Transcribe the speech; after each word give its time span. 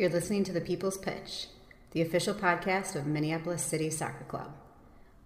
You're 0.00 0.08
listening 0.08 0.44
to 0.44 0.52
The 0.52 0.62
People's 0.62 0.96
Pitch, 0.96 1.48
the 1.90 2.00
official 2.00 2.32
podcast 2.32 2.96
of 2.96 3.04
Minneapolis 3.06 3.62
City 3.62 3.90
Soccer 3.90 4.24
Club, 4.24 4.50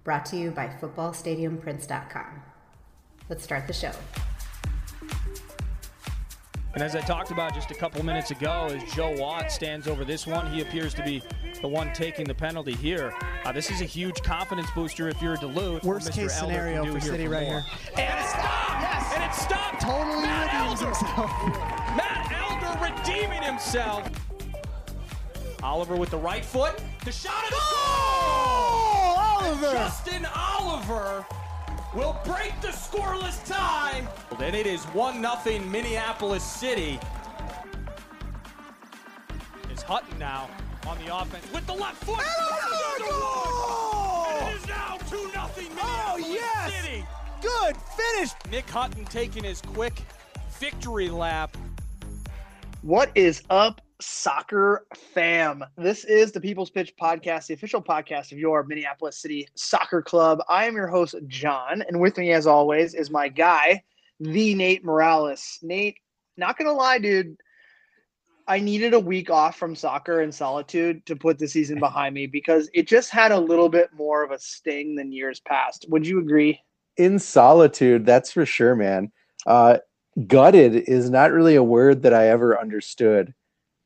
brought 0.02 0.26
to 0.26 0.36
you 0.36 0.50
by 0.50 0.66
FootballStadiumPrints.com. 0.66 2.42
Let's 3.28 3.44
start 3.44 3.68
the 3.68 3.72
show. 3.72 3.92
And 6.72 6.82
as 6.82 6.96
I 6.96 7.02
talked 7.02 7.30
about 7.30 7.54
just 7.54 7.70
a 7.70 7.74
couple 7.76 8.04
minutes 8.04 8.32
ago, 8.32 8.66
as 8.68 8.82
Joe 8.94 9.14
Watt 9.16 9.52
stands 9.52 9.86
over 9.86 10.04
this 10.04 10.26
one, 10.26 10.52
he 10.52 10.60
appears 10.60 10.92
to 10.94 11.04
be 11.04 11.22
the 11.60 11.68
one 11.68 11.92
taking 11.92 12.24
the 12.24 12.34
penalty 12.34 12.74
here. 12.74 13.14
Uh, 13.44 13.52
this 13.52 13.70
is 13.70 13.80
a 13.80 13.84
huge 13.84 14.24
confidence 14.24 14.66
booster 14.74 15.08
if 15.08 15.22
you're 15.22 15.34
a 15.34 15.38
Duluth. 15.38 15.84
Worst 15.84 16.10
case 16.10 16.36
Elder 16.36 16.52
scenario 16.52 16.92
for 16.92 16.98
City 16.98 17.28
right 17.28 17.46
more. 17.46 17.60
here. 17.60 18.08
And 18.08 18.18
it 18.18 18.26
stopped! 18.26 18.80
Yes! 18.80 19.12
And 19.14 19.22
it 19.22 19.34
stopped! 19.34 19.80
Totally 19.82 20.22
Matt 20.24 20.52
redeems 20.52 20.82
Elder. 20.82 20.96
himself. 20.96 21.30
Matt 21.96 22.32
Elder 22.32 22.92
redeeming 22.92 23.42
himself. 23.44 24.33
Oliver 25.64 25.96
with 25.96 26.10
the 26.10 26.18
right 26.18 26.44
foot. 26.44 26.78
The 27.06 27.10
shot 27.10 27.42
of 27.44 27.50
the 27.50 27.56
goal! 27.56 29.16
Oliver! 29.16 29.72
Justin 29.72 30.26
Oliver 30.36 31.24
will 31.94 32.16
break 32.24 32.52
the 32.60 32.68
scoreless 32.68 33.42
tie. 33.48 34.06
And 34.38 34.54
it 34.54 34.66
is 34.66 34.84
1 34.84 35.26
0 35.42 35.60
Minneapolis 35.64 36.44
City. 36.44 37.00
Is 39.72 39.80
Hutton 39.80 40.18
now 40.18 40.50
on 40.86 40.98
the 41.02 41.16
offense 41.16 41.50
with 41.52 41.66
the 41.66 41.72
left 41.72 42.04
foot. 42.04 42.20
And 42.20 43.10
goal! 43.10 44.26
And 44.28 44.54
it 44.54 44.60
is 44.60 44.68
now 44.68 44.98
2 45.08 45.16
0 45.16 45.30
Minneapolis 45.56 45.80
oh, 45.82 46.16
yes! 46.18 46.84
City. 46.84 47.04
Good 47.40 47.76
finish. 47.76 48.30
Nick 48.50 48.68
Hutton 48.68 49.06
taking 49.06 49.44
his 49.44 49.62
quick 49.62 49.94
victory 50.58 51.08
lap. 51.08 51.56
What 52.82 53.10
is 53.14 53.42
up, 53.48 53.80
soccer 54.00 54.86
fam? 54.94 55.64
This 55.76 56.04
is 56.04 56.32
the 56.32 56.40
People's 56.40 56.70
Pitch 56.70 56.94
podcast, 57.00 57.46
the 57.46 57.54
official 57.54 57.82
podcast 57.82 58.32
of 58.32 58.38
your 58.38 58.64
Minneapolis 58.64 59.18
City 59.18 59.48
Soccer 59.54 60.02
Club. 60.02 60.40
I 60.48 60.66
am 60.66 60.74
your 60.74 60.88
host, 60.88 61.14
John, 61.26 61.82
and 61.86 62.00
with 62.00 62.18
me, 62.18 62.32
as 62.32 62.46
always, 62.46 62.94
is 62.94 63.10
my 63.10 63.28
guy, 63.28 63.82
the 64.20 64.54
Nate 64.54 64.84
Morales. 64.84 65.58
Nate, 65.62 65.98
not 66.36 66.58
gonna 66.58 66.72
lie, 66.72 66.98
dude, 66.98 67.36
I 68.46 68.60
needed 68.60 68.94
a 68.94 69.00
week 69.00 69.30
off 69.30 69.56
from 69.56 69.74
soccer 69.74 70.20
and 70.20 70.34
solitude 70.34 71.06
to 71.06 71.16
put 71.16 71.38
the 71.38 71.48
season 71.48 71.78
behind 71.80 72.14
me 72.14 72.26
because 72.26 72.68
it 72.74 72.86
just 72.86 73.10
had 73.10 73.32
a 73.32 73.38
little 73.38 73.68
bit 73.68 73.90
more 73.94 74.24
of 74.24 74.30
a 74.30 74.38
sting 74.38 74.96
than 74.96 75.12
years 75.12 75.40
past. 75.40 75.86
Would 75.88 76.06
you 76.06 76.18
agree? 76.18 76.60
In 76.96 77.18
solitude, 77.18 78.06
that's 78.06 78.32
for 78.32 78.46
sure, 78.46 78.74
man. 78.74 79.12
Uh, 79.46 79.78
gutted 80.26 80.74
is 80.74 81.10
not 81.10 81.32
really 81.32 81.56
a 81.56 81.62
word 81.62 82.02
that 82.02 82.14
I 82.14 82.28
ever 82.28 82.58
understood 82.58 83.34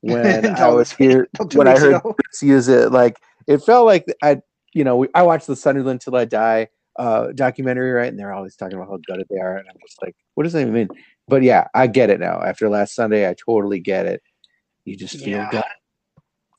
when 0.01 0.47
I 0.57 0.69
was 0.69 0.93
here. 0.93 1.29
When 1.55 1.69
I 1.69 1.79
heard 1.79 2.03
Chris 2.03 2.43
use 2.43 2.69
it, 2.69 2.93
like 2.93 3.19
it 3.47 3.59
felt 3.59 3.87
like 3.87 4.07
I, 4.23 4.41
you 4.75 4.85
know, 4.85 5.07
I 5.15 5.23
watched 5.23 5.47
the 5.47 5.57
Sunderland 5.57 6.01
Till 6.01 6.17
I 6.17 6.25
Die 6.25 6.69
uh, 6.99 7.29
documentary, 7.33 7.93
right? 7.93 8.09
And 8.09 8.19
they're 8.19 8.33
always 8.33 8.57
talking 8.57 8.77
about 8.77 8.89
how 8.89 8.99
gutted 9.07 9.27
they 9.31 9.39
are, 9.39 9.57
and 9.57 9.69
I'm 9.69 9.77
just 9.87 10.03
like, 10.03 10.17
what 10.35 10.45
does 10.45 10.53
that 10.53 10.63
even 10.63 10.75
mean? 10.75 10.89
But 11.29 11.43
yeah, 11.43 11.69
I 11.75 11.87
get 11.87 12.11
it 12.11 12.21
now. 12.21 12.43
After 12.43 12.69
last 12.69 12.95
Sunday, 12.95 13.29
I 13.29 13.35
totally 13.35 13.81
get 13.81 14.07
it. 14.07 14.23
You 14.85 14.97
just 14.97 15.19
feel 15.19 15.39
yeah. 15.39 15.51
gutted. 15.51 15.71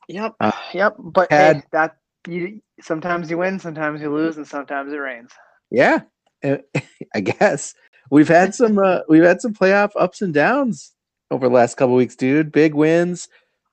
Yep, 0.08 0.36
uh, 0.40 0.52
yep. 0.74 0.96
But 0.98 1.32
had, 1.32 1.58
hey, 1.58 1.64
that 1.72 1.98
you 2.28 2.62
sometimes 2.82 3.30
you 3.30 3.38
win, 3.38 3.60
sometimes 3.60 4.02
you 4.02 4.12
lose, 4.12 4.38
and 4.38 4.48
sometimes 4.48 4.92
it 4.94 4.98
rains. 4.98 5.32
Yeah, 5.72 6.02
I 6.44 7.20
guess 7.22 7.76
we've 8.10 8.28
had 8.28 8.56
some 8.56 8.80
uh, 8.80 9.02
we've 9.08 9.24
had 9.24 9.42
some 9.42 9.54
playoff 9.54 9.92
ups 10.00 10.22
and 10.22 10.34
downs 10.34 10.94
over 11.32 11.48
the 11.48 11.54
last 11.54 11.78
couple 11.78 11.96
weeks, 11.96 12.16
dude. 12.16 12.52
Big 12.52 12.74
wins, 12.74 13.28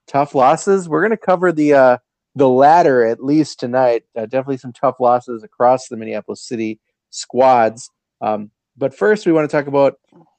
tough 0.07 0.35
losses. 0.35 0.89
We're 0.89 1.03
gonna 1.03 1.17
cover 1.17 1.53
the 1.53 1.75
uh, 1.75 1.99
the 2.35 2.49
latter 2.49 3.05
at 3.05 3.23
least 3.23 3.61
tonight. 3.61 4.05
Uh, 4.17 4.27
definitely 4.27 4.59
some 4.59 4.73
tough 4.73 5.01
losses 5.01 5.43
across 5.43 5.89
the 5.89 5.97
Minneapolis 5.97 6.43
City 6.43 6.79
squads. 7.11 7.91
Um, 8.21 8.51
but 8.77 8.95
first, 8.95 9.27
we 9.27 9.33
want 9.33 9.49
to 9.49 9.57
talk 9.57 9.67
about 9.67 9.95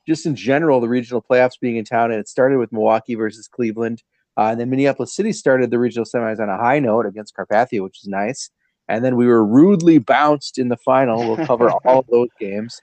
just 0.08 0.26
in 0.26 0.36
general 0.36 0.80
the 0.80 0.88
regional 0.88 1.22
playoffs 1.22 1.60
being 1.60 1.76
in 1.76 1.86
town, 1.86 2.12
and 2.12 2.20
it 2.20 2.28
started 2.28 2.60
with 2.60 2.72
Milwaukee 2.72 3.16
versus 3.16 3.48
Cleveland. 3.48 4.04
Uh, 4.38 4.50
and 4.52 4.60
then 4.60 4.70
Minneapolis 4.70 5.16
City 5.16 5.34
started 5.34 5.72
the 5.72 5.80
regional 5.80 6.06
semis 6.06 6.40
on 6.40 6.50
a 6.50 6.58
high 6.58 6.80
note 6.80 7.08
against 7.08 7.36
Carpathia, 7.36 7.82
which 7.82 8.00
is 8.04 8.08
nice. 8.08 8.52
And 8.88 9.04
then 9.04 9.16
we 9.16 9.26
were 9.26 9.44
rudely 9.44 9.98
bounced 9.98 10.60
in 10.60 10.70
the 10.70 10.78
final. 10.78 11.28
We'll 11.28 11.46
cover 11.46 11.72
all 11.86 12.06
those 12.10 12.30
games. 12.40 12.80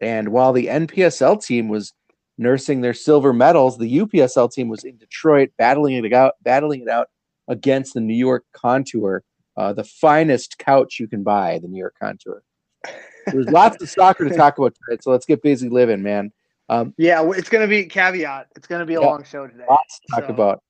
And 0.00 0.28
while 0.28 0.52
the 0.52 0.66
NPSL 0.66 1.44
team 1.44 1.68
was 1.68 1.92
nursing 2.38 2.80
their 2.80 2.94
silver 2.94 3.32
medals, 3.32 3.76
the 3.76 3.98
UPSL 3.98 4.50
team 4.52 4.68
was 4.68 4.84
in 4.84 4.96
Detroit 4.96 5.50
battling 5.58 6.04
it 6.04 6.12
out, 6.12 6.34
battling 6.42 6.82
it 6.82 6.88
out 6.88 7.08
against 7.48 7.94
the 7.94 8.00
New 8.00 8.14
York 8.14 8.44
Contour, 8.52 9.24
uh, 9.56 9.72
the 9.72 9.84
finest 9.84 10.58
couch 10.58 10.98
you 11.00 11.08
can 11.08 11.22
buy, 11.22 11.58
the 11.58 11.68
New 11.68 11.78
York 11.78 11.96
Contour. 12.00 12.42
There's 13.26 13.48
lots 13.48 13.82
of 13.82 13.90
soccer 13.90 14.28
to 14.28 14.34
talk 14.34 14.56
about 14.56 14.74
tonight, 14.74 15.02
so 15.02 15.10
let's 15.10 15.26
get 15.26 15.42
busy 15.42 15.68
living, 15.68 16.02
man. 16.02 16.32
Um, 16.70 16.94
yeah, 16.96 17.28
it's 17.32 17.48
going 17.48 17.62
to 17.62 17.68
be 17.68 17.86
caveat. 17.86 18.48
It's 18.56 18.66
going 18.66 18.80
to 18.80 18.86
be 18.86 18.94
a 18.94 19.00
yeah, 19.00 19.06
long 19.06 19.24
show 19.24 19.46
today. 19.46 19.64
Lots 19.68 20.00
to 20.00 20.06
talk 20.14 20.28
so, 20.28 20.34
about. 20.34 20.62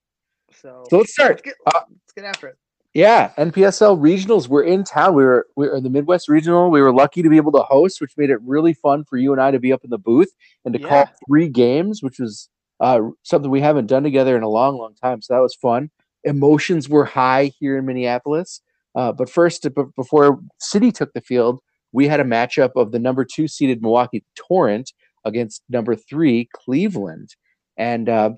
So, 0.53 0.85
so 0.89 0.99
let's 0.99 1.13
start. 1.13 1.33
Let's 1.33 1.43
get, 1.43 1.55
uh, 1.67 1.81
let's 1.91 2.13
get 2.15 2.25
after 2.25 2.49
it. 2.49 2.57
Yeah, 2.99 3.31
NPSL 3.39 4.01
regionals. 4.01 4.49
We're 4.49 4.65
in 4.65 4.83
town. 4.83 5.15
We 5.15 5.23
were 5.23 5.47
we 5.55 5.69
were 5.69 5.77
in 5.77 5.85
the 5.85 5.89
Midwest 5.89 6.29
regional. 6.29 6.69
We 6.69 6.83
were 6.83 6.93
lucky 6.93 7.23
to 7.23 7.29
be 7.29 7.37
able 7.37 7.53
to 7.53 7.63
host, 7.63 8.01
which 8.01 8.11
made 8.17 8.29
it 8.29 8.41
really 8.43 8.75
fun 8.75 9.05
for 9.05 9.17
you 9.17 9.31
and 9.31 9.41
I 9.41 9.53
to 9.53 9.61
be 9.61 9.73
up 9.73 9.85
in 9.85 9.91
the 9.91 9.99
booth 9.99 10.33
and 10.65 10.75
to 10.75 10.81
yeah. 10.81 10.89
call 10.89 11.05
three 11.25 11.49
games, 11.49 12.03
which 12.03 12.19
was 12.19 12.49
uh, 12.81 13.03
something 13.23 13.53
we 13.53 13.61
haven't 13.61 13.87
done 13.87 14.03
together 14.03 14.37
in 14.37 14.43
a 14.43 14.49
long, 14.49 14.79
long 14.79 14.97
time. 14.97 15.23
So 15.23 15.33
that 15.33 15.41
was 15.41 15.55
fun. 15.55 15.93
Emotions 16.25 16.89
were 16.89 17.05
high 17.05 17.53
here 17.61 17.79
in 17.79 17.87
Minneapolis. 17.87 18.63
Uh, 18.97 19.13
but 19.13 19.31
first, 19.31 19.65
before 19.95 20.41
City 20.59 20.91
took 20.91 21.13
the 21.13 21.21
field, 21.21 21.61
we 21.93 22.09
had 22.09 22.19
a 22.19 22.25
matchup 22.25 22.73
of 22.75 22.91
the 22.91 22.99
number 22.99 23.25
two 23.25 23.47
seeded 23.47 23.81
Milwaukee 23.81 24.25
Torrent 24.35 24.93
against 25.25 25.63
number 25.69 25.95
three 25.95 26.49
Cleveland, 26.53 27.37
and 27.77 28.09
uh, 28.09 28.31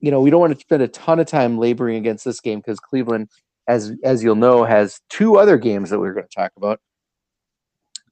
you 0.00 0.10
know 0.10 0.20
we 0.20 0.30
don't 0.30 0.40
want 0.40 0.52
to 0.52 0.58
spend 0.58 0.82
a 0.82 0.88
ton 0.88 1.20
of 1.20 1.28
time 1.28 1.58
laboring 1.58 1.94
against 1.94 2.24
this 2.24 2.40
game 2.40 2.58
because 2.58 2.80
Cleveland 2.80 3.28
as 3.68 3.92
as 4.04 4.22
you'll 4.22 4.36
know, 4.36 4.64
has 4.64 5.00
two 5.10 5.36
other 5.36 5.56
games 5.56 5.90
that 5.90 5.98
we're 5.98 6.12
going 6.12 6.26
to 6.26 6.34
talk 6.34 6.52
about 6.56 6.80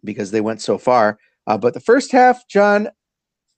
because 0.04 0.30
they 0.30 0.40
went 0.40 0.60
so 0.60 0.78
far. 0.78 1.18
Uh, 1.46 1.58
but 1.58 1.74
the 1.74 1.80
first 1.80 2.12
half, 2.12 2.46
John, 2.48 2.88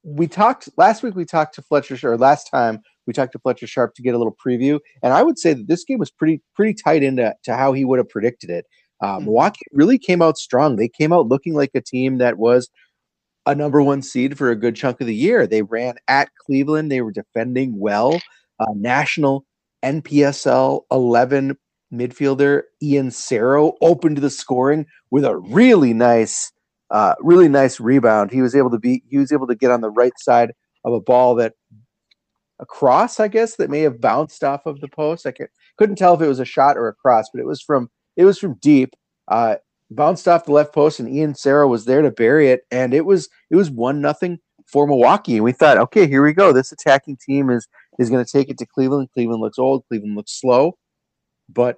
we 0.03 0.27
talked 0.27 0.69
last 0.77 1.03
week. 1.03 1.15
We 1.15 1.25
talked 1.25 1.55
to 1.57 1.63
Fletcher, 1.63 1.99
or 2.03 2.19
last 2.19 2.49
time 2.51 2.81
we 3.07 3.13
talked 3.13 3.33
to 3.33 3.39
Fletcher 3.39 3.67
Sharp 3.67 3.95
to 3.95 4.03
get 4.03 4.15
a 4.15 4.19
little 4.19 4.37
preview, 4.45 4.81
and 5.03 5.13
I 5.13 5.23
would 5.23 5.39
say 5.39 5.55
that 5.55 5.69
this 5.69 5.85
game 5.85 5.99
was 5.99 6.11
pretty 6.11 6.43
pretty 6.55 6.75
tight 6.75 7.03
into 7.03 7.35
to 7.45 7.57
how 7.57 7.73
he 7.73 7.85
would 7.85 7.99
have 7.99 8.09
predicted 8.09 8.51
it. 8.51 8.67
Uh, 9.01 9.17
mm-hmm. 9.17 9.27
Milwaukee 9.27 9.67
really 9.73 9.99
came 9.99 10.23
out 10.23 10.39
strong. 10.39 10.77
They 10.77 10.89
came 10.89 11.13
out 11.13 11.29
looking 11.29 11.55
like 11.55 11.71
a 11.75 11.81
team 11.81 12.19
that 12.19 12.39
was 12.39 12.69
a 13.47 13.55
number 13.55 13.83
one 13.83 14.03
seed 14.03 14.39
for 14.39 14.51
a 14.51 14.57
good 14.57 14.77
chunk 14.77 15.01
of 15.01 15.07
the 15.07 15.15
year. 15.15 15.47
They 15.47 15.63
ran 15.63 15.97
at 16.09 16.31
Cleveland. 16.37 16.91
They 16.91 17.03
were 17.03 17.13
defending 17.13 17.79
well. 17.79 18.21
Uh, 18.59 18.67
national 18.75 19.45
NPSL 19.85 20.83
11 20.91 21.57
midfielder 21.99 22.63
Ian 22.83 23.11
Cerro 23.11 23.75
opened 23.81 24.19
the 24.19 24.31
scoring 24.31 24.87
with 25.11 25.25
a 25.25 25.37
really 25.37 25.93
nice, 25.93 26.53
uh, 26.91 27.15
really 27.21 27.49
nice 27.49 27.81
rebound. 27.81 28.31
He 28.31 28.43
was 28.43 28.55
able 28.55 28.71
to 28.71 28.79
be 28.79 29.03
he 29.09 29.19
was 29.19 29.33
able 29.33 29.47
to 29.47 29.55
get 29.55 29.71
on 29.71 29.81
the 29.81 29.91
right 29.91 30.13
side 30.19 30.53
of 30.85 30.93
a 30.93 31.01
ball 31.01 31.35
that 31.37 31.55
a 32.61 32.67
cross, 32.67 33.19
I 33.21 33.29
guess, 33.29 33.57
that 33.57 33.71
may 33.71 33.81
have 33.81 34.01
bounced 34.01 34.45
off 34.45 34.67
of 34.67 34.81
the 34.81 34.89
post. 34.89 35.27
I 35.27 35.33
could, 35.33 35.49
couldn't 35.77 35.97
tell 35.97 36.15
if 36.15 36.21
it 36.21 36.29
was 36.29 36.41
a 36.41 36.45
shot 36.45 36.77
or 36.77 36.89
a 36.89 36.95
cross, 36.95 37.27
but 37.33 37.41
it 37.41 37.47
was 37.47 37.61
from 37.61 37.91
it 38.17 38.25
was 38.25 38.39
from 38.39 38.55
deep. 38.61 38.95
Uh, 39.29 39.57
bounced 39.91 40.29
off 40.29 40.45
the 40.45 40.53
left 40.53 40.73
post, 40.73 41.01
and 41.01 41.09
Ian 41.09 41.35
Cerro 41.35 41.69
was 41.69 41.85
there 41.85 42.03
to 42.03 42.11
bury 42.11 42.51
it, 42.51 42.63
and 42.71 42.95
it 42.95 43.05
was 43.05 43.29
it 43.51 43.57
was 43.57 43.71
one 43.71 44.01
nothing 44.01 44.39
for 44.67 44.87
Milwaukee. 44.87 45.37
And 45.37 45.45
we 45.45 45.53
thought, 45.53 45.79
okay, 45.79 46.07
here 46.07 46.25
we 46.25 46.33
go. 46.33 46.53
This 46.53 46.73
attacking 46.73 47.19
team 47.25 47.51
is 47.51 47.67
is 47.99 48.11
going 48.11 48.25
to 48.25 48.31
take 48.31 48.49
it 48.49 48.59
to 48.59 48.67
Cleveland. 48.67 49.09
Cleveland 49.13 49.41
looks 49.41 49.59
old. 49.59 49.85
Cleveland 49.89 50.17
looks 50.17 50.39
slow. 50.41 50.77
But 51.49 51.77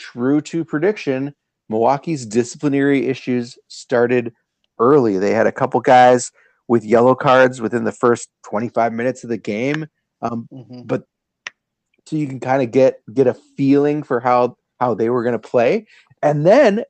true 0.00 0.40
to 0.40 0.64
prediction, 0.64 1.34
Milwaukee's 1.68 2.26
disciplinary 2.26 3.06
issues 3.06 3.56
started 3.68 4.32
early. 4.78 5.18
They 5.18 5.32
had 5.32 5.46
a 5.46 5.52
couple 5.52 5.80
guys 5.80 6.32
with 6.66 6.84
yellow 6.84 7.14
cards 7.14 7.60
within 7.60 7.84
the 7.84 7.92
first 7.92 8.28
25 8.48 8.92
minutes 8.92 9.22
of 9.22 9.30
the 9.30 9.38
game. 9.38 9.86
Um, 10.22 10.48
mm-hmm. 10.52 10.82
But 10.82 11.04
so 12.06 12.16
you 12.16 12.26
can 12.26 12.40
kind 12.40 12.62
of 12.62 12.72
get 12.72 13.00
get 13.14 13.26
a 13.26 13.34
feeling 13.34 14.02
for 14.02 14.18
how 14.18 14.56
how 14.80 14.94
they 14.94 15.10
were 15.10 15.22
going 15.22 15.38
to 15.38 15.48
play, 15.48 15.86
and 16.22 16.44
then 16.44 16.82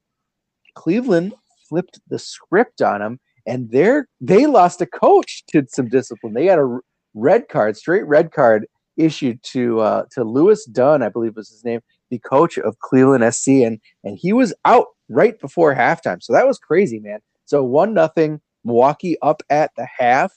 Cleveland 0.74 1.34
flipped 1.68 2.00
the 2.08 2.18
script 2.18 2.80
on 2.80 3.00
them, 3.00 3.20
and 3.46 3.70
they're 3.70 4.08
they 4.20 4.46
lost 4.46 4.80
a 4.80 4.86
coach 4.86 5.44
to 5.48 5.66
some 5.68 5.88
discipline. 5.88 6.32
They 6.32 6.46
got 6.46 6.58
a 6.58 6.78
red 7.12 7.48
card, 7.48 7.76
straight 7.76 8.06
red 8.06 8.32
card 8.32 8.66
issued 8.96 9.42
to 9.42 9.80
uh, 9.80 10.04
to 10.12 10.24
Lewis 10.24 10.64
Dunn, 10.64 11.02
I 11.02 11.08
believe 11.10 11.36
was 11.36 11.50
his 11.50 11.64
name, 11.64 11.80
the 12.10 12.18
coach 12.18 12.58
of 12.58 12.78
Cleveland 12.80 13.34
SC, 13.34 13.48
and 13.48 13.80
and 14.04 14.18
he 14.18 14.32
was 14.32 14.52
out 14.64 14.86
right 15.08 15.38
before 15.40 15.74
halftime. 15.74 16.22
So 16.22 16.32
that 16.32 16.46
was 16.46 16.58
crazy, 16.58 16.98
man. 16.98 17.20
So 17.44 17.64
one 17.64 17.94
nothing, 17.94 18.40
Milwaukee 18.64 19.16
up 19.22 19.42
at 19.50 19.70
the 19.76 19.86
half, 19.86 20.32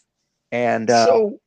and 0.52 0.90
uh, 0.90 1.06
so 1.06 1.40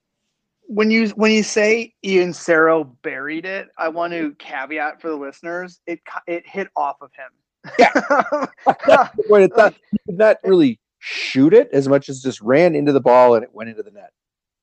when 0.69 0.91
you 0.91 1.09
when 1.11 1.33
you 1.33 1.43
say 1.43 1.95
Ian 2.05 2.33
Cerro 2.33 2.85
buried 3.03 3.47
it, 3.47 3.69
I 3.79 3.89
want 3.89 4.13
to 4.13 4.35
caveat 4.39 5.01
for 5.01 5.09
the 5.09 5.17
listeners. 5.17 5.81
It 5.87 6.01
it 6.27 6.47
hit 6.47 6.69
off 6.77 6.97
of 7.01 7.11
him. 7.15 7.31
Yeah. 7.79 8.47
Not, 9.57 9.75
not 10.07 10.37
really 10.45 10.79
shoot 10.99 11.53
it 11.53 11.69
as 11.73 11.89
much 11.89 12.09
as 12.09 12.21
just 12.21 12.41
ran 12.41 12.75
into 12.75 12.93
the 12.93 13.01
ball 13.01 13.35
and 13.35 13.45
it 13.45 13.51
went 13.53 13.71
into 13.71 13.83
the 13.83 13.91
net. 13.91 14.11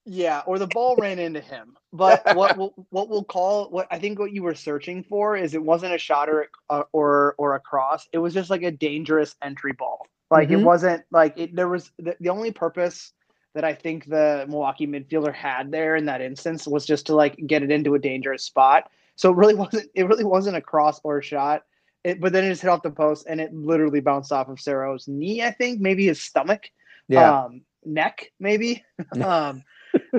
Yeah, 0.05 0.41
or 0.45 0.59
the 0.59 0.67
ball 0.67 0.95
ran 0.97 1.17
into 1.17 1.39
him. 1.39 1.77
But 1.93 2.35
what 2.35 2.57
we'll, 2.57 2.73
what 2.89 3.09
we'll 3.09 3.23
call 3.23 3.69
what 3.69 3.87
I 3.89 3.99
think 3.99 4.19
what 4.19 4.33
you 4.33 4.43
were 4.43 4.55
searching 4.55 5.03
for 5.03 5.37
is 5.37 5.53
it 5.53 5.63
wasn't 5.63 5.93
a 5.93 5.97
shot 5.97 6.29
or 6.29 6.47
uh, 6.69 6.83
or 6.91 7.35
or 7.37 7.55
a 7.55 7.59
cross. 7.59 8.07
It 8.11 8.17
was 8.17 8.33
just 8.33 8.49
like 8.49 8.63
a 8.63 8.71
dangerous 8.71 9.35
entry 9.41 9.73
ball. 9.73 10.07
Like 10.29 10.49
mm-hmm. 10.49 10.61
it 10.61 10.63
wasn't 10.63 11.03
like 11.11 11.37
it. 11.37 11.55
There 11.55 11.69
was 11.69 11.91
the, 11.99 12.17
the 12.19 12.29
only 12.29 12.51
purpose 12.51 13.13
that 13.53 13.63
I 13.63 13.73
think 13.73 14.09
the 14.09 14.45
Milwaukee 14.49 14.87
midfielder 14.87 15.33
had 15.33 15.71
there 15.71 15.95
in 15.95 16.05
that 16.05 16.21
instance 16.21 16.67
was 16.67 16.85
just 16.85 17.05
to 17.05 17.15
like 17.15 17.37
get 17.45 17.63
it 17.63 17.71
into 17.71 17.93
a 17.95 17.99
dangerous 17.99 18.43
spot. 18.43 18.89
So 19.15 19.31
it 19.31 19.37
really 19.37 19.55
wasn't 19.55 19.89
it 19.93 20.07
really 20.07 20.25
wasn't 20.25 20.57
a 20.57 20.61
cross 20.61 20.99
or 21.03 21.19
a 21.19 21.23
shot. 21.23 21.63
It, 22.03 22.19
but 22.19 22.33
then 22.33 22.43
it 22.43 22.49
just 22.49 22.61
hit 22.61 22.67
off 22.67 22.81
the 22.81 22.91
post 22.91 23.27
and 23.29 23.39
it 23.39 23.53
literally 23.53 24.01
bounced 24.01 24.33
off 24.33 24.49
of 24.49 24.59
Cerro's 24.59 25.07
knee, 25.07 25.41
I 25.41 25.51
think, 25.51 25.79
maybe 25.79 26.07
his 26.07 26.21
stomach, 26.21 26.69
yeah, 27.07 27.43
um, 27.43 27.61
neck, 27.85 28.31
maybe. 28.41 28.83
um, 29.23 29.63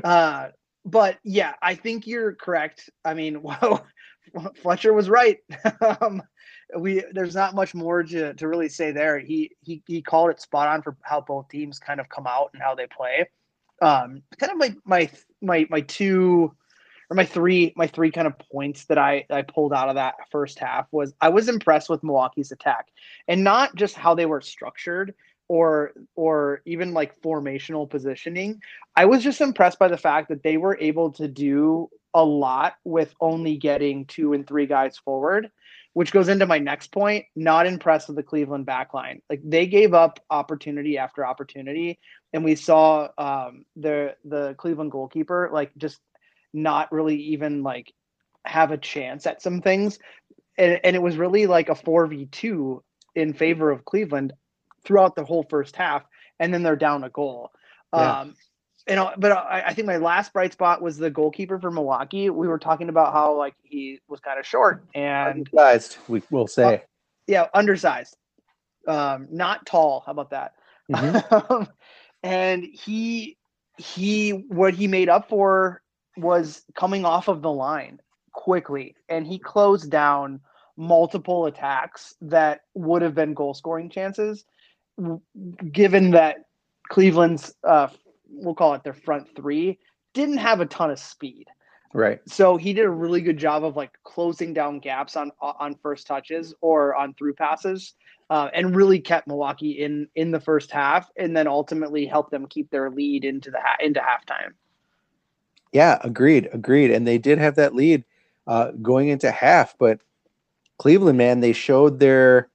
uh, 0.02 0.48
but 0.84 1.18
yeah, 1.24 1.54
I 1.62 1.74
think 1.74 2.06
you're 2.06 2.34
correct. 2.34 2.90
I 3.04 3.14
mean, 3.14 3.42
well, 3.42 3.86
Fletcher 4.62 4.92
was 4.92 5.08
right. 5.08 5.38
um, 6.00 6.22
we 6.78 7.04
there's 7.12 7.34
not 7.34 7.54
much 7.54 7.74
more 7.74 8.02
to, 8.02 8.34
to 8.34 8.48
really 8.48 8.68
say 8.68 8.90
there. 8.90 9.18
He 9.18 9.50
he 9.62 9.82
he 9.86 10.02
called 10.02 10.30
it 10.30 10.40
spot 10.40 10.68
on 10.68 10.82
for 10.82 10.96
how 11.02 11.20
both 11.20 11.48
teams 11.48 11.78
kind 11.78 12.00
of 12.00 12.08
come 12.08 12.26
out 12.26 12.50
and 12.52 12.62
how 12.62 12.74
they 12.74 12.86
play. 12.86 13.28
Um, 13.82 14.22
kind 14.38 14.52
of 14.52 14.58
my 14.58 14.74
my 14.84 15.10
my 15.40 15.66
my 15.70 15.80
two 15.82 16.52
or 17.10 17.14
my 17.14 17.24
three 17.24 17.72
my 17.76 17.86
three 17.86 18.10
kind 18.10 18.26
of 18.26 18.34
points 18.50 18.86
that 18.86 18.98
I 18.98 19.26
I 19.30 19.42
pulled 19.42 19.72
out 19.72 19.88
of 19.88 19.96
that 19.96 20.14
first 20.30 20.58
half 20.58 20.86
was 20.90 21.14
I 21.20 21.28
was 21.28 21.48
impressed 21.48 21.90
with 21.90 22.02
Milwaukee's 22.02 22.52
attack 22.52 22.88
and 23.28 23.44
not 23.44 23.74
just 23.74 23.94
how 23.94 24.14
they 24.14 24.26
were 24.26 24.40
structured 24.40 25.14
or 25.48 25.92
or 26.14 26.62
even 26.64 26.94
like 26.94 27.20
formational 27.20 27.88
positioning. 27.88 28.60
I 28.96 29.04
was 29.04 29.22
just 29.22 29.40
impressed 29.40 29.78
by 29.78 29.88
the 29.88 29.96
fact 29.96 30.28
that 30.28 30.42
they 30.42 30.56
were 30.56 30.78
able 30.80 31.12
to 31.12 31.28
do 31.28 31.88
a 32.14 32.24
lot 32.24 32.74
with 32.84 33.14
only 33.20 33.56
getting 33.56 34.06
two 34.06 34.32
and 34.32 34.46
three 34.46 34.66
guys 34.66 34.96
forward 34.96 35.50
which 35.94 36.12
goes 36.12 36.28
into 36.28 36.44
my 36.44 36.58
next 36.58 36.92
point. 36.92 37.24
Not 37.34 37.66
impressed 37.66 38.08
with 38.08 38.16
the 38.16 38.22
Cleveland 38.22 38.66
backline. 38.66 39.22
Like 39.30 39.40
they 39.42 39.66
gave 39.66 39.94
up 39.94 40.20
opportunity 40.28 40.98
after 40.98 41.24
opportunity, 41.24 41.98
and 42.32 42.44
we 42.44 42.56
saw 42.56 43.08
um, 43.16 43.64
the 43.76 44.14
the 44.24 44.54
Cleveland 44.58 44.90
goalkeeper 44.90 45.48
like 45.52 45.72
just 45.78 46.00
not 46.52 46.92
really 46.92 47.16
even 47.16 47.62
like 47.62 47.92
have 48.44 48.72
a 48.72 48.76
chance 48.76 49.26
at 49.26 49.40
some 49.40 49.62
things, 49.62 49.98
and, 50.58 50.80
and 50.84 50.94
it 50.94 51.02
was 51.02 51.16
really 51.16 51.46
like 51.46 51.68
a 51.68 51.74
four 51.74 52.06
v 52.06 52.26
two 52.26 52.82
in 53.14 53.32
favor 53.32 53.70
of 53.70 53.84
Cleveland 53.84 54.32
throughout 54.84 55.16
the 55.16 55.24
whole 55.24 55.46
first 55.48 55.76
half, 55.76 56.04
and 56.38 56.52
then 56.52 56.62
they're 56.62 56.76
down 56.76 57.04
a 57.04 57.10
goal. 57.10 57.50
Yeah. 57.92 58.20
Um, 58.20 58.34
you 58.88 58.96
know, 58.96 59.12
but 59.16 59.32
I, 59.32 59.64
I, 59.68 59.74
think 59.74 59.86
my 59.86 59.96
last 59.96 60.32
bright 60.32 60.52
spot 60.52 60.82
was 60.82 60.98
the 60.98 61.10
goalkeeper 61.10 61.58
for 61.58 61.70
Milwaukee. 61.70 62.28
We 62.28 62.48
were 62.48 62.58
talking 62.58 62.90
about 62.90 63.12
how 63.12 63.36
like 63.36 63.54
he 63.62 64.00
was 64.08 64.20
kind 64.20 64.38
of 64.38 64.46
short 64.46 64.84
and 64.94 65.48
undersized. 65.52 65.96
We 66.06 66.22
will 66.30 66.46
say, 66.46 66.64
uh, 66.64 66.78
yeah, 67.26 67.46
undersized, 67.54 68.16
um, 68.86 69.28
not 69.30 69.64
tall. 69.64 70.02
How 70.04 70.12
about 70.12 70.30
that? 70.30 70.54
Mm-hmm. 70.92 71.62
and 72.22 72.64
he 72.64 73.38
he 73.78 74.30
what 74.30 74.74
he 74.74 74.86
made 74.86 75.08
up 75.08 75.30
for 75.30 75.80
was 76.18 76.62
coming 76.74 77.06
off 77.06 77.28
of 77.28 77.40
the 77.40 77.50
line 77.50 78.00
quickly, 78.32 78.96
and 79.08 79.26
he 79.26 79.38
closed 79.38 79.90
down 79.90 80.40
multiple 80.76 81.46
attacks 81.46 82.14
that 82.20 82.62
would 82.74 83.00
have 83.00 83.14
been 83.14 83.32
goal 83.32 83.54
scoring 83.54 83.88
chances, 83.88 84.44
given 85.72 86.10
that 86.12 86.44
Cleveland's 86.88 87.54
uh, 87.64 87.88
we'll 88.28 88.54
call 88.54 88.74
it 88.74 88.84
their 88.84 88.94
front 88.94 89.28
three, 89.34 89.78
didn't 90.12 90.38
have 90.38 90.60
a 90.60 90.66
ton 90.66 90.90
of 90.90 90.98
speed. 90.98 91.46
Right. 91.92 92.20
So 92.26 92.56
he 92.56 92.72
did 92.72 92.84
a 92.84 92.90
really 92.90 93.20
good 93.20 93.38
job 93.38 93.64
of 93.64 93.76
like 93.76 93.92
closing 94.02 94.52
down 94.52 94.80
gaps 94.80 95.16
on 95.16 95.30
on 95.40 95.76
first 95.76 96.06
touches 96.06 96.52
or 96.60 96.94
on 96.96 97.14
through 97.14 97.34
passes, 97.34 97.94
uh, 98.30 98.48
and 98.52 98.74
really 98.74 98.98
kept 98.98 99.28
Milwaukee 99.28 99.82
in 99.82 100.08
in 100.16 100.32
the 100.32 100.40
first 100.40 100.72
half, 100.72 101.08
and 101.16 101.36
then 101.36 101.46
ultimately 101.46 102.04
helped 102.04 102.32
them 102.32 102.46
keep 102.46 102.70
their 102.70 102.90
lead 102.90 103.24
into 103.24 103.50
the 103.50 103.60
into 103.80 104.00
halftime. 104.00 104.54
Yeah, 105.72 105.98
agreed, 106.02 106.48
agreed. 106.52 106.90
And 106.90 107.06
they 107.06 107.18
did 107.18 107.38
have 107.38 107.56
that 107.56 107.74
lead 107.74 108.04
uh, 108.46 108.70
going 108.82 109.08
into 109.08 109.30
half, 109.30 109.76
but 109.78 110.00
Cleveland, 110.78 111.18
man, 111.18 111.40
they 111.40 111.52
showed 111.52 111.98
their 111.98 112.48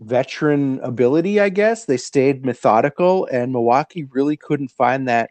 veteran 0.00 0.80
ability, 0.80 1.40
I 1.40 1.50
guess. 1.50 1.84
They 1.84 1.96
stayed 1.96 2.44
methodical, 2.44 3.26
and 3.30 3.52
Milwaukee 3.52 4.04
really 4.04 4.36
couldn't 4.36 4.70
find 4.70 5.08
that 5.08 5.30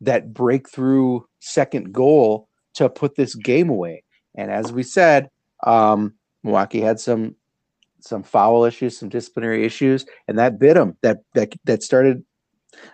that 0.00 0.32
breakthrough 0.32 1.20
second 1.40 1.92
goal 1.92 2.48
to 2.74 2.88
put 2.88 3.16
this 3.16 3.34
game 3.34 3.68
away. 3.68 4.04
And 4.36 4.50
as 4.50 4.72
we 4.72 4.82
said, 4.82 5.30
um, 5.64 6.14
Milwaukee 6.42 6.80
had 6.80 7.00
some 7.00 7.34
some 8.00 8.22
foul 8.22 8.64
issues, 8.64 8.96
some 8.96 9.08
disciplinary 9.08 9.64
issues, 9.64 10.06
and 10.28 10.38
that 10.38 10.58
bit 10.58 10.74
them. 10.74 10.96
That 11.02 11.18
that 11.34 11.52
that 11.64 11.82
started 11.82 12.24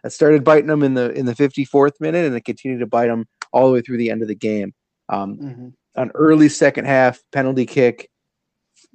that 0.03 0.13
started 0.13 0.45
biting 0.45 0.69
them 0.69 0.83
in 0.83 0.95
the 0.95 1.11
in 1.13 1.27
the 1.27 1.35
54th 1.35 2.01
minute, 2.01 2.27
and 2.27 2.35
it 2.35 2.45
continued 2.45 2.81
to 2.81 2.87
bite 2.87 3.09
them 3.09 3.27
all 3.53 3.69
the 3.69 3.75
way 3.75 3.81
through 3.81 3.99
the 3.99 4.11
end 4.11 4.23
of 4.23 4.29
the 4.29 4.35
game. 4.35 4.73
Um, 5.09 5.37
mm-hmm. 5.37 5.69
An 5.97 6.11
early 6.15 6.49
second 6.49 6.87
half 6.87 7.23
penalty 7.33 7.67
kick 7.67 8.11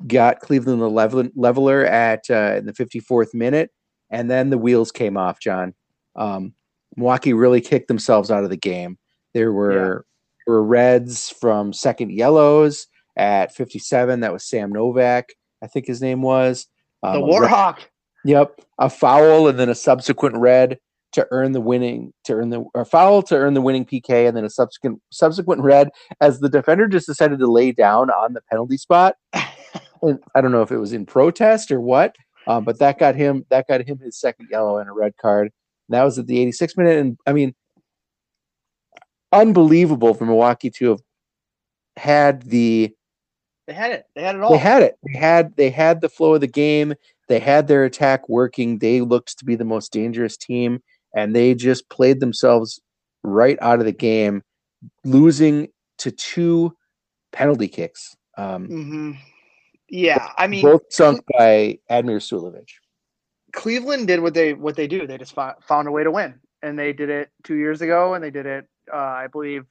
got 0.08 0.40
Cleveland 0.40 0.82
the 0.82 0.90
level, 0.90 1.24
leveler 1.36 1.86
at 1.86 2.24
uh, 2.30 2.56
in 2.58 2.66
the 2.66 2.74
54th 2.74 3.34
minute, 3.34 3.72
and 4.10 4.30
then 4.30 4.50
the 4.50 4.58
wheels 4.58 4.92
came 4.92 5.18
off. 5.18 5.40
John, 5.40 5.74
um, 6.16 6.54
Milwaukee 6.96 7.34
really 7.34 7.62
kicked 7.62 7.88
themselves 7.88 8.32
out 8.32 8.44
of 8.44 8.50
the 8.50 8.58
game. 8.58 8.98
There 9.34 9.52
were 9.52 10.06
yeah. 10.48 10.54
were 10.54 10.64
reds 10.64 11.30
from 11.40 11.74
second 11.74 12.12
yellows 12.12 12.88
at 13.18 13.54
57. 13.54 14.22
That 14.22 14.34
was 14.34 14.48
Sam 14.48 14.72
Novak, 14.72 15.30
I 15.62 15.68
think 15.68 15.88
his 15.88 16.02
name 16.02 16.22
was 16.22 16.68
um, 17.04 17.14
the 17.14 17.20
Warhawk. 17.22 17.78
Red, 17.78 17.86
yep, 18.26 18.62
a 18.80 18.90
foul 18.90 19.48
and 19.48 19.60
then 19.60 19.70
a 19.70 19.76
subsequent 19.76 20.38
red 20.38 20.80
to 21.12 21.28
earn 21.32 21.54
the 21.54 21.62
winning 21.62 22.14
to 22.24 22.34
earn 22.34 22.50
the 22.50 22.64
or 22.76 22.86
foul 22.86 23.24
to 23.24 23.36
earn 23.36 23.56
the 23.56 23.62
winning 23.62 23.86
PK 23.86 24.28
and 24.28 24.38
then 24.38 24.46
a 24.46 24.50
subsequent 24.50 25.02
subsequent 25.12 25.62
red 25.62 25.90
as 26.22 26.40
the 26.40 26.50
defender 26.50 26.88
just 26.88 27.08
decided 27.08 27.40
to 27.40 27.52
lay 27.52 27.72
down 27.72 28.10
on 28.12 28.34
the 28.34 28.42
penalty 28.50 28.78
spot. 28.78 29.16
I 30.36 30.42
don't 30.42 30.52
know 30.52 30.62
if 30.62 30.72
it 30.72 30.78
was 30.78 30.94
in 30.94 31.06
protest 31.06 31.72
or 31.72 31.82
what, 31.82 32.16
um, 32.48 32.64
but 32.64 32.80
that 32.80 33.00
got 33.00 33.16
him 33.16 33.46
that 33.50 33.68
got 33.68 33.88
him 33.88 34.00
his 34.00 34.20
second 34.20 34.48
yellow 34.52 34.78
and 34.78 34.90
a 34.90 34.94
red 34.94 35.16
card. 35.18 35.52
And 35.88 35.96
that 35.96 36.04
was 36.04 36.20
at 36.20 36.28
the 36.28 36.38
86th 36.46 36.78
minute, 36.78 37.00
and 37.00 37.18
I 37.26 37.34
mean, 37.34 37.54
unbelievable 39.32 40.14
for 40.14 40.26
Milwaukee 40.26 40.70
to 40.72 40.90
have 40.90 41.02
had 41.98 42.44
the. 42.44 42.92
They 43.68 43.74
had 43.74 43.92
it. 43.92 44.06
They 44.16 44.24
had 44.24 44.36
it 44.36 44.42
all. 44.42 44.52
They 44.52 44.58
had 44.58 44.82
it. 44.84 44.98
They 45.04 45.18
had 45.18 45.56
they 45.56 45.70
had 45.70 46.02
the 46.02 46.10
flow 46.10 46.36
of 46.36 46.42
the 46.42 46.48
game. 46.48 46.94
They 47.28 47.40
had 47.40 47.68
their 47.68 47.86
attack 47.86 48.28
working. 48.28 48.80
They 48.80 49.02
looked 49.02 49.38
to 49.38 49.46
be 49.46 49.56
the 49.56 49.66
most 49.66 49.92
dangerous 49.92 50.38
team, 50.38 50.82
and 51.16 51.36
they 51.36 51.54
just 51.54 51.88
played 51.90 52.20
themselves 52.20 52.80
right 53.24 53.58
out 53.62 53.80
of 53.80 53.86
the 53.86 53.92
game, 53.92 54.42
losing 55.04 55.68
to 56.00 56.12
two 56.12 56.76
penalty 57.32 57.68
kicks. 57.68 58.16
Um, 58.38 58.68
mm-hmm. 58.68 59.12
Yeah, 59.90 60.32
I 60.38 60.48
mean, 60.48 60.62
both 60.62 60.84
sunk 60.90 61.22
by 61.38 61.80
Admir 61.90 62.20
Suljovic. 62.20 62.70
Cleveland 63.54 64.08
did 64.08 64.20
what 64.20 64.34
they 64.34 64.54
what 64.54 64.76
they 64.76 64.88
do. 64.88 65.08
They 65.08 65.18
just 65.18 65.34
found 65.34 65.88
a 65.88 65.92
way 65.92 66.04
to 66.04 66.12
win, 66.12 66.40
and 66.62 66.78
they 66.78 66.94
did 66.94 67.10
it 67.10 67.30
two 67.44 67.56
years 67.56 67.82
ago, 67.82 68.14
and 68.14 68.24
they 68.24 68.30
did 68.30 68.46
it, 68.46 68.68
uh, 68.94 68.98
I 68.98 69.28
believe, 69.28 69.66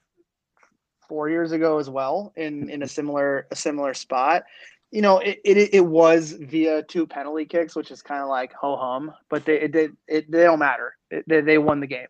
four 1.09 1.29
years 1.29 1.53
ago 1.53 1.79
as 1.79 1.89
well 1.89 2.33
in 2.37 2.69
in 2.71 2.83
a 2.83 2.89
similar 2.89 3.47
a 3.51 3.57
similar 3.57 3.95
spot. 3.95 4.45
You 4.91 5.03
know, 5.03 5.19
it 5.19 5.41
it, 5.45 5.75
it 5.75 5.87
was 5.87 6.33
via 6.33 6.83
two 6.83 7.07
penalty 7.07 7.45
kicks, 7.45 7.77
which 7.77 7.91
is 7.91 8.03
kind 8.03 8.23
of 8.23 8.29
like 8.29 8.53
ho 8.53 8.77
hum, 8.77 9.13
but 9.29 9.45
they 9.45 9.61
it, 9.61 9.75
it, 9.77 9.91
it 10.07 10.31
they 10.31 10.45
don't 10.45 10.59
matter. 10.59 10.97
It, 11.11 11.25
they, 11.29 11.41
they 11.41 11.59
won 11.59 11.81
the 11.81 11.87
game. 11.87 12.09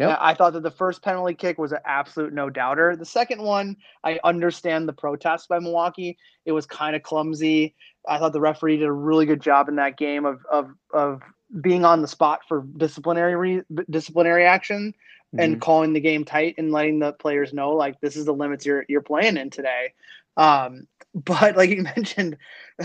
Yep. 0.00 0.18
I 0.20 0.34
thought 0.34 0.54
that 0.54 0.62
the 0.62 0.70
first 0.70 1.02
penalty 1.02 1.34
kick 1.34 1.58
was 1.58 1.72
an 1.72 1.80
absolute 1.84 2.32
no 2.32 2.48
doubter. 2.48 2.96
The 2.96 3.04
second 3.04 3.42
one, 3.42 3.76
I 4.02 4.18
understand 4.24 4.88
the 4.88 4.94
protest 4.94 5.48
by 5.48 5.58
Milwaukee. 5.58 6.16
It 6.46 6.52
was 6.52 6.64
kind 6.64 6.96
of 6.96 7.02
clumsy. 7.02 7.74
I 8.08 8.18
thought 8.18 8.32
the 8.32 8.40
referee 8.40 8.78
did 8.78 8.86
a 8.86 8.92
really 8.92 9.26
good 9.26 9.42
job 9.42 9.68
in 9.68 9.76
that 9.76 9.98
game 9.98 10.24
of 10.24 10.40
of 10.50 10.70
of 10.94 11.20
being 11.60 11.84
on 11.84 12.00
the 12.00 12.08
spot 12.08 12.40
for 12.48 12.64
disciplinary 12.76 13.34
re, 13.36 13.62
disciplinary 13.90 14.46
action 14.46 14.94
mm-hmm. 15.34 15.40
and 15.40 15.60
calling 15.60 15.92
the 15.92 16.00
game 16.00 16.24
tight 16.24 16.54
and 16.56 16.72
letting 16.72 16.98
the 16.98 17.12
players 17.12 17.52
know 17.52 17.72
like 17.72 18.00
this 18.00 18.16
is 18.16 18.24
the 18.24 18.32
limits 18.32 18.64
you're 18.64 18.86
you're 18.88 19.02
playing 19.02 19.36
in 19.36 19.50
today. 19.50 19.92
Um, 20.38 20.86
but 21.14 21.56
like 21.56 21.68
you 21.68 21.82
mentioned, 21.82 22.38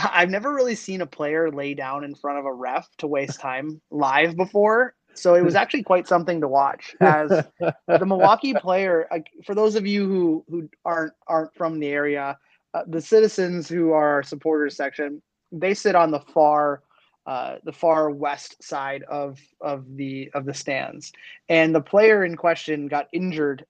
I've 0.04 0.30
never 0.30 0.54
really 0.54 0.76
seen 0.76 1.00
a 1.00 1.06
player 1.06 1.50
lay 1.50 1.76
down 1.76 2.04
in 2.04 2.16
front 2.16 2.40
of 2.40 2.46
a 2.46 2.54
ref 2.54 2.90
to 2.98 3.08
waste 3.08 3.40
time 3.42 3.80
live 3.90 4.36
before 4.36 4.96
So 5.18 5.36
it 5.36 5.44
was 5.44 5.56
actually 5.56 5.84
quite 5.84 6.08
something 6.08 6.42
to 6.42 6.48
watch 6.48 6.96
as 7.02 7.30
the 7.60 8.06
Milwaukee 8.06 8.54
player. 8.54 9.08
For 9.46 9.56
those 9.56 9.76
of 9.76 9.86
you 9.86 10.08
who 10.08 10.46
who 10.50 10.70
aren't 10.84 11.14
aren't 11.28 11.56
from 11.56 11.80
the 11.80 11.88
area, 11.88 12.38
uh, 12.74 12.84
the 12.88 13.02
citizens 13.02 13.70
who 13.70 13.92
are 13.92 14.16
our 14.16 14.24
supporters 14.24 14.76
section, 14.76 15.22
they 15.52 15.74
sit 15.74 15.96
on 15.96 16.12
the 16.12 16.20
far 16.20 16.84
uh, 17.26 17.56
the 17.64 17.72
far 17.72 18.12
west 18.12 18.62
side 18.64 19.04
of 19.04 19.40
of 19.62 19.86
the 19.96 20.30
of 20.34 20.46
the 20.46 20.54
stands, 20.54 21.12
and 21.50 21.74
the 21.74 21.82
player 21.82 22.24
in 22.24 22.36
question 22.36 22.88
got 22.88 23.08
injured, 23.14 23.66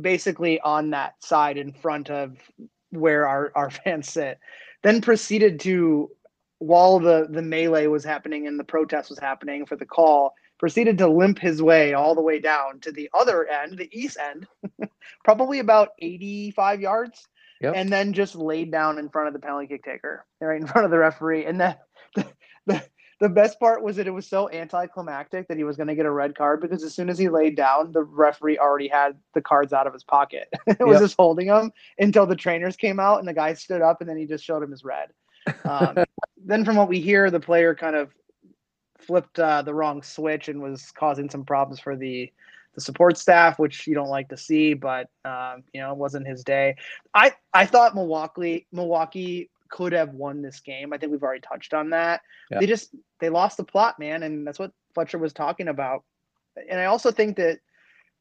basically 0.00 0.60
on 0.60 0.90
that 0.90 1.14
side 1.22 1.56
in 1.56 1.72
front 1.72 2.10
of 2.10 2.36
where 2.90 3.26
our 3.26 3.52
our 3.54 3.70
fans 3.84 4.10
sit. 4.10 4.38
Then 4.82 5.00
proceeded 5.00 5.60
to 5.60 6.10
while 6.58 6.98
the 6.98 7.26
the 7.30 7.42
melee 7.42 7.86
was 7.86 8.04
happening 8.04 8.46
and 8.46 8.58
the 8.58 8.64
protest 8.64 9.10
was 9.10 9.18
happening 9.18 9.64
for 9.66 9.76
the 9.76 9.86
call 9.86 10.34
proceeded 10.64 10.96
to 10.96 11.06
limp 11.06 11.38
his 11.38 11.60
way 11.60 11.92
all 11.92 12.14
the 12.14 12.22
way 12.22 12.38
down 12.38 12.80
to 12.80 12.90
the 12.90 13.10
other 13.12 13.46
end 13.46 13.76
the 13.76 13.90
east 13.92 14.16
end 14.18 14.46
probably 15.22 15.58
about 15.58 15.90
85 15.98 16.80
yards 16.80 17.28
yep. 17.60 17.74
and 17.76 17.90
then 17.90 18.14
just 18.14 18.34
laid 18.34 18.72
down 18.72 18.98
in 18.98 19.10
front 19.10 19.28
of 19.28 19.34
the 19.34 19.40
penalty 19.40 19.66
kick 19.66 19.84
taker 19.84 20.24
right 20.40 20.58
in 20.58 20.66
front 20.66 20.86
of 20.86 20.90
the 20.90 20.96
referee 20.96 21.44
and 21.44 21.60
then 21.60 21.76
the, 22.14 22.26
the, 22.66 22.82
the 23.20 23.28
best 23.28 23.60
part 23.60 23.82
was 23.82 23.96
that 23.96 24.06
it 24.06 24.10
was 24.10 24.26
so 24.26 24.50
anticlimactic 24.52 25.46
that 25.48 25.58
he 25.58 25.64
was 25.64 25.76
going 25.76 25.86
to 25.86 25.94
get 25.94 26.06
a 26.06 26.10
red 26.10 26.34
card 26.34 26.62
because 26.62 26.82
as 26.82 26.94
soon 26.94 27.10
as 27.10 27.18
he 27.18 27.28
laid 27.28 27.54
down 27.56 27.92
the 27.92 28.02
referee 28.02 28.56
already 28.56 28.88
had 28.88 29.18
the 29.34 29.42
cards 29.42 29.74
out 29.74 29.86
of 29.86 29.92
his 29.92 30.02
pocket 30.02 30.48
it 30.66 30.80
was 30.80 30.94
yep. 30.94 31.02
just 31.02 31.16
holding 31.18 31.48
them 31.48 31.70
until 31.98 32.24
the 32.24 32.34
trainers 32.34 32.74
came 32.74 32.98
out 32.98 33.18
and 33.18 33.28
the 33.28 33.34
guy 33.34 33.52
stood 33.52 33.82
up 33.82 34.00
and 34.00 34.08
then 34.08 34.16
he 34.16 34.24
just 34.24 34.42
showed 34.42 34.62
him 34.62 34.70
his 34.70 34.82
red 34.82 35.10
um, 35.64 36.04
then, 36.42 36.64
from 36.64 36.76
what 36.76 36.88
we 36.88 37.00
hear, 37.00 37.30
the 37.30 37.38
player 37.38 37.74
kind 37.74 37.96
of 37.96 38.14
flipped 39.06 39.38
uh, 39.38 39.62
the 39.62 39.74
wrong 39.74 40.02
switch 40.02 40.48
and 40.48 40.62
was 40.62 40.90
causing 40.92 41.30
some 41.30 41.44
problems 41.44 41.80
for 41.80 41.96
the 41.96 42.32
the 42.74 42.80
support 42.80 43.16
staff, 43.16 43.58
which 43.58 43.86
you 43.86 43.94
don't 43.94 44.08
like 44.08 44.28
to 44.28 44.36
see. 44.36 44.74
But 44.74 45.08
um, 45.24 45.62
you 45.72 45.80
know, 45.80 45.92
it 45.92 45.98
wasn't 45.98 46.26
his 46.26 46.44
day. 46.44 46.76
I 47.14 47.32
I 47.52 47.66
thought 47.66 47.94
Milwaukee 47.94 48.66
Milwaukee 48.72 49.50
could 49.68 49.92
have 49.92 50.10
won 50.10 50.42
this 50.42 50.60
game. 50.60 50.92
I 50.92 50.98
think 50.98 51.12
we've 51.12 51.22
already 51.22 51.40
touched 51.40 51.74
on 51.74 51.90
that. 51.90 52.22
Yeah. 52.50 52.60
They 52.60 52.66
just 52.66 52.94
they 53.20 53.28
lost 53.28 53.56
the 53.56 53.64
plot, 53.64 53.98
man, 53.98 54.22
and 54.22 54.46
that's 54.46 54.58
what 54.58 54.72
Fletcher 54.94 55.18
was 55.18 55.32
talking 55.32 55.68
about. 55.68 56.04
And 56.70 56.78
I 56.78 56.84
also 56.84 57.10
think 57.10 57.36
that 57.36 57.58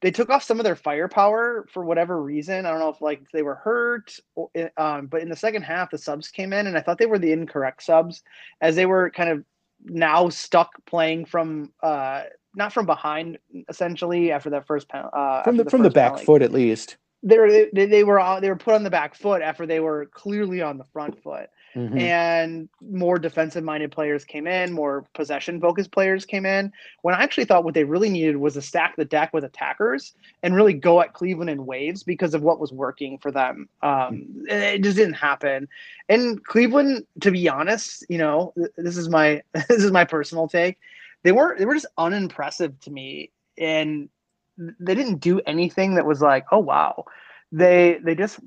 they 0.02 0.12
took 0.12 0.30
off 0.30 0.44
some 0.44 0.60
of 0.60 0.66
their 0.66 0.76
firepower 0.76 1.66
for 1.72 1.86
whatever 1.86 2.22
reason. 2.22 2.66
I 2.66 2.72
don't 2.72 2.80
know 2.80 2.90
if 2.90 3.02
like 3.02 3.22
they 3.32 3.42
were 3.42 3.56
hurt, 3.56 4.20
or, 4.36 4.50
eh, 4.56 4.70
um, 4.78 5.08
but 5.08 5.22
in 5.22 5.30
the 5.30 5.36
second 5.36 5.62
half, 5.62 5.92
the 5.92 5.98
subs 5.98 6.28
came 6.28 6.52
in, 6.54 6.68
and 6.68 6.78
I 6.78 6.82
thought 6.82 6.98
they 6.98 7.06
were 7.06 7.20
the 7.20 7.32
incorrect 7.32 7.84
subs, 7.84 8.22
as 8.60 8.76
they 8.76 8.86
were 8.86 9.10
kind 9.12 9.30
of 9.30 9.46
now 9.86 10.30
stuck 10.30 10.72
playing 10.86 11.26
from 11.26 11.72
uh, 11.82 12.24
not 12.56 12.74
from 12.74 12.86
behind, 12.86 13.38
essentially 13.70 14.32
after 14.32 14.50
that 14.52 14.68
first 14.68 14.88
uh, 14.94 15.44
from 15.44 15.58
the, 15.58 15.64
the 15.64 15.70
from 15.70 15.84
the 15.84 15.90
back 15.90 16.12
penalty. 16.12 16.26
foot 16.26 16.42
at 16.42 16.52
least. 16.52 16.98
They 17.24 17.38
were 17.38 17.50
they, 17.74 17.86
they 17.86 18.04
were 18.04 18.40
they 18.42 18.50
were 18.50 18.56
put 18.56 18.74
on 18.74 18.84
the 18.84 18.90
back 18.90 19.16
foot 19.16 19.42
after 19.42 19.66
they 19.66 19.80
were 19.80 20.08
clearly 20.08 20.62
on 20.62 20.78
the 20.78 20.84
front 20.86 21.22
foot. 21.22 21.50
Mm-hmm. 21.76 21.98
And 21.98 22.70
more 22.82 23.18
defensive 23.18 23.64
minded 23.64 23.92
players 23.92 24.24
came 24.26 24.46
in, 24.46 24.74
more 24.74 25.06
possession 25.14 25.60
focused 25.60 25.92
players 25.92 26.26
came 26.26 26.46
in. 26.46 26.72
When 27.02 27.16
I 27.16 27.24
actually 27.24 27.46
thought 27.46 27.64
what 27.64 27.74
they 27.74 27.84
really 27.84 28.10
needed 28.10 28.38
was 28.38 28.54
to 28.54 28.62
stack 28.62 28.96
the 28.96 29.06
deck 29.06 29.34
with 29.34 29.44
attackers 29.44 30.14
and 30.44 30.56
really 30.56 30.74
go 30.74 31.02
at 31.02 31.14
Cleveland 31.14 31.50
in 31.50 31.66
waves 31.66 32.04
because 32.04 32.34
of 32.34 32.44
what 32.44 32.60
was 32.60 32.72
working 32.72 33.18
for 33.18 33.32
them. 33.32 33.68
Um, 33.82 34.46
it 34.48 34.84
just 34.84 34.98
didn't 34.98 35.16
happen. 35.16 35.68
And 36.10 36.44
Cleveland, 36.46 37.06
to 37.22 37.32
be 37.32 37.50
honest, 37.50 38.06
you 38.08 38.20
know, 38.20 38.54
this 38.78 38.98
is 38.98 39.10
my 39.10 39.42
this 39.54 39.84
is 39.84 39.92
my 39.92 40.06
personal 40.06 40.48
take. 40.48 40.78
They 41.24 41.32
weren't 41.32 41.58
they 41.58 41.66
were 41.66 41.74
just 41.74 41.88
unimpressive 41.98 42.80
to 42.82 42.92
me, 42.92 43.32
and 43.58 44.10
they 44.58 44.94
didn't 44.94 45.18
do 45.18 45.40
anything 45.48 45.96
that 45.96 46.06
was 46.06 46.22
like, 46.22 46.46
oh 46.52 46.60
wow. 46.60 47.06
They 47.52 48.00
they 48.04 48.16
just 48.16 48.40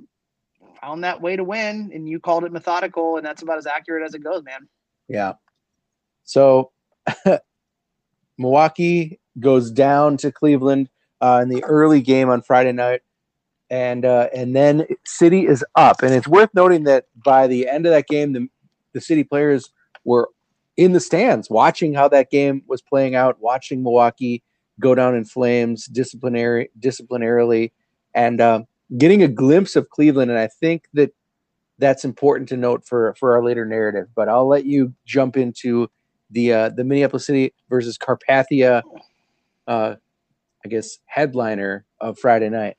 found 0.87 1.03
that 1.03 1.21
way 1.21 1.35
to 1.35 1.43
win, 1.43 1.91
and 1.93 2.09
you 2.09 2.21
called 2.21 2.45
it 2.45 2.53
methodical, 2.53 3.17
and 3.17 3.27
that's 3.27 3.43
about 3.43 3.59
as 3.59 3.67
accurate 3.67 4.05
as 4.05 4.15
it 4.15 4.23
goes, 4.23 4.45
man. 4.45 4.69
Yeah. 5.09 5.33
So 6.25 6.71
Milwaukee 8.39 9.19
goes 9.41 9.71
down 9.71 10.17
to 10.19 10.31
Cleveland 10.31 10.89
uh, 11.21 11.41
in 11.43 11.49
the 11.49 11.65
early 11.65 12.01
game 12.01 12.29
on 12.29 12.41
Friday 12.41 12.73
night, 12.73 13.03
and 13.69 14.05
uh, 14.05 14.29
and 14.33 14.55
then 14.55 14.87
City 15.05 15.47
is 15.47 15.65
up, 15.75 16.03
and 16.03 16.15
it's 16.15 16.29
worth 16.29 16.51
noting 16.55 16.85
that 16.85 17.07
by 17.25 17.49
the 17.49 17.69
end 17.69 17.87
of 17.87 17.93
that 17.93 18.07
game, 18.07 18.33
the 18.33 18.49
the 18.93 19.01
City 19.01 19.25
players 19.25 19.71
were 20.05 20.29
in 20.77 20.93
the 20.93 21.01
stands 21.01 21.51
watching 21.51 21.95
how 21.95 22.07
that 22.09 22.31
game 22.31 22.63
was 22.69 22.81
playing 22.81 23.17
out, 23.17 23.41
watching 23.41 23.83
Milwaukee 23.83 24.43
go 24.79 24.95
down 24.95 25.17
in 25.17 25.25
flames 25.25 25.87
disciplinary 25.87 26.71
disciplinarily, 26.79 27.73
and 28.15 28.41
um, 28.41 28.67
getting 28.97 29.23
a 29.23 29.29
glimpse 29.29 29.77
of 29.77 29.91
Cleveland, 29.91 30.31
and 30.31 30.39
I 30.39 30.49
think 30.49 30.85
that 30.95 31.13
that's 31.79 32.05
important 32.05 32.49
to 32.51 32.57
note 32.57 32.87
for 32.87 33.15
for 33.19 33.35
our 33.35 33.45
later 33.45 33.65
narrative. 33.65 34.09
But 34.15 34.29
I'll 34.29 34.49
let 34.49 34.65
you 34.65 34.95
jump 35.05 35.37
into 35.37 35.89
the 36.31 36.53
uh, 36.53 36.69
the 36.71 36.85
Minneapolis 36.85 37.27
City 37.27 37.53
versus 37.69 37.99
Carpathia, 37.99 38.83
uh, 39.67 39.95
I 40.65 40.69
guess 40.69 40.99
headliner 41.07 41.85
of 42.01 42.19
Friday 42.19 42.49
night. 42.49 42.77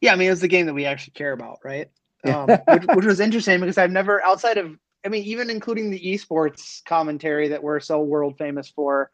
Yeah, 0.00 0.12
I 0.12 0.16
mean 0.16 0.30
it's 0.30 0.40
the 0.40 0.48
game 0.48 0.66
that 0.66 0.74
we 0.74 0.86
actually 0.86 1.12
care 1.12 1.32
about, 1.32 1.58
right? 1.64 1.88
Um, 2.22 2.50
which, 2.68 2.84
which 2.92 3.06
was 3.06 3.18
interesting 3.18 3.60
because 3.60 3.78
I've 3.78 3.90
never 3.90 4.22
outside 4.22 4.58
of 4.58 4.76
I 5.06 5.08
mean 5.08 5.24
even 5.24 5.48
including 5.48 5.90
the 5.90 5.98
esports 5.98 6.84
commentary 6.84 7.48
that 7.48 7.62
we're 7.62 7.80
so 7.80 8.02
world 8.02 8.36
famous 8.36 8.68
for. 8.68 9.10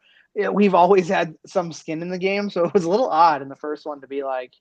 we've 0.51 0.73
always 0.73 1.07
had 1.07 1.33
some 1.45 1.71
skin 1.71 2.01
in 2.01 2.09
the 2.09 2.17
game, 2.17 2.49
so 2.49 2.65
it 2.65 2.73
was 2.73 2.83
a 2.83 2.89
little 2.89 3.07
odd 3.07 3.41
in 3.41 3.47
the 3.47 3.55
first 3.55 3.85
one 3.85 4.01
to 4.01 4.07
be 4.07 4.23
like, 4.23 4.51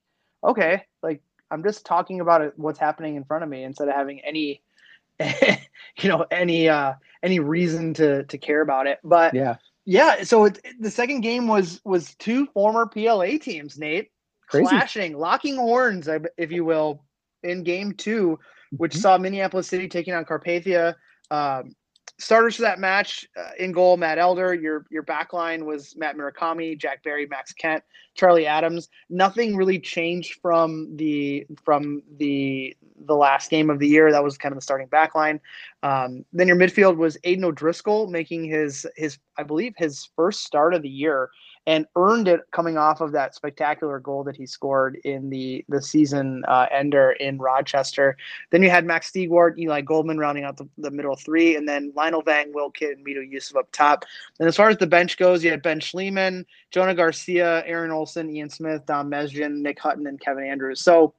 okay, 0.45 0.85
like 1.02 1.21
I'm 1.50 1.62
just 1.62 1.87
talking 1.87 2.21
about 2.21 2.41
it, 2.43 2.53
what's 2.57 2.79
happening 2.79 3.17
in 3.17 3.25
front 3.25 3.45
of 3.45 3.50
me 3.50 3.65
instead 3.65 3.88
of 3.88 3.95
having 3.95 4.21
any, 4.21 4.62
you 5.21 6.09
know, 6.09 6.26
any 6.31 6.69
uh, 6.69 6.95
any 7.23 7.38
reason 7.38 7.95
to 7.95 8.25
to 8.25 8.38
care 8.38 8.61
about 8.61 8.87
it. 8.87 8.99
But 9.05 9.35
yeah, 9.35 9.57
yeah. 9.85 10.23
So 10.25 10.47
it, 10.47 10.61
the 10.81 10.91
second 10.91 11.21
game 11.21 11.49
was 11.49 11.81
was 11.85 12.15
two 12.17 12.47
former 12.47 12.87
PLA 12.87 13.38
teams, 13.38 13.79
Nate, 13.79 14.11
Crazy. 14.49 14.69
clashing, 14.69 15.19
locking 15.19 15.57
horns, 15.57 16.09
if 16.37 16.50
you 16.50 16.65
will, 16.65 17.05
in 17.43 17.62
game 17.62 17.93
two, 17.93 18.38
which 18.76 18.93
mm-hmm. 18.93 19.00
saw 19.00 19.19
Minneapolis 19.19 19.69
City 19.69 19.88
taking 19.88 20.15
on 20.15 20.25
Carpathia. 20.25 20.95
Um, 21.31 21.75
starters 22.19 22.57
for 22.57 22.62
that 22.62 22.79
match 22.79 23.26
uh, 23.37 23.50
in 23.59 23.73
goal 23.73 23.97
matt 23.97 24.19
elder 24.19 24.55
your 24.55 24.87
your 24.91 25.03
back 25.03 25.33
line 25.33 25.67
was 25.67 25.95
matt 25.97 26.17
murakami 26.17 26.79
jack 26.79 27.03
barry 27.03 27.26
max 27.26 27.53
kent 27.53 27.83
charlie 28.16 28.46
adams 28.46 28.88
nothing 29.11 29.56
really 29.56 29.78
changed 29.78 30.38
from 30.40 30.94
the 30.96 31.46
from 31.64 32.02
the 32.18 32.76
the 33.06 33.14
last 33.14 33.50
game 33.50 33.70
of 33.70 33.78
the 33.78 33.88
year 33.88 34.11
that 34.11 34.25
was 34.25 34.38
kind 34.38 34.52
of 34.52 34.56
the 34.56 34.62
starting 34.62 34.88
back 34.88 35.14
line 35.14 35.40
um, 35.82 36.25
then 36.32 36.49
your 36.49 36.56
midfield 36.56 36.96
was 36.96 37.16
aiden 37.25 37.44
o'driscoll 37.44 38.08
making 38.08 38.44
his 38.44 38.87
his 38.96 39.18
i 39.37 39.42
believe 39.42 39.75
his 39.76 40.08
first 40.16 40.44
start 40.44 40.75
of 40.75 40.82
the 40.82 40.88
year 40.88 41.30
and 41.66 41.85
earned 41.96 42.28
it 42.28 42.40
coming 42.52 42.78
off 42.78 43.00
of 43.00 43.12
that 43.12 43.35
spectacular 43.35 43.99
goal 43.99 44.23
that 44.23 44.37
he 44.37 44.46
scored 44.46 44.96
in 45.04 45.28
the 45.30 45.64
the 45.68 45.82
season 45.82 46.44
uh, 46.46 46.66
ender 46.70 47.12
in 47.12 47.38
Rochester. 47.38 48.16
Then 48.50 48.62
you 48.62 48.70
had 48.70 48.87
Max 48.87 49.11
Stegwart, 49.11 49.58
Eli 49.58 49.80
Goldman 49.80 50.18
rounding 50.18 50.44
out 50.44 50.56
the, 50.56 50.68
the 50.78 50.90
middle 50.90 51.16
three, 51.16 51.56
and 51.56 51.68
then 51.68 51.92
Lionel 51.96 52.23
Vang, 52.23 52.52
Will 52.52 52.70
Kidd, 52.70 52.99
and 52.99 53.06
Mito 53.06 53.28
Yusuf 53.28 53.56
up 53.56 53.70
top. 53.73 54.04
And 54.38 54.49
as 54.49 54.56
far 54.56 54.68
as 54.68 54.78
the 54.78 54.87
bench 54.87 55.16
goes, 55.16 55.42
you 55.42 55.50
had 55.50 55.62
Ben 55.62 55.80
Schliemann, 55.80 56.44
Jonah 56.70 56.94
Garcia, 56.94 57.64
Aaron 57.66 57.90
Ian 58.31 58.49
Smith, 58.49 58.87
Dom 58.87 59.11
Mesgen, 59.11 59.61
Nick 59.63 59.79
Hutton, 59.79 60.07
and 60.07 60.21
Kevin 60.21 60.45
Andrews. 60.45 60.83
So 60.83 61.15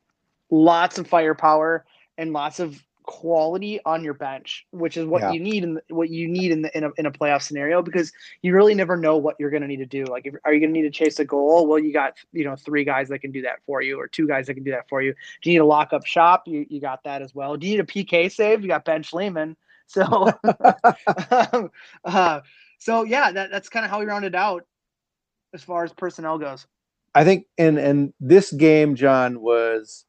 lots 0.49 0.97
of 0.97 1.07
firepower 1.07 1.85
and 2.17 2.33
lots 2.33 2.59
of 2.59 2.81
quality 3.07 3.79
on 3.85 4.03
your 4.03 4.13
bench, 4.13 4.67
which 4.71 4.97
is 4.97 5.05
what 5.05 5.21
yeah. 5.21 5.31
you 5.31 5.39
need 5.39 5.63
in 5.63 5.75
the, 5.75 5.81
what 5.89 6.09
you 6.09 6.27
need 6.27 6.51
in 6.51 6.61
the 6.61 6.77
in 6.77 6.83
a, 6.83 6.89
in 6.97 7.05
a 7.07 7.11
playoff 7.11 7.41
scenario 7.41 7.81
because 7.81 8.11
you 8.41 8.53
really 8.53 8.75
never 8.75 8.95
know 8.97 9.17
what 9.17 9.35
you're 9.39 9.49
going 9.49 9.61
to 9.61 9.67
need 9.67 9.77
to 9.77 9.85
do. 9.85 10.03
Like, 10.05 10.27
if, 10.27 10.35
are 10.45 10.53
you 10.53 10.59
going 10.59 10.73
to 10.73 10.79
need 10.79 10.85
to 10.85 10.91
chase 10.91 11.17
a 11.17 11.25
goal? 11.25 11.65
Well, 11.65 11.79
you 11.79 11.91
got 11.91 12.13
you 12.33 12.43
know 12.43 12.55
three 12.55 12.83
guys 12.83 13.07
that 13.09 13.19
can 13.19 13.31
do 13.31 13.41
that 13.41 13.59
for 13.65 13.81
you, 13.81 13.99
or 13.99 14.07
two 14.07 14.27
guys 14.27 14.45
that 14.47 14.53
can 14.53 14.63
do 14.63 14.71
that 14.71 14.87
for 14.89 15.01
you. 15.01 15.15
Do 15.41 15.49
you 15.49 15.55
need 15.55 15.61
a 15.61 15.65
lock 15.65 15.93
up 15.93 16.05
shop? 16.05 16.43
You 16.47 16.65
you 16.69 16.79
got 16.79 17.03
that 17.05 17.21
as 17.23 17.33
well. 17.33 17.57
Do 17.57 17.65
you 17.65 17.77
need 17.77 17.79
a 17.79 17.85
PK 17.85 18.31
save? 18.31 18.61
You 18.61 18.67
got 18.67 18.85
Ben 18.85 19.01
Schliemann. 19.01 19.55
So, 19.87 20.03
um, 21.53 21.71
uh, 22.03 22.41
so 22.77 23.03
yeah, 23.03 23.31
that, 23.31 23.49
that's 23.51 23.69
kind 23.69 23.85
of 23.85 23.89
how 23.89 23.99
we 23.99 24.05
rounded 24.05 24.35
out 24.35 24.65
as 25.53 25.63
far 25.63 25.85
as 25.85 25.93
personnel 25.93 26.37
goes. 26.37 26.67
I 27.17 27.23
think, 27.23 27.47
and 27.57 27.79
and 27.79 28.13
this 28.19 28.51
game, 28.51 28.93
John, 28.93 29.41
was 29.41 30.05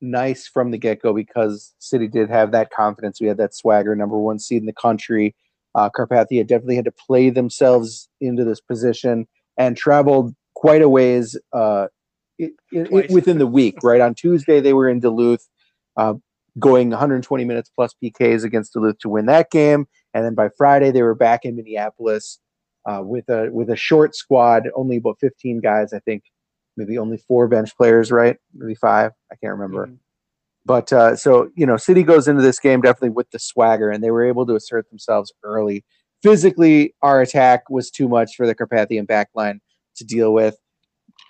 nice 0.00 0.48
from 0.48 0.70
the 0.70 0.78
get 0.78 1.02
go 1.02 1.12
because 1.12 1.74
City 1.78 2.08
did 2.08 2.30
have 2.30 2.52
that 2.52 2.70
confidence. 2.70 3.20
We 3.20 3.26
had 3.26 3.36
that 3.36 3.54
swagger, 3.54 3.94
number 3.94 4.18
one 4.18 4.38
seed 4.38 4.62
in 4.62 4.66
the 4.66 4.72
country. 4.72 5.36
Uh, 5.74 5.90
Carpathia 5.90 6.46
definitely 6.46 6.76
had 6.76 6.86
to 6.86 6.94
play 7.06 7.28
themselves 7.28 8.08
into 8.22 8.44
this 8.44 8.62
position 8.62 9.26
and 9.58 9.76
traveled 9.76 10.34
quite 10.54 10.80
a 10.80 10.88
ways 10.88 11.38
uh, 11.52 11.88
it, 12.38 12.52
it, 12.72 13.10
within 13.10 13.36
the 13.36 13.46
week. 13.46 13.76
Right 13.82 14.00
on 14.00 14.14
Tuesday, 14.14 14.58
they 14.60 14.72
were 14.72 14.88
in 14.88 15.00
Duluth, 15.00 15.46
uh, 15.98 16.14
going 16.58 16.88
120 16.88 17.44
minutes 17.44 17.70
plus 17.76 17.94
PKs 18.02 18.42
against 18.42 18.72
Duluth 18.72 19.00
to 19.00 19.10
win 19.10 19.26
that 19.26 19.50
game, 19.50 19.86
and 20.14 20.24
then 20.24 20.34
by 20.34 20.48
Friday 20.56 20.92
they 20.92 21.02
were 21.02 21.14
back 21.14 21.44
in 21.44 21.56
Minneapolis 21.56 22.38
uh, 22.86 23.02
with 23.02 23.28
a 23.28 23.50
with 23.52 23.68
a 23.68 23.76
short 23.76 24.14
squad, 24.14 24.68
only 24.74 24.96
about 24.96 25.18
15 25.20 25.60
guys, 25.60 25.92
I 25.92 25.98
think, 26.00 26.22
maybe 26.76 26.98
only 26.98 27.18
four 27.18 27.48
bench 27.48 27.76
players, 27.76 28.12
right? 28.12 28.36
Maybe 28.54 28.74
five, 28.74 29.12
I 29.30 29.36
can't 29.36 29.52
remember. 29.52 29.88
Mhm. 29.88 29.98
But 30.64 30.92
uh, 30.92 31.16
so 31.16 31.50
you 31.56 31.66
know, 31.66 31.76
City 31.76 32.02
goes 32.02 32.28
into 32.28 32.42
this 32.42 32.58
game 32.58 32.80
definitely 32.80 33.10
with 33.10 33.30
the 33.30 33.38
swagger, 33.38 33.90
and 33.90 34.02
they 34.02 34.10
were 34.10 34.24
able 34.24 34.46
to 34.46 34.54
assert 34.54 34.88
themselves 34.88 35.32
early. 35.42 35.84
Physically, 36.22 36.94
our 37.02 37.20
attack 37.20 37.68
was 37.68 37.90
too 37.90 38.08
much 38.08 38.36
for 38.36 38.46
the 38.46 38.54
Carpathian 38.54 39.06
backline 39.06 39.58
to 39.96 40.04
deal 40.04 40.32
with. 40.32 40.56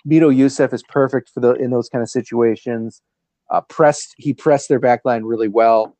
Mito 0.07 0.35
Youssef 0.35 0.73
is 0.73 0.83
perfect 0.89 1.29
for 1.29 1.39
the 1.39 1.53
in 1.53 1.71
those 1.71 1.89
kind 1.89 2.01
of 2.01 2.09
situations. 2.09 3.01
Uh, 3.49 3.61
pressed 3.61 4.13
he 4.17 4.33
pressed 4.33 4.69
their 4.69 4.79
backline 4.79 5.21
really 5.23 5.47
well 5.47 5.96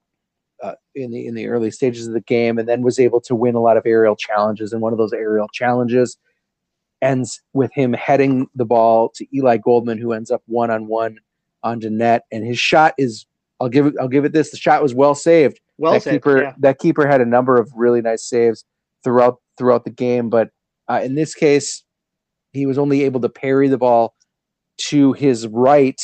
uh, 0.64 0.74
in 0.96 1.12
the 1.12 1.26
in 1.26 1.36
the 1.36 1.48
early 1.48 1.72
stages 1.72 2.08
of 2.08 2.14
the 2.14 2.22
game, 2.22 2.58
and 2.58 2.68
then 2.68 2.82
was 2.82 3.00
able 3.00 3.22
to 3.22 3.36
win 3.36 3.56
a 3.56 3.62
lot 3.62 3.78
of 3.78 3.84
aerial 3.86 4.16
challenges. 4.16 4.74
And 4.74 4.82
one 4.82 4.94
of 4.94 5.00
those 5.00 5.14
aerial 5.14 5.48
challenges 5.54 6.18
ends 7.02 7.42
with 7.54 7.72
him 7.74 7.94
heading 7.94 8.48
the 8.56 8.66
ball 8.66 9.10
to 9.16 9.26
Eli 9.36 9.58
Goldman, 9.58 9.98
who 9.98 10.14
ends 10.14 10.32
up 10.32 10.42
one 10.48 10.72
on 10.72 10.88
one 10.88 11.20
onto 11.64 11.90
net. 11.90 12.24
And 12.32 12.46
his 12.46 12.60
shot 12.60 12.94
is 12.98 13.26
I'll 13.60 13.70
give 13.70 13.86
it 13.88 13.96
I'll 14.00 14.08
give 14.08 14.26
it 14.26 14.34
this. 14.34 14.52
The 14.52 14.58
shot 14.58 14.82
was 14.82 14.94
well 14.94 15.16
saved. 15.16 15.60
Well 15.78 15.94
that 15.94 16.04
saved, 16.04 16.16
keeper 16.16 16.42
yeah. 16.42 16.54
that 16.60 16.80
keeper 16.80 17.08
had 17.08 17.22
a 17.22 17.26
number 17.26 17.60
of 17.60 17.72
really 17.76 18.02
nice 18.02 18.28
saves 18.28 18.66
throughout 19.04 19.40
throughout 19.58 19.86
the 19.86 19.92
game, 19.92 20.30
but 20.30 20.50
uh, 20.90 21.02
in 21.04 21.16
this 21.16 21.34
case, 21.34 21.84
he 22.54 22.66
was 22.66 22.78
only 22.78 23.04
able 23.04 23.20
to 23.22 23.30
parry 23.30 23.68
the 23.68 23.78
ball 23.78 24.16
to 24.78 25.14
his 25.14 25.48
right, 25.48 26.02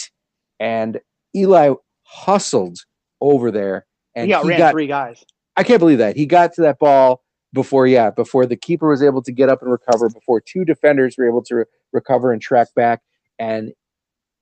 and 0.59 0.99
Eli 1.35 1.73
hustled 2.03 2.77
over 3.21 3.51
there, 3.51 3.85
and 4.15 4.27
he 4.27 4.33
outran 4.33 4.71
three 4.71 4.87
guys. 4.87 5.23
I 5.55 5.63
can't 5.63 5.79
believe 5.79 5.99
that 5.99 6.15
he 6.15 6.25
got 6.25 6.53
to 6.53 6.61
that 6.61 6.79
ball 6.79 7.21
before, 7.53 7.85
yeah, 7.85 8.09
before 8.09 8.45
the 8.45 8.55
keeper 8.55 8.89
was 8.89 9.03
able 9.03 9.21
to 9.21 9.31
get 9.31 9.49
up 9.49 9.61
and 9.61 9.71
recover, 9.71 10.09
before 10.09 10.41
two 10.41 10.65
defenders 10.65 11.15
were 11.17 11.27
able 11.27 11.43
to 11.43 11.55
re- 11.55 11.65
recover 11.91 12.31
and 12.31 12.41
track 12.41 12.69
back, 12.75 13.01
and 13.37 13.73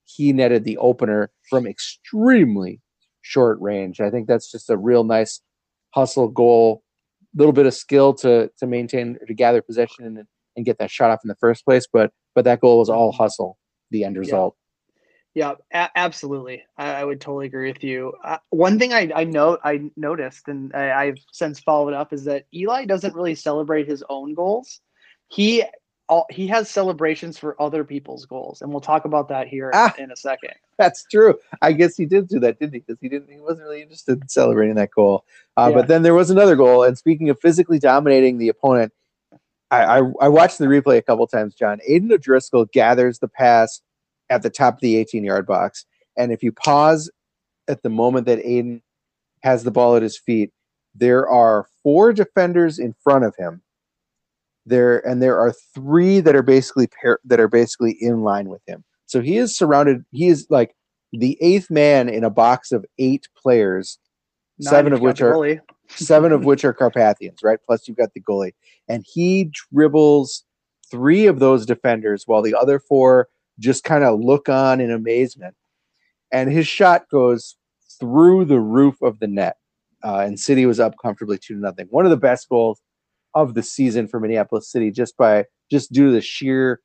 he 0.06 0.32
netted 0.34 0.64
the 0.64 0.78
opener 0.78 1.30
from 1.50 1.68
extremely 1.68 2.82
short 3.22 3.60
range. 3.62 4.00
I 4.00 4.10
think 4.10 4.28
that's 4.28 4.50
just 4.50 4.70
a 4.70 4.78
real 4.78 5.04
nice 5.04 5.42
hustle 5.94 6.30
goal, 6.30 6.84
a 7.36 7.38
little 7.38 7.54
bit 7.54 7.66
of 7.66 7.74
skill 7.74 8.14
to 8.16 8.50
to 8.58 8.68
maintain 8.68 9.18
to 9.28 9.34
gather 9.34 9.62
possession 9.62 10.06
and, 10.06 10.26
and 10.56 10.66
get 10.66 10.78
that 10.80 10.92
shot 10.92 11.12
off 11.12 11.20
in 11.24 11.28
the 11.28 11.36
first 11.36 11.66
place, 11.66 11.88
but 11.92 12.12
but 12.34 12.46
that 12.46 12.62
goal 12.62 12.80
was 12.80 12.90
all 12.90 13.12
hustle. 13.12 13.58
The 13.92 14.06
end 14.06 14.18
result. 14.18 14.56
Yeah, 15.34 15.54
a- 15.74 15.90
absolutely. 15.96 16.64
I, 16.78 16.94
I 16.96 17.04
would 17.06 17.22
totally 17.22 17.46
agree 17.46 17.72
with 17.72 17.84
you. 17.84 18.14
Uh, 18.24 18.38
one 18.50 18.78
thing 18.78 18.92
I 18.94 19.10
I 19.16 19.24
know 19.24 19.58
I 19.64 19.90
noticed, 19.96 20.48
and 20.50 20.74
I, 20.76 20.92
I've 21.06 21.18
since 21.32 21.60
followed 21.60 21.94
up, 21.94 22.12
is 22.12 22.26
that 22.26 22.46
Eli 22.54 22.86
doesn't 22.86 23.16
really 23.16 23.36
celebrate 23.36 23.88
his 23.88 24.04
own 24.10 24.34
goals. 24.34 24.82
He 25.30 25.64
all, 26.10 26.26
he 26.30 26.46
has 26.48 26.70
celebrations 26.70 27.38
for 27.38 27.56
other 27.62 27.86
people's 27.86 28.26
goals, 28.26 28.62
and 28.62 28.70
we'll 28.70 28.82
talk 28.82 29.06
about 29.06 29.30
that 29.30 29.48
here 29.48 29.72
Ah. 29.74 29.94
in 29.98 30.12
a 30.12 30.16
second. 30.18 30.52
That's 30.78 31.06
true. 31.10 31.40
I 31.62 31.72
guess 31.72 31.96
he 31.96 32.06
did 32.06 32.28
do 32.28 32.38
that, 32.42 32.60
didn't 32.60 32.74
he? 32.74 32.80
Because 32.80 33.00
he 33.00 33.08
didn't. 33.08 33.32
He 33.32 33.40
wasn't 33.40 33.62
really 33.62 33.82
interested 33.82 34.22
in 34.22 34.28
celebrating 34.28 34.76
that 34.76 34.92
goal. 34.92 35.24
Uh, 35.56 35.68
Yeah. 35.70 35.78
But 35.78 35.88
then 35.88 36.02
there 36.02 36.14
was 36.16 36.30
another 36.30 36.58
goal. 36.58 36.84
And 36.84 36.98
speaking 36.98 37.30
of 37.30 37.40
physically 37.40 37.80
dominating 37.80 38.38
the 38.40 38.50
opponent, 38.50 38.92
I, 39.70 40.00
I, 40.00 40.12
I 40.20 40.28
watched 40.28 40.58
the 40.58 40.66
replay 40.66 40.98
a 40.98 41.02
couple 41.02 41.26
times. 41.28 41.54
John 41.56 41.80
Aiden 41.90 42.12
O'Driscoll 42.12 42.66
gathers 42.66 43.20
the 43.20 43.30
pass 43.30 43.82
at 44.32 44.42
the 44.42 44.50
top 44.50 44.76
of 44.76 44.80
the 44.80 44.96
18 44.96 45.24
yard 45.24 45.46
box, 45.46 45.86
and 46.18 46.32
if 46.32 46.42
you 46.42 46.52
pause 46.52 47.12
at 47.68 47.84
the 47.84 47.90
moment 47.90 48.26
that 48.26 48.44
Aiden 48.44 48.82
has 49.44 49.64
the 49.64 49.72
ball 49.72 49.96
at 49.96 50.02
his 50.02 50.18
feet, 50.18 50.52
there 50.96 51.30
are 51.30 51.68
four 51.84 52.14
defenders 52.14 52.80
in 52.80 52.96
front 53.04 53.26
of 53.26 53.36
him. 53.38 53.62
There 54.66 55.06
and 55.08 55.22
there 55.22 55.40
are 55.40 55.54
three 55.74 56.20
that 56.22 56.36
are 56.36 56.44
basically 56.44 56.88
pair, 56.88 57.20
that 57.26 57.40
are 57.40 57.48
basically 57.48 57.98
in 58.00 58.22
line 58.22 58.48
with 58.48 58.62
him. 58.68 58.84
So 59.06 59.22
he 59.22 59.38
is 59.38 59.56
surrounded. 59.56 60.06
He 60.12 60.28
is 60.28 60.48
like 60.50 60.76
the 61.12 61.38
eighth 61.42 61.70
man 61.70 62.08
in 62.08 62.24
a 62.24 62.30
box 62.30 62.72
of 62.72 62.86
eight 63.00 63.28
players, 63.36 63.98
Not 64.60 64.70
seven 64.70 64.94
of 64.94 65.02
which 65.02 65.22
are 65.22 65.62
seven 65.90 66.32
of 66.32 66.46
which 66.46 66.64
are 66.64 66.74
Carpathians, 66.74 67.40
right? 67.44 67.60
Plus 67.66 67.88
you've 67.88 67.98
got 67.98 68.14
the 68.14 68.22
goalie, 68.22 68.54
and 68.88 69.04
he 69.12 69.52
dribbles 69.74 70.44
three 70.90 71.26
of 71.26 71.40
those 71.40 71.66
defenders 71.66 72.24
while 72.28 72.42
the 72.42 72.54
other 72.54 72.80
four 72.80 73.30
just 73.60 73.84
kind 73.84 74.04
of 74.04 74.20
look 74.20 74.50
on 74.50 74.82
in 74.82 74.92
amazement. 74.92 75.56
And 76.32 76.52
his 76.52 76.68
shot 76.68 77.04
goes 77.12 77.58
through 78.00 78.46
the 78.46 78.60
roof 78.60 79.02
of 79.02 79.20
the 79.20 79.28
net, 79.28 79.58
uh, 80.04 80.20
and 80.20 80.40
City 80.40 80.66
was 80.66 80.80
up 80.80 80.96
comfortably 81.02 81.38
two 81.38 81.56
to 81.56 81.60
nothing. 81.60 81.88
One 81.90 82.06
of 82.06 82.12
the 82.12 82.18
best 82.18 82.50
goals 82.50 82.82
of 83.34 83.54
the 83.54 83.64
season 83.64 84.08
for 84.08 84.20
Minneapolis 84.20 84.72
City, 84.72 84.92
just 84.92 85.16
by 85.18 85.46
just 85.70 85.92
due 85.92 86.08
to 86.08 86.12
the 86.12 86.22
sheer 86.22 86.82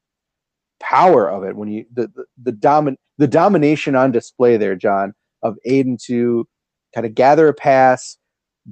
power 0.80 1.30
of 1.30 1.44
it. 1.44 1.56
When 1.56 1.68
you 1.68 1.86
the 1.92 2.08
the, 2.08 2.24
the 2.42 2.52
domin 2.52 2.96
the 3.18 3.28
domination 3.28 3.94
on 3.94 4.12
display 4.12 4.56
there, 4.56 4.76
John, 4.76 5.14
of 5.42 5.56
Aiden 5.66 5.98
to 6.04 6.46
kind 6.94 7.06
of 7.06 7.14
gather 7.14 7.48
a 7.48 7.54
pass, 7.54 8.18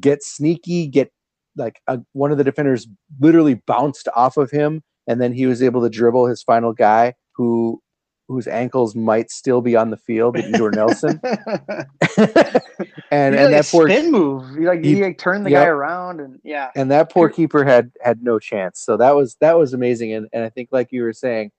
get 0.00 0.22
sneaky, 0.22 0.86
get 0.86 1.10
like 1.56 1.80
a, 1.86 2.00
one 2.12 2.32
of 2.32 2.38
the 2.38 2.44
defenders 2.44 2.86
literally 3.20 3.54
bounced 3.54 4.08
off 4.14 4.36
of 4.36 4.50
him, 4.50 4.82
and 5.06 5.20
then 5.20 5.32
he 5.32 5.46
was 5.46 5.62
able 5.62 5.82
to 5.82 5.90
dribble 5.90 6.26
his 6.26 6.42
final 6.42 6.72
guy 6.72 7.14
who 7.36 7.80
whose 8.34 8.46
ankles 8.46 8.94
might 8.94 9.30
still 9.30 9.60
be 9.60 9.76
on 9.76 9.90
the 9.90 9.96
field, 9.96 10.36
Igor 10.36 10.70
Nelson. 10.72 11.20
and 11.24 11.86
and 13.10 13.36
like, 13.36 13.50
that 13.50 13.68
poor 13.70 13.88
spin 13.88 14.10
move. 14.10 14.56
He 14.56 14.66
like 14.66 14.84
he, 14.84 14.96
he- 14.96 15.02
like, 15.02 15.18
turned 15.18 15.46
the 15.46 15.50
yep. 15.50 15.64
guy 15.64 15.68
around, 15.68 16.20
and 16.20 16.40
yeah, 16.44 16.70
and 16.76 16.90
that 16.90 17.10
poor 17.10 17.28
keeper 17.28 17.64
had 17.64 17.92
had 18.02 18.22
no 18.22 18.38
chance. 18.38 18.80
So 18.80 18.96
that 18.96 19.14
was 19.14 19.36
that 19.40 19.56
was 19.56 19.72
amazing. 19.72 20.12
And 20.12 20.28
and 20.32 20.44
I 20.44 20.50
think 20.50 20.68
like 20.72 20.92
you 20.92 21.02
were 21.02 21.12
saying, 21.12 21.52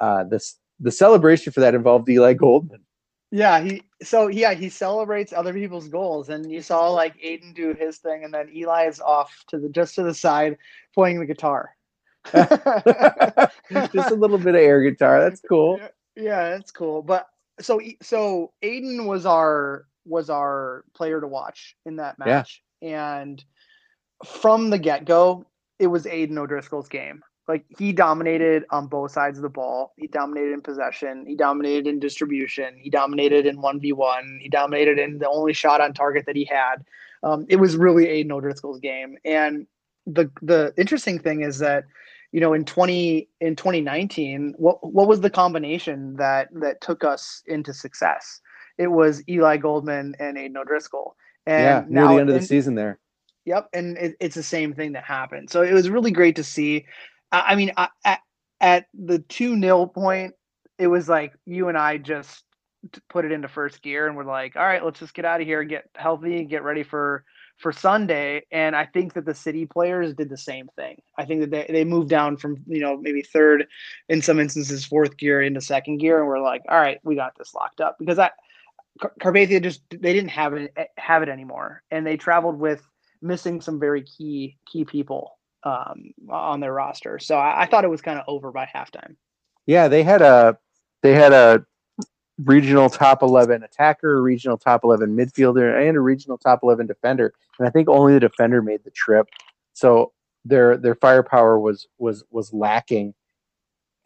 uh 0.00 0.24
this 0.24 0.58
the 0.80 0.90
celebration 0.90 1.52
for 1.52 1.60
that 1.60 1.74
involved 1.74 2.08
Eli 2.08 2.34
Goldman. 2.34 2.80
Yeah, 3.30 3.60
he 3.60 3.82
so 4.02 4.28
yeah, 4.28 4.54
he 4.54 4.68
celebrates 4.68 5.32
other 5.32 5.52
people's 5.52 5.88
goals, 5.88 6.28
and 6.28 6.50
you 6.50 6.62
saw 6.62 6.88
like 6.90 7.20
Aiden 7.20 7.54
do 7.54 7.74
his 7.74 7.98
thing, 7.98 8.24
and 8.24 8.32
then 8.32 8.48
Eli 8.54 8.86
is 8.86 9.00
off 9.00 9.44
to 9.48 9.58
the 9.58 9.68
just 9.68 9.96
to 9.96 10.04
the 10.04 10.14
side 10.14 10.56
playing 10.94 11.18
the 11.18 11.26
guitar. 11.26 11.74
Just 13.92 14.10
a 14.10 14.14
little 14.14 14.38
bit 14.38 14.54
of 14.54 14.60
air 14.60 14.82
guitar. 14.82 15.20
That's 15.20 15.42
cool. 15.46 15.78
yeah, 16.16 16.50
that's 16.50 16.70
cool. 16.70 17.02
But 17.02 17.26
so 17.60 17.80
so 18.02 18.52
Aiden 18.62 19.06
was 19.06 19.26
our 19.26 19.86
was 20.04 20.30
our 20.30 20.84
player 20.94 21.20
to 21.20 21.26
watch 21.26 21.76
in 21.86 21.96
that 21.96 22.18
match, 22.18 22.62
Yeah. 22.80 23.18
and 23.18 23.44
from 24.24 24.70
the 24.70 24.78
get 24.78 25.04
go, 25.04 25.46
it 25.78 25.86
was 25.88 26.04
Aiden 26.04 26.36
O'Driscoll's 26.38 26.88
game. 26.88 27.22
Like 27.46 27.66
he 27.78 27.92
dominated 27.92 28.64
on 28.70 28.86
both 28.86 29.10
sides 29.10 29.36
of 29.38 29.42
the 29.42 29.50
ball. 29.50 29.92
He 29.96 30.06
dominated 30.06 30.52
in 30.54 30.62
possession. 30.62 31.26
He 31.26 31.36
dominated 31.36 31.86
in 31.86 31.98
distribution. 32.00 32.74
He 32.78 32.88
dominated 32.88 33.44
in 33.44 33.60
one 33.60 33.80
v 33.80 33.92
one. 33.92 34.38
He 34.42 34.48
dominated 34.48 34.98
in 34.98 35.18
the 35.18 35.28
only 35.28 35.52
shot 35.52 35.80
on 35.82 35.92
target 35.92 36.24
that 36.26 36.36
he 36.36 36.44
had. 36.46 36.76
Um, 37.22 37.44
it 37.48 37.56
was 37.56 37.76
really 37.76 38.06
Aiden 38.06 38.30
O'Driscoll's 38.32 38.80
game. 38.80 39.18
And 39.26 39.66
the 40.06 40.30
the 40.40 40.72
interesting 40.78 41.18
thing 41.18 41.42
is 41.42 41.58
that 41.58 41.84
you 42.34 42.40
know 42.40 42.52
in 42.52 42.64
20 42.64 43.28
in 43.40 43.54
2019 43.56 44.54
what 44.58 44.78
what 44.82 45.06
was 45.06 45.20
the 45.20 45.30
combination 45.30 46.16
that 46.16 46.48
that 46.52 46.80
took 46.80 47.04
us 47.04 47.42
into 47.46 47.72
success 47.72 48.40
it 48.76 48.88
was 48.88 49.22
eli 49.28 49.56
goldman 49.56 50.14
and 50.18 50.36
aiden 50.36 50.56
o'driscoll 50.56 51.16
and 51.46 51.62
yeah, 51.62 51.84
near 51.88 52.02
now 52.02 52.14
the 52.14 52.20
end 52.20 52.28
of 52.30 52.34
the 52.34 52.38
and- 52.38 52.46
season 52.46 52.74
there. 52.74 52.98
Yep, 53.46 53.68
and 53.74 53.98
it, 53.98 54.16
it's 54.20 54.34
the 54.34 54.42
same 54.42 54.72
thing 54.72 54.92
that 54.92 55.04
happened. 55.04 55.50
So 55.50 55.62
it 55.62 55.74
was 55.74 55.90
really 55.90 56.10
great 56.10 56.36
to 56.36 56.44
see. 56.44 56.86
I, 57.30 57.40
I 57.48 57.54
mean, 57.56 57.72
I, 57.76 57.88
at 58.04 58.20
at 58.60 58.86
the 58.94 59.18
two 59.18 59.60
0 59.60 59.86
point, 59.86 60.34
it 60.78 60.86
was 60.86 61.08
like 61.10 61.34
you 61.44 61.68
and 61.68 61.76
I 61.76 61.98
just 61.98 62.42
put 63.10 63.26
it 63.26 63.32
into 63.32 63.48
first 63.48 63.82
gear, 63.82 64.06
and 64.06 64.16
we're 64.16 64.24
like, 64.24 64.56
all 64.56 64.64
right, 64.64 64.82
let's 64.82 64.98
just 64.98 65.12
get 65.12 65.26
out 65.26 65.42
of 65.42 65.46
here, 65.46 65.62
get 65.62 65.84
healthy, 65.94 66.44
get 66.44 66.62
ready 66.62 66.82
for 66.82 67.24
for 67.58 67.72
Sunday. 67.72 68.42
And 68.50 68.74
I 68.74 68.86
think 68.86 69.14
that 69.14 69.24
the 69.24 69.34
city 69.34 69.66
players 69.66 70.14
did 70.14 70.28
the 70.28 70.36
same 70.36 70.68
thing. 70.76 71.00
I 71.16 71.24
think 71.24 71.40
that 71.40 71.50
they, 71.50 71.66
they 71.68 71.84
moved 71.84 72.08
down 72.08 72.36
from 72.36 72.56
you 72.66 72.80
know 72.80 72.96
maybe 72.96 73.22
third, 73.22 73.66
in 74.08 74.22
some 74.22 74.40
instances 74.40 74.84
fourth 74.84 75.16
gear 75.16 75.42
into 75.42 75.60
second 75.60 75.98
gear, 75.98 76.18
and 76.18 76.28
we're 76.28 76.40
like, 76.42 76.62
all 76.68 76.80
right, 76.80 76.98
we 77.04 77.14
got 77.14 77.36
this 77.36 77.54
locked 77.54 77.80
up 77.80 77.96
because 77.98 78.18
I. 78.18 78.30
Car- 79.00 79.12
Carpathia 79.20 79.60
just 79.60 79.82
they 79.90 80.12
didn't 80.12 80.28
have 80.28 80.54
it 80.54 80.72
have 80.96 81.24
it 81.24 81.28
anymore, 81.28 81.82
and 81.90 82.06
they 82.06 82.16
traveled 82.16 82.60
with 82.60 82.80
missing 83.20 83.60
some 83.60 83.80
very 83.80 84.02
key 84.02 84.56
key 84.70 84.84
people 84.84 85.36
um, 85.64 86.12
on 86.30 86.60
their 86.60 86.72
roster. 86.72 87.18
So 87.18 87.36
I, 87.36 87.62
I 87.62 87.66
thought 87.66 87.84
it 87.84 87.90
was 87.90 88.02
kind 88.02 88.18
of 88.18 88.24
over 88.28 88.52
by 88.52 88.66
halftime. 88.72 89.16
Yeah, 89.66 89.88
they 89.88 90.02
had 90.02 90.22
a 90.22 90.58
they 91.02 91.14
had 91.14 91.32
a 91.32 91.64
regional 92.42 92.90
top 92.90 93.22
11 93.22 93.62
attacker, 93.62 94.16
a 94.16 94.20
regional 94.20 94.58
top 94.58 94.84
11 94.84 95.16
midfielder, 95.16 95.86
and 95.86 95.96
a 95.96 96.00
regional 96.00 96.38
top 96.38 96.60
11 96.62 96.86
defender. 96.86 97.32
And 97.58 97.68
I 97.68 97.70
think 97.70 97.88
only 97.88 98.14
the 98.14 98.20
defender 98.20 98.62
made 98.62 98.84
the 98.84 98.90
trip. 98.90 99.28
So 99.72 100.12
their 100.44 100.76
their 100.76 100.94
firepower 100.94 101.58
was 101.58 101.86
was 101.98 102.24
was 102.30 102.52
lacking. 102.52 103.14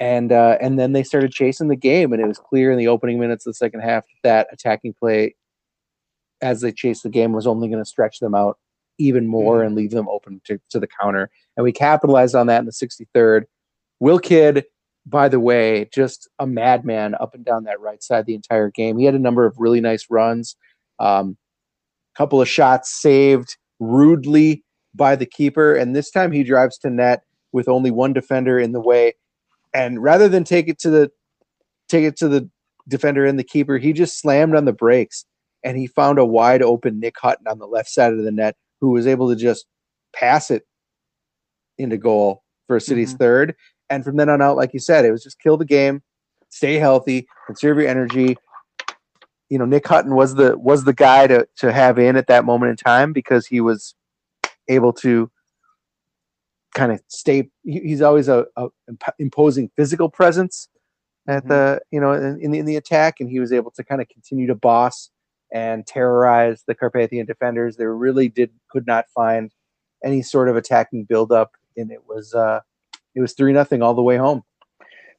And 0.01 0.31
uh, 0.31 0.59
and 0.61 0.79
then 0.79 0.93
they 0.93 1.03
started 1.03 1.33
chasing 1.33 1.67
the 1.67 1.77
game, 1.77 2.13
and 2.13 2.23
it 2.23 2.29
was 2.29 2.39
clear 2.39 2.71
in 2.71 2.79
the 2.79 2.87
opening 2.87 3.19
minutes 3.19 3.47
of 3.47 3.51
the 3.51 3.57
second 3.57 3.81
half 3.81 4.05
that 4.23 4.47
attacking 4.53 4.95
play, 4.95 5.35
as 6.41 6.61
they 6.61 6.71
chased 6.71 7.03
the 7.03 7.09
game, 7.09 7.33
was 7.33 7.49
only 7.49 7.69
going 7.69 7.83
to 7.83 7.89
stretch 7.89 8.21
them 8.21 8.35
out 8.35 8.59
even 8.99 9.27
more 9.27 9.63
and 9.63 9.75
leave 9.75 9.91
them 9.91 10.09
open 10.09 10.41
to, 10.45 10.61
to 10.71 10.79
the 10.79 10.89
counter. 11.01 11.31
And 11.57 11.65
we 11.65 11.73
capitalized 11.73 12.35
on 12.35 12.47
that 12.49 12.61
in 12.61 12.67
the 12.67 12.73
63rd. 12.73 13.45
Will 14.01 14.19
Kidd, 14.19 14.65
by 15.09 15.29
the 15.29 15.41
way, 15.41 15.89
just 15.93 16.29
a 16.39 16.47
madman 16.47 17.15
up 17.21 17.35
and 17.35 17.45
down 17.45 17.65
that 17.65 17.81
right 17.81 18.03
side 18.03 18.27
the 18.27 18.35
entire 18.35 18.71
game. 18.71 18.99
He 18.99 19.05
had 19.05 19.15
a 19.15 19.19
number 19.19 19.47
of 19.47 19.55
really 19.59 19.81
nice 19.81 20.07
runs, 20.11 20.57
a 21.01 21.05
um, 21.05 21.37
couple 22.17 22.41
of 22.41 22.49
shots 22.49 23.01
saved 23.01 23.57
rudely 23.81 24.65
by 24.95 25.17
the 25.17 25.27
keeper. 25.27 25.75
And 25.75 25.95
this 25.95 26.11
time 26.11 26.33
he 26.33 26.43
drives 26.43 26.79
to 26.79 26.91
net 26.91 27.23
with 27.53 27.69
only 27.69 27.91
one 27.91 28.13
defender 28.13 28.59
in 28.59 28.73
the 28.73 28.81
way. 28.81 29.15
And 29.73 30.03
rather 30.03 30.29
than 30.29 30.45
take 30.45 30.69
it 30.69 30.79
to 30.81 30.91
the 30.91 31.11
take 31.89 32.05
it 32.05 32.17
to 32.19 32.29
the 32.29 32.49
defender 32.89 33.25
and 33.25 33.39
the 33.39 33.45
keeper, 33.45 33.79
he 33.79 33.93
just 33.93 34.21
slammed 34.21 34.55
on 34.55 34.65
the 34.65 34.73
brakes 34.73 35.25
and 35.65 35.79
he 35.79 35.87
found 35.87 36.19
a 36.19 36.25
wide 36.25 36.63
open 36.63 37.01
Nick 37.01 37.17
Hutton 37.19 37.47
on 37.47 37.59
the 37.59 37.67
left 37.67 37.89
side 37.89 38.13
of 38.13 38.23
the 38.23 38.31
net 38.31 38.57
who 38.81 38.91
was 38.91 39.07
able 39.07 39.29
to 39.31 39.37
just 39.37 39.67
pass 40.15 40.51
it 40.51 40.65
into 41.79 41.97
goal 41.97 42.43
for 42.67 42.79
City's 42.79 43.11
mm-hmm. 43.11 43.19
third. 43.19 43.55
And 43.91 44.05
from 44.05 44.17
then 44.17 44.29
on 44.29 44.43
out, 44.43 44.57
like 44.57 44.75
you 44.75 44.81
said, 44.81 45.05
it 45.05 45.11
was 45.11 45.23
just 45.23 45.41
kill 45.41 45.57
the 45.57 45.65
game, 45.65 46.03
stay 46.49 46.75
healthy, 46.75 47.27
conserve 47.47 47.79
your 47.79 47.89
energy. 47.89 48.37
You 49.49 49.59
know, 49.59 49.65
Nick 49.65 49.87
Hutton 49.87 50.15
was 50.15 50.35
the 50.35 50.59
was 50.59 50.85
the 50.85 50.93
guy 50.93 51.27
to 51.27 51.49
to 51.57 51.73
have 51.73 51.99
in 51.99 52.17
at 52.17 52.27
that 52.27 52.45
moment 52.45 52.71
in 52.71 52.77
time 52.77 53.13
because 53.13 53.47
he 53.47 53.61
was 53.61 53.95
able 54.69 54.93
to 54.95 55.31
kind 56.75 56.93
of 56.93 57.01
stay. 57.09 57.49
He's 57.65 58.03
always 58.03 58.29
a, 58.29 58.47
a 58.57 58.69
imposing 59.19 59.71
physical 59.77 60.11
presence 60.11 60.69
at 61.27 61.41
mm-hmm. 61.41 61.49
the 61.49 61.81
you 61.91 62.01
know 62.01 62.13
in, 62.13 62.41
in 62.41 62.51
the, 62.51 62.59
in 62.59 62.67
the 62.67 62.77
attack, 62.77 63.21
and 63.21 63.31
he 63.31 63.41
was 63.41 63.53
able 63.53 63.71
to 63.73 63.85
kind 63.85 64.01
of 64.01 64.09
continue 64.09 64.47
to 64.47 64.55
boss 64.55 65.11
and 65.53 65.87
terrorize 65.87 66.65
the 66.67 66.75
Carpathian 66.75 67.27
defenders. 67.27 67.77
They 67.77 67.87
really 67.87 68.29
did 68.29 68.51
could 68.71 68.87
not 68.87 69.07
find 69.15 69.51
any 70.05 70.23
sort 70.23 70.49
of 70.49 70.57
attacking 70.57 71.05
buildup, 71.05 71.53
and 71.77 71.91
it 71.91 72.03
was 72.07 72.35
uh, 72.35 72.61
it 73.19 73.21
was 73.21 73.33
three 73.33 73.53
nothing 73.53 73.83
all 73.83 73.95
the 73.95 74.03
way 74.03 74.17
home. 74.17 74.45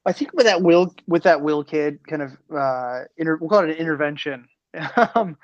I 0.06 0.14
think 0.14 0.32
with 0.34 0.46
that 0.46 0.62
will 0.62 0.96
with 1.08 1.24
that 1.24 1.42
will 1.42 1.64
kidd 1.64 2.00
kind 2.08 2.22
of 2.22 2.32
uh, 2.56 3.02
inter, 3.18 3.38
we'll 3.38 3.50
call 3.50 3.66
it 3.66 3.72
an 3.72 3.76
intervention. 3.76 4.48
um, 5.16 5.38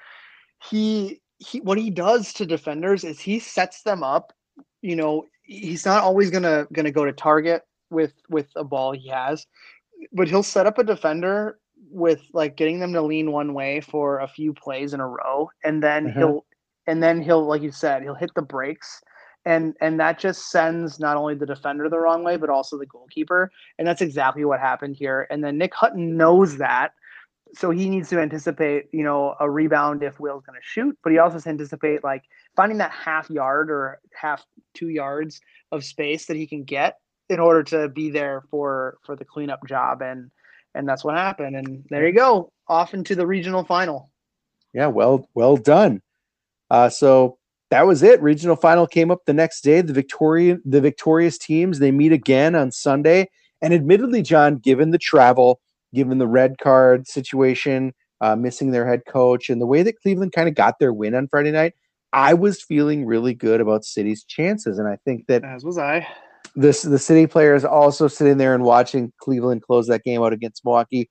he 0.69 1.21
he 1.37 1.59
what 1.59 1.77
he 1.77 1.89
does 1.89 2.31
to 2.33 2.45
defenders 2.45 3.03
is 3.03 3.19
he 3.19 3.39
sets 3.39 3.83
them 3.83 4.03
up. 4.03 4.31
You 4.81 4.95
know, 4.95 5.25
he's 5.43 5.85
not 5.85 6.03
always 6.03 6.31
gonna 6.31 6.65
gonna 6.71 6.91
go 6.91 7.03
to 7.03 7.11
target 7.11 7.63
with 7.89 8.13
with 8.29 8.47
a 8.55 8.63
ball 8.63 8.93
he 8.93 9.09
has, 9.09 9.45
but 10.13 10.29
he'll 10.29 10.41
set 10.41 10.65
up 10.65 10.77
a 10.77 10.83
defender 10.83 11.59
with 11.91 12.21
like 12.31 12.55
getting 12.55 12.79
them 12.79 12.93
to 12.93 13.01
lean 13.01 13.33
one 13.33 13.53
way 13.53 13.81
for 13.81 14.19
a 14.19 14.27
few 14.27 14.53
plays 14.53 14.93
in 14.93 15.01
a 15.01 15.07
row, 15.07 15.49
and 15.65 15.83
then 15.83 16.07
mm-hmm. 16.07 16.17
he'll 16.17 16.45
and 16.87 17.03
then 17.03 17.21
he'll 17.21 17.45
like 17.45 17.61
you 17.61 17.71
said 17.71 18.01
he'll 18.01 18.15
hit 18.15 18.31
the 18.33 18.41
brakes 18.41 19.01
and 19.45 19.75
and 19.81 19.99
that 19.99 20.19
just 20.19 20.51
sends 20.51 20.99
not 20.99 21.17
only 21.17 21.35
the 21.35 21.45
defender 21.45 21.89
the 21.89 21.99
wrong 21.99 22.23
way 22.23 22.37
but 22.37 22.49
also 22.49 22.77
the 22.77 22.85
goalkeeper 22.85 23.51
and 23.77 23.87
that's 23.87 24.01
exactly 24.01 24.45
what 24.45 24.59
happened 24.59 24.95
here 24.95 25.27
and 25.29 25.43
then 25.43 25.57
nick 25.57 25.73
hutton 25.73 26.17
knows 26.17 26.57
that 26.57 26.91
so 27.53 27.69
he 27.69 27.89
needs 27.89 28.09
to 28.09 28.19
anticipate 28.19 28.85
you 28.91 29.03
know 29.03 29.35
a 29.39 29.49
rebound 29.49 30.03
if 30.03 30.19
will's 30.19 30.43
going 30.43 30.59
to 30.59 30.65
shoot 30.65 30.97
but 31.03 31.11
he 31.11 31.19
also 31.19 31.35
has 31.35 31.47
anticipate 31.47 32.03
like 32.03 32.23
finding 32.55 32.77
that 32.77 32.91
half 32.91 33.29
yard 33.29 33.69
or 33.69 33.99
half 34.13 34.43
two 34.73 34.89
yards 34.89 35.39
of 35.71 35.83
space 35.83 36.25
that 36.25 36.37
he 36.37 36.47
can 36.47 36.63
get 36.63 36.97
in 37.29 37.39
order 37.39 37.63
to 37.63 37.89
be 37.89 38.09
there 38.09 38.43
for 38.49 38.97
for 39.03 39.15
the 39.15 39.25
cleanup 39.25 39.59
job 39.67 40.01
and 40.01 40.31
and 40.75 40.87
that's 40.87 41.03
what 41.03 41.15
happened. 41.15 41.55
And 41.55 41.85
there 41.89 42.05
you 42.05 42.13
go, 42.13 42.51
off 42.67 42.93
into 42.93 43.15
the 43.15 43.25
regional 43.25 43.63
final. 43.63 44.11
Yeah, 44.73 44.87
well, 44.87 45.27
well 45.33 45.55
done. 45.55 46.01
Uh, 46.69 46.89
so 46.89 47.37
that 47.75 47.85
was 47.85 48.03
it. 48.03 48.21
Regional 48.21 48.55
final 48.55 48.87
came 48.87 49.11
up 49.11 49.25
the 49.25 49.33
next 49.33 49.61
day. 49.61 49.81
The 49.81 49.91
Victorian, 49.91 50.61
the 50.63 50.79
victorious 50.79 51.37
teams, 51.37 51.79
they 51.79 51.91
meet 51.91 52.13
again 52.13 52.55
on 52.55 52.71
Sunday. 52.71 53.29
And 53.61 53.73
admittedly, 53.73 54.21
John, 54.21 54.59
given 54.59 54.91
the 54.91 54.97
travel, 54.97 55.59
given 55.93 56.17
the 56.17 56.27
red 56.27 56.57
card 56.57 57.05
situation, 57.05 57.93
uh, 58.21 58.37
missing 58.37 58.71
their 58.71 58.87
head 58.87 59.01
coach, 59.05 59.49
and 59.49 59.59
the 59.59 59.65
way 59.65 59.83
that 59.83 59.99
Cleveland 59.99 60.31
kind 60.31 60.47
of 60.47 60.55
got 60.55 60.79
their 60.79 60.93
win 60.93 61.15
on 61.15 61.27
Friday 61.27 61.51
night, 61.51 61.73
I 62.13 62.33
was 62.33 62.63
feeling 62.63 63.05
really 63.05 63.33
good 63.33 63.59
about 63.59 63.83
City's 63.83 64.23
chances. 64.23 64.79
And 64.79 64.87
I 64.87 64.97
think 65.03 65.27
that 65.27 65.43
as 65.43 65.65
was 65.65 65.77
I 65.77 66.07
this 66.55 66.83
the 66.83 66.97
city 66.97 67.27
players 67.27 67.65
also 67.65 68.07
sitting 68.07 68.37
there 68.37 68.55
and 68.55 68.63
watching 68.63 69.11
Cleveland 69.19 69.63
close 69.63 69.87
that 69.87 70.05
game 70.05 70.23
out 70.23 70.31
against 70.31 70.63
Milwaukee 70.63 71.09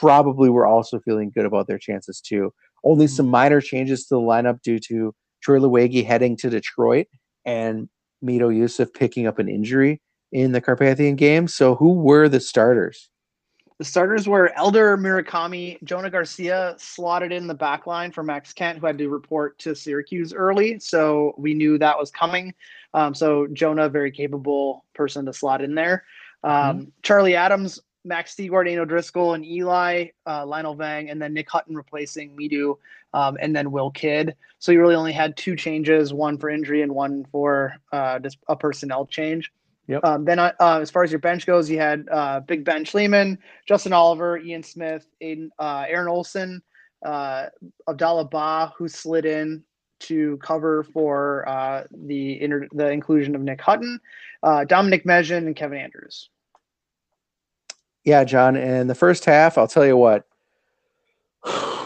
probably 0.00 0.48
were 0.48 0.66
also 0.66 0.98
feeling 0.98 1.30
good 1.34 1.44
about 1.44 1.66
their 1.66 1.78
chances 1.78 2.22
too. 2.22 2.54
Only 2.84 3.06
some 3.06 3.26
mm-hmm. 3.26 3.32
minor 3.32 3.60
changes 3.60 4.06
to 4.06 4.14
the 4.14 4.20
lineup 4.20 4.62
due 4.62 4.78
to 4.78 5.14
Troy 5.46 5.60
Luegi 5.60 6.04
heading 6.04 6.36
to 6.38 6.50
Detroit 6.50 7.06
and 7.44 7.88
Mito 8.24 8.52
Yusuf 8.54 8.92
picking 8.92 9.28
up 9.28 9.38
an 9.38 9.48
injury 9.48 10.02
in 10.32 10.50
the 10.50 10.60
Carpathian 10.60 11.14
game. 11.14 11.46
So 11.46 11.76
who 11.76 11.92
were 11.92 12.28
the 12.28 12.40
starters? 12.40 13.08
The 13.78 13.84
starters 13.84 14.26
were 14.26 14.52
Elder 14.56 14.96
Murakami, 14.96 15.80
Jonah 15.84 16.10
Garcia 16.10 16.74
slotted 16.78 17.30
in 17.30 17.46
the 17.46 17.54
back 17.54 17.86
line 17.86 18.10
for 18.10 18.24
Max 18.24 18.52
Kent, 18.52 18.80
who 18.80 18.86
had 18.86 18.98
to 18.98 19.08
report 19.08 19.56
to 19.60 19.76
Syracuse 19.76 20.32
early. 20.32 20.80
So 20.80 21.32
we 21.38 21.54
knew 21.54 21.78
that 21.78 21.96
was 21.96 22.10
coming. 22.10 22.52
Um, 22.92 23.14
so 23.14 23.46
Jonah, 23.52 23.88
very 23.88 24.10
capable 24.10 24.84
person 24.94 25.26
to 25.26 25.32
slot 25.32 25.62
in 25.62 25.76
there. 25.76 26.02
Um, 26.42 26.52
mm-hmm. 26.52 26.88
Charlie 27.04 27.36
Adams, 27.36 27.78
Max 28.06 28.34
Stigard, 28.34 28.88
Driscoll, 28.88 29.34
and 29.34 29.44
Eli, 29.44 30.08
uh, 30.26 30.46
Lionel 30.46 30.74
Vang, 30.74 31.10
and 31.10 31.20
then 31.20 31.34
Nick 31.34 31.50
Hutton 31.50 31.76
replacing 31.76 32.36
Midu, 32.36 32.78
um, 33.12 33.36
and 33.40 33.54
then 33.54 33.70
Will 33.72 33.90
Kidd. 33.90 34.34
So 34.58 34.72
you 34.72 34.80
really 34.80 34.94
only 34.94 35.12
had 35.12 35.36
two 35.36 35.56
changes, 35.56 36.14
one 36.14 36.38
for 36.38 36.48
injury 36.48 36.82
and 36.82 36.94
one 36.94 37.26
for 37.30 37.74
uh, 37.92 38.18
just 38.20 38.38
a 38.48 38.56
personnel 38.56 39.06
change. 39.06 39.52
Yep. 39.88 40.04
Um, 40.04 40.24
then, 40.24 40.38
uh, 40.38 40.52
uh, 40.58 40.80
as 40.80 40.90
far 40.90 41.04
as 41.04 41.12
your 41.12 41.20
bench 41.20 41.46
goes, 41.46 41.70
you 41.70 41.78
had 41.78 42.08
uh, 42.10 42.40
Big 42.40 42.64
Ben 42.64 42.84
Schliemann, 42.84 43.38
Justin 43.66 43.92
Oliver, 43.92 44.38
Ian 44.38 44.62
Smith, 44.62 45.06
Aiden, 45.22 45.50
uh, 45.58 45.84
Aaron 45.88 46.08
Olson, 46.08 46.62
uh, 47.04 47.46
Abdallah 47.88 48.24
Ba, 48.24 48.72
who 48.76 48.88
slid 48.88 49.24
in 49.24 49.62
to 49.98 50.36
cover 50.38 50.82
for 50.82 51.48
uh, 51.48 51.84
the 51.90 52.42
inter- 52.42 52.68
the 52.72 52.90
inclusion 52.90 53.34
of 53.34 53.42
Nick 53.42 53.60
Hutton, 53.60 54.00
Dominic 54.42 55.04
Mejan, 55.06 55.46
and 55.46 55.56
Kevin 55.56 55.78
Andrews. 55.78 56.30
Yeah, 58.06 58.22
John. 58.22 58.56
In 58.56 58.86
the 58.86 58.94
first 58.94 59.24
half, 59.24 59.58
I'll 59.58 59.66
tell 59.66 59.84
you 59.84 59.96
what, 59.96 60.24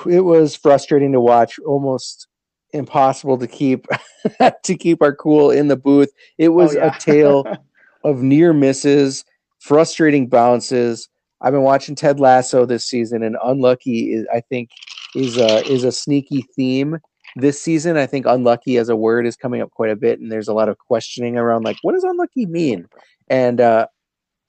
it 0.06 0.20
was 0.20 0.54
frustrating 0.54 1.12
to 1.12 1.20
watch. 1.20 1.58
Almost 1.60 2.28
impossible 2.72 3.38
to 3.38 3.48
keep 3.48 3.86
to 4.62 4.76
keep 4.76 5.02
our 5.02 5.14
cool 5.14 5.50
in 5.50 5.68
the 5.68 5.76
booth. 5.76 6.12
It 6.36 6.50
was 6.50 6.76
oh, 6.76 6.78
yeah. 6.78 6.94
a 6.94 7.00
tale 7.00 7.46
of 8.04 8.22
near 8.22 8.52
misses, 8.52 9.24
frustrating 9.60 10.28
bounces. 10.28 11.08
I've 11.40 11.54
been 11.54 11.62
watching 11.62 11.94
Ted 11.94 12.20
Lasso 12.20 12.66
this 12.66 12.84
season, 12.84 13.22
and 13.22 13.38
unlucky 13.42 14.12
is 14.12 14.26
I 14.32 14.40
think 14.40 14.68
is 15.16 15.38
a 15.38 15.66
is 15.66 15.84
a 15.84 15.92
sneaky 15.92 16.44
theme 16.54 16.98
this 17.36 17.62
season. 17.62 17.96
I 17.96 18.04
think 18.04 18.26
unlucky 18.26 18.76
as 18.76 18.90
a 18.90 18.96
word 18.96 19.26
is 19.26 19.36
coming 19.36 19.62
up 19.62 19.70
quite 19.70 19.90
a 19.90 19.96
bit, 19.96 20.20
and 20.20 20.30
there's 20.30 20.48
a 20.48 20.54
lot 20.54 20.68
of 20.68 20.76
questioning 20.76 21.38
around 21.38 21.64
like 21.64 21.78
what 21.80 21.94
does 21.94 22.04
unlucky 22.04 22.44
mean? 22.44 22.86
And 23.28 23.58
uh, 23.58 23.86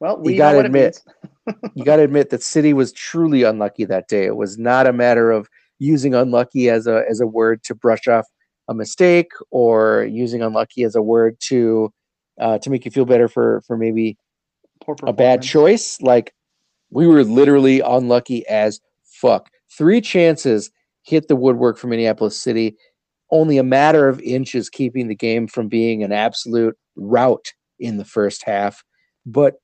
well, 0.02 0.18
we 0.18 0.36
got 0.36 0.54
to 0.54 0.60
admit, 0.60 1.00
you 1.76 1.84
got 1.84 1.98
to 1.98 2.04
admit 2.04 2.30
that 2.30 2.44
City 2.44 2.74
was 2.74 2.92
truly 2.92 3.44
unlucky 3.44 3.86
that 3.86 4.08
day. 4.08 4.26
It 4.26 4.36
was 4.36 4.58
not 4.58 4.88
a 4.88 4.94
matter 4.94 5.32
of 5.32 5.48
using 5.80 6.14
unlucky 6.14 6.70
as 6.70 6.88
a 6.88 7.04
as 7.10 7.20
a 7.20 7.28
word 7.28 7.64
to 7.64 7.76
brush 7.76 8.08
off 8.08 8.26
a 8.68 8.74
mistake 8.74 9.32
or 9.50 10.08
using 10.10 10.42
unlucky 10.42 10.84
as 10.84 10.96
a 10.96 11.02
word 11.02 11.38
to 11.40 11.92
uh, 12.40 12.60
to 12.60 12.70
make 12.70 12.86
you 12.86 12.92
feel 12.92 13.06
better 13.06 13.28
for 13.28 13.62
for 13.66 13.78
maybe 13.78 14.18
a 15.04 15.14
bad 15.14 15.42
choice. 15.42 16.00
Like 16.02 16.34
we 16.92 17.08
were 17.08 17.24
literally 17.24 17.80
unlucky 17.80 18.46
as 18.48 18.80
fuck. 19.04 19.50
Three 19.76 20.02
chances 20.02 20.70
hit 21.04 21.28
the 21.28 21.36
woodwork 21.36 21.78
for 21.78 21.88
Minneapolis 21.88 22.38
City. 22.38 22.76
Only 23.32 23.58
a 23.58 23.64
matter 23.64 24.08
of 24.08 24.20
inches 24.22 24.70
keeping 24.70 25.08
the 25.08 25.16
game 25.16 25.48
from 25.48 25.68
being 25.68 26.04
an 26.04 26.12
absolute 26.12 26.78
rout 26.96 27.54
in 27.80 27.98
the 27.98 28.06
first 28.06 28.44
half. 28.44 28.84
But 29.26 29.56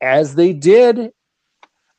as 0.00 0.34
they 0.34 0.52
did 0.52 1.12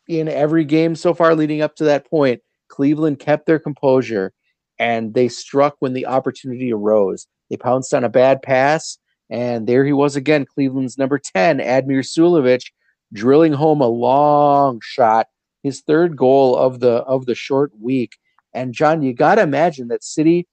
in 0.07 0.27
every 0.27 0.65
game 0.65 0.95
so 0.95 1.13
far 1.13 1.35
leading 1.35 1.61
up 1.61 1.75
to 1.77 1.83
that 1.85 2.09
point, 2.09 2.41
Cleveland 2.67 3.19
kept 3.19 3.45
their 3.45 3.59
composure 3.59 4.33
and 4.79 5.13
they 5.13 5.27
struck 5.27 5.75
when 5.79 5.93
the 5.93 6.05
opportunity 6.05 6.73
arose. 6.73 7.27
They 7.49 7.57
pounced 7.57 7.93
on 7.93 8.03
a 8.03 8.09
bad 8.09 8.41
pass 8.41 8.97
and 9.29 9.67
there 9.67 9.85
he 9.85 9.93
was 9.93 10.15
again, 10.15 10.45
Cleveland's 10.45 10.97
number 10.97 11.19
10, 11.19 11.57
Admir 11.57 12.05
Sulovic, 12.05 12.65
drilling 13.13 13.53
home 13.53 13.81
a 13.81 13.87
long 13.87 14.79
shot, 14.83 15.27
his 15.63 15.81
third 15.81 16.15
goal 16.17 16.55
of 16.55 16.79
the 16.79 16.97
of 17.03 17.25
the 17.25 17.35
short 17.35 17.71
week. 17.79 18.17
And 18.53 18.73
John, 18.73 19.01
you 19.01 19.13
got 19.13 19.35
to 19.35 19.41
imagine 19.41 19.87
that 19.87 20.03
City 20.03 20.47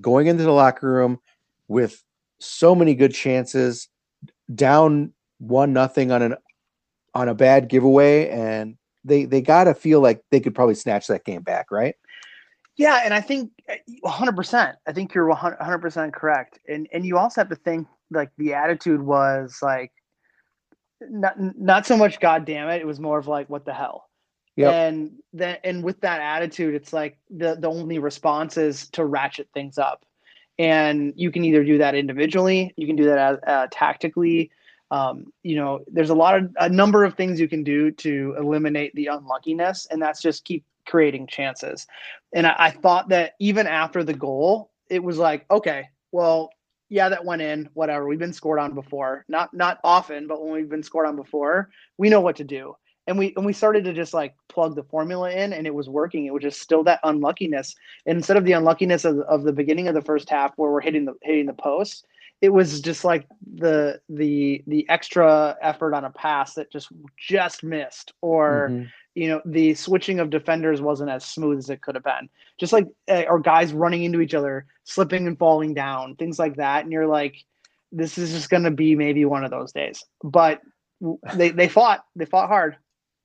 going 0.00 0.26
into 0.26 0.42
the 0.42 0.52
locker 0.52 0.90
room 0.90 1.18
with 1.68 2.02
so 2.40 2.74
many 2.74 2.94
good 2.94 3.14
chances, 3.14 3.88
down 4.54 5.12
one 5.38 5.72
nothing 5.72 6.10
on 6.10 6.22
an 6.22 6.36
on 7.18 7.28
a 7.28 7.34
bad 7.34 7.68
giveaway, 7.68 8.28
and 8.28 8.76
they 9.04 9.24
they 9.24 9.42
got 9.42 9.64
to 9.64 9.74
feel 9.74 10.00
like 10.00 10.22
they 10.30 10.40
could 10.40 10.54
probably 10.54 10.76
snatch 10.76 11.08
that 11.08 11.24
game 11.24 11.42
back, 11.42 11.70
right? 11.70 11.96
Yeah, 12.76 13.00
and 13.04 13.12
I 13.12 13.20
think 13.20 13.50
100%. 14.04 14.74
I 14.86 14.92
think 14.92 15.12
you're 15.12 15.28
100% 15.28 16.12
correct. 16.12 16.60
And 16.68 16.88
and 16.92 17.04
you 17.04 17.18
also 17.18 17.40
have 17.40 17.48
to 17.48 17.56
think 17.56 17.88
like 18.10 18.30
the 18.38 18.54
attitude 18.54 19.02
was 19.02 19.58
like 19.60 19.92
not 21.00 21.34
not 21.38 21.86
so 21.86 21.96
much 21.96 22.20
god 22.20 22.44
damn 22.44 22.68
it, 22.68 22.80
it 22.80 22.86
was 22.86 23.00
more 23.00 23.18
of 23.18 23.26
like 23.26 23.50
what 23.50 23.64
the 23.64 23.74
hell. 23.74 24.08
Yep. 24.54 24.72
And 24.72 25.10
then 25.32 25.58
and 25.64 25.82
with 25.82 26.00
that 26.02 26.20
attitude, 26.20 26.74
it's 26.74 26.92
like 26.92 27.18
the 27.30 27.56
the 27.56 27.68
only 27.68 27.98
response 27.98 28.56
is 28.56 28.88
to 28.90 29.04
ratchet 29.04 29.48
things 29.52 29.76
up. 29.76 30.04
And 30.60 31.12
you 31.16 31.30
can 31.32 31.44
either 31.44 31.64
do 31.64 31.78
that 31.78 31.94
individually, 31.96 32.74
you 32.76 32.86
can 32.86 32.96
do 32.96 33.04
that 33.04 33.18
as, 33.18 33.38
uh, 33.46 33.66
tactically. 33.70 34.50
Um, 34.90 35.32
you 35.42 35.56
know, 35.56 35.80
there's 35.86 36.10
a 36.10 36.14
lot 36.14 36.36
of 36.36 36.50
a 36.58 36.68
number 36.68 37.04
of 37.04 37.14
things 37.14 37.38
you 37.38 37.48
can 37.48 37.62
do 37.62 37.90
to 37.92 38.34
eliminate 38.38 38.94
the 38.94 39.08
unluckiness, 39.08 39.86
and 39.90 40.00
that's 40.00 40.22
just 40.22 40.44
keep 40.44 40.64
creating 40.86 41.26
chances. 41.26 41.86
And 42.32 42.46
I, 42.46 42.54
I 42.58 42.70
thought 42.70 43.10
that 43.10 43.34
even 43.38 43.66
after 43.66 44.02
the 44.02 44.14
goal, 44.14 44.70
it 44.88 45.02
was 45.02 45.18
like, 45.18 45.44
okay, 45.50 45.88
well, 46.12 46.50
yeah, 46.88 47.10
that 47.10 47.24
went 47.24 47.42
in, 47.42 47.68
whatever. 47.74 48.06
We've 48.06 48.18
been 48.18 48.32
scored 48.32 48.58
on 48.58 48.74
before. 48.74 49.24
Not 49.28 49.52
not 49.52 49.78
often, 49.84 50.26
but 50.26 50.42
when 50.42 50.52
we've 50.52 50.70
been 50.70 50.82
scored 50.82 51.06
on 51.06 51.16
before, 51.16 51.70
we 51.98 52.08
know 52.08 52.20
what 52.20 52.36
to 52.36 52.44
do. 52.44 52.74
And 53.06 53.18
we 53.18 53.34
and 53.36 53.44
we 53.44 53.52
started 53.52 53.84
to 53.84 53.92
just 53.92 54.14
like 54.14 54.34
plug 54.48 54.74
the 54.74 54.82
formula 54.84 55.30
in 55.30 55.52
and 55.52 55.66
it 55.66 55.74
was 55.74 55.88
working. 55.88 56.26
It 56.26 56.32
was 56.32 56.42
just 56.42 56.60
still 56.60 56.82
that 56.84 57.00
unluckiness. 57.04 57.74
And 58.06 58.16
instead 58.16 58.36
of 58.38 58.44
the 58.44 58.52
unluckiness 58.52 59.04
of, 59.04 59.18
of 59.20 59.44
the 59.44 59.52
beginning 59.52 59.88
of 59.88 59.94
the 59.94 60.02
first 60.02 60.30
half 60.30 60.52
where 60.56 60.70
we're 60.70 60.80
hitting 60.80 61.04
the 61.04 61.14
hitting 61.22 61.46
the 61.46 61.52
post, 61.52 62.06
it 62.40 62.50
was 62.50 62.80
just 62.80 63.04
like 63.04 63.26
the 63.54 64.00
the 64.08 64.62
the 64.66 64.88
extra 64.88 65.56
effort 65.60 65.94
on 65.94 66.04
a 66.04 66.10
pass 66.10 66.54
that 66.54 66.70
just 66.70 66.88
just 67.16 67.64
missed 67.64 68.12
or 68.20 68.68
mm-hmm. 68.70 68.84
you 69.14 69.28
know 69.28 69.42
the 69.44 69.74
switching 69.74 70.20
of 70.20 70.30
defenders 70.30 70.80
wasn't 70.80 71.10
as 71.10 71.24
smooth 71.24 71.58
as 71.58 71.70
it 71.70 71.82
could 71.82 71.94
have 71.94 72.04
been. 72.04 72.28
Just 72.58 72.72
like 72.72 72.86
uh, 73.08 73.24
or 73.28 73.40
guys 73.40 73.72
running 73.72 74.04
into 74.04 74.20
each 74.20 74.34
other 74.34 74.66
slipping 74.84 75.26
and 75.26 75.38
falling 75.38 75.74
down 75.74 76.14
things 76.14 76.38
like 76.38 76.56
that. 76.56 76.84
And 76.84 76.92
you're 76.92 77.06
like 77.06 77.44
this 77.90 78.18
is 78.18 78.32
just 78.32 78.50
going 78.50 78.64
to 78.64 78.70
be 78.70 78.94
maybe 78.94 79.24
one 79.24 79.44
of 79.44 79.50
those 79.50 79.72
days. 79.72 80.04
But 80.22 80.60
they 81.34 81.50
they 81.50 81.68
fought. 81.68 82.04
They 82.14 82.26
fought 82.26 82.48
hard. 82.48 82.76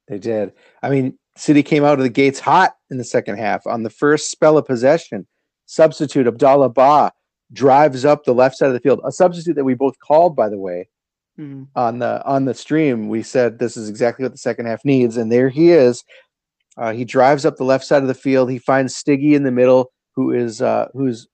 They 0.08 0.17
did. 0.17 0.54
I 0.82 0.89
mean 0.89 1.17
city 1.36 1.63
came 1.63 1.84
out 1.84 1.97
of 1.97 2.04
the 2.04 2.10
gates 2.10 2.39
hot 2.39 2.76
in 2.91 2.97
the 2.97 3.04
second 3.04 3.38
half 3.38 3.65
on 3.65 3.84
the 3.84 3.89
first 3.89 4.32
spell 4.32 4.58
of 4.58 4.65
possession. 4.65 5.28
Substitute 5.65 6.28
abdallah 6.28 6.69
ba 6.69 7.12
drives 7.51 8.06
up 8.06 8.23
the 8.23 8.34
left 8.34 8.58
side 8.58 8.67
of 8.67 8.73
the 8.73 8.79
field 8.79 8.99
a 9.06 9.12
substitute 9.12 9.56
that 9.56 9.63
we 9.63 9.73
both 9.73 9.95
called 9.99 10.36
by 10.36 10.49
the 10.49 10.58
way 10.58 10.88
mm-hmm. 11.39 11.63
on 11.75 11.99
the 11.99 12.23
on 12.25 12.45
the 12.45 12.53
stream, 12.53 13.10
we 13.10 13.23
said 13.23 13.60
this 13.60 13.77
is 13.77 13.89
exactly 13.89 14.23
what 14.23 14.32
the 14.32 14.38
second 14.38 14.65
half 14.65 14.84
needs, 14.86 15.17
and 15.17 15.32
there 15.32 15.49
he 15.49 15.71
is. 15.71 16.03
Uh, 16.77 16.91
he 16.91 17.06
drives 17.06 17.45
up 17.45 17.58
the 17.58 17.63
left 17.63 17.86
side 17.86 18.01
of 18.01 18.08
the 18.08 18.13
field. 18.13 18.49
He 18.49 18.58
finds 18.58 18.95
Stiggy 18.95 19.36
in 19.36 19.43
the 19.43 19.51
middle, 19.51 19.91
who 20.15 20.32
is 20.32 20.62
uh, 20.62 20.88
who's 20.93 21.27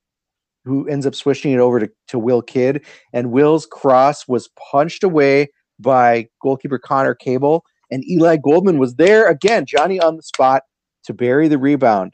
who 0.65 0.87
ends 0.87 1.05
up 1.05 1.15
switching 1.15 1.53
it 1.53 1.59
over 1.59 1.79
to, 1.79 1.89
to 2.07 2.19
Will 2.19 2.41
Kidd, 2.41 2.85
and 3.13 3.31
Will's 3.31 3.65
cross 3.65 4.27
was 4.27 4.49
punched 4.71 5.03
away 5.03 5.49
by 5.79 6.27
goalkeeper 6.41 6.77
Connor 6.77 7.15
Cable, 7.15 7.63
and 7.89 8.07
Eli 8.09 8.37
Goldman 8.37 8.77
was 8.77 8.95
there 8.95 9.27
again, 9.27 9.65
Johnny 9.65 9.99
on 9.99 10.17
the 10.17 10.23
spot 10.23 10.63
to 11.05 11.13
bury 11.13 11.47
the 11.47 11.57
rebound. 11.57 12.13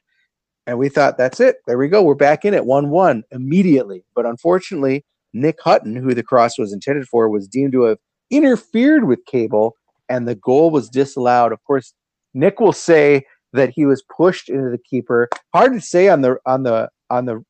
And 0.68 0.80
we 0.80 0.90
thought, 0.90 1.18
that's 1.18 1.40
it. 1.40 1.58
There 1.68 1.78
we 1.78 1.88
go. 1.88 2.02
We're 2.02 2.16
back 2.16 2.44
in 2.44 2.54
at 2.54 2.66
1 2.66 2.90
1 2.90 3.24
immediately. 3.32 4.04
But 4.16 4.26
unfortunately, 4.26 5.06
Nick 5.34 5.58
Hutton, 5.62 5.96
who 5.96 6.14
the 6.14 6.24
cross 6.24 6.58
was 6.58 6.74
intended 6.74 7.08
for, 7.08 7.30
was 7.30 7.48
deemed 7.48 7.74
to 7.74 7.84
have 7.84 7.98
interfered 8.32 9.06
with 9.06 9.26
Cable, 9.26 9.76
and 10.10 10.28
the 10.28 10.36
goal 10.36 10.72
was 10.72 10.90
disallowed. 10.90 11.52
Of 11.52 11.64
course, 11.66 11.94
Nick 12.34 12.60
will 12.60 12.74
say 12.74 13.24
that 13.54 13.70
he 13.70 13.86
was 13.86 14.04
pushed 14.16 14.50
into 14.50 14.70
the 14.70 14.80
keeper. 14.90 15.30
Hard 15.54 15.74
to 15.74 15.82
say 15.82 16.10
on 16.10 16.22
the 16.22 16.38
on 16.46 16.64
the 16.64 16.90
on 17.10 17.26
the 17.26 17.44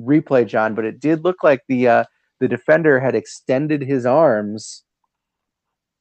replay, 0.00 0.46
John, 0.46 0.74
but 0.74 0.84
it 0.84 1.00
did 1.00 1.24
look 1.24 1.42
like 1.42 1.60
the 1.68 1.88
uh, 1.88 2.04
the 2.40 2.48
defender 2.48 2.98
had 3.00 3.14
extended 3.14 3.82
his 3.82 4.06
arms 4.06 4.84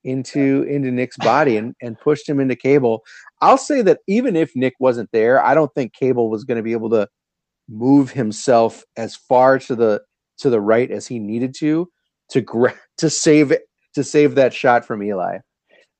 into 0.08 0.64
into 0.64 0.90
Nick's 0.90 1.18
body 1.18 1.58
and, 1.58 1.76
and 1.82 2.00
pushed 2.00 2.28
him 2.28 2.40
into 2.40 2.56
Cable. 2.56 3.04
I'll 3.42 3.58
say 3.58 3.82
that 3.82 4.00
even 4.08 4.36
if 4.36 4.56
Nick 4.56 4.74
wasn't 4.80 5.12
there, 5.12 5.44
I 5.44 5.54
don't 5.54 5.74
think 5.76 5.94
Cable 5.94 6.30
was 6.30 6.46
going 6.46 6.56
to 6.56 6.64
be 6.64 6.72
able 6.72 6.90
to 6.92 7.08
move 7.70 8.12
himself 8.12 8.84
as 8.96 9.16
far 9.16 9.60
to 9.60 9.76
the 9.76 10.02
to 10.38 10.50
the 10.50 10.62
right 10.62 10.90
as 10.90 11.06
he 11.06 11.20
needed 11.20 11.54
to 11.60 11.90
to 12.30 12.42
gra- 12.42 12.74
to 12.98 13.10
save 13.10 13.54
to 13.96 14.04
save 14.04 14.36
that 14.36 14.54
shot 14.54 14.86
from 14.86 15.04
Eli. 15.04 15.40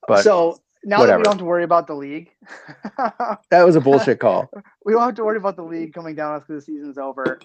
But 0.08 0.24
so 0.24 0.62
now 0.86 1.00
whatever. 1.00 1.18
that 1.18 1.18
we 1.18 1.24
don't 1.24 1.34
have 1.34 1.40
to 1.40 1.46
worry 1.46 1.66
about 1.66 1.88
the 1.88 1.96
league, 1.96 2.32
that 3.52 3.66
was 3.66 3.76
a 3.76 3.82
bullshit 3.82 4.20
call. 4.20 4.50
we 4.86 4.94
don't 4.94 5.02
have 5.02 5.16
to 5.16 5.26
worry 5.26 5.38
about 5.38 5.58
the 5.58 5.64
league 5.64 5.94
coming 5.94 6.16
down 6.16 6.36
us 6.36 6.44
because 6.48 6.66
the 6.66 6.74
season's 6.74 6.98
over. 6.98 7.40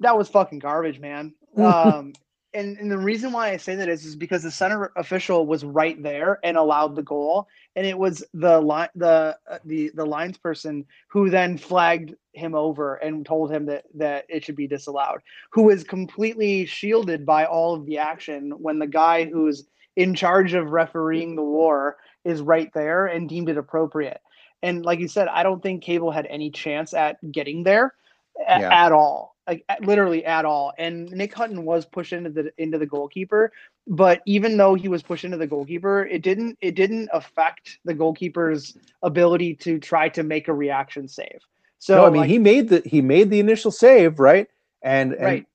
That 0.00 0.18
was 0.18 0.28
fucking 0.28 0.58
garbage, 0.58 0.98
man. 0.98 1.32
Um, 1.56 2.12
and, 2.54 2.78
and 2.78 2.90
the 2.90 2.98
reason 2.98 3.32
why 3.32 3.50
I 3.50 3.56
say 3.58 3.74
that 3.74 3.88
is, 3.88 4.06
is 4.06 4.16
because 4.16 4.42
the 4.42 4.50
center 4.50 4.90
official 4.96 5.46
was 5.46 5.64
right 5.64 6.02
there 6.02 6.40
and 6.42 6.56
allowed 6.56 6.96
the 6.96 7.02
goal, 7.02 7.46
and 7.76 7.86
it 7.86 7.98
was 7.98 8.24
the 8.32 8.60
line 8.60 8.88
the 8.94 9.36
uh, 9.50 9.58
the 9.64 9.90
the 9.94 10.06
lines 10.06 10.38
person 10.38 10.86
who 11.08 11.28
then 11.28 11.58
flagged 11.58 12.14
him 12.32 12.54
over 12.54 12.94
and 12.96 13.26
told 13.26 13.52
him 13.52 13.66
that 13.66 13.84
that 13.94 14.24
it 14.28 14.44
should 14.44 14.56
be 14.56 14.66
disallowed. 14.66 15.20
Who 15.50 15.64
was 15.64 15.84
completely 15.84 16.64
shielded 16.64 17.26
by 17.26 17.44
all 17.44 17.74
of 17.74 17.84
the 17.84 17.98
action 17.98 18.52
when 18.58 18.78
the 18.78 18.86
guy 18.86 19.26
who's 19.26 19.66
in 19.96 20.14
charge 20.14 20.54
of 20.54 20.70
refereeing 20.70 21.36
the 21.36 21.42
war 21.42 21.96
is 22.24 22.40
right 22.40 22.72
there 22.72 23.06
and 23.06 23.28
deemed 23.28 23.50
it 23.50 23.58
appropriate. 23.58 24.20
And 24.62 24.84
like 24.84 25.00
you 25.00 25.08
said, 25.08 25.28
I 25.28 25.42
don't 25.42 25.62
think 25.62 25.82
Cable 25.82 26.10
had 26.10 26.26
any 26.26 26.50
chance 26.50 26.94
at 26.94 27.18
getting 27.30 27.62
there 27.62 27.94
yeah. 28.38 28.86
at 28.86 28.92
all 28.92 29.36
like 29.48 29.64
literally 29.80 30.24
at 30.24 30.44
all. 30.44 30.72
And 30.78 31.10
Nick 31.10 31.34
Hutton 31.34 31.64
was 31.64 31.86
pushed 31.86 32.12
into 32.12 32.30
the 32.30 32.52
into 32.58 32.78
the 32.78 32.86
goalkeeper, 32.86 33.50
but 33.86 34.20
even 34.26 34.56
though 34.56 34.74
he 34.74 34.88
was 34.88 35.02
pushed 35.02 35.24
into 35.24 35.38
the 35.38 35.46
goalkeeper, 35.46 36.04
it 36.04 36.22
didn't 36.22 36.58
it 36.60 36.74
didn't 36.74 37.08
affect 37.12 37.78
the 37.84 37.94
goalkeeper's 37.94 38.76
ability 39.02 39.54
to 39.54 39.78
try 39.78 40.08
to 40.10 40.22
make 40.22 40.48
a 40.48 40.54
reaction 40.54 41.08
save. 41.08 41.40
So 41.78 41.96
no, 41.96 42.06
I 42.06 42.10
mean 42.10 42.20
like, 42.20 42.30
he 42.30 42.38
made 42.38 42.68
the 42.68 42.82
he 42.84 43.00
made 43.00 43.30
the 43.30 43.40
initial 43.40 43.70
save, 43.70 44.20
right? 44.20 44.48
And, 44.82 45.14
and 45.14 45.22
right. 45.22 45.46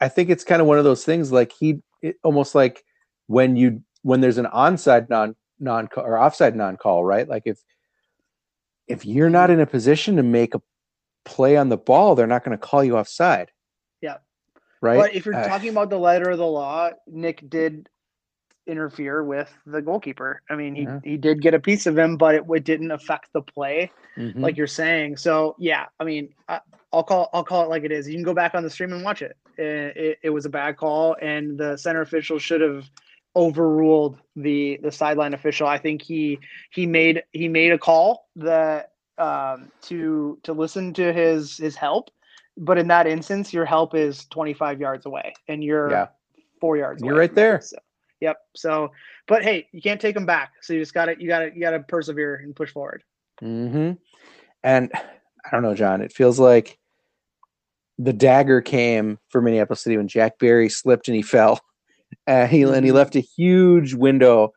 I 0.00 0.08
think 0.08 0.30
it's 0.30 0.44
kind 0.44 0.60
of 0.60 0.68
one 0.68 0.78
of 0.78 0.84
those 0.84 1.04
things 1.04 1.32
like 1.32 1.50
he 1.52 1.80
it, 2.02 2.16
almost 2.22 2.54
like 2.54 2.84
when 3.26 3.56
you 3.56 3.82
when 4.02 4.20
there's 4.20 4.38
an 4.38 4.46
onside 4.46 5.08
non 5.08 5.34
non 5.58 5.88
or 5.96 6.18
offside 6.18 6.54
non 6.54 6.76
call, 6.76 7.04
right? 7.04 7.26
Like 7.28 7.44
if 7.46 7.58
if 8.86 9.06
you're 9.06 9.30
not 9.30 9.50
in 9.50 9.60
a 9.60 9.66
position 9.66 10.16
to 10.16 10.22
make 10.22 10.54
a 10.54 10.62
play 11.28 11.56
on 11.56 11.68
the 11.68 11.76
ball, 11.76 12.14
they're 12.14 12.26
not 12.26 12.44
going 12.44 12.56
to 12.56 12.60
call 12.60 12.82
you 12.82 12.96
offside. 12.96 13.50
Yeah. 14.00 14.16
Right. 14.80 14.98
But 14.98 15.14
if 15.14 15.26
you're 15.26 15.34
uh, 15.34 15.46
talking 15.46 15.70
about 15.70 15.90
the 15.90 15.98
letter 15.98 16.30
of 16.30 16.38
the 16.38 16.46
law, 16.46 16.90
Nick 17.06 17.48
did 17.48 17.88
interfere 18.66 19.24
with 19.24 19.52
the 19.66 19.80
goalkeeper. 19.82 20.42
I 20.48 20.54
mean, 20.54 20.74
he, 20.74 20.82
yeah. 20.82 21.00
he 21.02 21.16
did 21.16 21.40
get 21.40 21.54
a 21.54 21.60
piece 21.60 21.86
of 21.86 21.98
him, 21.98 22.16
but 22.16 22.34
it, 22.34 22.44
it 22.48 22.64
didn't 22.64 22.90
affect 22.90 23.28
the 23.32 23.42
play, 23.42 23.90
mm-hmm. 24.16 24.40
like 24.40 24.56
you're 24.56 24.66
saying. 24.66 25.16
So 25.16 25.56
yeah, 25.58 25.86
I 25.98 26.04
mean, 26.04 26.34
I, 26.48 26.60
will 26.92 27.02
call 27.02 27.30
I'll 27.32 27.44
call 27.44 27.64
it 27.64 27.70
like 27.70 27.84
it 27.84 27.92
is. 27.92 28.06
You 28.06 28.14
can 28.14 28.22
go 28.22 28.34
back 28.34 28.54
on 28.54 28.62
the 28.62 28.70
stream 28.70 28.92
and 28.92 29.02
watch 29.02 29.22
it. 29.22 29.36
It, 29.56 29.96
it. 29.96 30.18
it 30.24 30.30
was 30.30 30.44
a 30.44 30.50
bad 30.50 30.76
call, 30.76 31.16
and 31.20 31.58
the 31.58 31.76
center 31.76 32.02
official 32.02 32.38
should 32.38 32.60
have 32.60 32.88
overruled 33.34 34.18
the 34.36 34.78
the 34.82 34.92
sideline 34.92 35.34
official. 35.34 35.66
I 35.66 35.78
think 35.78 36.02
he 36.02 36.38
he 36.70 36.86
made 36.86 37.22
he 37.32 37.48
made 37.48 37.72
a 37.72 37.78
call 37.78 38.28
that 38.36 38.92
um, 39.18 39.70
to 39.82 40.38
to 40.42 40.52
listen 40.52 40.92
to 40.94 41.12
his 41.12 41.56
his 41.56 41.76
help. 41.76 42.10
But 42.56 42.78
in 42.78 42.88
that 42.88 43.06
instance, 43.06 43.52
your 43.52 43.64
help 43.64 43.94
is 43.94 44.24
25 44.26 44.80
yards 44.80 45.06
away, 45.06 45.32
and 45.46 45.62
you're 45.62 45.90
yeah. 45.90 46.06
four 46.60 46.76
yards. 46.76 47.02
You're 47.02 47.16
right 47.16 47.32
there. 47.32 47.60
So, 47.60 47.76
yep. 48.20 48.38
So, 48.56 48.90
but 49.28 49.44
hey, 49.44 49.68
you 49.72 49.80
can't 49.80 50.00
take 50.00 50.14
them 50.14 50.26
back. 50.26 50.52
So 50.62 50.72
you 50.72 50.80
just 50.80 50.94
got 50.94 51.06
to 51.06 51.14
you 51.18 51.28
got 51.28 51.40
to 51.40 51.50
you 51.54 51.60
got 51.60 51.70
to 51.70 51.80
persevere 51.80 52.36
and 52.36 52.56
push 52.56 52.72
forward. 52.72 53.04
Mm-hmm. 53.42 53.92
And 54.64 54.90
I 54.92 55.50
don't 55.52 55.62
know, 55.62 55.74
John. 55.74 56.00
It 56.00 56.12
feels 56.12 56.40
like 56.40 56.78
the 57.98 58.12
dagger 58.12 58.60
came 58.60 59.18
for 59.28 59.40
Minneapolis 59.40 59.82
City 59.82 59.96
when 59.96 60.08
Jack 60.08 60.38
Barry 60.38 60.68
slipped 60.68 61.08
and 61.08 61.16
he 61.16 61.22
fell. 61.22 61.60
Uh, 62.26 62.46
he 62.46 62.62
and 62.62 62.74
he 62.76 62.88
mm-hmm. 62.88 62.96
left 62.96 63.16
a 63.16 63.20
huge 63.20 63.92
window 63.92 64.52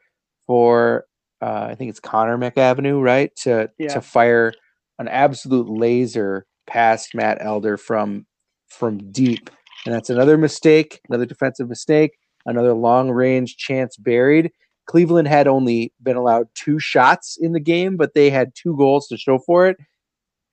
for 0.48 1.06
uh, 1.42 1.68
I 1.70 1.76
think 1.76 1.90
it's 1.90 2.00
Connor 2.00 2.38
McAvenue, 2.38 3.02
right? 3.02 3.36
To 3.38 3.70
yeah. 3.78 3.94
to 3.94 4.02
fire 4.02 4.54
an 5.00 5.08
absolute 5.08 5.70
laser 5.70 6.46
past 6.68 7.16
Matt 7.16 7.40
Elder 7.42 7.78
from 7.78 8.26
from 8.68 9.12
deep. 9.12 9.50
And 9.86 9.94
that's 9.94 10.10
another 10.10 10.38
mistake, 10.38 11.02
another 11.10 11.26
defensive 11.26 11.68
mistake, 11.68 12.12
another 12.46 12.74
long 12.74 13.10
range 13.10 13.58
chance 13.58 13.98
buried. 13.98 14.52
Cleveland 14.86 15.28
had 15.28 15.48
only 15.48 15.94
been 16.04 16.18
allowed 16.18 16.48
two 16.54 16.80
shots 16.80 17.38
in 17.40 17.54
the 17.54 17.60
game, 17.60 17.98
but 17.98 18.14
they 18.14 18.30
had 18.30 18.54
two 18.56 18.76
goals 18.78 19.08
to 19.08 19.18
show 19.18 19.40
for 19.40 19.68
it. 19.68 19.78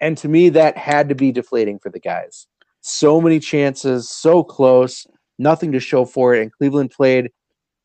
And 0.00 0.16
to 0.18 0.28
me, 0.28 0.48
that 0.50 0.78
had 0.78 1.08
to 1.08 1.14
be 1.14 1.32
deflating 1.32 1.78
for 1.78 1.90
the 1.90 2.00
guys. 2.00 2.46
So 2.80 3.20
many 3.20 3.40
chances, 3.40 4.08
so 4.08 4.44
close, 4.44 5.06
nothing 5.38 5.72
to 5.72 5.80
show 5.80 6.04
for 6.04 6.34
it. 6.34 6.42
And 6.42 6.52
Cleveland 6.52 6.90
played 6.90 7.30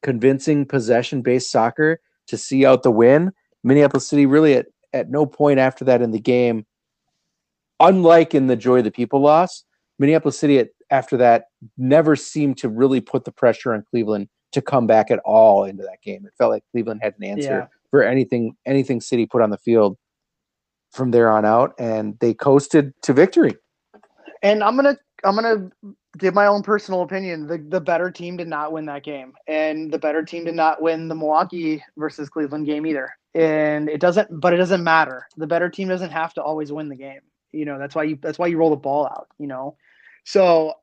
convincing 0.03 0.65
possession 0.65 1.21
based 1.21 1.49
soccer 1.51 1.99
to 2.33 2.37
see 2.37 2.65
out 2.65 2.83
the 2.83 2.91
win. 2.91 3.31
Minneapolis 3.63 4.07
City 4.07 4.25
really 4.25 4.55
at, 4.55 4.65
at 4.91 5.09
no 5.09 5.25
point 5.25 5.59
after 5.59 5.85
that 5.85 6.01
in 6.01 6.11
the 6.11 6.19
game 6.19 6.65
unlike 7.79 8.33
in 8.33 8.47
the 8.47 8.55
Joy 8.55 8.79
of 8.79 8.83
the 8.85 8.91
People 8.91 9.21
loss, 9.21 9.63
Minneapolis 9.99 10.39
City 10.39 10.59
at, 10.59 10.69
after 10.89 11.17
that 11.17 11.45
never 11.77 12.15
seemed 12.15 12.57
to 12.57 12.69
really 12.69 13.01
put 13.01 13.25
the 13.25 13.31
pressure 13.31 13.73
on 13.73 13.83
Cleveland 13.89 14.27
to 14.51 14.61
come 14.61 14.87
back 14.87 15.11
at 15.11 15.19
all 15.19 15.65
into 15.65 15.83
that 15.83 16.01
game. 16.03 16.25
It 16.25 16.33
felt 16.37 16.51
like 16.51 16.63
Cleveland 16.71 17.01
had 17.03 17.15
an 17.17 17.25
answer 17.25 17.49
Yeah. 17.49 17.67
for 17.89 18.03
anything 18.03 18.55
anything 18.65 19.01
City 19.01 19.25
put 19.25 19.41
on 19.41 19.49
the 19.49 19.57
field 19.57 19.97
from 20.91 21.11
there 21.11 21.31
on 21.31 21.43
out, 21.45 21.73
and 21.79 22.17
they 22.19 22.33
coasted 22.33 22.93
to 23.01 23.13
victory. 23.13 23.55
And 24.41 24.63
I'm 24.63 24.75
gonna 24.75 24.97
I'm 25.23 25.35
gonna 25.35 25.69
give 26.17 26.33
my 26.33 26.45
own 26.47 26.61
personal 26.63 27.01
opinion. 27.01 27.47
The 27.47 27.57
the 27.57 27.81
better 27.81 28.11
team 28.11 28.37
did 28.37 28.47
not 28.47 28.71
win 28.71 28.85
that 28.85 29.03
game, 29.03 29.33
and 29.47 29.91
the 29.91 29.99
better 29.99 30.23
team 30.23 30.45
did 30.45 30.55
not 30.55 30.81
win 30.81 31.07
the 31.07 31.15
Milwaukee 31.15 31.83
versus 31.97 32.29
Cleveland 32.29 32.65
game 32.65 32.85
either. 32.85 33.11
And 33.35 33.89
it 33.89 33.99
doesn't, 33.99 34.39
but 34.39 34.53
it 34.53 34.57
doesn't 34.57 34.83
matter. 34.83 35.27
The 35.37 35.47
better 35.47 35.69
team 35.69 35.87
doesn't 35.87 36.11
have 36.11 36.33
to 36.35 36.43
always 36.43 36.71
win 36.71 36.89
the 36.89 36.95
game. 36.95 37.21
You 37.51 37.65
know 37.65 37.79
that's 37.79 37.95
why 37.95 38.03
you 38.03 38.17
that's 38.21 38.39
why 38.39 38.47
you 38.47 38.57
roll 38.57 38.69
the 38.69 38.75
ball 38.75 39.05
out. 39.05 39.27
You 39.39 39.47
know, 39.47 39.77
so 40.23 40.73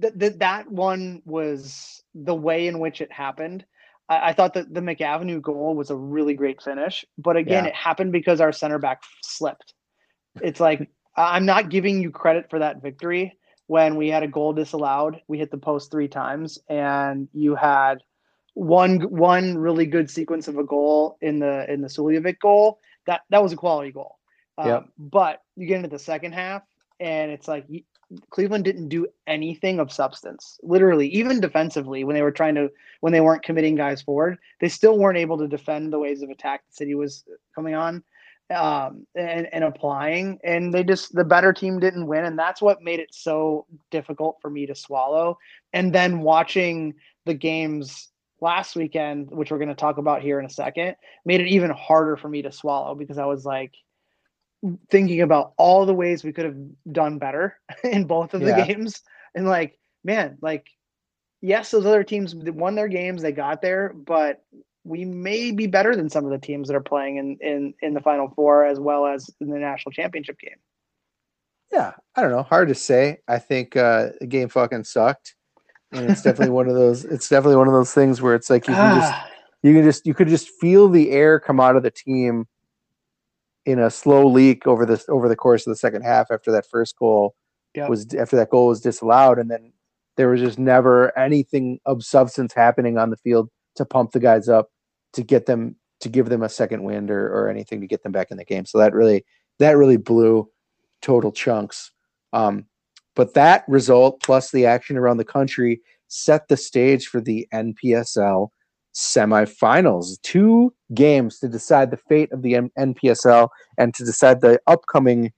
th- 0.00 0.18
th- 0.18 0.38
that 0.38 0.70
one 0.70 1.22
was 1.24 2.02
the 2.14 2.34
way 2.34 2.66
in 2.66 2.78
which 2.78 3.00
it 3.00 3.12
happened. 3.12 3.64
I, 4.08 4.30
I 4.30 4.32
thought 4.32 4.54
that 4.54 4.72
the 4.72 4.80
McAvenue 4.80 5.40
goal 5.40 5.74
was 5.74 5.90
a 5.90 5.96
really 5.96 6.34
great 6.34 6.62
finish, 6.62 7.04
but 7.16 7.36
again, 7.36 7.64
Yeah. 7.64 7.70
it 7.70 7.74
happened 7.74 8.12
because 8.12 8.40
our 8.40 8.52
center 8.52 8.78
back 8.78 9.02
slipped. 9.22 9.74
It's 10.42 10.60
like 10.60 10.88
I'm 11.16 11.46
not 11.46 11.68
giving 11.68 12.00
you 12.00 12.10
credit 12.10 12.48
for 12.50 12.58
that 12.60 12.80
victory 12.82 13.36
when 13.68 13.96
we 13.96 14.08
had 14.08 14.24
a 14.24 14.28
goal 14.28 14.52
disallowed. 14.52 15.20
We 15.28 15.38
hit 15.38 15.52
the 15.52 15.58
post 15.58 15.90
three 15.92 16.08
times, 16.08 16.58
and 16.68 17.28
you 17.32 17.54
had 17.54 17.98
one 18.54 19.00
one 19.02 19.56
really 19.56 19.86
good 19.86 20.10
sequence 20.10 20.48
of 20.48 20.58
a 20.58 20.64
goal 20.64 21.16
in 21.20 21.38
the 21.38 21.70
in 21.72 21.80
the 21.80 21.88
Suljovic 21.88 22.40
goal. 22.40 22.80
That 23.06 23.20
that 23.30 23.42
was 23.42 23.52
a 23.52 23.56
quality 23.56 23.92
goal. 23.92 24.16
Um, 24.56 24.68
Yep. 24.68 24.84
But 24.98 25.42
you 25.54 25.66
get 25.68 25.76
into 25.76 25.88
the 25.88 25.98
second 25.98 26.32
half, 26.32 26.62
and 26.98 27.30
it's 27.30 27.46
like 27.46 27.66
y- 27.68 27.84
Cleveland 28.30 28.64
didn't 28.64 28.88
do 28.88 29.06
anything 29.26 29.80
of 29.80 29.92
substance. 29.92 30.58
Literally, 30.62 31.08
even 31.08 31.38
defensively, 31.40 32.04
when 32.04 32.14
they 32.14 32.22
were 32.22 32.32
trying 32.32 32.54
to 32.56 32.70
when 33.00 33.12
they 33.12 33.20
weren't 33.20 33.44
committing 33.44 33.76
guys 33.76 34.00
forward, 34.02 34.38
they 34.60 34.68
still 34.68 34.98
weren't 34.98 35.18
able 35.18 35.38
to 35.38 35.46
defend 35.46 35.92
the 35.92 35.98
waves 35.98 36.22
of 36.22 36.30
attack 36.30 36.66
the 36.66 36.72
city 36.72 36.94
was 36.94 37.22
coming 37.54 37.74
on 37.74 38.02
um, 38.54 39.06
and, 39.14 39.48
and 39.52 39.64
applying. 39.64 40.38
And 40.44 40.72
they 40.72 40.84
just, 40.84 41.14
the 41.14 41.24
better 41.24 41.52
team 41.52 41.78
didn't 41.80 42.06
win. 42.06 42.24
And 42.24 42.38
that's 42.38 42.62
what 42.62 42.82
made 42.82 43.00
it 43.00 43.14
so 43.14 43.66
difficult 43.90 44.38
for 44.40 44.50
me 44.50 44.66
to 44.66 44.74
swallow. 44.74 45.38
And 45.72 45.94
then 45.94 46.20
watching 46.20 46.94
the 47.26 47.34
games 47.34 48.10
last 48.40 48.76
weekend, 48.76 49.30
which 49.30 49.50
we're 49.50 49.58
going 49.58 49.68
to 49.68 49.74
talk 49.74 49.98
about 49.98 50.22
here 50.22 50.38
in 50.38 50.46
a 50.46 50.50
second, 50.50 50.96
made 51.24 51.40
it 51.40 51.48
even 51.48 51.70
harder 51.70 52.16
for 52.16 52.28
me 52.28 52.42
to 52.42 52.52
swallow 52.52 52.94
because 52.94 53.18
I 53.18 53.26
was 53.26 53.44
like, 53.44 53.74
thinking 54.90 55.20
about 55.20 55.52
all 55.56 55.86
the 55.86 55.94
ways 55.94 56.24
we 56.24 56.32
could 56.32 56.44
have 56.44 56.56
done 56.90 57.18
better 57.18 57.58
in 57.84 58.04
both 58.04 58.34
of 58.34 58.40
the 58.40 58.48
Yeah. 58.48 58.66
games 58.66 59.02
and 59.34 59.46
like 59.46 59.78
man 60.02 60.36
like 60.40 60.66
yes 61.40 61.70
those 61.70 61.86
other 61.86 62.02
teams 62.02 62.34
won 62.34 62.74
their 62.74 62.88
games 62.88 63.22
they 63.22 63.30
got 63.30 63.62
there 63.62 63.92
but 63.94 64.42
we 64.84 65.04
may 65.04 65.50
be 65.50 65.66
better 65.66 65.94
than 65.94 66.08
some 66.08 66.24
of 66.24 66.30
the 66.30 66.38
teams 66.38 66.68
that 66.68 66.74
are 66.74 66.80
playing 66.80 67.16
in 67.16 67.36
in 67.40 67.74
in 67.82 67.94
the 67.94 68.00
final 68.00 68.28
four 68.34 68.64
as 68.64 68.78
well 68.78 69.06
as 69.06 69.30
in 69.40 69.50
the 69.50 69.58
national 69.58 69.92
championship 69.92 70.38
game 70.38 70.56
Yeah, 71.72 71.92
I 72.16 72.22
don't 72.22 72.30
know. 72.30 72.42
Hard 72.42 72.68
to 72.68 72.74
say. 72.74 73.18
I 73.28 73.38
think 73.38 73.76
uh, 73.76 74.10
the 74.20 74.26
game 74.26 74.48
fucking 74.48 74.84
sucked, 74.84 75.34
and 75.92 76.10
it's 76.10 76.22
definitely 76.22 76.50
one 76.50 76.68
of 76.68 76.74
those. 76.74 77.04
It's 77.04 77.28
definitely 77.28 77.56
one 77.56 77.68
of 77.68 77.74
those 77.74 77.92
things 77.92 78.22
where 78.22 78.34
it's 78.34 78.48
like 78.48 78.66
you 78.66 78.74
can 78.74 79.00
just 79.00 79.14
you 79.62 79.74
can 79.74 79.84
just 79.84 80.06
you 80.06 80.14
could 80.14 80.28
just 80.28 80.48
feel 80.60 80.88
the 80.88 81.10
air 81.10 81.38
come 81.38 81.60
out 81.60 81.76
of 81.76 81.82
the 81.82 81.90
team 81.90 82.46
in 83.66 83.78
a 83.78 83.90
slow 83.90 84.26
leak 84.26 84.66
over 84.66 84.86
this 84.86 85.04
over 85.08 85.28
the 85.28 85.36
course 85.36 85.66
of 85.66 85.70
the 85.70 85.76
second 85.76 86.02
half 86.02 86.30
after 86.30 86.50
that 86.52 86.64
first 86.70 86.96
goal 86.98 87.34
Yep. 87.74 87.90
was 87.90 88.14
after 88.14 88.34
that 88.36 88.48
goal 88.48 88.68
was 88.68 88.80
disallowed 88.80 89.38
and 89.38 89.50
then 89.50 89.72
there 90.16 90.30
was 90.30 90.40
just 90.40 90.58
never 90.58 91.16
anything 91.18 91.78
of 91.84 92.02
substance 92.02 92.54
happening 92.54 92.96
on 92.96 93.10
the 93.10 93.16
field 93.16 93.50
to 93.78 93.84
pump 93.84 94.12
the 94.12 94.20
guys 94.20 94.48
up 94.48 94.70
to 95.14 95.22
get 95.22 95.46
them 95.46 95.76
to 96.00 96.08
give 96.08 96.28
them 96.28 96.42
a 96.42 96.48
second 96.48 96.84
wind 96.84 97.10
or, 97.10 97.26
or 97.26 97.48
anything 97.48 97.80
to 97.80 97.86
get 97.86 98.02
them 98.02 98.12
back 98.12 98.30
in 98.30 98.36
the 98.36 98.44
game. 98.44 98.64
So 98.64 98.78
that 98.78 98.92
really 98.92 99.24
that 99.58 99.76
really 99.76 99.96
blew 99.96 100.48
total 101.02 101.32
chunks. 101.32 101.90
Um, 102.32 102.66
but 103.16 103.34
that 103.34 103.64
result 103.68 104.22
plus 104.22 104.50
the 104.50 104.66
action 104.66 104.96
around 104.96 105.16
the 105.16 105.24
country 105.24 105.80
set 106.08 106.48
the 106.48 106.56
stage 106.56 107.06
for 107.06 107.20
the 107.20 107.46
npsl 107.52 108.48
semifinals. 108.94 110.20
Two 110.22 110.72
games 110.94 111.38
to 111.40 111.48
decide 111.48 111.90
the 111.90 111.96
fate 111.96 112.32
of 112.32 112.42
the 112.42 112.56
M- 112.56 112.70
npsl 112.78 113.48
and 113.76 113.94
to 113.94 114.04
decide 114.04 114.40
the 114.40 114.60
upcoming 114.66 115.32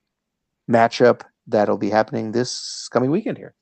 matchup 0.70 1.22
that'll 1.46 1.78
be 1.78 1.90
happening 1.90 2.32
this 2.32 2.88
coming 2.92 3.10
weekend 3.10 3.38
here. 3.38 3.54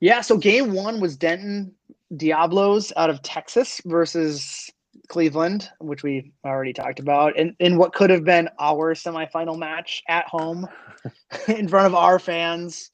Yeah 0.00 0.20
so 0.20 0.36
game 0.36 0.72
one 0.72 1.00
was 1.00 1.16
denton 1.16 1.74
diablos 2.16 2.92
out 2.96 3.10
of 3.10 3.22
texas 3.22 3.80
versus 3.84 4.70
cleveland 5.08 5.70
which 5.80 6.02
we 6.02 6.32
already 6.44 6.72
talked 6.72 7.00
about 7.00 7.38
and 7.38 7.54
in 7.58 7.76
what 7.76 7.92
could 7.94 8.10
have 8.10 8.24
been 8.24 8.48
our 8.58 8.94
semifinal 8.94 9.58
match 9.58 10.02
at 10.08 10.26
home 10.26 10.66
in 11.48 11.66
front 11.68 11.86
of 11.86 11.94
our 11.94 12.18
fans. 12.18 12.90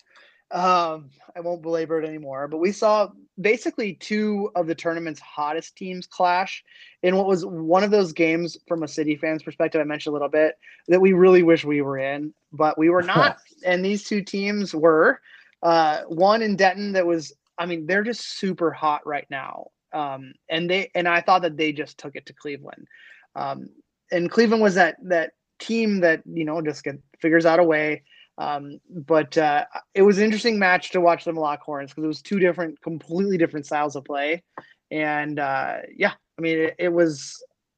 Um 0.51 1.11
i 1.37 1.41
won't 1.41 1.63
belabor 1.63 2.01
it 2.01 2.09
anymore 2.09 2.49
but 2.49 2.59
we 2.59 2.73
saw 2.73 3.09
basically 3.41 3.95
two 3.95 4.51
of 4.57 4.67
the 4.67 4.75
tournament's 4.75 5.21
hottest 5.21 5.77
teams 5.77 6.07
clash 6.07 6.65
in 7.03 7.17
what 7.17 7.27
was 7.27 7.45
one 7.45 7.85
of 7.85 7.91
those 7.91 8.13
games 8.13 8.57
from 8.67 8.83
a 8.83 8.89
city 8.89 9.15
fan's 9.17 9.43
perspective 9.43 9.81
i 9.81 9.85
mentioned 9.85 10.13
a 10.13 10.15
little 10.15 10.29
bit 10.29 10.55
that 10.89 11.01
we 11.01 11.13
really 11.13 11.43
wish 11.43 11.65
we 11.65 11.83
were 11.83 11.99
in 11.99 12.33
but 12.53 12.79
we 12.79 12.91
were 12.91 13.03
not. 13.03 13.39
And 13.65 13.85
these 13.85 14.05
two 14.05 14.23
teams 14.23 14.75
were 14.75 15.21
uh 15.63 16.03
one 16.05 16.43
in 16.43 16.55
denton 16.55 16.93
that 16.93 17.07
was 17.07 17.33
i 17.59 17.67
mean 17.67 17.87
they're 17.87 18.05
just 18.05 18.39
super 18.39 18.71
hot 18.71 19.07
right 19.07 19.27
now. 19.31 19.69
Um 19.93 20.33
and 20.49 20.69
they 20.69 20.91
and 20.95 21.09
i 21.09 21.21
thought 21.21 21.43
that 21.43 21.57
they 21.57 21.73
just 21.73 21.99
took 21.99 22.17
it 22.17 22.27
to 22.27 22.33
cleveland. 22.33 22.87
Um 23.35 23.69
and 24.11 24.31
cleveland 24.31 24.63
was 24.63 24.75
that 24.75 24.97
that 25.03 25.33
team 25.59 26.01
that 26.01 26.23
you 26.25 26.45
know 26.45 26.61
just 26.63 26.85
get, 26.85 26.99
figures 27.21 27.47
out 27.47 27.59
a 27.61 27.65
way. 27.65 28.03
Um, 28.39 28.79
but 28.89 29.37
uh, 29.37 29.65
it 29.95 30.03
was 30.03 30.19
an 30.19 30.25
interesting 30.25 30.61
match 30.61 30.93
to 30.93 31.01
watch 31.01 31.25
them 31.25 31.35
lock 31.35 31.61
horns 31.61 31.91
because 31.91 32.05
it 32.05 32.07
was 32.07 32.23
two 32.23 32.39
different, 32.39 32.81
completely 32.83 33.37
different 33.37 33.67
styles 33.67 33.97
of 33.97 34.05
play, 34.05 34.45
and 34.93 35.41
uh, 35.41 35.79
yeah, 35.97 36.13
I 36.39 36.41
mean 36.41 36.59
it, 36.59 36.77
it 36.79 36.93
was 36.93 37.35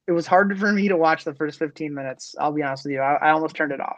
it 0.07 0.12
was 0.12 0.27
hard 0.27 0.59
for 0.59 0.71
me 0.73 0.88
to 0.88 0.99
watch 0.99 1.25
the 1.25 1.35
first 1.35 1.59
15 1.59 1.95
minutes. 1.95 2.35
I'll 2.38 2.53
be 2.53 2.62
honest 2.62 2.85
with 2.85 2.93
you, 2.93 3.01
I, 3.01 3.14
I 3.14 3.31
almost 3.31 3.57
turned 3.57 3.73
it 3.73 3.81
off. 3.81 3.97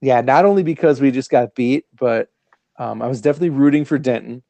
yeah 0.00 0.20
not 0.20 0.44
only 0.44 0.62
because 0.62 1.00
we 1.00 1.10
just 1.10 1.30
got 1.30 1.54
beat 1.54 1.84
but 1.98 2.30
um, 2.78 3.02
i 3.02 3.06
was 3.06 3.20
definitely 3.20 3.50
rooting 3.50 3.84
for 3.84 3.98
denton 3.98 4.42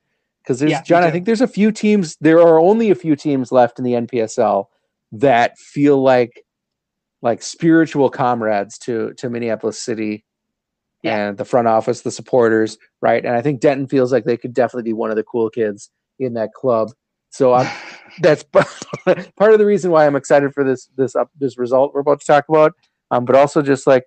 because 0.45 0.59
there's 0.61 0.71
Yeah, 0.73 0.83
john 0.83 1.03
i 1.03 1.11
think 1.11 1.25
there's 1.27 1.41
a 1.41 1.49
few 1.49 1.73
teams 1.73 2.17
there 2.21 2.39
are 2.39 2.61
only 2.61 2.91
a 2.91 2.95
few 2.95 3.17
teams 3.17 3.51
left 3.51 3.79
in 3.79 3.85
the 3.85 3.93
npsl 3.93 4.67
that 5.13 5.59
feel 5.59 6.03
like 6.03 6.45
like 7.23 7.43
spiritual 7.43 8.11
comrades 8.11 8.79
to 8.79 9.13
to 9.15 9.31
minneapolis 9.31 9.81
city 9.81 10.25
Yeah. 11.03 11.29
and 11.29 11.39
the 11.39 11.45
front 11.45 11.69
office 11.69 12.03
the 12.03 12.11
supporters 12.11 12.77
right 13.01 13.25
and 13.25 13.35
i 13.35 13.43
think 13.43 13.61
denton 13.61 13.89
feels 13.89 14.13
like 14.13 14.25
they 14.25 14.37
could 14.37 14.55
definitely 14.55 14.89
be 14.91 14.93
one 14.93 15.11
of 15.11 15.17
the 15.17 15.25
cool 15.25 15.51
kids 15.51 15.91
in 16.19 16.35
that 16.35 16.53
club 16.53 16.91
so 17.31 17.55
i'm 17.55 17.69
that's 18.21 18.43
part 18.53 19.53
of 19.53 19.59
the 19.59 19.67
reason 19.67 19.91
why 19.91 20.07
I'm 20.07 20.15
excited 20.17 20.53
for 20.55 20.63
this 20.63 20.89
this 20.97 21.17
up 21.17 21.31
this 21.39 21.59
result 21.59 21.93
we're 21.95 22.01
about 22.01 22.21
to 22.21 22.27
talk 22.27 22.45
about. 22.49 22.73
Um, 23.11 23.25
but 23.25 23.35
also 23.37 23.61
just 23.63 23.87
like 23.87 24.05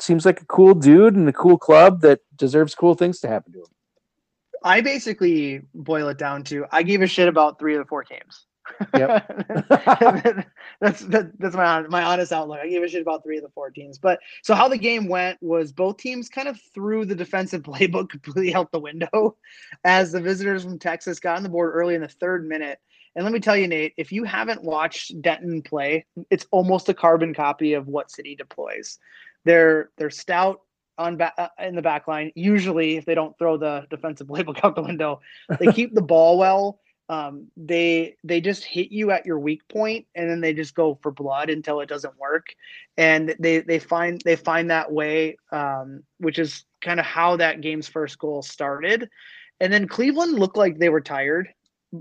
seems 0.00 0.26
like 0.26 0.42
a 0.42 0.44
cool 0.46 0.74
dude 0.74 1.14
and 1.14 1.28
a 1.28 1.32
cool 1.32 1.56
club 1.58 2.02
that 2.02 2.20
deserves 2.36 2.74
cool 2.74 2.94
things 2.94 3.20
to 3.20 3.28
happen 3.28 3.52
to 3.54 3.60
him. 3.60 3.66
I 4.66 4.80
basically 4.80 5.62
boil 5.74 6.08
it 6.08 6.18
down 6.18 6.42
to 6.44 6.66
I 6.72 6.82
gave 6.82 7.00
a 7.00 7.06
shit 7.06 7.28
about 7.28 7.60
three 7.60 7.76
of 7.76 7.84
the 7.84 7.88
four 7.88 8.02
games. 8.02 8.46
that's 10.80 11.02
that, 11.02 11.30
that's 11.38 11.54
my 11.54 11.82
my 11.82 12.02
honest 12.02 12.32
outlook. 12.32 12.58
I 12.58 12.68
gave 12.68 12.82
a 12.82 12.88
shit 12.88 13.00
about 13.00 13.22
three 13.22 13.36
of 13.36 13.44
the 13.44 13.50
four 13.50 13.70
teams. 13.70 13.96
But 13.96 14.18
so 14.42 14.56
how 14.56 14.66
the 14.66 14.76
game 14.76 15.06
went 15.06 15.38
was 15.40 15.70
both 15.70 15.98
teams 15.98 16.28
kind 16.28 16.48
of 16.48 16.60
threw 16.74 17.04
the 17.04 17.14
defensive 17.14 17.62
playbook 17.64 18.08
completely 18.08 18.56
out 18.56 18.72
the 18.72 18.80
window 18.80 19.36
as 19.84 20.10
the 20.10 20.20
visitors 20.20 20.64
from 20.64 20.80
Texas 20.80 21.20
got 21.20 21.36
on 21.36 21.44
the 21.44 21.48
board 21.48 21.72
early 21.72 21.94
in 21.94 22.00
the 22.00 22.08
third 22.08 22.44
minute. 22.48 22.80
And 23.14 23.24
let 23.24 23.32
me 23.32 23.38
tell 23.38 23.56
you, 23.56 23.68
Nate, 23.68 23.94
if 23.96 24.10
you 24.10 24.24
haven't 24.24 24.64
watched 24.64 25.22
Denton 25.22 25.62
play, 25.62 26.04
it's 26.28 26.46
almost 26.50 26.88
a 26.88 26.94
carbon 26.94 27.34
copy 27.34 27.74
of 27.74 27.86
what 27.86 28.10
City 28.10 28.34
deploys. 28.34 28.98
They're 29.44 29.90
they're 29.96 30.10
stout 30.10 30.62
on 30.98 31.16
back 31.16 31.34
uh, 31.38 31.48
in 31.58 31.74
the 31.74 31.82
back 31.82 32.08
line. 32.08 32.32
Usually, 32.34 32.96
if 32.96 33.04
they 33.04 33.14
don't 33.14 33.36
throw 33.38 33.56
the 33.56 33.86
defensive 33.90 34.26
playbook 34.28 34.60
out 34.64 34.74
the 34.74 34.82
window, 34.82 35.20
they 35.58 35.66
keep 35.72 35.94
the 35.94 36.02
ball 36.02 36.38
well. 36.38 36.78
Um, 37.08 37.46
they 37.56 38.16
they 38.24 38.40
just 38.40 38.64
hit 38.64 38.90
you 38.90 39.10
at 39.12 39.26
your 39.26 39.38
weak 39.38 39.66
point, 39.68 40.06
and 40.14 40.28
then 40.28 40.40
they 40.40 40.52
just 40.52 40.74
go 40.74 40.98
for 41.02 41.12
blood 41.12 41.50
until 41.50 41.80
it 41.80 41.88
doesn't 41.88 42.18
work. 42.18 42.54
And 42.96 43.36
they 43.38 43.60
they 43.60 43.78
find 43.78 44.20
they 44.24 44.36
find 44.36 44.70
that 44.70 44.90
way, 44.90 45.36
um, 45.52 46.02
which 46.18 46.38
is 46.38 46.64
kind 46.80 46.98
of 46.98 47.06
how 47.06 47.36
that 47.36 47.60
game's 47.60 47.88
first 47.88 48.18
goal 48.18 48.42
started. 48.42 49.08
And 49.60 49.72
then 49.72 49.88
Cleveland 49.88 50.38
looked 50.38 50.56
like 50.56 50.78
they 50.78 50.88
were 50.88 51.00
tired, 51.00 51.48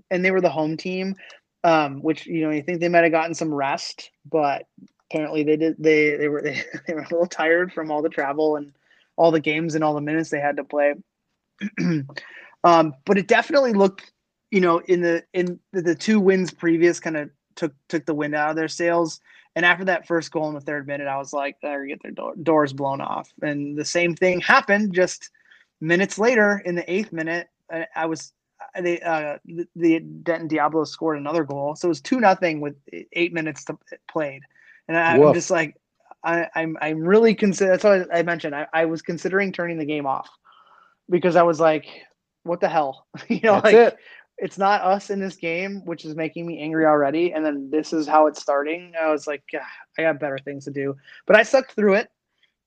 and 0.09 0.25
they 0.25 0.31
were 0.31 0.41
the 0.41 0.49
home 0.49 0.75
team, 0.75 1.15
um, 1.63 2.01
which 2.01 2.25
you 2.25 2.41
know 2.41 2.49
you 2.49 2.63
think 2.63 2.79
they 2.79 2.89
might 2.89 3.03
have 3.03 3.11
gotten 3.11 3.35
some 3.35 3.53
rest, 3.53 4.09
but 4.29 4.67
apparently 5.11 5.43
they 5.43 5.57
did. 5.57 5.75
They 5.77 6.15
they 6.15 6.27
were 6.29 6.41
they, 6.41 6.63
they 6.87 6.93
were 6.93 7.01
a 7.01 7.09
little 7.09 7.27
tired 7.27 7.71
from 7.73 7.91
all 7.91 8.01
the 8.01 8.09
travel 8.09 8.55
and 8.55 8.73
all 9.17 9.31
the 9.31 9.39
games 9.39 9.75
and 9.75 9.83
all 9.83 9.93
the 9.93 10.01
minutes 10.01 10.29
they 10.29 10.39
had 10.39 10.57
to 10.57 10.63
play. 10.63 10.95
um, 12.63 12.93
but 13.05 13.17
it 13.17 13.27
definitely 13.27 13.73
looked, 13.73 14.11
you 14.51 14.61
know, 14.61 14.79
in 14.79 15.01
the 15.01 15.23
in 15.33 15.59
the, 15.71 15.81
the 15.81 15.95
two 15.95 16.19
wins 16.19 16.51
previous, 16.51 16.99
kind 16.99 17.17
of 17.17 17.29
took 17.55 17.73
took 17.89 18.05
the 18.05 18.13
wind 18.13 18.35
out 18.35 18.51
of 18.51 18.55
their 18.55 18.67
sails. 18.67 19.19
And 19.55 19.65
after 19.65 19.85
that 19.85 20.05
first 20.05 20.31
goal 20.31 20.49
in 20.49 20.53
the 20.53 20.61
third 20.61 20.85
minute, 20.85 21.07
I 21.07 21.17
was 21.17 21.31
like, 21.31 21.55
they're 21.61 21.85
get 21.85 22.03
their 22.03 22.11
door, 22.11 22.35
doors 22.35 22.73
blown 22.73 22.99
off. 22.99 23.31
And 23.41 23.77
the 23.77 23.85
same 23.85 24.13
thing 24.13 24.41
happened 24.41 24.93
just 24.93 25.29
minutes 25.79 26.19
later 26.19 26.61
in 26.65 26.75
the 26.75 26.91
eighth 26.91 27.13
minute. 27.13 27.47
I, 27.71 27.87
I 27.95 28.05
was 28.05 28.33
they 28.79 28.99
uh 29.01 29.37
the, 29.45 29.67
the 29.75 29.99
Denton 29.99 30.47
Diablo 30.47 30.83
scored 30.83 31.17
another 31.17 31.43
goal, 31.43 31.75
so 31.75 31.87
it 31.87 31.89
was 31.89 32.01
two 32.01 32.19
nothing 32.19 32.59
with 32.59 32.75
eight 33.13 33.33
minutes 33.33 33.63
to 33.65 33.77
played, 34.09 34.41
and 34.87 34.97
I, 34.97 35.17
am 35.17 35.33
just 35.33 35.51
like, 35.51 35.75
I, 36.25 36.47
I'm 36.55 36.77
I'm 36.81 36.99
really 36.99 37.35
consider. 37.35 37.71
That's 37.71 37.83
what 37.83 38.07
I 38.13 38.23
mentioned. 38.23 38.55
I, 38.55 38.67
I 38.73 38.85
was 38.85 39.01
considering 39.01 39.51
turning 39.51 39.77
the 39.77 39.85
game 39.85 40.07
off 40.07 40.29
because 41.09 41.35
I 41.35 41.43
was 41.43 41.59
like, 41.59 41.85
what 42.43 42.59
the 42.59 42.69
hell, 42.69 43.07
you 43.29 43.41
know, 43.43 43.53
That's 43.61 43.65
like 43.65 43.75
it. 43.75 43.97
it's 44.37 44.57
not 44.57 44.81
us 44.81 45.09
in 45.09 45.19
this 45.19 45.35
game, 45.35 45.81
which 45.85 46.03
is 46.03 46.15
making 46.15 46.45
me 46.45 46.59
angry 46.59 46.85
already. 46.85 47.33
And 47.33 47.45
then 47.45 47.69
this 47.69 47.93
is 47.93 48.07
how 48.07 48.27
it's 48.27 48.41
starting. 48.41 48.93
I 48.99 49.11
was 49.11 49.27
like, 49.27 49.43
"God, 49.51 49.61
I 49.97 50.01
got 50.03 50.19
better 50.19 50.39
things 50.39 50.65
to 50.65 50.71
do. 50.71 50.95
But 51.27 51.35
I 51.35 51.43
sucked 51.43 51.73
through 51.73 51.95
it. 51.95 52.09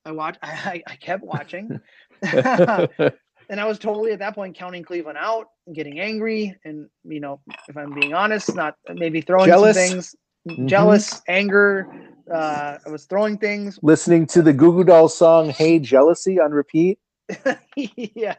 I 0.04 0.12
watched. 0.12 0.38
I, 0.42 0.82
I 0.86 0.96
kept 0.96 1.24
watching, 1.24 1.80
and 2.22 3.60
I 3.60 3.64
was 3.66 3.78
totally 3.78 4.12
at 4.12 4.20
that 4.20 4.34
point 4.34 4.56
counting 4.56 4.82
Cleveland 4.82 5.18
out, 5.20 5.48
and 5.66 5.74
getting 5.74 6.00
angry, 6.00 6.56
and 6.64 6.88
you 7.04 7.20
know, 7.20 7.40
if 7.68 7.76
I'm 7.76 7.92
being 7.92 8.14
honest, 8.14 8.54
not 8.54 8.76
maybe 8.94 9.20
throwing 9.20 9.46
Jealous. 9.48 9.76
some 9.76 9.88
things, 9.88 10.16
Mhm. 10.48 10.66
jealous, 10.66 11.20
anger. 11.28 11.88
Uh, 12.32 12.78
I 12.84 12.90
was 12.90 13.04
throwing 13.04 13.38
things. 13.38 13.78
Listening 13.82 14.26
to 14.28 14.42
the 14.42 14.52
Goo 14.52 14.72
Goo 14.72 14.84
Dolls 14.84 15.16
song 15.16 15.50
"Hey 15.50 15.78
Jealousy" 15.78 16.40
on 16.40 16.52
repeat. 16.52 16.98
yeah. 17.76 18.36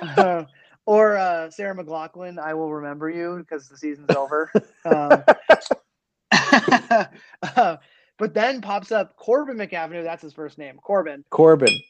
Uh, 0.00 0.44
or 0.86 1.16
uh, 1.16 1.50
Sarah 1.50 1.74
McLachlan, 1.74 2.38
I 2.38 2.54
will 2.54 2.72
remember 2.72 3.10
you 3.10 3.38
because 3.38 3.68
the 3.68 3.76
season's 3.76 4.10
over. 4.10 4.50
Um, 4.84 5.24
uh, 7.42 7.76
but 8.18 8.34
then 8.34 8.60
pops 8.60 8.92
up 8.92 9.16
Corbin 9.16 9.56
McAvenue. 9.56 10.04
That's 10.04 10.22
his 10.22 10.32
first 10.32 10.58
name, 10.58 10.78
Corbin, 10.82 11.24
Corbin. 11.30 11.80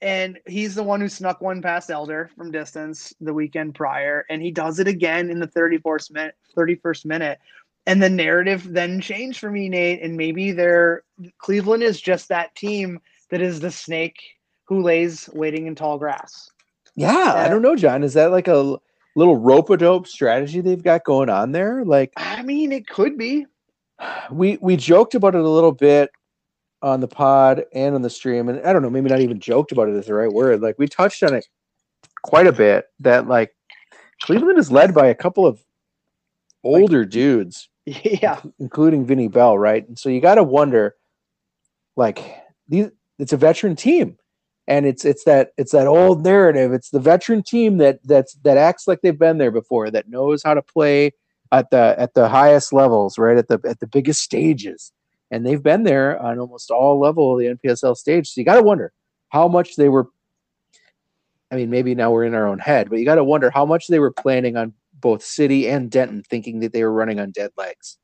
and 0.00 0.38
he's 0.46 0.74
the 0.74 0.82
one 0.82 1.00
who 1.00 1.08
snuck 1.08 1.40
one 1.40 1.62
past 1.62 1.90
Elder 1.90 2.30
from 2.36 2.50
distance 2.50 3.12
the 3.20 3.34
weekend 3.34 3.74
prior, 3.74 4.24
and 4.30 4.40
he 4.42 4.50
does 4.50 4.78
it 4.78 4.88
again 4.88 5.30
in 5.30 5.38
the 5.38 5.48
34th 5.48 6.10
minute. 6.10 6.34
31st 6.56 7.06
minute. 7.06 7.38
And 7.86 8.02
the 8.02 8.10
narrative 8.10 8.72
then 8.72 9.00
changed 9.00 9.40
for 9.40 9.50
me, 9.50 9.68
Nate. 9.68 10.02
And 10.02 10.16
maybe 10.16 10.52
they're 10.52 11.02
Cleveland 11.38 11.82
is 11.82 12.00
just 12.00 12.28
that 12.28 12.54
team 12.54 13.00
that 13.30 13.40
is 13.40 13.60
the 13.60 13.70
snake 13.70 14.20
who 14.64 14.82
lays 14.82 15.28
waiting 15.32 15.66
in 15.66 15.74
tall 15.74 15.98
grass. 15.98 16.50
Yeah, 16.94 17.32
I 17.34 17.48
don't 17.48 17.62
know, 17.62 17.76
John. 17.76 18.02
Is 18.02 18.14
that 18.14 18.30
like 18.30 18.48
a 18.48 18.78
little 19.16 19.36
rope 19.36 19.70
a 19.70 19.76
dope 19.76 20.06
strategy 20.06 20.60
they've 20.60 20.82
got 20.82 21.04
going 21.04 21.30
on 21.30 21.52
there? 21.52 21.84
Like 21.84 22.12
I 22.16 22.42
mean, 22.42 22.72
it 22.72 22.86
could 22.86 23.16
be. 23.16 23.46
we 24.30 24.58
we 24.60 24.76
joked 24.76 25.14
about 25.14 25.34
it 25.34 25.40
a 25.40 25.48
little 25.48 25.72
bit 25.72 26.10
on 26.82 27.00
the 27.00 27.08
pod 27.08 27.64
and 27.74 27.94
on 27.94 28.02
the 28.02 28.10
stream, 28.10 28.48
and 28.48 28.60
I 28.64 28.72
don't 28.72 28.82
know, 28.82 28.90
maybe 28.90 29.10
not 29.10 29.20
even 29.20 29.40
joked 29.40 29.72
about 29.72 29.88
it 29.88 29.94
is 29.94 30.06
the 30.06 30.14
right 30.14 30.32
word. 30.32 30.60
Like 30.60 30.78
we 30.78 30.86
touched 30.86 31.22
on 31.22 31.34
it 31.34 31.46
quite 32.22 32.46
a 32.46 32.52
bit. 32.52 32.86
That 33.00 33.28
like 33.28 33.54
Cleveland 34.22 34.58
is 34.58 34.72
led 34.72 34.94
by 34.94 35.06
a 35.06 35.14
couple 35.14 35.46
of 35.46 35.62
older 36.64 37.04
dudes, 37.04 37.68
Yeah. 37.86 38.40
including 38.58 39.06
Vinny 39.06 39.28
Bell, 39.28 39.58
right? 39.58 39.86
And 39.86 39.98
so 39.98 40.08
you 40.08 40.20
got 40.20 40.36
to 40.36 40.42
wonder, 40.42 40.94
like 41.96 42.22
these, 42.68 42.90
it's 43.18 43.32
a 43.32 43.36
veteran 43.36 43.76
team, 43.76 44.16
and 44.66 44.86
it's 44.86 45.04
it's 45.04 45.24
that 45.24 45.50
it's 45.58 45.72
that 45.72 45.86
old 45.86 46.22
narrative. 46.24 46.72
It's 46.72 46.90
the 46.90 47.00
veteran 47.00 47.42
team 47.42 47.78
that 47.78 48.00
that's 48.04 48.34
that 48.44 48.56
acts 48.56 48.86
like 48.88 49.00
they've 49.02 49.18
been 49.18 49.38
there 49.38 49.50
before, 49.50 49.90
that 49.90 50.08
knows 50.08 50.42
how 50.42 50.54
to 50.54 50.62
play 50.62 51.12
at 51.52 51.70
the 51.70 51.94
at 51.98 52.14
the 52.14 52.28
highest 52.28 52.72
levels, 52.72 53.18
right 53.18 53.36
at 53.36 53.48
the 53.48 53.60
at 53.66 53.80
the 53.80 53.86
biggest 53.86 54.22
stages, 54.22 54.92
and 55.30 55.44
they've 55.44 55.62
been 55.62 55.82
there 55.82 56.18
on 56.22 56.38
almost 56.38 56.70
all 56.70 56.98
level 56.98 57.32
of 57.32 57.38
the 57.40 57.46
NPSL 57.68 57.96
stage. 57.96 58.28
So 58.30 58.40
you 58.40 58.44
got 58.44 58.54
to 58.56 58.62
wonder 58.62 58.92
how 59.30 59.48
much 59.48 59.76
they 59.76 59.88
were. 59.88 60.06
I 61.52 61.56
mean, 61.56 61.68
maybe 61.68 61.96
now 61.96 62.12
we're 62.12 62.24
in 62.24 62.34
our 62.34 62.46
own 62.46 62.60
head, 62.60 62.88
but 62.88 63.00
you 63.00 63.04
got 63.04 63.16
to 63.16 63.24
wonder 63.24 63.50
how 63.50 63.66
much 63.66 63.88
they 63.88 63.98
were 63.98 64.12
planning 64.12 64.56
on 64.56 64.72
both 65.00 65.22
City 65.22 65.68
and 65.68 65.90
Denton, 65.90 66.22
thinking 66.22 66.60
that 66.60 66.72
they 66.72 66.82
were 66.82 66.92
running 66.92 67.20
on 67.20 67.30
dead 67.30 67.50
legs. 67.56 67.98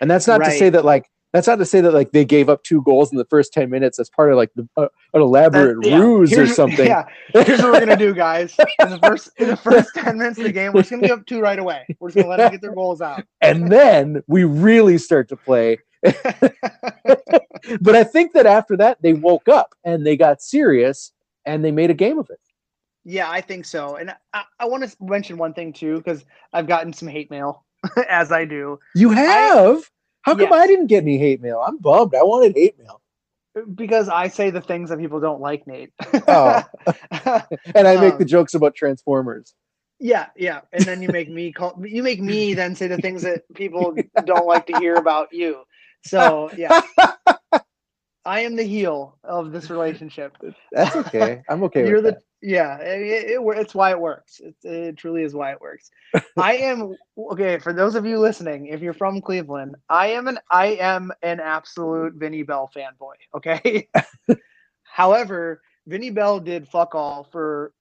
And 0.00 0.10
that's 0.10 0.26
not 0.26 0.38
to 0.38 0.50
say 0.50 0.70
that 0.70 0.84
like 0.84 1.10
that's 1.32 1.46
not 1.46 1.56
to 1.56 1.66
say 1.66 1.80
that 1.82 1.92
like 1.92 2.12
they 2.12 2.24
gave 2.24 2.48
up 2.48 2.62
two 2.62 2.82
goals 2.82 3.12
in 3.12 3.18
the 3.18 3.24
first 3.26 3.52
ten 3.52 3.68
minutes 3.68 3.98
as 3.98 4.08
part 4.08 4.30
of 4.30 4.36
like 4.36 4.50
the, 4.54 4.66
uh, 4.76 4.88
an 5.12 5.20
elaborate 5.20 5.82
That- 5.82 5.90
yeah. 5.90 5.98
ruse 5.98 6.32
or 6.32 6.46
something. 6.46 6.86
Yeah. 6.86 7.04
Here's 7.32 7.60
what 7.60 7.72
we're 7.72 7.80
gonna 7.80 7.96
do, 7.96 8.14
guys. 8.14 8.56
In 8.80 8.90
the 8.90 8.98
first 8.98 9.30
in 9.38 9.48
the 9.48 9.56
first 9.56 9.90
10 9.94 10.18
minutes 10.18 10.38
of 10.38 10.44
the 10.44 10.52
game, 10.52 10.72
we're 10.72 10.80
just 10.80 10.90
gonna 10.90 11.02
give 11.02 11.18
up 11.18 11.26
two 11.26 11.40
right 11.40 11.58
away. 11.58 11.86
We're 11.98 12.08
just 12.08 12.16
gonna 12.16 12.28
let 12.28 12.38
them 12.38 12.52
get 12.52 12.60
their 12.62 12.74
goals 12.74 13.00
out. 13.00 13.24
And 13.42 13.70
then 13.70 14.22
we 14.26 14.44
really 14.44 14.98
start 14.98 15.28
to 15.28 15.36
play. 15.36 15.78
but 16.02 17.96
I 17.96 18.04
think 18.04 18.32
that 18.34 18.46
after 18.46 18.76
that 18.78 19.02
they 19.02 19.12
woke 19.12 19.48
up 19.48 19.74
and 19.84 20.06
they 20.06 20.16
got 20.16 20.40
serious 20.42 21.12
and 21.44 21.64
they 21.64 21.70
made 21.70 21.90
a 21.90 21.94
game 21.94 22.18
of 22.18 22.28
it. 22.30 22.40
Yeah, 23.08 23.30
I 23.30 23.40
think 23.40 23.64
so. 23.66 23.94
And 23.96 24.12
I, 24.34 24.42
I 24.58 24.64
want 24.66 24.82
to 24.82 24.96
mention 25.00 25.38
one 25.38 25.54
thing 25.54 25.72
too, 25.72 25.98
because 25.98 26.24
I've 26.52 26.66
gotten 26.66 26.92
some 26.92 27.06
hate 27.06 27.30
mail, 27.30 27.64
as 28.10 28.32
I 28.32 28.44
do, 28.44 28.80
You 28.96 29.10
have? 29.10 29.88
How 30.22 30.34
come 30.34 30.48
Yes. 30.50 30.52
I 30.52 30.66
didn't 30.66 30.88
get 30.88 31.04
any 31.04 31.16
hate 31.16 31.40
mail? 31.40 31.62
I'm 31.66 31.78
bummed. 31.78 32.16
I 32.16 32.24
wanted 32.24 32.56
hate 32.56 32.76
mail. 32.80 33.00
because 33.76 34.08
I 34.08 34.26
say 34.28 34.50
the 34.50 34.60
things 34.60 34.90
that 34.90 34.98
people 34.98 35.20
don't 35.20 35.40
like, 35.40 35.66
Nate. 35.68 35.92
Oh. 36.26 36.62
And 37.74 37.86
I 37.88 37.96
make 38.00 38.14
Um, 38.14 38.18
the 38.18 38.24
jokes 38.24 38.54
about 38.54 38.74
Transformers. 38.74 39.54
Yeah, 40.00 40.26
yeah, 40.36 40.60
and 40.72 40.84
then 40.84 41.00
you 41.00 41.08
make 41.08 41.30
me 41.30 41.52
call 41.52 41.80
you 41.86 42.02
make 42.02 42.20
me 42.20 42.54
then 42.54 42.74
say 42.74 42.86
the 42.86 42.98
things 42.98 43.22
that 43.22 43.44
people 43.54 43.94
don't 44.24 44.46
like 44.46 44.66
to 44.66 44.78
hear 44.78 44.96
about 44.96 45.32
you. 45.32 45.62
So 46.04 46.50
yeah, 46.56 46.82
I 48.26 48.40
am 48.40 48.56
the 48.56 48.64
heel 48.64 49.16
of 49.24 49.52
this 49.52 49.70
relationship. 49.70 50.36
That's 50.72 50.96
okay. 50.96 51.42
I'm 51.48 51.62
okay 51.64 51.86
You're 51.88 52.02
with 52.02 52.16
the 52.16 52.20
yeah, 52.46 52.78
it, 52.78 53.02
it, 53.02 53.30
it 53.30 53.58
it's 53.58 53.74
why 53.74 53.90
it 53.90 53.98
works. 53.98 54.38
It, 54.40 54.54
it 54.62 54.96
truly 54.96 55.24
is 55.24 55.34
why 55.34 55.50
it 55.50 55.60
works. 55.60 55.90
I 56.36 56.54
am 56.54 56.94
okay 57.18 57.58
for 57.58 57.72
those 57.72 57.96
of 57.96 58.06
you 58.06 58.20
listening. 58.20 58.66
If 58.66 58.80
you're 58.80 58.92
from 58.92 59.20
Cleveland, 59.20 59.74
I 59.88 60.12
am 60.12 60.28
an 60.28 60.38
I 60.48 60.66
am 60.76 61.10
an 61.22 61.40
absolute 61.40 62.14
Vinny 62.14 62.44
Bell 62.44 62.70
fanboy. 62.72 63.14
Okay, 63.34 63.88
however, 64.84 65.60
Vinny 65.88 66.10
Bell 66.10 66.38
did 66.38 66.68
fuck 66.68 66.94
all 66.94 67.24
for 67.32 67.72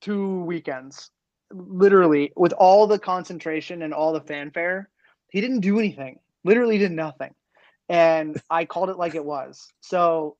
two 0.00 0.40
weekends, 0.40 1.12
literally 1.52 2.32
with 2.34 2.52
all 2.54 2.88
the 2.88 2.98
concentration 2.98 3.82
and 3.82 3.94
all 3.94 4.12
the 4.12 4.20
fanfare. 4.22 4.90
He 5.28 5.40
didn't 5.40 5.60
do 5.60 5.78
anything. 5.78 6.18
Literally 6.42 6.78
did 6.78 6.90
nothing, 6.90 7.32
and 7.88 8.42
I 8.50 8.64
called 8.64 8.90
it 8.90 8.98
like 8.98 9.14
it 9.14 9.24
was. 9.24 9.68
So 9.82 10.36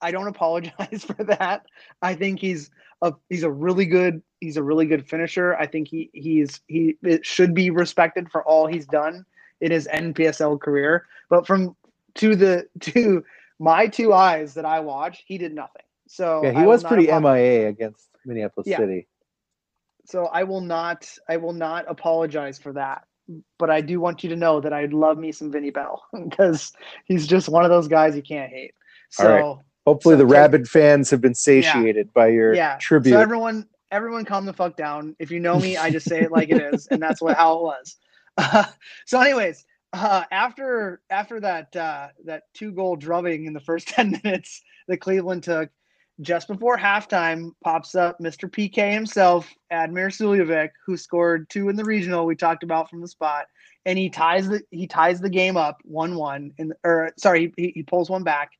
I 0.00 0.12
don't 0.12 0.28
apologize 0.28 1.04
for 1.04 1.24
that. 1.24 1.66
I 2.00 2.14
think 2.14 2.38
he's 2.38 2.70
a 3.02 3.12
he's 3.28 3.42
a 3.42 3.50
really 3.50 3.84
good 3.84 4.22
he's 4.40 4.56
a 4.56 4.62
really 4.62 4.86
good 4.86 5.06
finisher. 5.06 5.54
I 5.56 5.66
think 5.66 5.88
he 5.88 6.08
he's 6.14 6.60
he 6.68 6.96
it 7.02 7.26
should 7.26 7.52
be 7.54 7.70
respected 7.70 8.30
for 8.30 8.42
all 8.44 8.66
he's 8.66 8.86
done 8.86 9.26
in 9.60 9.70
his 9.70 9.86
NPSL 9.88 10.60
career. 10.60 11.06
But 11.28 11.46
from 11.46 11.76
to 12.14 12.36
the 12.36 12.68
to 12.80 13.24
my 13.58 13.88
two 13.88 14.14
eyes 14.14 14.54
that 14.54 14.64
I 14.64 14.80
watched, 14.80 15.24
he 15.26 15.36
did 15.36 15.52
nothing. 15.54 15.82
So. 16.08 16.42
Yeah, 16.44 16.52
he 16.52 16.60
will 16.62 16.68
was 16.68 16.84
pretty 16.84 17.06
MIA 17.06 17.68
against 17.68 18.08
Minneapolis 18.24 18.66
Yeah. 18.66 18.78
City. 18.78 19.08
So 20.04 20.26
I 20.26 20.44
will 20.44 20.60
not 20.60 21.08
I 21.28 21.36
will 21.36 21.52
not 21.52 21.84
apologize 21.88 22.58
for 22.58 22.72
that. 22.72 23.04
But 23.58 23.70
I 23.70 23.80
do 23.80 24.00
want 24.00 24.24
you 24.24 24.30
to 24.30 24.36
know 24.36 24.60
that 24.60 24.72
I'd 24.72 24.92
love 24.92 25.16
me 25.16 25.32
some 25.32 25.50
Vinny 25.50 25.70
Bell 25.70 26.04
because 26.28 26.72
he's 27.04 27.26
just 27.26 27.48
one 27.48 27.64
of 27.64 27.70
those 27.70 27.88
guys 27.88 28.14
you 28.14 28.22
can't 28.22 28.50
hate. 28.50 28.74
So 29.10 29.60
Hopefully, 29.86 30.14
So 30.14 30.18
the 30.18 30.26
rabid 30.26 30.68
fans 30.68 31.10
have 31.10 31.20
been 31.20 31.34
satiated 31.34 32.12
by 32.12 32.28
your 32.28 32.54
yeah. 32.54 32.76
tribute. 32.80 33.12
So 33.12 33.20
everyone, 33.20 33.66
everyone, 33.90 34.24
calm 34.24 34.46
the 34.46 34.52
fuck 34.52 34.76
down. 34.76 35.16
If 35.18 35.30
you 35.30 35.40
know 35.40 35.58
me, 35.58 35.76
I 35.76 35.90
just 35.90 36.08
say 36.08 36.22
it 36.22 36.30
like 36.30 36.50
it 36.50 36.62
is, 36.72 36.86
and 36.88 37.02
that's 37.02 37.20
what 37.20 37.36
how 37.36 37.56
it 37.56 37.62
was. 37.62 37.96
so, 39.06 39.20
anyways, 39.20 39.64
uh, 39.92 40.24
after 40.30 41.00
after 41.10 41.40
that 41.40 41.74
uh, 41.74 42.08
that 42.24 42.44
two 42.54 42.70
goal 42.70 42.94
drubbing 42.94 43.46
in 43.46 43.52
the 43.52 43.60
first 43.60 43.88
ten 43.88 44.20
minutes 44.22 44.62
that 44.86 44.98
Cleveland 44.98 45.42
took, 45.42 45.68
just 46.20 46.46
before 46.46 46.76
halftime, 46.76 47.50
pops 47.64 47.96
up 47.96 48.20
Mr. 48.20 48.48
PK 48.48 48.92
himself, 48.92 49.52
Admir 49.72 50.08
Suljovic, 50.08 50.70
who 50.86 50.96
scored 50.96 51.50
two 51.50 51.68
in 51.68 51.76
the 51.76 51.84
regional 51.84 52.24
we 52.24 52.36
talked 52.36 52.62
about 52.62 52.88
from 52.88 53.00
the 53.00 53.08
spot, 53.08 53.46
and 53.84 53.98
he 53.98 54.08
ties 54.08 54.48
the 54.48 54.62
he 54.70 54.86
ties 54.86 55.20
the 55.20 55.30
game 55.30 55.56
up 55.56 55.80
one 55.84 56.14
one 56.14 56.52
in 56.58 56.72
or 56.84 57.12
sorry 57.18 57.52
he, 57.56 57.72
he 57.74 57.82
pulls 57.82 58.08
one 58.08 58.22
back 58.22 58.52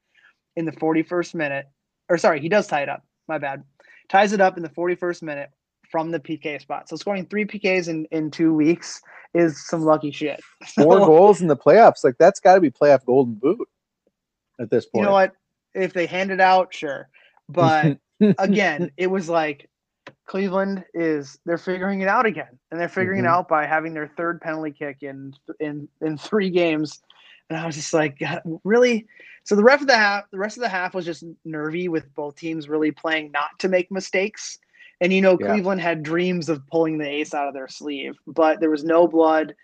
in 0.56 0.64
the 0.64 0.72
41st 0.72 1.34
minute 1.34 1.66
or 2.08 2.18
sorry 2.18 2.40
he 2.40 2.48
does 2.48 2.66
tie 2.66 2.82
it 2.82 2.88
up 2.88 3.04
my 3.28 3.38
bad 3.38 3.62
ties 4.08 4.32
it 4.32 4.40
up 4.40 4.56
in 4.56 4.62
the 4.62 4.68
41st 4.68 5.22
minute 5.22 5.50
from 5.92 6.10
the 6.10 6.18
PK 6.18 6.58
spot. 6.60 6.88
So 6.88 6.96
scoring 6.96 7.26
three 7.26 7.44
PKs 7.44 7.88
in, 7.88 8.06
in 8.10 8.30
two 8.30 8.54
weeks 8.54 9.00
is 9.34 9.64
some 9.68 9.82
lucky 9.82 10.10
shit. 10.10 10.40
Four 10.74 11.00
goals 11.00 11.42
in 11.42 11.48
the 11.48 11.56
playoffs. 11.56 12.02
Like 12.02 12.16
that's 12.18 12.40
got 12.40 12.54
to 12.54 12.60
be 12.60 12.70
playoff 12.70 13.04
golden 13.04 13.34
boot 13.34 13.68
at 14.58 14.70
this 14.70 14.86
point. 14.86 15.02
You 15.02 15.06
know 15.06 15.12
what? 15.12 15.34
If 15.74 15.92
they 15.92 16.06
hand 16.06 16.30
it 16.30 16.40
out, 16.40 16.74
sure. 16.74 17.10
But 17.48 17.98
again, 18.38 18.90
it 18.96 19.08
was 19.08 19.28
like 19.28 19.68
Cleveland 20.26 20.84
is 20.94 21.38
they're 21.44 21.58
figuring 21.58 22.00
it 22.00 22.08
out 22.08 22.24
again, 22.24 22.58
and 22.70 22.80
they're 22.80 22.88
figuring 22.88 23.20
Mhm. 23.20 23.24
it 23.24 23.28
out 23.28 23.48
by 23.48 23.66
having 23.66 23.92
their 23.92 24.08
third 24.16 24.40
penalty 24.40 24.70
kick 24.70 25.02
in 25.02 25.34
in 25.60 25.88
in 26.00 26.16
three 26.16 26.48
games. 26.48 27.02
And 27.50 27.58
I 27.58 27.66
was 27.66 27.76
just 27.76 27.92
like, 27.92 28.20
really? 28.64 29.06
So 29.44 29.56
the 29.56 29.64
rest 29.64 29.82
of 29.82 29.88
the 29.88 29.96
half, 29.96 30.24
the 30.30 30.38
rest 30.38 30.56
of 30.56 30.62
the 30.62 30.68
half 30.68 30.94
was 30.94 31.04
just 31.04 31.24
nervy 31.44 31.88
with 31.88 32.12
both 32.14 32.36
teams 32.36 32.68
really 32.68 32.92
playing 32.92 33.32
not 33.32 33.58
to 33.58 33.68
make 33.68 33.90
mistakes. 33.90 34.58
And 35.00 35.12
you 35.12 35.20
know, 35.20 35.36
Yeah. 35.38 35.48
Cleveland 35.48 35.80
had 35.80 36.02
dreams 36.02 36.48
of 36.48 36.66
pulling 36.68 36.98
the 36.98 37.08
ace 37.08 37.34
out 37.34 37.48
of 37.48 37.54
their 37.54 37.68
sleeve, 37.68 38.14
but 38.26 38.60
there 38.60 38.70
was 38.70 38.84
no 38.84 39.08
blood 39.08 39.54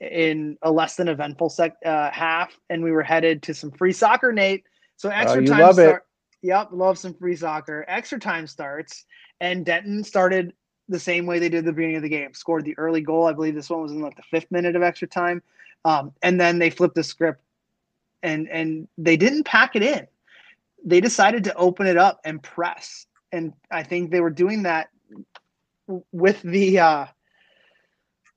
in 0.00 0.56
a 0.62 0.70
less 0.70 0.96
than 0.96 1.08
eventful 1.08 1.50
sec, 1.50 1.74
uh, 1.84 2.10
half, 2.10 2.58
and 2.70 2.82
we 2.82 2.92
were 2.92 3.02
headed 3.02 3.42
to 3.42 3.54
some 3.54 3.70
free 3.70 3.92
soccer, 3.92 4.32
Nate. 4.32 4.64
So 4.96 5.10
extra 5.10 5.40
Oh, 5.40 5.42
you 5.42 5.48
time 5.50 5.60
love 5.60 5.78
it. 5.78 6.00
Yep, 6.42 6.68
love 6.72 6.98
some 6.98 7.14
free 7.14 7.36
soccer. 7.36 7.84
Extra 7.88 8.18
time 8.18 8.46
starts, 8.46 9.04
and 9.40 9.64
Denton 9.64 10.04
started 10.04 10.52
the 10.88 11.00
same 11.00 11.26
way 11.26 11.38
they 11.38 11.48
did 11.48 11.64
the 11.64 11.72
beginning 11.72 11.96
of 11.96 12.02
the 12.02 12.08
game. 12.08 12.32
Scored 12.34 12.64
the 12.64 12.78
early 12.78 13.00
goal. 13.00 13.26
I 13.26 13.32
believe 13.32 13.54
this 13.54 13.68
one 13.70 13.82
was 13.82 13.92
in 13.92 14.00
like 14.00 14.16
the 14.16 14.22
fifth 14.30 14.50
minute 14.50 14.76
of 14.76 14.82
extra 14.82 15.08
time, 15.08 15.42
um, 15.86 16.12
and 16.22 16.40
then 16.40 16.58
they 16.58 16.70
flipped 16.70 16.96
the 16.96 17.02
script, 17.04 17.40
and 18.22 18.48
and 18.50 18.88
they 18.98 19.16
didn't 19.16 19.44
pack 19.44 19.76
it 19.76 19.82
in. 19.82 20.06
They 20.84 21.00
decided 21.00 21.44
to 21.44 21.54
open 21.54 21.86
it 21.86 21.96
up 21.96 22.20
and 22.24 22.42
press, 22.42 23.06
and 23.32 23.52
I 23.70 23.82
think 23.84 24.10
they 24.10 24.20
were 24.20 24.30
doing 24.30 24.64
that 24.64 24.88
with 26.12 26.42
the. 26.42 26.78
Uh, 26.80 27.06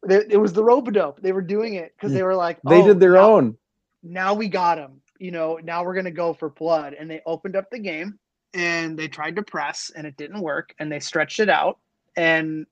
it 0.10 0.39
was 0.39 0.54
the 0.54 0.64
rope 0.64 0.91
dope. 0.93 1.22
They 1.22 1.34
were 1.34 1.41
doing 1.41 1.74
it 1.74 1.93
because 1.97 2.14
they 2.14 2.24
were 2.24 2.36
like, 2.36 2.60
they 2.68 2.82
"Oh, 2.82 2.88
did 2.88 3.00
their 3.00 3.14
now- 3.14 3.34
own. 3.34 3.58
now 4.04 4.34
we 4.34 4.47
got 4.47 4.76
them. 4.76 5.02
You 5.20 5.32
know, 5.32 5.60
now 5.62 5.84
we're 5.84 5.95
gonna 5.95 6.12
go 6.12 6.34
for 6.34 6.50
blood. 6.50 6.93
And 6.93 7.10
they 7.12 7.22
opened 7.26 7.58
up 7.58 7.70
the 7.70 7.80
game 7.80 8.18
and 8.54 8.97
they 8.97 9.10
tried 9.10 9.36
to 9.36 9.43
press 9.43 9.91
and 9.95 10.08
it 10.08 10.16
didn't 10.16 10.39
work 10.39 10.74
and 10.80 10.89
they 10.89 11.02
stretched 11.02 11.41
it 11.41 11.50
out 11.50 11.78
and 12.16 12.66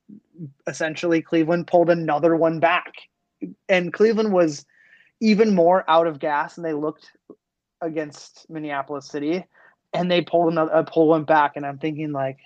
essentially 0.67 1.21
Cleveland 1.21 1.67
pulled 1.67 1.89
another 1.89 2.35
one 2.37 2.59
back. 2.61 2.93
And 3.69 3.93
Cleveland 3.93 4.31
was 4.31 4.65
even 5.19 5.55
more 5.55 5.83
out 5.89 6.07
of 6.07 6.19
gas 6.19 6.57
and 6.57 6.65
they 6.65 6.73
looked 6.73 7.11
against 7.81 8.49
Minneapolis 8.49 9.07
City 9.07 9.45
and 9.93 10.11
they 10.11 10.21
pulled 10.21 10.51
another 10.51 10.83
pull 10.83 11.07
one 11.07 11.23
back 11.23 11.53
and 11.55 11.65
I'm 11.65 11.77
thinking 11.77 12.11
like 12.11 12.39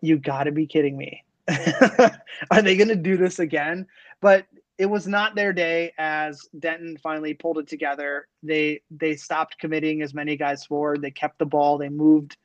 you 0.00 0.18
got 0.18 0.44
to 0.44 0.52
be 0.52 0.66
kidding 0.66 0.96
me. 0.96 1.22
Are 2.50 2.62
they 2.62 2.76
going 2.76 2.88
to 2.88 2.96
do 2.96 3.16
this 3.16 3.38
again? 3.38 3.86
But 4.20 4.46
it 4.78 4.86
was 4.86 5.06
not 5.06 5.34
their 5.34 5.52
day 5.52 5.92
as 5.98 6.48
Denton 6.58 6.96
finally 6.96 7.34
pulled 7.34 7.58
it 7.58 7.68
together. 7.68 8.26
They 8.42 8.80
they 8.90 9.14
stopped 9.14 9.58
committing 9.58 10.02
as 10.02 10.14
many 10.14 10.36
guys 10.36 10.64
forward. 10.64 11.02
They 11.02 11.10
kept 11.10 11.38
the 11.38 11.46
ball. 11.46 11.78
They 11.78 11.90
moved 11.90 12.36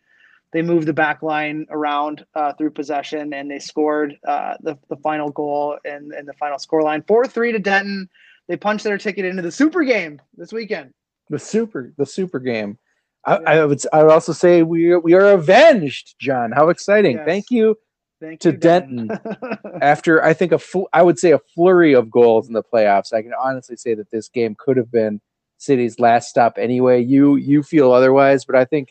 they 0.51 0.61
moved 0.61 0.87
the 0.87 0.93
back 0.93 1.21
line 1.21 1.65
around 1.69 2.25
uh, 2.35 2.53
through 2.53 2.71
possession 2.71 3.33
and 3.33 3.49
they 3.49 3.59
scored 3.59 4.17
uh, 4.27 4.55
the, 4.61 4.77
the 4.89 4.97
final 4.97 5.29
goal 5.29 5.77
and, 5.85 6.11
and 6.11 6.27
the 6.27 6.33
final 6.33 6.57
score 6.57 6.81
line 6.81 7.01
4-3 7.03 7.51
to 7.53 7.59
Denton. 7.59 8.09
They 8.47 8.57
punched 8.57 8.83
their 8.83 8.97
ticket 8.97 9.25
into 9.25 9.43
the 9.43 9.51
super 9.51 9.83
game 9.83 10.19
this 10.35 10.51
weekend. 10.51 10.91
The 11.29 11.37
super 11.37 11.93
the 11.97 12.07
super 12.07 12.39
game. 12.39 12.79
I, 13.25 13.35
I 13.35 13.65
would 13.65 13.79
I 13.93 14.01
would 14.01 14.11
also 14.11 14.33
say 14.33 14.63
we 14.63 14.91
are, 14.91 14.99
we 14.99 15.13
are 15.13 15.31
avenged, 15.31 16.15
John. 16.19 16.51
How 16.51 16.69
exciting! 16.69 17.17
Yes. 17.17 17.25
Thank 17.27 17.51
you. 17.51 17.77
Thank 18.19 18.39
To 18.41 18.51
you, 18.51 18.57
Denton. 18.57 19.11
After 19.81 20.23
I 20.23 20.33
think 20.33 20.51
a 20.51 20.57
fl- 20.57 20.89
I 20.91 21.03
would 21.03 21.19
say 21.19 21.31
a 21.31 21.39
flurry 21.53 21.93
of 21.93 22.09
goals 22.09 22.47
in 22.47 22.53
the 22.53 22.63
playoffs, 22.63 23.13
I 23.13 23.21
can 23.21 23.33
honestly 23.39 23.75
say 23.75 23.93
that 23.93 24.09
this 24.09 24.27
game 24.27 24.55
could 24.57 24.77
have 24.77 24.91
been 24.91 25.21
City's 25.57 25.99
last 25.99 26.29
stop 26.29 26.57
anyway. 26.57 27.03
You 27.03 27.35
you 27.35 27.61
feel 27.61 27.91
otherwise, 27.91 28.45
but 28.45 28.55
I 28.55 28.65
think 28.65 28.89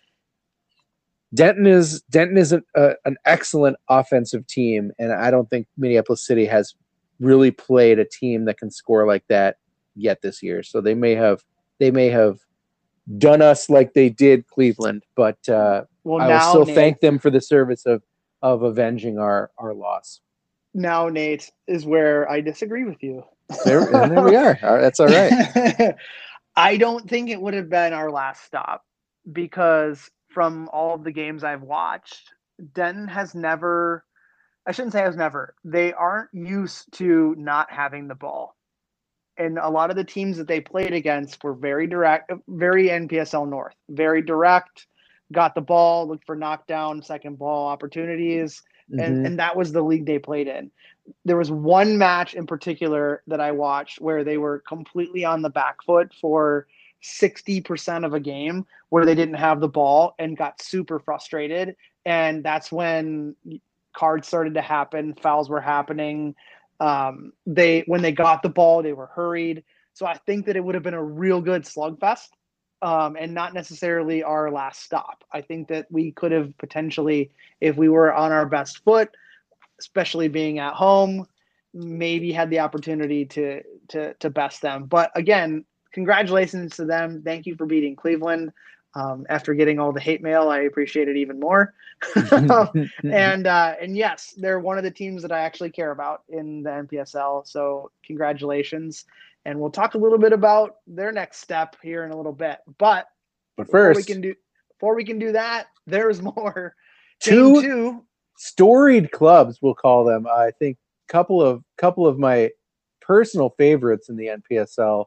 Denton 1.35 1.67
is 1.67 2.03
Denton 2.11 2.39
is 2.39 2.53
an, 2.53 2.63
uh, 2.75 2.95
an 3.05 3.17
excellent 3.27 3.77
offensive 3.89 4.47
team, 4.47 4.93
and 4.99 5.13
I 5.13 5.31
don't 5.31 5.49
think 5.51 5.67
Minneapolis 5.77 6.27
City 6.27 6.47
has 6.47 6.75
really 7.21 7.51
played 7.51 7.99
a 7.99 8.05
team 8.05 8.47
that 8.47 8.59
can 8.59 8.71
score 8.71 9.07
like 9.07 9.25
that 9.29 9.57
yet 9.95 10.23
this 10.23 10.43
year. 10.43 10.63
So 10.63 10.81
they 10.81 10.95
may 10.95 11.15
have 11.15 11.43
they 11.79 11.91
may 11.91 12.09
have 12.09 12.39
done 13.19 13.43
us 13.43 13.69
like 13.69 13.95
they 13.95 14.09
did 14.09 14.47
Cleveland, 14.47 15.05
but 15.17 15.37
uh, 15.49 15.85
well, 16.05 16.23
I 16.23 16.29
will 16.29 16.51
still 16.51 16.67
Nate, 16.67 16.75
thank 16.75 17.01
them 17.01 17.19
for 17.19 17.31
the 17.31 17.41
service 17.41 17.85
of 17.85 18.03
of 18.41 18.63
avenging 18.63 19.19
our 19.19 19.51
our 19.59 19.75
loss. 19.75 20.21
now 20.73 21.09
Nate 21.09 21.51
is 21.67 21.85
where 21.85 22.31
I 22.31 22.41
disagree 22.41 22.85
with 22.85 23.03
you. 23.03 23.23
There, 23.65 23.81
and 23.95 24.13
there 24.13 24.25
we 24.25 24.37
are. 24.37 24.59
All 24.63 24.75
right, 24.75 24.81
That's 24.81 25.01
all 25.01 25.07
right. 25.07 25.95
I 26.57 26.77
don't 26.77 27.09
think 27.09 27.31
it 27.31 27.41
would 27.41 27.55
have 27.55 27.69
been 27.69 27.93
our 27.93 28.11
last 28.11 28.45
stop 28.45 28.85
because 29.31 30.11
from 30.29 30.69
all 30.73 30.95
of 30.95 31.05
the 31.05 31.13
games 31.13 31.45
I've 31.45 31.63
watched, 31.63 32.33
Denton 32.75 33.09
has 33.09 33.35
never, 33.35 34.05
I 34.67 34.73
shouldn't 34.73 34.93
say 34.93 35.01
has 35.01 35.17
never, 35.17 35.55
they 35.65 35.93
aren't 35.93 36.31
used 36.33 36.93
to 36.95 37.35
not 37.39 37.71
having 37.71 38.09
the 38.09 38.15
ball. 38.15 38.57
And 39.37 39.59
a 39.59 39.71
lot 39.71 39.91
of 39.91 39.97
the 39.97 40.05
teams 40.05 40.37
that 40.39 40.49
they 40.49 40.61
played 40.61 40.93
against 40.93 41.43
were 41.45 41.55
very 41.55 41.87
direct, 41.87 42.33
very 42.49 42.89
NPSL 42.89 43.49
North, 43.49 43.77
very 43.89 44.21
direct, 44.21 44.87
got 45.33 45.55
the 45.55 45.61
ball, 45.61 46.09
looked 46.09 46.27
for 46.27 46.35
knockdown, 46.35 47.03
second 47.03 47.39
ball 47.39 47.69
opportunities 47.69 48.63
Mhm. 48.91 49.01
and 49.03 49.27
and 49.27 49.39
that 49.39 49.57
was 49.57 49.73
the 49.73 49.83
league 49.83 50.07
they 50.07 50.19
played 50.19 50.49
in. 50.49 50.71
There 51.25 51.37
was 51.37 51.51
one 51.51 51.99
match 51.99 52.35
in 52.35 52.47
particular 52.47 53.23
that 53.27 53.41
I 53.41 53.53
watched 53.53 54.01
where 54.01 54.25
they 54.25 54.39
were 54.39 54.61
completely 54.61 55.25
on 55.25 55.43
the 55.43 55.51
back 55.51 55.83
foot 55.85 56.13
for 56.21 56.67
60% 57.03 58.05
of 58.05 58.15
a 58.15 58.21
game 58.21 58.67
where 58.89 59.05
they 59.05 59.15
didn't 59.15 59.35
have 59.35 59.61
the 59.61 59.69
ball 59.69 60.15
and 60.19 60.37
got 60.37 60.61
super 60.61 60.99
frustrated 60.99 61.77
and 62.09 62.43
that's 62.43 62.73
when 62.73 63.37
cards 63.93 64.27
started 64.27 64.55
to 64.55 64.63
happen, 64.63 65.15
fouls 65.15 65.51
were 65.51 65.61
happening. 65.61 66.35
Um, 66.81 67.33
they 67.47 67.83
when 67.87 68.01
they 68.01 68.13
got 68.13 68.43
the 68.43 68.49
ball, 68.49 68.83
they 68.83 68.95
were 68.95 69.11
hurried. 69.15 69.63
So 69.93 70.07
I 70.07 70.17
think 70.17 70.47
that 70.47 70.57
it 70.57 70.65
would 70.65 70.75
have 70.75 70.85
been 70.85 70.95
a 70.95 71.03
real 71.03 71.43
good 71.43 71.65
slugfest 71.65 72.29
um, 72.81 73.17
and 73.21 73.35
not 73.35 73.53
necessarily 73.53 74.23
our 74.23 74.51
last 74.51 74.83
stop. 74.83 75.23
I 75.33 75.43
think 75.43 75.69
that 75.69 75.87
we 75.91 76.13
could 76.13 76.33
have 76.33 76.57
potentially, 76.57 77.31
if 77.61 77.77
we 77.77 77.91
were 77.91 78.15
on 78.15 78.33
our 78.33 78.47
best 78.47 78.83
foot, 78.85 79.11
especially 79.79 80.29
being 80.29 80.61
at 80.61 80.73
home, 80.73 81.27
maybe 81.75 82.33
had 82.33 82.49
the 82.49 82.61
opportunity 82.61 83.27
to 83.27 83.63
to 83.89 84.15
to 84.15 84.31
best 84.31 84.63
them. 84.63 84.85
But 84.85 85.11
again, 85.15 85.67
congratulations 85.99 86.77
to 86.77 86.85
them. 86.85 87.23
Thank 87.25 87.45
you 87.45 87.57
for 87.57 87.67
beating 87.67 87.97
Cleveland. 87.97 88.53
Um, 88.95 89.27
after 89.29 89.53
getting 89.53 89.81
all 89.81 89.91
the 89.93 90.01
hate 90.01 90.23
mail, 90.23 90.49
I 90.49 90.61
appreciate 90.61 91.09
it 91.09 91.17
even 91.17 91.41
more. 91.41 91.75
and 93.03 93.47
uh, 93.49 93.75
and 93.83 93.97
yes, 93.97 94.33
they're 94.37 94.61
one 94.61 94.79
of 94.79 94.85
the 94.85 94.93
teams 94.93 95.23
that 95.23 95.33
I 95.33 95.41
actually 95.41 95.71
care 95.71 95.91
about 95.91 96.23
in 96.29 96.63
the 96.63 96.71
NPSL. 96.71 97.49
So 97.49 97.91
congratulations, 98.05 99.07
and 99.45 99.59
we'll 99.59 99.71
talk 99.71 99.95
a 99.95 99.99
little 99.99 100.19
bit 100.19 100.33
about 100.33 100.77
their 100.87 101.11
next 101.11 101.41
step 101.41 101.77
here 101.83 102.05
in 102.05 102.13
a 102.13 102.17
little 102.17 102.33
bit. 102.33 102.61
But 102.79 103.09
but 103.57 103.67
before 103.67 103.93
we 103.93 104.05
can 104.05 104.21
do 104.21 104.35
before 104.79 104.95
we 104.95 105.05
can 105.05 105.19
do 105.19 105.33
that, 105.33 105.67
there's 105.89 106.23
more. 106.23 106.77
two 107.21 107.61
two. 107.61 108.05
storied 108.37 109.11
clubs, 109.11 109.59
we'll 109.61 109.75
call 109.75 110.05
them. 110.05 110.29
I 110.29 110.53
think 110.61 110.79
couple 111.09 111.43
of 111.43 111.65
couple 111.77 112.07
of 112.07 112.19
my 112.19 112.51
personal 113.01 113.51
favorites 113.59 114.09
in 114.09 114.17
the 114.17 114.29
NPSL 114.29 115.07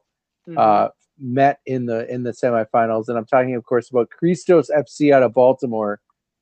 Mhm. 0.51 0.57
uh, 0.57 0.89
met 1.19 1.59
in 1.65 1.85
the 1.85 2.11
in 2.11 2.23
the 2.23 2.31
semifinals, 2.31 3.07
and 3.07 3.17
I'm 3.17 3.25
talking, 3.25 3.55
of 3.55 3.63
course, 3.63 3.89
about 3.89 4.09
Christos 4.09 4.69
FC 4.69 5.13
out 5.13 5.23
of 5.23 5.33
Baltimore 5.33 6.01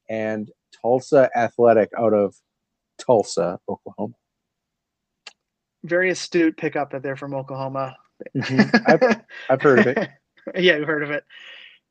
and 0.10 0.52
Tulsa 0.82 1.30
Athletic 1.36 1.90
out 1.98 2.14
of 2.14 2.36
Tulsa, 2.98 3.60
Oklahoma. 3.68 4.14
very 5.84 6.10
astute 6.10 6.58
pickup 6.58 6.92
that 6.92 7.02
they're 7.04 7.16
from 7.16 7.34
Oklahoma. 7.34 7.96
I've, 8.86 9.02
I've 9.50 9.62
heard 9.62 9.80
of 9.80 9.88
it. 9.88 10.10
yeah, 10.56 10.76
you've 10.76 10.88
heard 10.88 11.04
of 11.04 11.12
it. 11.12 11.24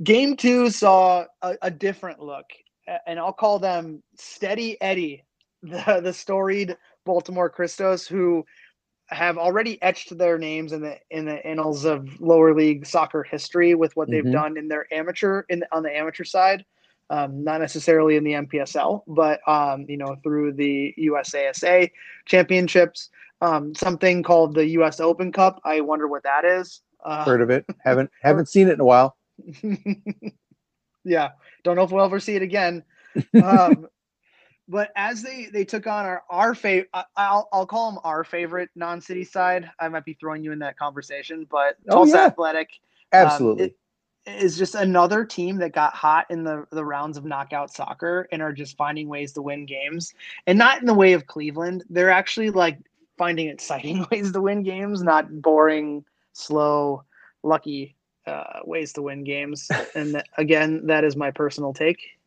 Game 0.03 0.37
two 0.37 0.69
saw 0.69 1.25
a, 1.41 1.57
a 1.63 1.71
different 1.71 2.21
look, 2.21 2.45
and 3.07 3.19
I'll 3.19 3.33
call 3.33 3.59
them 3.59 4.03
Steady 4.17 4.81
Eddie, 4.83 5.25
the, 5.63 6.01
the 6.03 6.13
storied 6.13 6.77
Baltimore 7.07 7.49
Christos, 7.49 8.07
who 8.07 8.45
have 9.11 9.39
already 9.39 9.81
etched 9.83 10.17
their 10.19 10.39
names 10.39 10.73
in 10.73 10.83
the 10.83 10.99
in 11.11 11.25
the 11.25 11.45
annals 11.47 11.85
of 11.85 12.21
lower 12.21 12.55
league 12.55 12.87
soccer 12.87 13.23
history 13.23 13.75
with 13.75 13.95
what 13.97 14.11
they've 14.11 14.25
Mhm. 14.25 14.33
done 14.33 14.57
in 14.57 14.69
their 14.69 14.87
amateur 14.93 15.43
in 15.49 15.65
on 15.73 15.83
the 15.83 15.97
amateur 15.97 16.25
side. 16.25 16.65
Um, 17.11 17.43
not 17.43 17.63
necessarily 17.63 18.17
in 18.17 18.25
the 18.25 18.35
NPSL, 18.35 19.03
but 19.07 19.41
um, 19.49 19.87
you 19.89 19.97
know 19.97 20.17
through 20.23 20.53
the 20.53 20.95
USASA 20.99 21.91
championships, 22.27 23.09
um, 23.41 23.75
something 23.75 24.23
called 24.23 24.55
the 24.55 24.67
US 24.71 25.01
Open 25.01 25.33
Cup. 25.33 25.59
I 25.65 25.81
wonder 25.81 26.07
what 26.07 26.23
that 26.25 26.45
is. 26.45 26.83
Uh, 27.03 27.25
Heard 27.25 27.41
of 27.41 27.49
it? 27.49 27.65
Haven't 27.85 28.11
haven't 28.21 28.49
seen 28.49 28.69
it 28.69 28.75
in 28.75 28.81
a 28.81 28.85
while. 28.85 29.17
yeah, 31.05 31.31
don't 31.65 31.77
know 31.77 31.83
if 31.83 31.91
we'll 31.91 32.05
ever 32.05 32.21
see 32.21 32.37
it 32.37 32.43
again. 32.43 32.85
Um, 34.69 34.73
but 34.73 34.91
as 34.97 35.23
they 35.23 35.47
they 35.53 35.65
took 35.65 35.87
on 35.87 36.05
our 36.05 36.23
our 36.31 36.55
favorite, 36.55 36.91
I'll 37.17 37.49
I'll 37.53 37.67
call 37.67 37.91
them 37.91 38.01
our 38.05 38.25
favorite 38.25 38.71
non-city 38.75 39.25
side. 39.25 39.71
I 39.81 39.89
might 39.89 40.05
be 40.05 40.15
throwing 40.15 40.45
you 40.45 40.53
in 40.53 40.59
that 40.61 40.79
conversation, 40.79 41.47
but 41.51 41.77
Oh, 41.89 41.97
Tulsa 41.97 42.17
yeah. 42.17 42.25
Athletic, 42.27 42.71
Um, 43.13 43.27
Absolutely. 43.27 43.65
it- 43.65 43.77
is 44.27 44.59
just 44.59 44.75
another 44.75 45.25
team 45.25 45.57
that 45.57 45.73
got 45.73 45.95
hot 45.95 46.27
in 46.29 46.45
the, 46.45 46.67
the 46.71 46.85
rounds 46.85 47.17
of 47.17 47.25
knockout 47.25 47.73
soccer 47.73 48.29
and 48.31 48.43
are 48.43 48.53
just 48.53 48.77
finding 48.77 49.09
ways 49.09 49.33
to 49.33 49.41
win 49.41 49.65
games. 49.65 50.13
And 50.47 50.59
not 50.59 50.81
in 50.81 50.87
the 50.87 50.93
way 50.93 51.15
of 51.15 51.27
Cleveland. 51.27 51.85
They're 51.89 52.11
actually 52.11 52.51
like 52.51 52.79
finding 53.17 53.49
exciting 53.49 54.07
ways 54.13 54.33
to 54.33 54.43
win 54.43 54.63
games, 54.65 55.03
not 55.03 55.41
boring, 55.41 56.05
slow, 56.35 57.05
lucky 57.43 57.97
uh, 58.27 58.61
ways 58.67 58.93
to 58.95 59.03
win 59.03 59.25
games. 59.25 59.71
And 59.95 60.23
again, 60.37 60.87
that 60.89 61.05
is 61.05 61.17
my 61.17 61.31
personal 61.31 61.73
take. 61.73 62.18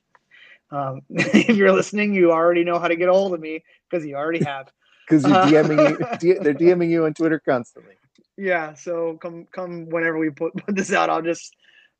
Um, 0.71 1.01
if 1.09 1.55
you're 1.55 1.71
listening, 1.71 2.13
you 2.13 2.31
already 2.31 2.63
know 2.63 2.79
how 2.79 2.87
to 2.87 2.95
get 2.95 3.09
a 3.09 3.13
hold 3.13 3.33
of 3.33 3.39
me 3.39 3.63
because 3.89 4.05
you 4.05 4.15
already 4.15 4.43
have. 4.43 4.71
Because 5.07 5.23
you're 5.23 5.63
DMing 5.63 6.21
you, 6.23 6.39
they're 6.41 6.53
DMing 6.53 6.89
you 6.89 7.05
on 7.05 7.13
Twitter 7.13 7.39
constantly. 7.39 7.95
Yeah, 8.37 8.73
so 8.73 9.17
come 9.21 9.45
come 9.51 9.89
whenever 9.89 10.17
we 10.17 10.29
put, 10.29 10.55
put 10.55 10.75
this 10.75 10.93
out, 10.93 11.09
I'll 11.09 11.21
just 11.21 11.55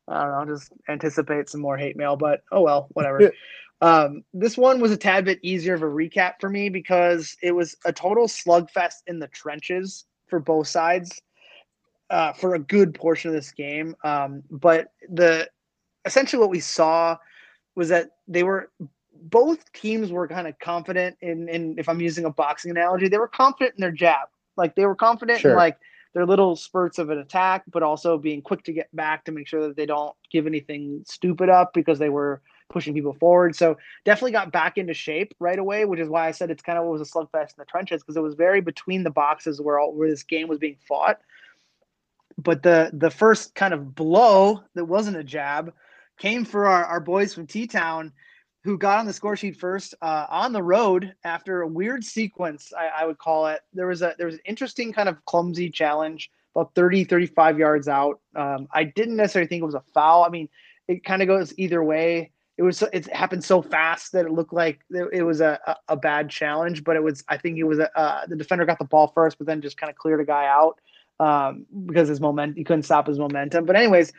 I 0.08 0.22
don't 0.22 0.30
know, 0.30 0.38
I'll 0.38 0.46
just 0.46 0.72
anticipate 0.88 1.48
some 1.48 1.60
more 1.60 1.76
hate 1.76 1.96
mail, 1.96 2.16
but 2.16 2.42
oh 2.50 2.62
well, 2.62 2.88
whatever. 2.92 3.32
um, 3.80 4.24
this 4.32 4.56
one 4.56 4.80
was 4.80 4.90
a 4.90 4.96
tad 4.96 5.24
bit 5.24 5.38
easier 5.42 5.74
of 5.74 5.82
a 5.82 5.86
recap 5.86 6.34
for 6.40 6.48
me 6.48 6.68
because 6.68 7.36
it 7.42 7.52
was 7.52 7.76
a 7.84 7.92
total 7.92 8.26
slugfest 8.26 9.02
in 9.06 9.18
the 9.18 9.28
trenches 9.28 10.04
for 10.26 10.40
both 10.40 10.66
sides 10.66 11.20
uh, 12.10 12.32
for 12.32 12.54
a 12.54 12.58
good 12.58 12.94
portion 12.94 13.28
of 13.28 13.34
this 13.34 13.52
game. 13.52 13.94
Um, 14.02 14.42
but 14.50 14.92
the 15.08 15.48
essentially 16.04 16.40
what 16.40 16.50
we 16.50 16.60
saw 16.60 17.16
was 17.74 17.88
that 17.88 18.10
they 18.28 18.42
were 18.42 18.70
both 19.14 19.72
teams 19.72 20.10
were 20.10 20.26
kind 20.26 20.46
of 20.48 20.58
confident 20.58 21.16
in, 21.20 21.48
in 21.48 21.78
if 21.78 21.88
I'm 21.88 22.00
using 22.00 22.24
a 22.24 22.30
boxing 22.30 22.70
analogy, 22.70 23.08
they 23.08 23.18
were 23.18 23.28
confident 23.28 23.74
in 23.76 23.80
their 23.80 23.92
jab. 23.92 24.28
Like 24.56 24.74
they 24.74 24.84
were 24.86 24.96
confident 24.96 25.40
Sure. 25.40 25.52
in 25.52 25.56
like 25.56 25.78
their 26.14 26.26
little 26.26 26.56
spurts 26.56 26.98
of 26.98 27.10
an 27.10 27.18
attack, 27.18 27.62
but 27.70 27.82
also 27.82 28.18
being 28.18 28.42
quick 28.42 28.64
to 28.64 28.72
get 28.72 28.94
back 28.94 29.24
to 29.24 29.32
make 29.32 29.46
sure 29.48 29.66
that 29.66 29.76
they 29.76 29.86
don't 29.86 30.14
give 30.30 30.46
anything 30.46 31.02
stupid 31.06 31.48
up 31.48 31.72
because 31.72 31.98
they 31.98 32.10
were 32.10 32.42
pushing 32.68 32.94
people 32.94 33.14
forward. 33.14 33.54
So 33.54 33.76
definitely 34.04 34.32
got 34.32 34.52
back 34.52 34.76
into 34.78 34.94
shape 34.94 35.34
right 35.38 35.58
away, 35.58 35.84
which 35.84 36.00
is 36.00 36.08
why 36.08 36.26
I 36.26 36.30
said 36.32 36.50
it's 36.50 36.62
kind 36.62 36.78
of 36.78 36.84
what 36.84 36.98
was 36.98 37.08
a 37.08 37.10
slugfest 37.12 37.50
in 37.50 37.54
the 37.58 37.64
trenches 37.64 38.02
because 38.02 38.16
it 38.16 38.22
was 38.22 38.34
very 38.34 38.60
between 38.60 39.04
the 39.04 39.10
boxes 39.10 39.60
where 39.60 39.78
all 39.78 39.94
where 39.94 40.08
this 40.10 40.22
game 40.22 40.48
was 40.48 40.58
being 40.58 40.76
fought. 40.86 41.20
But 42.38 42.62
the 42.62 42.90
the 42.92 43.10
first 43.10 43.54
kind 43.54 43.72
of 43.72 43.94
blow 43.94 44.62
that 44.74 44.86
wasn't 44.86 45.16
a 45.18 45.24
jab 45.24 45.72
came 46.22 46.44
for 46.44 46.68
our, 46.68 46.84
our 46.84 47.00
boys 47.00 47.34
from 47.34 47.48
T 47.48 47.66
Town 47.66 48.12
who 48.62 48.78
got 48.78 49.00
on 49.00 49.06
the 49.06 49.12
score 49.12 49.34
sheet 49.34 49.56
first 49.56 49.92
uh, 50.02 50.26
on 50.30 50.52
the 50.52 50.62
road 50.62 51.12
after 51.24 51.62
a 51.62 51.66
weird 51.66 52.04
sequence, 52.04 52.72
I, 52.78 53.02
I 53.02 53.06
would 53.06 53.18
call 53.18 53.48
it. 53.48 53.60
There 53.74 53.88
was 53.88 54.02
a 54.02 54.14
there 54.16 54.26
was 54.26 54.36
an 54.36 54.42
interesting 54.44 54.92
kind 54.92 55.08
of 55.08 55.22
clumsy 55.24 55.68
challenge 55.68 56.30
about 56.54 56.72
30, 56.76 57.04
35 57.04 57.58
yards 57.58 57.88
out. 57.88 58.20
Um, 58.36 58.68
I 58.72 58.84
didn't 58.84 59.16
necessarily 59.16 59.48
think 59.48 59.62
it 59.62 59.66
was 59.66 59.74
a 59.74 59.82
foul. 59.92 60.22
I 60.22 60.28
mean, 60.28 60.48
it 60.86 61.02
kind 61.02 61.22
of 61.22 61.28
goes 61.28 61.52
either 61.58 61.82
way. 61.82 62.30
It 62.56 62.62
was 62.62 62.82
it 62.92 63.12
happened 63.12 63.42
so 63.42 63.60
fast 63.60 64.12
that 64.12 64.24
it 64.24 64.30
looked 64.30 64.52
like 64.52 64.78
it 64.90 65.24
was 65.24 65.40
a, 65.40 65.58
a, 65.66 65.76
a 65.88 65.96
bad 65.96 66.30
challenge, 66.30 66.84
but 66.84 66.94
it 66.94 67.02
was 67.02 67.24
I 67.28 67.36
think 67.36 67.58
it 67.58 67.64
was 67.64 67.80
a, 67.80 67.98
uh, 67.98 68.26
the 68.28 68.36
defender 68.36 68.64
got 68.64 68.78
the 68.78 68.84
ball 68.84 69.08
first, 69.08 69.38
but 69.38 69.48
then 69.48 69.60
just 69.60 69.76
kind 69.76 69.90
of 69.90 69.96
cleared 69.96 70.20
a 70.20 70.24
guy 70.24 70.46
out 70.46 70.78
um, 71.20 71.66
because 71.86 72.08
his 72.08 72.20
moment 72.20 72.56
he 72.56 72.64
couldn't 72.64 72.82
stop 72.82 73.06
his 73.06 73.18
momentum. 73.18 73.64
But 73.64 73.76
anyways, 73.76 74.12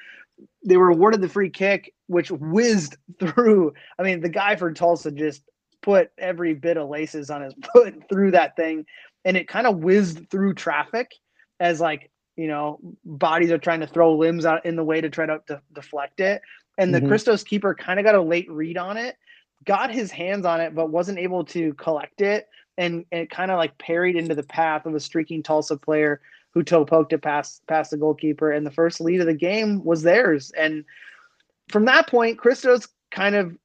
they 0.66 0.78
were 0.78 0.90
awarded 0.90 1.22
the 1.22 1.30
free 1.30 1.50
kick, 1.50 1.94
which 2.08 2.32
whizzed 2.32 2.98
through. 3.20 3.74
I 4.00 4.04
mean, 4.04 4.22
the 4.22 4.30
guy 4.30 4.56
for 4.56 4.72
Tulsa 4.72 5.12
just 5.12 5.44
put 5.82 6.12
every 6.18 6.54
bit 6.54 6.78
of 6.78 6.90
laces 6.90 7.30
on 7.30 7.42
his 7.42 7.54
foot 7.74 8.04
through 8.10 8.32
that 8.32 8.56
thing, 8.56 8.86
and 9.26 9.38
it 9.38 9.48
kind 9.48 9.68
of 9.68 9.78
whizzed 9.80 10.30
through 10.30 10.54
traffic 10.54 11.12
as 11.60 11.80
like 11.80 12.10
you 12.36 12.48
know 12.48 12.80
bodies 13.06 13.52
are 13.52 13.58
trying 13.58 13.82
to 13.82 13.88
throw 13.88 14.16
limbs 14.16 14.46
out 14.46 14.66
in 14.66 14.76
the 14.76 14.84
way 14.84 15.02
to 15.02 15.10
try 15.10 15.26
to, 15.26 15.42
to 15.48 15.62
deflect 15.74 16.20
it. 16.20 16.42
And 16.78 16.94
the 16.94 17.02
Mhm. 17.02 17.08
Christos 17.08 17.44
keeper 17.44 17.76
kind 17.76 18.00
of 18.00 18.06
got 18.06 18.16
a 18.16 18.22
late 18.22 18.50
read 18.50 18.78
on 18.78 18.98
it, 18.98 19.16
got 19.64 19.92
his 19.92 20.10
hands 20.10 20.46
on 20.46 20.60
it, 20.60 20.74
but 20.74 20.90
wasn't 20.90 21.20
able 21.20 21.46
to 21.46 21.74
collect 21.76 22.22
it, 22.22 22.48
and, 22.78 23.06
and 23.12 23.22
it 23.22 23.30
kind 23.30 23.52
of 23.52 23.58
like 23.58 23.78
parried 23.78 24.16
into 24.16 24.34
the 24.34 24.44
path 24.44 24.88
of 24.88 24.96
a 24.96 25.00
streaking 25.00 25.44
Tulsa 25.44 25.78
player 25.78 26.20
who 26.54 26.64
toe 26.64 26.86
poked 26.86 27.14
it 27.14 27.22
past 27.22 27.66
past 27.68 27.92
the 27.92 27.98
goalkeeper, 27.98 28.52
and 28.52 28.66
the 28.66 28.72
first 28.72 29.02
lead 29.02 29.22
of 29.22 29.28
the 29.28 29.34
game 29.34 29.84
was 29.84 30.04
theirs. 30.04 30.52
And 30.58 30.86
from 31.70 31.86
that 31.86 32.08
point, 32.08 32.38
Christos 32.38 32.88
kind 33.12 33.36
of 33.36 33.58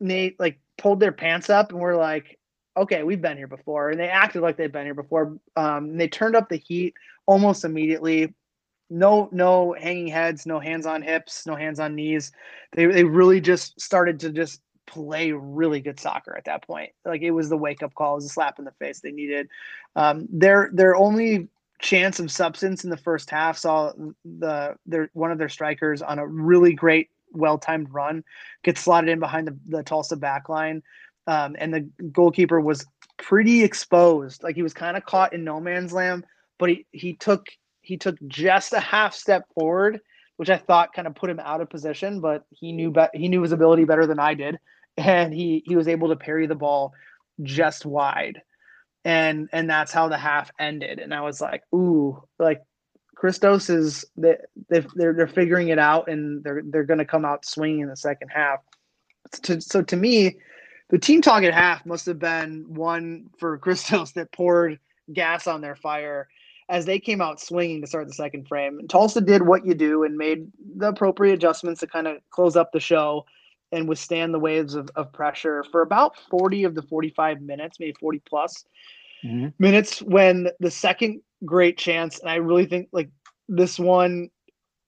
Nate 0.00 0.38
like 0.40 0.58
pulled 0.78 1.00
their 1.00 1.12
pants 1.12 1.50
up 1.50 1.72
and 1.72 1.80
were 1.80 1.96
like, 1.96 2.38
okay, 2.76 3.02
we've 3.02 3.20
been 3.20 3.36
here 3.36 3.46
before, 3.46 3.90
and 3.90 4.00
they 4.00 4.08
acted 4.08 4.42
like 4.42 4.56
they've 4.56 4.72
been 4.72 4.86
here 4.86 4.94
before. 4.94 5.36
Um, 5.56 5.96
they 5.96 6.08
turned 6.08 6.36
up 6.36 6.48
the 6.48 6.56
heat 6.56 6.94
almost 7.26 7.64
immediately. 7.64 8.34
No, 8.88 9.28
no 9.30 9.76
hanging 9.78 10.08
heads, 10.08 10.46
no 10.46 10.58
hands 10.58 10.86
on 10.86 11.02
hips, 11.02 11.46
no 11.46 11.54
hands 11.54 11.78
on 11.78 11.94
knees. 11.94 12.32
They 12.72 12.86
they 12.86 13.04
really 13.04 13.40
just 13.40 13.80
started 13.80 14.18
to 14.20 14.30
just 14.30 14.62
play 14.86 15.30
really 15.30 15.80
good 15.80 16.00
soccer 16.00 16.36
at 16.36 16.46
that 16.46 16.66
point. 16.66 16.90
Like 17.04 17.22
it 17.22 17.30
was 17.30 17.48
the 17.48 17.56
wake 17.56 17.82
up 17.82 17.94
call, 17.94 18.14
it 18.14 18.16
was 18.16 18.24
a 18.26 18.30
slap 18.30 18.58
in 18.58 18.64
the 18.64 18.72
face 18.72 19.00
they 19.00 19.12
needed. 19.12 19.48
Um, 19.94 20.26
their 20.30 20.70
their 20.72 20.96
only 20.96 21.48
chance 21.80 22.20
of 22.20 22.30
substance 22.30 22.84
in 22.84 22.90
the 22.90 22.96
first 22.96 23.30
half 23.30 23.56
saw 23.56 23.92
the 24.24 24.74
their 24.86 25.10
one 25.12 25.30
of 25.30 25.38
their 25.38 25.48
strikers 25.48 26.02
on 26.02 26.18
a 26.18 26.26
really 26.26 26.72
great 26.72 27.08
well 27.32 27.58
timed 27.58 27.92
run 27.92 28.24
get 28.62 28.76
slotted 28.76 29.08
in 29.08 29.18
behind 29.18 29.46
the, 29.46 29.56
the 29.68 29.82
Tulsa 29.82 30.16
back 30.16 30.48
line. 30.48 30.82
Um, 31.26 31.56
and 31.58 31.72
the 31.72 31.88
goalkeeper 32.12 32.60
was 32.60 32.84
pretty 33.18 33.62
exposed. 33.62 34.42
Like 34.42 34.56
he 34.56 34.62
was 34.62 34.74
kind 34.74 34.96
of 34.96 35.04
caught 35.04 35.32
in 35.32 35.44
no 35.44 35.60
man's 35.60 35.92
land, 35.92 36.24
but 36.58 36.70
he, 36.70 36.86
he 36.92 37.14
took 37.14 37.46
he 37.82 37.96
took 37.96 38.16
just 38.26 38.72
a 38.72 38.80
half 38.80 39.14
step 39.14 39.44
forward, 39.54 40.00
which 40.36 40.50
I 40.50 40.56
thought 40.56 40.92
kind 40.92 41.06
of 41.06 41.14
put 41.14 41.30
him 41.30 41.40
out 41.40 41.60
of 41.60 41.70
position, 41.70 42.20
but 42.20 42.44
he 42.50 42.72
knew 42.72 42.90
be- 42.90 43.06
he 43.14 43.28
knew 43.28 43.42
his 43.42 43.52
ability 43.52 43.84
better 43.84 44.06
than 44.06 44.18
I 44.18 44.34
did. 44.34 44.58
And 44.96 45.32
he 45.32 45.62
he 45.66 45.76
was 45.76 45.88
able 45.88 46.08
to 46.08 46.16
parry 46.16 46.46
the 46.46 46.54
ball 46.54 46.92
just 47.42 47.86
wide 47.86 48.42
and 49.04 49.48
and 49.52 49.68
that's 49.68 49.92
how 49.92 50.08
the 50.08 50.18
half 50.18 50.50
ended. 50.58 50.98
And 50.98 51.14
i 51.14 51.20
was 51.20 51.40
like 51.40 51.62
ooh 51.74 52.22
like 52.38 52.62
christos 53.14 53.68
is 53.68 54.04
they, 54.16 54.36
they're 54.68 55.12
they're 55.12 55.26
figuring 55.26 55.68
it 55.68 55.78
out 55.78 56.08
and 56.08 56.42
they're 56.42 56.62
they're 56.70 56.84
going 56.84 56.98
to 56.98 57.04
come 57.04 57.24
out 57.24 57.44
swinging 57.44 57.80
in 57.80 57.88
the 57.88 57.96
second 57.96 58.28
half. 58.28 58.60
To, 59.42 59.60
so 59.60 59.82
to 59.82 59.96
me 59.96 60.38
the 60.88 60.98
team 60.98 61.22
talk 61.22 61.44
at 61.44 61.54
half 61.54 61.86
must 61.86 62.06
have 62.06 62.18
been 62.18 62.64
one 62.68 63.26
for 63.38 63.58
christos 63.58 64.12
that 64.14 64.32
poured 64.32 64.78
gas 65.12 65.46
on 65.46 65.60
their 65.60 65.76
fire 65.76 66.28
as 66.68 66.86
they 66.86 67.00
came 67.00 67.20
out 67.20 67.40
swinging 67.40 67.80
to 67.80 67.86
start 67.88 68.06
the 68.06 68.14
second 68.14 68.46
frame. 68.46 68.78
And 68.78 68.88
tulsa 68.88 69.20
did 69.20 69.42
what 69.42 69.66
you 69.66 69.74
do 69.74 70.04
and 70.04 70.16
made 70.16 70.46
the 70.76 70.88
appropriate 70.88 71.34
adjustments 71.34 71.80
to 71.80 71.86
kind 71.86 72.06
of 72.06 72.18
close 72.30 72.56
up 72.56 72.72
the 72.72 72.80
show 72.80 73.24
and 73.72 73.88
withstand 73.88 74.34
the 74.34 74.38
waves 74.38 74.74
of, 74.74 74.90
of 74.96 75.12
pressure 75.12 75.64
for 75.70 75.82
about 75.82 76.16
40 76.30 76.64
of 76.64 76.74
the 76.74 76.82
45 76.82 77.40
minutes 77.40 77.78
maybe 77.80 77.94
40 78.00 78.20
plus 78.28 78.64
Mhm. 79.24 79.52
minutes 79.58 80.00
when 80.00 80.48
the 80.60 80.70
second 80.70 81.20
great 81.44 81.76
chance, 81.76 82.18
and 82.20 82.30
I 82.30 82.36
really 82.36 82.66
think 82.66 82.88
like 82.92 83.10
this 83.48 83.78
one 83.78 84.30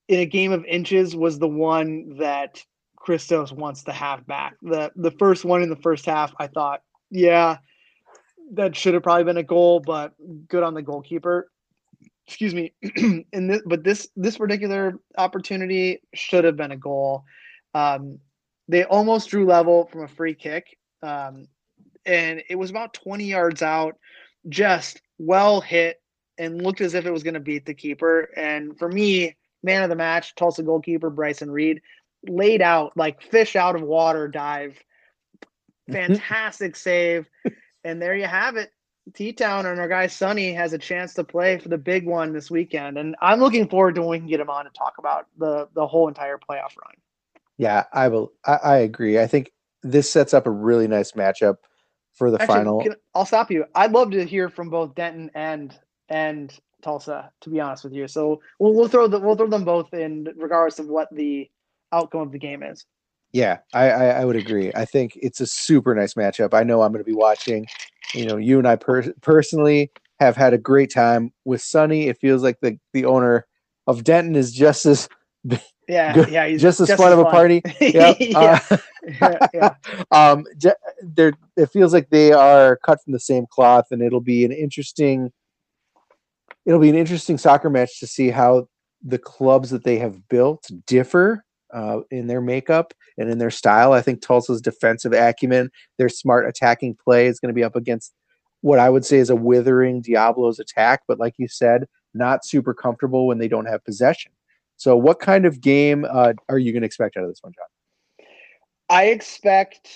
in 0.09 0.20
a 0.20 0.26
game 0.26 0.53
of 0.53 0.64
inches 0.64 1.14
was 1.14 1.39
the 1.39 1.49
one 1.49 2.16
that 2.18 2.64
Christos 2.97 3.53
wants 3.53 3.85
to 3.85 3.93
have 3.93 4.26
back. 4.26 4.57
The 4.62 4.93
the 4.97 5.11
first 5.12 5.45
one 5.45 5.62
in 5.62 5.68
the 5.70 5.76
first 5.76 6.07
half, 6.07 6.33
I 6.39 6.47
thought, 6.47 6.83
yeah, 7.11 7.59
that 8.55 8.76
should 8.76 8.95
have 8.95 9.03
probably 9.03 9.24
been 9.24 9.37
a 9.37 9.43
goal, 9.43 9.80
but 9.80 10.14
good 10.49 10.62
on 10.62 10.74
the 10.74 10.83
goalkeeper. 10.83 11.51
Excuse 12.26 12.55
me. 12.55 12.72
in 13.33 13.47
this, 13.49 13.62
but 13.66 13.85
this 13.85 14.09
this 14.16 14.39
particular 14.39 14.99
opportunity 15.18 16.03
should 16.14 16.45
have 16.45 16.57
been 16.57 16.72
a 16.72 16.76
goal. 16.76 17.24
Um, 17.74 18.18
they 18.72 18.84
almost 18.84 19.28
drew 19.28 19.44
level 19.46 19.86
from 19.86 20.02
a 20.02 20.08
free 20.08 20.34
kick, 20.34 20.78
um, 21.02 21.46
and 22.06 22.42
it 22.48 22.56
was 22.56 22.70
about 22.70 22.94
20 22.94 23.24
yards 23.24 23.62
out 23.62 23.98
just 24.48 25.00
well 25.18 25.60
hit 25.60 26.00
and 26.38 26.62
looked 26.62 26.80
as 26.80 26.94
if 26.94 27.06
it 27.06 27.12
was 27.12 27.22
going 27.22 27.34
to 27.34 27.40
beat 27.40 27.66
the 27.66 27.74
keeper. 27.74 28.30
And 28.36 28.76
for 28.78 28.88
me, 28.88 29.36
man 29.62 29.82
of 29.82 29.90
the 29.90 29.96
match, 29.96 30.34
Tulsa 30.34 30.62
goalkeeper 30.62 31.10
Bryson 31.10 31.50
Reed 31.50 31.82
laid 32.28 32.62
out 32.62 32.96
like 32.96 33.22
fish 33.22 33.56
out 33.56 33.76
of 33.76 33.82
water 33.82 34.26
dive. 34.26 34.82
Fantastic 35.90 36.74
save. 36.76 37.28
And 37.84 38.00
there 38.00 38.16
you 38.16 38.26
have 38.26 38.56
it. 38.56 38.70
T 39.14 39.32
Town 39.32 39.66
and 39.66 39.80
our 39.80 39.88
guy 39.88 40.06
Sonny 40.06 40.52
has 40.52 40.72
a 40.72 40.78
chance 40.78 41.14
to 41.14 41.24
play 41.24 41.58
for 41.58 41.68
the 41.68 41.78
big 41.78 42.06
one 42.06 42.32
this 42.32 42.50
weekend. 42.50 42.96
And 42.96 43.16
I'm 43.20 43.40
looking 43.40 43.68
forward 43.68 43.96
to 43.96 44.02
when 44.02 44.10
we 44.10 44.18
can 44.18 44.28
get 44.28 44.40
him 44.40 44.48
on 44.48 44.64
to 44.64 44.70
talk 44.70 44.94
about 44.98 45.26
the 45.36 45.68
the 45.74 45.86
whole 45.86 46.06
entire 46.06 46.38
playoff 46.38 46.76
run. 46.80 46.94
Yeah, 47.59 47.84
I 47.92 48.09
will. 48.09 48.32
I, 48.46 48.55
I 48.55 48.76
agree. 48.78 49.18
I 49.18 49.26
think 49.26 49.53
this 49.82 50.11
sets 50.11 50.32
up 50.34 50.46
a 50.46 50.50
really 50.50 50.88
nice 50.88 51.12
matchup 51.12 51.57
for 52.14 52.30
the 52.30 52.40
Actually, 52.40 52.57
final. 52.57 52.82
can- 52.82 52.96
I'll 53.14 53.26
stop 53.26 53.50
you. 53.50 53.64
I'd 53.74 53.92
love 53.92 54.11
to 54.12 54.24
hear 54.24 54.48
from 54.48 54.70
both 54.70 54.94
Denton 54.94 55.30
and 55.34 55.76
and 56.09 56.53
Tulsa, 56.82 57.30
to 57.42 57.50
be 57.50 57.61
honest 57.61 57.84
with 57.84 57.92
you. 57.92 58.09
So 58.09 58.40
we'll 58.59 58.74
we'll 58.74 58.88
throw 58.88 59.07
the 59.09 59.18
we'll 59.18 59.36
throw 59.36 59.48
them 59.48 59.64
both 59.64 59.92
in 59.94 60.28
regardless 60.36 60.78
of 60.78 60.86
what 60.88 61.09
the 61.12 61.50
outcome 61.92 62.22
of 62.22 62.32
the 62.32 62.38
game 62.38 62.62
is. 62.62 62.84
Yeah, 63.32 63.59
I, 63.72 63.90
I 63.90 64.05
I 64.20 64.24
would 64.24 64.36
agree. 64.36 64.72
I 64.74 64.84
think 64.84 65.18
it's 65.22 65.40
a 65.40 65.46
super 65.46 65.94
nice 65.94 66.14
matchup. 66.14 66.53
I 66.55 66.64
know 66.64 66.82
I'm 66.82 66.92
going 66.92 67.05
to 67.05 67.11
be 67.11 67.16
watching. 67.16 67.66
You 68.14 68.26
know, 68.26 68.36
you 68.36 68.59
and 68.59 68.68
I 68.68 68.76
per- 68.76 69.12
personally 69.22 69.90
have 70.20 70.36
had 70.36 70.53
a 70.53 70.59
great 70.59 70.92
time 70.92 71.32
with 71.44 71.62
Sonny. 71.62 72.09
It 72.09 72.18
feels 72.18 72.42
like 72.42 72.61
the 72.61 72.78
the 72.92 73.07
owner 73.07 73.46
of 73.86 74.05
Denton 74.05 74.36
is 74.36 74.53
just 74.53 74.84
as 74.86 75.09
Yeah, 75.88 76.14
Good. 76.14 76.28
yeah, 76.30 76.49
just 76.57 76.80
as 76.80 76.88
just 76.88 77.03
fun 77.03 77.12
as 77.12 77.18
of 77.18 77.26
a 77.26 77.30
party. 77.30 77.62
Yep. 77.80 78.16
yeah, 78.20 78.61
Uh, 78.70 78.76
yeah, 79.20 79.47
yeah. 79.53 79.74
um, 80.11 80.45
they're, 81.03 81.32
it 81.57 81.66
feels 81.66 81.93
like 81.93 82.09
they 82.11 82.32
are 82.32 82.76
cut 82.76 83.03
from 83.03 83.12
the 83.12 83.20
same 83.20 83.47
cloth, 83.51 83.86
and 83.90 84.01
it'll 84.01 84.20
be 84.20 84.45
an 84.45 84.53
interesting. 84.53 85.32
It'll 86.64 86.80
be 86.80 86.90
an 86.90 86.97
interesting 86.97 87.38
soccer 87.38 87.68
match 87.68 87.99
to 88.01 88.07
see 88.07 88.30
how 88.30 88.68
the 89.03 89.18
clubs 89.18 89.70
that 89.70 89.82
they 89.82 89.99
have 89.99 90.28
built 90.28 90.70
differ 90.86 91.45
uh, 91.74 92.01
in 92.11 92.28
their 92.28 92.40
makeup 92.40 92.95
and 93.18 93.28
in 93.28 93.38
their 93.38 93.51
style. 93.51 93.93
I 93.93 94.01
think 94.01 94.22
Tulsa's 94.22 94.61
defensive 94.61 95.12
acumen, 95.12 95.70
their 95.99 96.09
smart 96.09 96.49
attacking 96.49 96.97
play, 97.03 97.26
is 97.26 97.40
going 97.40 97.49
to 97.49 97.55
be 97.55 97.64
up 97.64 97.74
against 97.74 98.12
what 98.61 98.78
I 98.78 98.88
would 98.88 99.05
say 99.05 99.18
is 99.18 99.28
a 99.28 99.34
withering 99.36 100.03
Diablo's 100.03 100.61
attack. 100.61 101.03
But 101.09 101.18
like 101.18 101.34
you 101.36 101.49
said, 101.49 101.86
not 102.14 102.45
super 102.45 102.72
comfortable 102.72 103.26
when 103.26 103.38
they 103.38 103.49
don't 103.49 103.66
have 103.66 103.84
possession. 103.84 104.30
So, 104.83 104.97
what 104.97 105.20
kind 105.20 105.47
of 105.47 105.61
game 105.61 106.05
uh, 106.11 106.33
are 106.49 106.59
you 106.59 106.72
going 106.72 106.83
to 106.83 106.87
expect 106.87 107.16
out 107.16 107.22
of 107.22 107.30
this 107.30 107.39
one, 107.41 107.53
John? 107.53 108.26
I 108.91 109.05
expect 109.05 109.89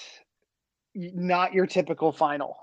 not 0.94 1.52
your 1.52 1.66
typical 1.66 2.12
final. 2.12 2.56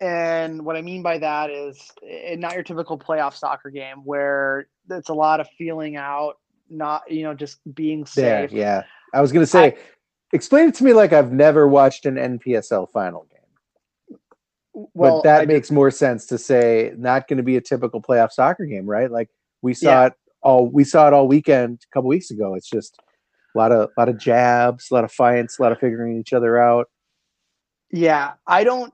And 0.00 0.64
what 0.64 0.76
I 0.76 0.82
mean 0.82 1.02
by 1.02 1.18
that 1.18 1.50
is 1.50 1.90
eh, 2.08 2.36
not 2.36 2.54
your 2.54 2.62
typical 2.62 2.96
playoff 2.96 3.34
soccer 3.34 3.68
game 3.68 4.04
where 4.04 4.68
it's 4.90 5.08
a 5.08 5.12
lot 5.12 5.40
of 5.40 5.48
feeling 5.58 5.96
out, 5.96 6.34
not, 6.68 7.10
you 7.10 7.24
know, 7.24 7.34
just 7.34 7.58
being 7.74 8.06
Yeah, 8.14 8.42
safe. 8.42 8.52
yeah. 8.52 8.84
I 9.12 9.20
was 9.20 9.32
going 9.32 9.42
to 9.42 9.50
say, 9.50 9.76
explain 10.32 10.68
it 10.68 10.76
to 10.76 10.84
me 10.84 10.92
like 10.92 11.12
I've 11.12 11.32
never 11.32 11.66
watched 11.66 12.06
an 12.06 12.14
NPSL 12.14 12.92
final 12.92 13.26
game. 13.28 14.86
Well, 14.94 15.16
but 15.16 15.24
that 15.24 15.42
I 15.42 15.46
makes 15.46 15.72
more 15.72 15.90
sense 15.90 16.26
to 16.26 16.38
say 16.38 16.92
not 16.96 17.26
going 17.26 17.38
to 17.38 17.42
be 17.42 17.56
a 17.56 17.60
typical 17.60 18.00
playoff 18.00 18.30
soccer 18.30 18.66
game, 18.66 18.86
right? 18.86 19.10
Like 19.10 19.30
we 19.62 19.74
saw 19.74 20.02
Yeah. 20.02 20.06
it 20.06 20.12
all 20.42 20.66
we 20.66 20.84
saw 20.84 21.06
it 21.06 21.12
all 21.12 21.28
weekend 21.28 21.80
a 21.90 21.94
couple 21.94 22.08
weeks 22.08 22.30
ago. 22.30 22.54
It's 22.54 22.68
just 22.68 22.98
a 23.54 23.58
lot 23.58 23.72
of 23.72 23.90
a 23.96 24.00
lot 24.00 24.08
of 24.08 24.18
jabs, 24.18 24.90
a 24.90 24.94
lot 24.94 25.04
of 25.04 25.12
fights, 25.12 25.58
a 25.58 25.62
lot 25.62 25.72
of 25.72 25.78
figuring 25.78 26.18
each 26.18 26.32
other 26.32 26.58
out. 26.58 26.88
Yeah, 27.90 28.34
I 28.46 28.64
don't 28.64 28.92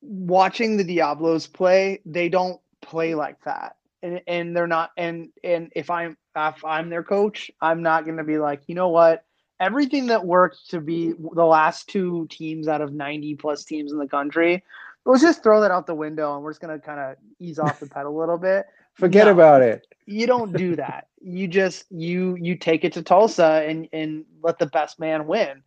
watching 0.00 0.76
the 0.76 0.84
Diablos 0.84 1.46
play, 1.46 2.00
they 2.04 2.28
don't 2.28 2.60
play 2.80 3.14
like 3.14 3.42
that. 3.44 3.76
And 4.02 4.22
and 4.26 4.56
they're 4.56 4.66
not 4.66 4.90
and 4.96 5.28
and 5.44 5.70
if 5.76 5.90
I'm 5.90 6.16
if 6.34 6.64
I'm 6.64 6.88
their 6.88 7.02
coach, 7.02 7.50
I'm 7.60 7.82
not 7.82 8.04
going 8.04 8.16
to 8.16 8.24
be 8.24 8.38
like, 8.38 8.62
"You 8.66 8.74
know 8.74 8.88
what? 8.88 9.24
Everything 9.58 10.06
that 10.06 10.24
worked 10.24 10.70
to 10.70 10.80
be 10.80 11.12
the 11.12 11.44
last 11.44 11.86
two 11.88 12.26
teams 12.30 12.66
out 12.66 12.80
of 12.80 12.94
90 12.94 13.34
plus 13.34 13.62
teams 13.64 13.92
in 13.92 13.98
the 13.98 14.08
country, 14.08 14.64
let's 15.04 15.20
just 15.20 15.42
throw 15.42 15.60
that 15.60 15.70
out 15.70 15.86
the 15.86 15.94
window 15.94 16.34
and 16.34 16.42
we're 16.42 16.50
just 16.50 16.62
going 16.62 16.80
to 16.80 16.84
kind 16.84 16.98
of 16.98 17.16
ease 17.38 17.58
off 17.58 17.78
the 17.78 17.86
pedal 17.94 18.16
a 18.16 18.18
little 18.18 18.38
bit." 18.38 18.66
Forget 19.00 19.26
No. 19.26 19.32
about 19.32 19.62
it. 19.62 19.86
you 20.06 20.26
don't 20.26 20.52
do 20.56 20.76
that. 20.76 21.08
You 21.22 21.48
just 21.48 21.84
you 21.90 22.36
you 22.40 22.56
take 22.56 22.84
it 22.84 22.92
to 22.94 23.02
Tulsa 23.02 23.64
and 23.66 23.88
and 23.92 24.24
let 24.42 24.58
the 24.58 24.66
best 24.66 24.98
man 25.00 25.26
win. 25.26 25.62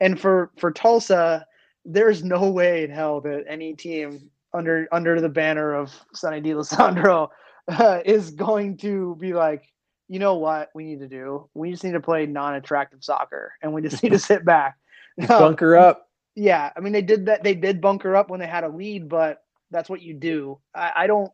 And 0.00 0.18
for 0.20 0.50
for 0.58 0.70
Tulsa, 0.72 1.46
there's 1.84 2.22
no 2.24 2.50
way 2.50 2.84
in 2.84 2.90
hell 2.90 3.20
that 3.22 3.44
any 3.48 3.74
team 3.74 4.30
under 4.54 4.88
under 4.92 5.20
the 5.20 5.28
banner 5.28 5.74
of 5.74 5.92
Sonny 6.14 6.40
D'Alessandro 6.40 7.30
uh, 7.68 8.00
is 8.04 8.30
going 8.30 8.76
to 8.78 9.16
be 9.20 9.32
like, 9.34 9.64
you 10.08 10.18
know 10.18 10.36
what 10.36 10.70
we 10.74 10.84
need 10.84 11.00
to 11.00 11.08
do? 11.08 11.48
We 11.54 11.70
just 11.70 11.84
need 11.84 11.92
to 11.92 12.00
play 12.00 12.26
non-attractive 12.26 13.02
soccer, 13.04 13.52
and 13.62 13.72
we 13.72 13.82
just 13.82 14.02
need 14.02 14.10
to 14.12 14.18
sit 14.30 14.44
back. 14.44 14.76
Bunker 15.28 15.76
up. 15.76 16.08
yeah, 16.36 16.70
I 16.76 16.80
mean 16.80 16.92
they 16.92 17.02
did 17.02 17.26
that. 17.26 17.42
They 17.42 17.54
did 17.54 17.80
bunker 17.80 18.14
up 18.16 18.30
when 18.30 18.40
they 18.40 18.46
had 18.46 18.64
a 18.64 18.68
lead, 18.68 19.08
but 19.08 19.42
that's 19.70 19.88
what 19.90 20.02
you 20.02 20.14
do. 20.14 20.58
I, 20.74 20.92
I 20.96 21.06
don't, 21.06 21.30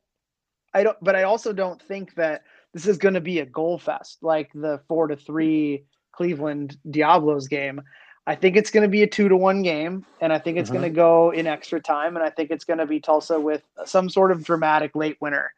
I 0.76 0.82
don't. 0.82 0.96
But 1.02 1.16
I 1.16 1.22
also 1.22 1.52
don't 1.54 1.80
think 1.80 2.14
that 2.16 2.42
this 2.74 2.86
is 2.86 2.98
going 2.98 3.14
to 3.14 3.20
be 3.20 3.38
a 3.38 3.46
goal 3.46 3.78
fest 3.78 4.18
like 4.20 4.50
the 4.54 4.78
four 4.88 5.06
to 5.08 5.16
three 5.16 5.84
Cleveland 6.12 6.76
Diablos 6.90 7.48
game. 7.48 7.80
I 8.26 8.34
think 8.34 8.56
it's 8.56 8.70
going 8.70 8.82
to 8.82 8.88
be 8.88 9.02
a 9.02 9.06
two 9.06 9.28
to 9.30 9.36
one 9.36 9.62
game, 9.62 10.04
and 10.20 10.32
I 10.32 10.38
think 10.38 10.58
it's 10.58 10.68
Mhm. 10.68 10.74
going 10.74 10.84
to 10.84 10.90
go 10.90 11.30
in 11.30 11.46
extra 11.46 11.80
time, 11.80 12.16
and 12.16 12.24
I 12.24 12.28
think 12.28 12.50
it's 12.50 12.64
going 12.64 12.78
to 12.78 12.86
be 12.86 13.00
Tulsa 13.00 13.40
with 13.40 13.62
some 13.86 14.10
sort 14.10 14.32
of 14.32 14.44
dramatic 14.44 14.94
late 14.94 15.16
winner. 15.20 15.52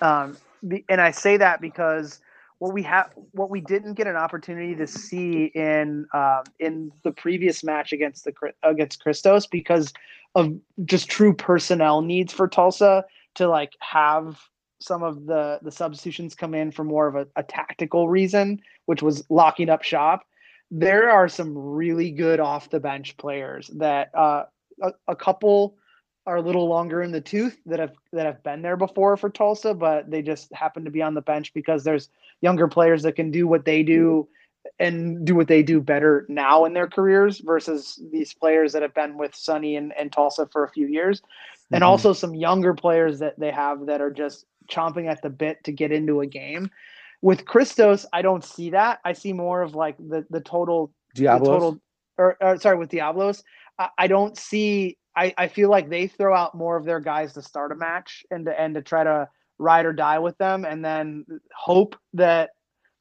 Um, 0.00 0.38
the- 0.62 0.84
and 0.88 1.00
I 1.00 1.10
say 1.10 1.36
that 1.36 1.60
because 1.60 2.20
what 2.58 2.72
we 2.72 2.82
have, 2.84 3.10
what 3.32 3.50
we 3.50 3.60
didn't 3.60 3.94
get 3.94 4.06
an 4.06 4.16
opportunity 4.16 4.74
to 4.76 4.86
see 4.86 5.46
in 5.46 6.06
um, 6.14 6.44
in 6.60 6.92
the 7.02 7.12
previous 7.12 7.62
match 7.62 7.92
against 7.92 8.24
the 8.24 8.32
against 8.62 9.02
Christos 9.02 9.46
because 9.46 9.92
of 10.34 10.54
just 10.86 11.10
true 11.10 11.34
personnel 11.34 12.00
needs 12.00 12.32
for 12.32 12.48
Tulsa 12.48 13.04
to 13.34 13.48
like 13.48 13.72
have 13.80 14.40
some 14.82 15.02
of 15.02 15.26
the 15.26 15.58
the 15.62 15.70
substitutions 15.70 16.34
come 16.34 16.54
in 16.54 16.70
for 16.72 16.84
more 16.84 17.06
of 17.06 17.14
a, 17.14 17.26
a 17.36 17.42
tactical 17.42 18.08
reason, 18.08 18.60
which 18.86 19.02
was 19.02 19.24
locking 19.30 19.70
up 19.70 19.82
shop. 19.82 20.24
There 20.70 21.10
are 21.10 21.28
some 21.28 21.56
really 21.56 22.10
good 22.10 22.40
off 22.40 22.70
the 22.70 22.80
bench 22.80 23.16
players 23.16 23.68
that 23.76 24.10
uh, 24.14 24.44
a, 24.82 24.92
a 25.08 25.16
couple 25.16 25.76
are 26.26 26.36
a 26.36 26.42
little 26.42 26.68
longer 26.68 27.02
in 27.02 27.10
the 27.12 27.20
tooth 27.20 27.58
that 27.66 27.78
have 27.80 27.92
that 28.12 28.26
have 28.26 28.42
been 28.42 28.62
there 28.62 28.76
before 28.76 29.16
for 29.16 29.30
Tulsa, 29.30 29.74
but 29.74 30.10
they 30.10 30.22
just 30.22 30.52
happen 30.54 30.84
to 30.84 30.90
be 30.90 31.02
on 31.02 31.14
the 31.14 31.22
bench 31.22 31.52
because 31.54 31.84
there's 31.84 32.08
younger 32.40 32.68
players 32.68 33.02
that 33.02 33.16
can 33.16 33.30
do 33.30 33.46
what 33.46 33.64
they 33.64 33.82
do 33.82 34.28
and 34.78 35.24
do 35.26 35.34
what 35.34 35.48
they 35.48 35.62
do 35.62 35.80
better 35.80 36.24
now 36.28 36.64
in 36.64 36.72
their 36.72 36.86
careers 36.86 37.40
versus 37.40 38.00
these 38.12 38.32
players 38.32 38.72
that 38.72 38.82
have 38.82 38.94
been 38.94 39.18
with 39.18 39.34
Sonny 39.34 39.76
and, 39.76 39.92
and 39.98 40.12
Tulsa 40.12 40.48
for 40.52 40.64
a 40.64 40.70
few 40.70 40.86
years. 40.86 41.20
And 41.72 41.82
Mhm. 41.82 41.86
also 41.88 42.12
some 42.12 42.34
younger 42.34 42.74
players 42.74 43.18
that 43.18 43.38
they 43.38 43.50
have 43.50 43.86
that 43.86 44.00
are 44.00 44.10
just 44.10 44.46
chomping 44.70 45.08
at 45.08 45.22
the 45.22 45.30
bit 45.30 45.62
to 45.64 45.72
get 45.72 45.92
into 45.92 46.20
a 46.20 46.26
game. 46.26 46.70
With 47.20 47.44
Christos, 47.44 48.04
I 48.12 48.22
don't 48.22 48.44
see 48.44 48.70
that. 48.70 49.00
I 49.04 49.12
see 49.12 49.32
more 49.32 49.62
of 49.62 49.74
like 49.74 49.96
the 49.98 50.26
the 50.30 50.40
total 50.40 50.92
the 51.14 51.52
total 51.52 51.78
or, 52.18 52.36
or 52.40 52.58
sorry 52.58 52.76
with 52.76 52.90
Diablos. 52.90 53.44
I, 53.78 53.88
I 53.98 54.06
don't 54.08 54.36
see 54.36 54.98
I, 55.14 55.34
I 55.36 55.48
feel 55.48 55.70
like 55.70 55.88
they 55.88 56.06
throw 56.06 56.34
out 56.34 56.54
more 56.54 56.76
of 56.76 56.84
their 56.84 57.00
guys 57.00 57.34
to 57.34 57.42
start 57.42 57.72
a 57.72 57.76
match 57.76 58.24
and 58.30 58.46
to 58.46 58.58
and 58.58 58.74
to 58.74 58.82
try 58.82 59.04
to 59.04 59.28
ride 59.58 59.86
or 59.86 59.92
die 59.92 60.18
with 60.18 60.36
them 60.38 60.64
and 60.64 60.84
then 60.84 61.24
hope 61.54 61.94
that 62.14 62.50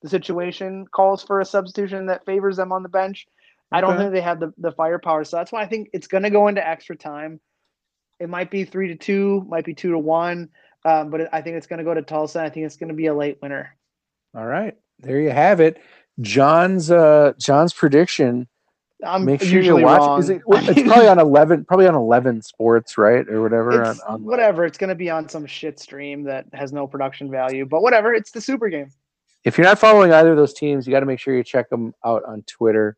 the 0.02 0.10
situation 0.10 0.86
calls 0.92 1.24
for 1.24 1.40
a 1.40 1.46
substitution 1.46 2.08
that 2.08 2.26
favors 2.26 2.58
them 2.58 2.72
on 2.72 2.84
the 2.84 2.90
bench. 2.90 3.28
I 3.72 3.80
don't 3.80 3.98
think 3.98 4.12
they 4.12 4.22
have 4.22 4.42
the, 4.42 4.54
the 4.58 4.74
firepower. 4.74 5.24
So 5.24 5.38
that's 5.38 5.52
why 5.52 5.62
I 5.62 5.66
think 5.66 5.90
it's 5.94 6.08
gonna 6.08 6.30
go 6.30 6.48
into 6.48 6.68
extra 6.68 6.96
time. 6.96 7.40
It 8.20 8.30
might 8.30 8.52
be 8.52 8.66
three 8.66 8.90
to 8.90 8.96
two, 8.96 9.46
might 9.48 9.66
be 9.66 9.74
two 9.74 9.92
to 9.92 9.98
one. 9.98 10.50
Um, 10.84 11.10
but 11.10 11.34
I 11.34 11.42
think 11.42 11.58
it's 11.58 11.68
gonna 11.68 11.84
go 11.84 11.94
to 11.94 12.02
Tulsa. 12.02 12.42
I 12.42 12.50
think 12.50 12.66
it's 12.66 12.78
gonna 12.78 12.94
be 12.94 13.08
a 13.08 13.14
late 13.14 13.38
winner. 13.42 13.76
All 14.36 14.46
right. 14.46 14.76
There 15.00 15.20
you 15.20 15.30
have 15.30 15.60
it. 15.60 15.82
John's 16.20 16.92
uh 16.92 17.34
John's 17.40 17.74
prediction. 17.74 18.48
I'm 19.04 19.26
Make 19.26 19.42
sure 19.42 19.62
you 19.62 19.78
watch. 19.78 20.30
it, 20.30 20.42
it's 20.48 20.82
probably 20.88 21.08
on 21.08 21.18
eleven, 21.20 21.66
probably 21.66 21.88
on 21.88 21.96
eleven 21.96 22.42
sports, 22.42 22.98
right, 23.00 23.28
or 23.28 23.42
whatever. 23.42 23.82
It's 23.82 24.00
on 24.02 24.24
whatever. 24.24 24.64
It's 24.66 24.78
gonna 24.78 24.94
be 24.96 25.10
on 25.10 25.28
some 25.28 25.46
shit 25.48 25.80
stream 25.80 26.24
that 26.24 26.46
has 26.54 26.72
no 26.72 26.86
production 26.88 27.32
value. 27.32 27.66
But 27.66 27.82
whatever. 27.82 28.14
It's 28.14 28.32
the 28.32 28.42
super 28.42 28.70
game. 28.70 28.92
If 29.44 29.58
you're 29.58 29.66
not 29.66 29.80
following 29.80 30.14
either 30.14 30.32
of 30.32 30.38
those 30.38 30.54
teams, 30.54 30.86
you 30.86 30.92
got 30.92 31.00
to 31.00 31.08
make 31.08 31.20
sure 31.20 31.36
you 31.36 31.44
check 31.44 31.68
them 31.72 31.96
out 32.06 32.24
on 32.26 32.44
Twitter. 32.44 32.96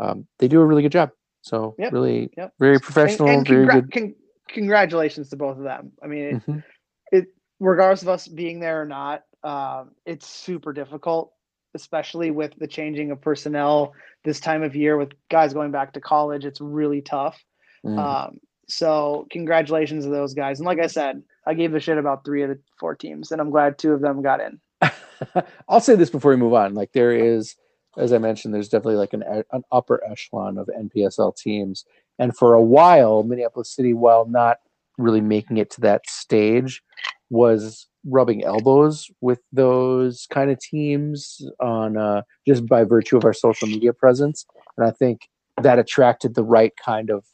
Um, 0.00 0.26
they 0.40 0.48
do 0.48 0.60
a 0.60 0.64
really 0.66 0.82
good 0.82 0.90
job. 0.90 1.10
So 1.42 1.76
Yep, 1.78 1.92
really, 1.92 2.30
yep. 2.36 2.52
very 2.58 2.74
And, 2.74 2.82
professional, 2.82 3.28
and 3.28 3.46
very 3.46 3.64
congra- 3.64 3.72
good. 3.74 3.92
con- 3.92 4.14
congratulations 4.48 5.28
to 5.28 5.36
both 5.36 5.56
of 5.56 5.62
them. 5.62 5.92
I 6.02 6.08
mean, 6.08 6.24
it, 6.24 6.46
Mhm. 6.46 6.64
It 7.12 7.26
regardless 7.60 8.02
of 8.02 8.08
us 8.08 8.28
being 8.28 8.60
there 8.60 8.82
or 8.82 8.86
not, 8.86 9.22
um, 9.42 9.92
it's 10.06 10.26
super 10.26 10.72
difficult, 10.72 11.32
especially 11.74 12.30
with 12.30 12.52
the 12.58 12.66
changing 12.66 13.10
of 13.10 13.20
personnel 13.20 13.92
this 14.24 14.40
time 14.40 14.62
of 14.62 14.74
year 14.74 14.96
with 14.96 15.12
guys 15.30 15.52
going 15.52 15.70
back 15.70 15.92
to 15.92 16.00
college. 16.00 16.44
It's 16.44 16.60
really 16.60 17.02
tough. 17.02 17.42
Mhm. 17.84 17.98
Um, 17.98 18.40
so 18.68 19.26
congratulations 19.30 20.04
to 20.04 20.10
those 20.10 20.34
guys. 20.34 20.58
And 20.58 20.66
like 20.66 20.80
I 20.80 20.86
said, 20.86 21.22
I 21.46 21.54
gave 21.54 21.74
a 21.74 21.80
shit 21.80 21.98
about 21.98 22.24
three 22.24 22.42
of 22.42 22.48
the 22.48 22.58
four 22.78 22.94
teams, 22.94 23.30
and 23.30 23.40
I'm 23.40 23.50
glad 23.50 23.78
two 23.78 23.92
of 23.92 24.00
them 24.00 24.22
got 24.22 24.40
in. 24.40 24.60
I'll 25.68 25.80
say 25.80 25.94
this 25.94 26.10
before 26.10 26.30
we 26.30 26.36
move 26.36 26.54
on. 26.54 26.74
Like 26.74 26.92
there 26.92 27.12
is, 27.12 27.56
as 27.96 28.12
I 28.12 28.18
mentioned, 28.18 28.54
there's 28.54 28.68
definitely 28.68 28.96
like 28.96 29.12
an 29.12 29.22
an 29.52 29.62
upper 29.70 30.02
echelon 30.10 30.58
of 30.58 30.68
NPSL 30.68 31.36
teams, 31.36 31.84
and 32.18 32.36
for 32.36 32.54
a 32.54 32.62
while, 32.62 33.22
Minneapolis 33.22 33.70
City, 33.74 33.92
while 33.92 34.24
not 34.26 34.58
really 34.98 35.20
making 35.20 35.56
it 35.56 35.70
to 35.72 35.80
that 35.82 36.08
stage, 36.08 36.82
was 37.30 37.86
rubbing 38.06 38.44
elbows 38.44 39.10
with 39.20 39.40
those 39.52 40.26
kind 40.30 40.50
of 40.50 40.58
teams 40.58 41.40
on 41.60 41.96
uh, 41.96 42.22
just 42.46 42.66
by 42.66 42.84
virtue 42.84 43.16
of 43.16 43.24
our 43.24 43.32
social 43.32 43.68
media 43.68 43.92
presence, 43.92 44.44
and 44.76 44.86
I 44.86 44.90
think 44.90 45.28
that 45.62 45.78
attracted 45.78 46.34
the 46.34 46.44
right 46.44 46.72
kind 46.84 47.10
of 47.10 47.24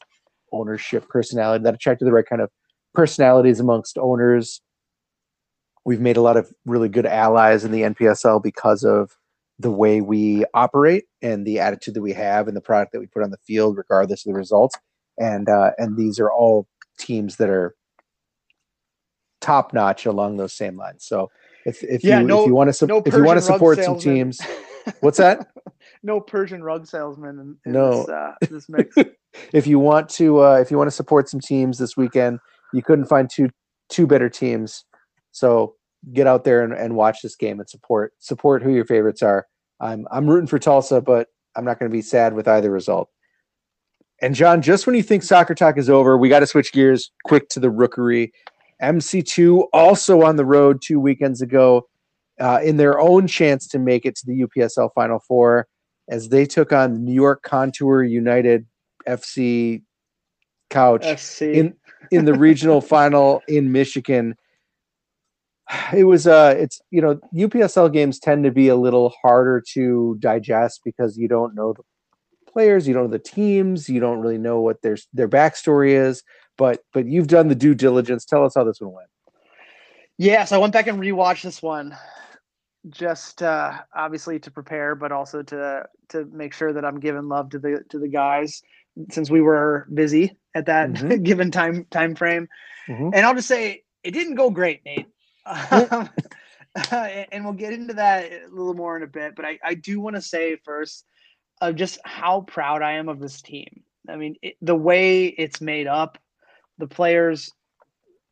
ownership 0.53 1.07
personality. 1.09 1.63
That 1.63 1.73
attracted 1.73 2.05
the 2.05 2.11
right 2.11 2.27
kind 2.27 2.41
of 2.41 2.49
personalities 2.93 3.59
amongst 3.59 3.97
owners 3.97 4.61
we've 5.85 6.01
made 6.01 6.17
a 6.17 6.21
lot 6.21 6.37
of 6.37 6.51
really 6.65 6.89
good 6.89 7.05
allies 7.05 7.63
in 7.63 7.71
the 7.71 7.81
NPSL 7.81 8.41
because 8.41 8.83
of 8.83 9.11
the 9.59 9.71
way 9.71 10.01
we 10.01 10.43
operate 10.53 11.05
and 11.21 11.45
the 11.45 11.59
attitude 11.59 11.93
that 11.93 12.01
we 12.01 12.13
have 12.13 12.47
and 12.47 12.57
the 12.57 12.61
product 12.61 12.91
that 12.91 12.99
we 12.99 13.07
put 13.07 13.23
on 13.23 13.31
the 13.31 13.37
field, 13.45 13.77
regardless 13.77 14.25
of 14.25 14.31
the 14.31 14.37
results. 14.37 14.77
And 15.17 15.49
uh, 15.49 15.71
and 15.77 15.97
these 15.97 16.19
are 16.19 16.31
all 16.31 16.67
teams 17.01 17.37
that 17.37 17.49
are 17.49 17.75
top 19.41 19.73
notch 19.73 20.05
along 20.05 20.37
those 20.37 20.53
same 20.53 20.77
lines. 20.77 21.05
So 21.05 21.31
if 21.65 21.83
if 21.83 22.03
Yeah, 22.03 22.21
you 22.21 22.27
no- 22.27 22.41
if 22.41 22.47
you 22.47 22.53
want 22.53 22.73
to 22.73 22.87
no 22.87 23.03
if 23.05 23.13
you 23.13 23.23
want 23.23 23.37
to 23.37 23.41
support 23.41 23.83
some 23.83 23.97
teams, 23.97 24.39
What's 25.01 25.17
that? 25.17 25.47
no 26.03 26.19
Persian 26.19 26.63
rug 26.63 26.87
salesman 26.87 27.39
in, 27.39 27.57
in 27.65 27.71
No. 27.73 28.01
this, 28.01 28.09
uh, 28.09 28.31
this 28.49 28.69
mix. 28.69 28.95
if 29.53 29.67
you 29.67 29.79
want 29.79 30.09
to 30.09 30.41
uh, 30.43 30.55
if 30.55 30.71
you 30.71 30.77
want 30.77 30.87
to 30.87 30.95
support 30.95 31.29
some 31.29 31.39
teams 31.39 31.77
this 31.77 31.97
weekend, 31.97 32.39
you 32.73 32.81
couldn't 32.81 33.05
find 33.05 33.29
two 33.29 33.49
two 33.89 34.07
better 34.07 34.29
teams. 34.29 34.85
So 35.31 35.75
get 36.13 36.25
out 36.27 36.43
there 36.43 36.63
and, 36.63 36.73
and 36.73 36.95
watch 36.95 37.21
this 37.21 37.35
game 37.35 37.59
and 37.59 37.69
support 37.69 38.13
support 38.19 38.63
who 38.63 38.71
your 38.71 38.85
favorites 38.85 39.21
are. 39.21 39.47
I'm 39.79 40.07
I'm 40.11 40.27
rooting 40.27 40.47
for 40.47 40.59
Tulsa, 40.59 41.01
but 41.01 41.27
I'm 41.55 41.65
not 41.65 41.79
going 41.79 41.89
to 41.89 41.95
be 41.95 42.01
sad 42.01 42.33
with 42.33 42.47
either 42.47 42.71
result. 42.71 43.09
And 44.21 44.35
John, 44.35 44.61
just 44.61 44.85
when 44.85 44.95
you 44.95 45.01
think 45.01 45.23
soccer 45.23 45.55
talk 45.55 45.77
is 45.77 45.89
over, 45.89 46.17
we 46.17 46.29
got 46.29 46.41
to 46.41 46.47
switch 46.47 46.71
gears 46.71 47.11
quick 47.23 47.49
to 47.49 47.59
the 47.59 47.71
rookery. 47.71 48.31
MC2 48.81 49.67
also 49.73 50.21
on 50.21 50.35
the 50.35 50.45
road 50.45 50.81
two 50.83 50.99
weekends 50.99 51.41
ago 51.41 51.87
uh, 52.39 52.59
in 52.63 52.77
their 52.77 52.99
own 52.99 53.27
chance 53.27 53.67
to 53.67 53.79
make 53.79 54.05
it 54.05 54.15
to 54.15 54.25
the 54.25 54.43
UPSL 54.43 54.89
Final 54.93 55.19
Four 55.19 55.67
as 56.09 56.29
they 56.29 56.45
took 56.45 56.71
on 56.71 56.93
the 56.93 56.99
New 56.99 57.13
York 57.13 57.43
Contour 57.43 58.03
United 58.03 58.65
FC 59.07 59.81
couch 60.69 61.05
SC. 61.19 61.41
in 61.41 61.75
in 62.11 62.25
the 62.25 62.33
regional 62.33 62.81
final 62.95 63.41
in 63.47 63.71
Michigan. 63.71 64.35
It 65.95 66.03
was 66.05 66.27
uh 66.27 66.55
it's 66.57 66.81
you 66.89 67.01
know 67.01 67.19
UPSL 67.35 67.93
games 67.93 68.19
tend 68.19 68.43
to 68.43 68.51
be 68.51 68.67
a 68.67 68.75
little 68.75 69.13
harder 69.21 69.63
to 69.73 70.17
digest 70.19 70.81
because 70.83 71.17
you 71.17 71.27
don't 71.27 71.55
know 71.55 71.73
the 71.73 71.83
players, 72.51 72.87
you 72.87 72.93
don't 72.93 73.05
know 73.05 73.11
the 73.11 73.19
teams, 73.19 73.89
you 73.89 73.99
don't 73.99 74.19
really 74.19 74.37
know 74.37 74.61
what 74.61 74.81
their 74.81 74.97
their 75.13 75.29
backstory 75.29 75.91
is. 75.91 76.23
But 76.57 76.83
but 76.93 77.05
you've 77.07 77.27
done 77.27 77.47
the 77.47 77.55
due 77.55 77.73
diligence. 77.75 78.25
Tell 78.25 78.43
us 78.43 78.53
how 78.55 78.63
this 78.63 78.81
one 78.81 78.93
went. 78.93 79.07
Yeah, 80.17 80.45
so 80.45 80.55
I 80.55 80.59
went 80.59 80.73
back 80.73 80.87
and 80.87 80.99
rewatched 80.99 81.43
this 81.43 81.63
one, 81.63 81.97
just 82.89 83.41
uh, 83.41 83.73
obviously 83.95 84.39
to 84.39 84.51
prepare, 84.51 84.93
but 84.95 85.11
also 85.11 85.41
to 85.43 85.85
to 86.09 86.25
make 86.25 86.53
sure 86.53 86.73
that 86.73 86.85
I'm 86.85 86.99
giving 86.99 87.27
love 87.27 87.49
to 87.51 87.59
the 87.59 87.83
to 87.89 87.99
the 87.99 88.07
guys 88.07 88.61
since 89.09 89.29
we 89.29 89.41
were 89.41 89.87
busy 89.93 90.37
at 90.53 90.65
that 90.65 90.91
Mhm. 90.91 91.23
given 91.23 91.49
time 91.51 91.85
time 91.89 92.15
frame. 92.15 92.47
Mhm. 92.87 93.11
And 93.13 93.25
I'll 93.25 93.35
just 93.35 93.47
say 93.47 93.83
it 94.03 94.11
didn't 94.11 94.35
go 94.35 94.49
great, 94.49 94.83
Nate. 94.85 95.07
Um, 95.45 96.09
and 96.91 97.43
we'll 97.43 97.53
get 97.53 97.73
into 97.73 97.95
that 97.95 98.31
a 98.31 98.47
little 98.49 98.73
more 98.73 98.95
in 98.95 99.03
a 99.03 99.07
bit. 99.07 99.35
But 99.35 99.43
I, 99.43 99.59
I 99.63 99.73
do 99.73 99.99
want 99.99 100.15
to 100.15 100.21
say 100.21 100.55
first 100.63 101.05
of 101.61 101.75
just 101.75 101.99
how 102.03 102.41
proud 102.41 102.81
I 102.81 102.93
am 102.93 103.07
of 103.07 103.19
this 103.19 103.41
team. 103.41 103.83
I 104.09 104.15
mean, 104.15 104.35
it, 104.41 104.55
the 104.61 104.75
way 104.75 105.27
it's 105.27 105.61
made 105.61 105.87
up, 105.87 106.17
the 106.77 106.87
players, 106.87 107.51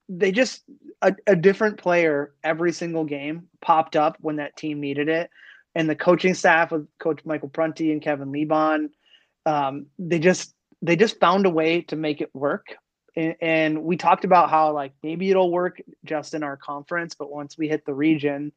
they 0.09 0.31
just 0.31 0.63
a, 1.01 1.15
a 1.27 1.35
different 1.35 1.77
player 1.77 2.33
every 2.43 2.73
single 2.73 3.05
game 3.05 3.47
popped 3.61 3.95
up 3.95 4.17
when 4.19 4.37
that 4.37 4.57
team 4.57 4.79
needed 4.79 5.07
it. 5.07 5.29
And 5.75 5.87
the 5.87 5.95
coaching 5.95 6.33
staff 6.33 6.71
with 6.71 6.87
Coach 6.97 7.21
Michael 7.25 7.49
Prunty 7.49 7.91
and 7.91 8.01
Kevin 8.01 8.31
Liebon, 8.31 8.89
um, 9.45 9.85
they 9.99 10.19
just 10.19 10.53
they 10.81 10.95
just 10.95 11.19
found 11.19 11.45
a 11.45 11.49
way 11.49 11.81
to 11.83 11.95
make 11.95 12.21
it 12.21 12.33
work. 12.33 12.67
And, 13.15 13.35
and 13.41 13.83
we 13.83 13.95
talked 13.95 14.25
about 14.25 14.49
how 14.49 14.73
like 14.73 14.93
maybe 15.03 15.29
it'll 15.29 15.51
work 15.51 15.79
just 16.03 16.33
in 16.33 16.43
our 16.43 16.57
conference, 16.57 17.13
but 17.13 17.31
once 17.31 17.57
we 17.57 17.67
hit 17.67 17.85
the 17.85 17.93
region, 17.93 18.51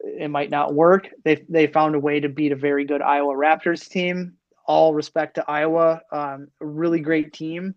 it 0.00 0.30
might 0.30 0.50
not 0.50 0.74
work. 0.74 1.08
They 1.24 1.44
they 1.48 1.66
found 1.66 1.94
a 1.94 2.00
way 2.00 2.20
to 2.20 2.28
beat 2.28 2.52
a 2.52 2.56
very 2.56 2.84
good 2.84 3.02
Iowa 3.02 3.34
Raptors 3.34 3.88
team. 3.88 4.34
All 4.66 4.94
respect 4.94 5.36
to 5.36 5.48
Iowa, 5.48 6.02
um, 6.10 6.48
a 6.60 6.66
really 6.66 7.00
great 7.00 7.32
team. 7.32 7.74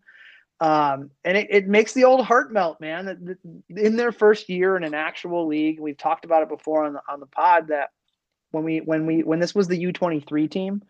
Um, 0.62 1.12
and 1.24 1.38
it, 1.38 1.48
it 1.50 1.68
makes 1.68 1.94
the 1.94 2.04
old 2.04 2.26
heart 2.26 2.52
melt, 2.52 2.82
man. 2.82 3.38
In 3.70 3.96
their 3.96 4.12
first 4.12 4.50
year 4.50 4.76
in 4.76 4.84
an 4.84 4.94
actual 4.94 5.48
league, 5.48 5.80
we've 5.80 5.98
talked 5.98 6.26
about 6.26 6.44
it 6.44 6.50
before 6.50 6.86
on 6.86 6.94
the 6.94 7.02
on 7.10 7.20
the 7.20 7.28
pod 7.28 7.68
that 7.70 7.92
when 8.52 8.64
we 8.64 8.80
when 8.80 9.06
we 9.06 9.24
when 9.24 9.40
this 9.40 9.54
was 9.54 9.68
the 9.68 9.84
U23 9.86 10.50
team 10.50 10.82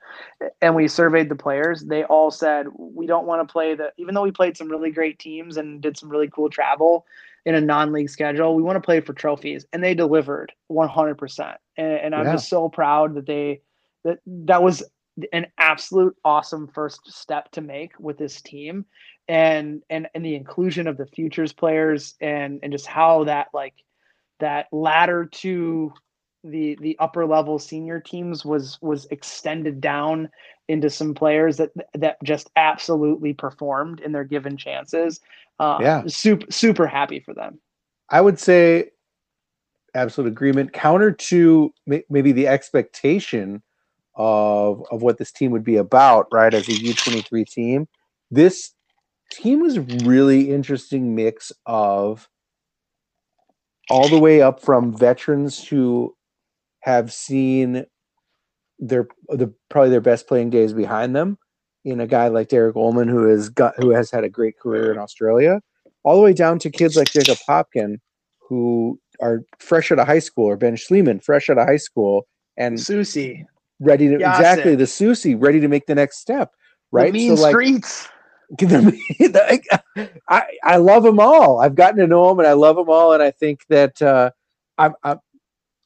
and 0.61 0.75
we 0.75 0.87
surveyed 0.87 1.29
the 1.29 1.35
players, 1.35 1.83
they 1.83 2.03
all 2.05 2.31
said 2.31 2.67
we 2.77 3.05
don't 3.07 3.27
want 3.27 3.45
to 3.47 3.51
play 3.51 3.75
the 3.75 3.91
even 3.97 4.15
though 4.15 4.23
we 4.23 4.31
played 4.31 4.57
some 4.57 4.69
really 4.69 4.91
great 4.91 5.19
teams 5.19 5.57
and 5.57 5.81
did 5.81 5.97
some 5.97 6.09
really 6.09 6.29
cool 6.29 6.49
travel 6.49 7.05
in 7.45 7.55
a 7.55 7.61
non-league 7.61 8.09
schedule, 8.09 8.55
we 8.55 8.63
want 8.63 8.75
to 8.75 8.85
play 8.85 8.99
for 8.99 9.13
trophies. 9.13 9.65
And 9.71 9.83
they 9.83 9.93
delivered 9.93 10.51
100%. 10.71 11.55
And, 11.77 11.87
and 11.87 12.15
I'm 12.15 12.25
Yeah. 12.25 12.33
just 12.33 12.49
so 12.49 12.69
proud 12.69 13.15
that 13.15 13.25
they 13.25 13.61
that 14.03 14.19
that 14.25 14.63
was 14.63 14.83
an 15.33 15.47
absolute 15.57 16.15
awesome 16.23 16.67
first 16.67 17.11
step 17.11 17.51
to 17.51 17.61
make 17.61 17.91
with 17.99 18.17
this 18.17 18.41
team 18.41 18.85
and 19.27 19.83
and 19.89 20.07
and 20.15 20.23
the 20.23 20.35
inclusion 20.35 20.87
of 20.87 20.95
the 20.95 21.05
futures 21.07 21.51
players 21.51 22.15
and 22.21 22.59
and 22.63 22.71
just 22.71 22.87
how 22.87 23.25
that 23.25 23.47
like 23.53 23.73
that 24.39 24.67
ladder 24.71 25.25
to 25.25 25.93
the 26.43 26.77
the 26.81 26.95
upper 26.99 27.25
level 27.25 27.59
senior 27.59 27.99
teams 27.99 28.45
was 28.45 28.77
was 28.81 29.05
extended 29.07 29.81
down 29.81 30.29
into 30.67 30.89
some 30.89 31.13
players 31.13 31.57
that 31.57 31.71
that 31.93 32.17
just 32.23 32.49
absolutely 32.55 33.33
performed 33.33 33.99
in 33.99 34.11
their 34.11 34.23
given 34.23 34.55
chances. 34.55 35.19
Uh, 35.59 35.79
Yeah. 35.81 36.03
super 36.07 36.49
super 36.51 36.87
happy 36.87 37.19
for 37.19 37.33
them. 37.33 37.59
I 38.09 38.21
would 38.21 38.39
say 38.39 38.91
absolute 39.93 40.29
agreement. 40.29 40.71
Counter 40.73 41.11
to 41.11 41.73
may- 41.85 42.05
maybe 42.09 42.31
the 42.31 42.47
expectation 42.47 43.61
of 44.15 44.83
of 44.91 45.01
what 45.01 45.17
this 45.17 45.31
team 45.31 45.51
would 45.51 45.63
be 45.63 45.77
about, 45.77 46.27
right? 46.31 46.53
As 46.53 46.67
a 46.69 46.73
U 46.73 46.93
twenty 46.93 47.21
three 47.21 47.45
team, 47.45 47.87
this 48.31 48.73
team 49.31 49.61
was 49.61 49.77
a 49.77 49.81
really 49.81 50.51
interesting 50.51 51.15
mix 51.15 51.51
of 51.65 52.29
all 53.89 54.07
the 54.07 54.19
way 54.19 54.41
up 54.41 54.61
from 54.61 54.95
veterans 54.95 55.63
who 55.67 56.15
have 56.81 57.11
seen 57.11 57.85
their 58.79 59.07
the 59.27 59.53
probably 59.69 59.89
their 59.89 60.01
best 60.01 60.27
playing 60.27 60.49
days 60.49 60.73
behind 60.73 61.15
them 61.15 61.37
in 61.85 61.99
a 61.99 62.07
guy 62.07 62.27
like 62.27 62.49
Derek 62.49 62.75
Ullman 62.75 63.07
who 63.07 63.27
has 63.27 63.49
got 63.49 63.73
who 63.77 63.89
has 63.91 64.11
had 64.11 64.23
a 64.23 64.29
great 64.29 64.57
career 64.57 64.91
in 64.91 64.97
Australia, 64.97 65.61
all 66.03 66.15
the 66.15 66.21
way 66.21 66.33
down 66.33 66.59
to 66.59 66.69
kids 66.69 66.95
like 66.95 67.11
Jacob 67.11 67.37
Hopkin 67.47 67.97
who 68.39 68.99
are 69.21 69.43
fresh 69.59 69.91
out 69.91 69.99
of 69.99 70.07
high 70.07 70.19
school 70.19 70.45
or 70.45 70.57
Ben 70.57 70.75
Schliemann 70.75 71.23
fresh 71.23 71.49
out 71.49 71.57
of 71.57 71.67
high 71.67 71.77
school 71.77 72.27
and 72.57 72.79
Susie, 72.79 73.45
ready 73.79 74.07
to 74.07 74.17
Yasek. 74.17 74.29
exactly 74.29 74.75
the 74.75 74.87
Susie 74.87 75.35
ready 75.35 75.59
to 75.59 75.67
make 75.67 75.85
the 75.85 75.95
next 75.95 76.19
step. 76.19 76.53
Right. 76.91 77.13
the 77.13 77.19
mean 77.19 77.37
streets. 77.37 78.07
I, 79.77 80.09
I 80.27 80.43
I 80.63 80.77
love 80.77 81.03
them 81.03 81.19
all. 81.19 81.59
I've 81.59 81.75
gotten 81.75 81.99
to 81.99 82.07
know 82.07 82.29
them, 82.29 82.39
and 82.39 82.47
I 82.47 82.53
love 82.53 82.75
them 82.75 82.89
all. 82.89 83.13
And 83.13 83.21
I 83.21 83.29
think 83.29 83.61
that 83.69 84.01
uh, 84.01 84.31
I'm, 84.77 84.95
I'm 85.03 85.19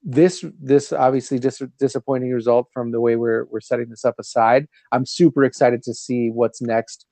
this 0.03 0.43
this 0.59 0.91
obviously 0.91 1.39
dis- 1.39 1.61
disappointing 1.79 2.31
result 2.31 2.67
from 2.73 2.91
the 2.91 2.99
way 2.99 3.15
we're 3.15 3.45
we're 3.45 3.61
setting 3.61 3.89
this 3.89 4.03
up 4.03 4.15
aside. 4.19 4.67
I'm 4.91 5.05
super 5.05 5.43
excited 5.43 5.81
to 5.83 5.93
see 5.93 6.29
what's 6.29 6.61
next 6.61 7.05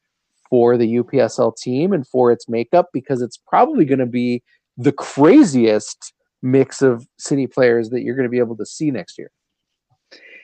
for 0.49 0.77
the 0.77 0.97
UPSL 0.97 1.55
team 1.55 1.93
and 1.93 2.05
for 2.05 2.31
its 2.31 2.49
makeup 2.49 2.89
because 2.91 3.21
it's 3.21 3.37
probably 3.37 3.85
going 3.85 3.99
to 3.99 4.05
be 4.05 4.43
the 4.77 4.91
craziest 4.91 6.13
mix 6.41 6.81
of 6.81 7.07
city 7.17 7.47
players 7.47 7.89
that 7.91 8.01
you're 8.01 8.15
going 8.15 8.27
to 8.27 8.29
be 8.29 8.39
able 8.39 8.57
to 8.57 8.65
see 8.65 8.91
next 8.91 9.17
year. 9.17 9.31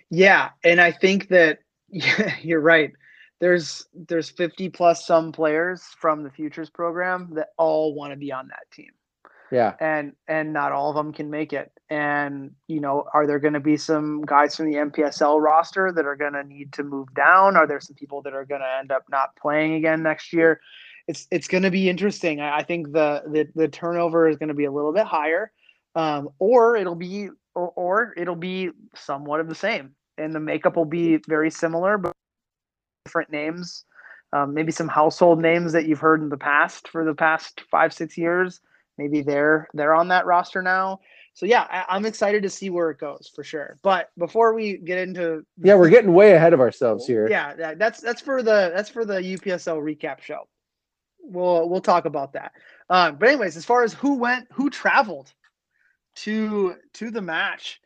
Yeah, 0.09 0.49
and 0.63 0.79
I 0.79 0.91
think 0.91 1.27
that 1.29 1.59
yeah, 1.89 2.35
you're 2.41 2.61
right. 2.61 2.91
There's 3.39 3.85
there's 3.93 4.29
50 4.29 4.69
plus 4.69 5.05
some 5.05 5.31
players 5.31 5.83
from 5.99 6.23
the 6.23 6.31
futures 6.31 6.69
program 6.69 7.33
that 7.35 7.49
all 7.57 7.93
want 7.93 8.11
to 8.11 8.17
be 8.17 8.31
on 8.31 8.47
that 8.47 8.63
team. 8.71 8.91
Yeah. 9.51 9.75
and 9.79 10.13
and 10.27 10.51
not 10.51 10.71
all 10.71 10.89
of 10.89 10.95
them 10.95 11.13
can 11.13 11.29
make 11.29 11.53
it. 11.53 11.71
And 11.89 12.51
you 12.67 12.81
know 12.81 13.05
are 13.13 13.25
there 13.25 13.39
going 13.39 13.53
to 13.53 13.59
be 13.59 13.77
some 13.77 14.21
guys 14.21 14.55
from 14.55 14.69
the 14.69 14.77
mpsl 14.77 15.41
roster 15.41 15.91
that 15.93 16.05
are 16.05 16.15
going 16.15 16.33
to 16.33 16.43
need 16.43 16.73
to 16.73 16.83
move 16.83 17.13
down? 17.13 17.55
Are 17.55 17.67
there 17.67 17.79
some 17.79 17.95
people 17.95 18.21
that 18.23 18.33
are 18.33 18.45
going 18.45 18.61
to 18.61 18.77
end 18.79 18.91
up 18.91 19.05
not 19.09 19.35
playing 19.35 19.75
again 19.75 20.03
next 20.03 20.33
year? 20.33 20.59
It's 21.07 21.27
it's 21.31 21.47
going 21.47 21.63
to 21.63 21.71
be 21.71 21.89
interesting. 21.89 22.41
I, 22.41 22.57
I 22.57 22.63
think 22.63 22.91
the, 22.91 23.23
the 23.25 23.47
the 23.55 23.67
turnover 23.67 24.27
is 24.27 24.37
going 24.37 24.49
to 24.49 24.55
be 24.55 24.65
a 24.65 24.71
little 24.71 24.93
bit 24.93 25.05
higher 25.05 25.51
um, 25.95 26.29
or 26.39 26.75
it'll 26.75 26.95
be 26.95 27.29
or, 27.55 27.71
or 27.75 28.13
it'll 28.17 28.35
be 28.35 28.69
somewhat 28.95 29.39
of 29.39 29.47
the 29.47 29.55
same. 29.55 29.95
And 30.17 30.33
the 30.33 30.39
makeup 30.39 30.75
will 30.75 30.85
be 30.85 31.17
very 31.27 31.51
similar 31.51 31.97
but 31.97 32.13
different 33.05 33.31
names 33.31 33.85
um, 34.33 34.53
maybe 34.53 34.71
some 34.71 34.87
household 34.87 35.41
names 35.41 35.71
that 35.73 35.85
you've 35.85 35.99
heard 35.99 36.21
in 36.21 36.29
the 36.29 36.37
past 36.37 36.87
for 36.89 37.05
the 37.05 37.13
past 37.13 37.61
five 37.71 37.93
six 37.93 38.17
years 38.17 38.59
maybe 38.97 39.21
they're 39.21 39.67
they're 39.73 39.93
on 39.93 40.07
that 40.09 40.25
roster 40.25 40.61
now. 40.61 40.99
So 41.33 41.45
yeah, 41.45 41.67
I, 41.69 41.85
I'm 41.95 42.05
excited 42.05 42.41
to 42.43 42.49
see 42.49 42.69
where 42.69 42.89
it 42.89 42.97
goes 42.97 43.31
for 43.33 43.43
sure. 43.43 43.77
But 43.83 44.09
before 44.17 44.53
we 44.53 44.77
get 44.77 44.97
into 44.97 45.45
Yeah, 45.61 45.75
we're 45.75 45.89
getting 45.89 46.13
way 46.13 46.31
ahead 46.33 46.53
of 46.53 46.59
ourselves 46.59 47.05
here. 47.05 47.29
yeah, 47.29 47.73
that's 47.75 48.01
that's 48.01 48.21
for 48.21 48.41
the 48.41 48.71
that's 48.75 48.89
for 48.89 49.05
the 49.05 49.15
UPSL 49.21 49.77
recap 49.81 50.21
show. 50.21 50.47
We'll 51.21 51.69
we'll 51.69 51.81
talk 51.81 52.05
about 52.05 52.33
that. 52.33 52.53
Um, 52.89 53.17
but 53.17 53.29
anyways, 53.29 53.57
as 53.57 53.65
far 53.65 53.83
as 53.83 53.93
who 53.93 54.15
went, 54.15 54.47
who 54.51 54.69
traveled 54.69 55.33
to 56.17 56.75
to 56.93 57.11
the 57.11 57.21
match, 57.21 57.81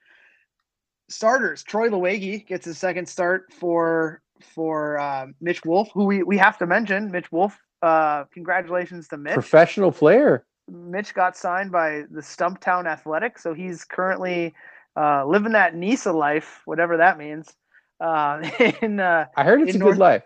starters 1.10 1.64
Troy 1.64 1.90
Lewicki 1.90 2.46
gets 2.48 2.66
his 2.66 2.78
second 2.78 3.08
start 3.08 3.52
for 3.52 4.22
for 4.56 4.98
uh, 5.00 5.28
Mitch 5.42 5.66
Wolf, 5.66 5.90
who 5.94 6.06
we 6.06 6.24
we 6.24 6.38
have 6.38 6.58
to 6.60 6.66
mention. 6.66 7.12
Mitch 7.12 7.32
Wolf, 7.32 7.58
uh, 7.82 8.24
congratulations 8.34 9.08
to 9.10 9.18
Mitch. 9.18 9.34
Professional 9.34 9.92
player. 9.92 10.46
Mitch 10.68 11.14
got 11.14 11.36
signed 11.36 11.72
by 11.72 12.04
the 12.10 12.22
Stumptown 12.22 12.86
Athletic, 12.86 13.38
so 13.40 13.54
he's 13.54 13.84
currently 13.84 14.54
uh, 14.96 15.26
living 15.26 15.54
that 15.54 15.76
NISA 15.76 16.12
life, 16.12 16.62
whatever 16.66 16.98
that 16.98 17.18
means. 17.18 17.54
Uh, 18.00 18.42
in 18.82 19.00
uh, 19.00 19.26
I 19.36 19.44
heard 19.44 19.62
it's 19.62 19.76
a 19.76 19.80
North- 19.80 19.94
good 19.94 20.00
life. 20.00 20.24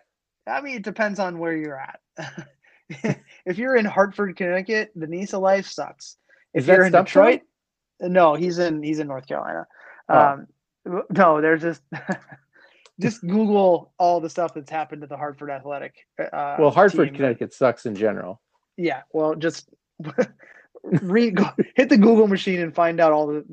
I 0.48 0.62
mean, 0.62 0.76
it 0.76 0.84
depends 0.84 1.20
on 1.20 1.40
where 1.40 1.56
you're 1.56 1.80
at. 1.80 2.00
if 3.46 3.58
you're 3.58 3.76
in 3.76 3.86
Hartford, 3.86 4.36
Connecticut, 4.36 4.92
the 4.96 5.08
NISA 5.08 5.40
life 5.40 5.66
sucks. 5.68 6.18
If 6.54 6.62
Is 6.62 6.66
that 6.68 6.76
you're 6.76 6.86
in? 6.86 6.92
Detroit, 6.92 7.42
no, 8.00 8.36
he's 8.36 8.60
in 8.60 8.84
he's 8.84 9.00
in 9.00 9.08
North 9.08 9.28
Carolina. 9.28 9.66
Oh. 10.10 10.20
Um, 10.20 10.48
no, 11.10 11.42
there's 11.42 11.62
just 11.62 11.82
just 13.00 13.22
Google 13.22 13.92
all 13.98 14.20
the 14.20 14.30
stuff 14.30 14.54
that's 14.54 14.70
happened 14.70 15.02
to 15.02 15.08
the 15.08 15.18
Hartford 15.18 15.50
Athletic. 15.50 15.96
Uh, 16.20 16.58
Well, 16.60 16.70
Hartford, 16.70 17.08
team. 17.10 17.16
Connecticut 17.16 17.54
sucks 17.54 17.86
in 17.86 17.96
general. 17.96 18.42
Yeah, 18.78 19.02
well, 19.14 19.36
just 19.36 19.70
read, 20.84 21.36
go, 21.36 21.50
hit 21.76 21.89
the 21.89 21.98
Google 21.98 22.28
machine 22.28 22.60
and 22.60 22.74
find 22.74 23.00
out 23.00 23.12
all 23.12 23.28
the 23.28 23.46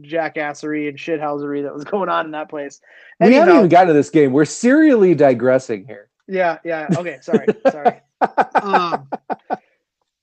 jackassery 0.00 0.88
and 0.88 0.98
shithousery 0.98 1.62
that 1.62 1.74
was 1.74 1.84
going 1.84 2.08
on 2.08 2.26
in 2.26 2.30
that 2.32 2.48
place. 2.48 2.80
We 3.20 3.34
haven't 3.34 3.48
Anyhow- 3.48 3.58
even 3.58 3.68
gotten 3.68 3.88
to 3.88 3.94
this 3.94 4.10
game. 4.10 4.32
We're 4.32 4.44
serially 4.44 5.14
digressing 5.14 5.86
here. 5.86 6.08
Yeah, 6.26 6.58
yeah. 6.64 6.88
Okay, 6.96 7.18
sorry, 7.20 7.46
sorry. 7.70 8.00
Um, 8.62 9.06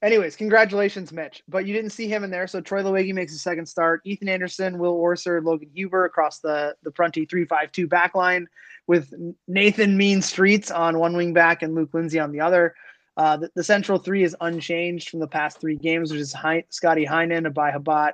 anyways, 0.01 0.35
congratulations, 0.35 1.11
Mitch. 1.11 1.43
But 1.47 1.67
you 1.67 1.73
didn't 1.75 1.91
see 1.91 2.07
him 2.07 2.23
in 2.23 2.31
there, 2.31 2.47
so 2.47 2.59
Troy 2.59 2.81
Lewicki 2.81 3.13
makes 3.13 3.31
his 3.31 3.43
second 3.43 3.67
start. 3.67 4.01
Ethan 4.05 4.27
Anderson, 4.27 4.79
Will 4.79 4.97
Orser, 4.97 5.43
Logan 5.43 5.69
Huber 5.75 6.05
across 6.05 6.39
the 6.39 6.75
the 6.81 6.89
Prunty 6.89 7.25
three 7.25 7.45
five 7.45 7.71
two 7.71 7.87
back 7.87 8.15
line 8.15 8.47
with 8.87 9.13
Nathan 9.47 9.95
Mean 9.97 10.23
Streets 10.23 10.71
on 10.71 10.97
one 10.97 11.15
wing 11.15 11.33
back 11.33 11.61
and 11.61 11.75
Luke 11.75 11.91
Lindsay 11.93 12.17
on 12.17 12.31
the 12.31 12.39
other. 12.39 12.73
Uh, 13.21 13.37
the, 13.37 13.51
the 13.53 13.63
central 13.63 13.99
three 13.99 14.23
is 14.23 14.35
unchanged 14.41 15.09
from 15.09 15.19
the 15.19 15.27
past 15.27 15.59
three 15.61 15.75
games, 15.75 16.11
which 16.11 16.19
is 16.19 16.33
Hein- 16.33 16.63
Scotty 16.69 17.05
Heinen, 17.05 17.45
Abai 17.51 17.69
Habat, 17.71 18.13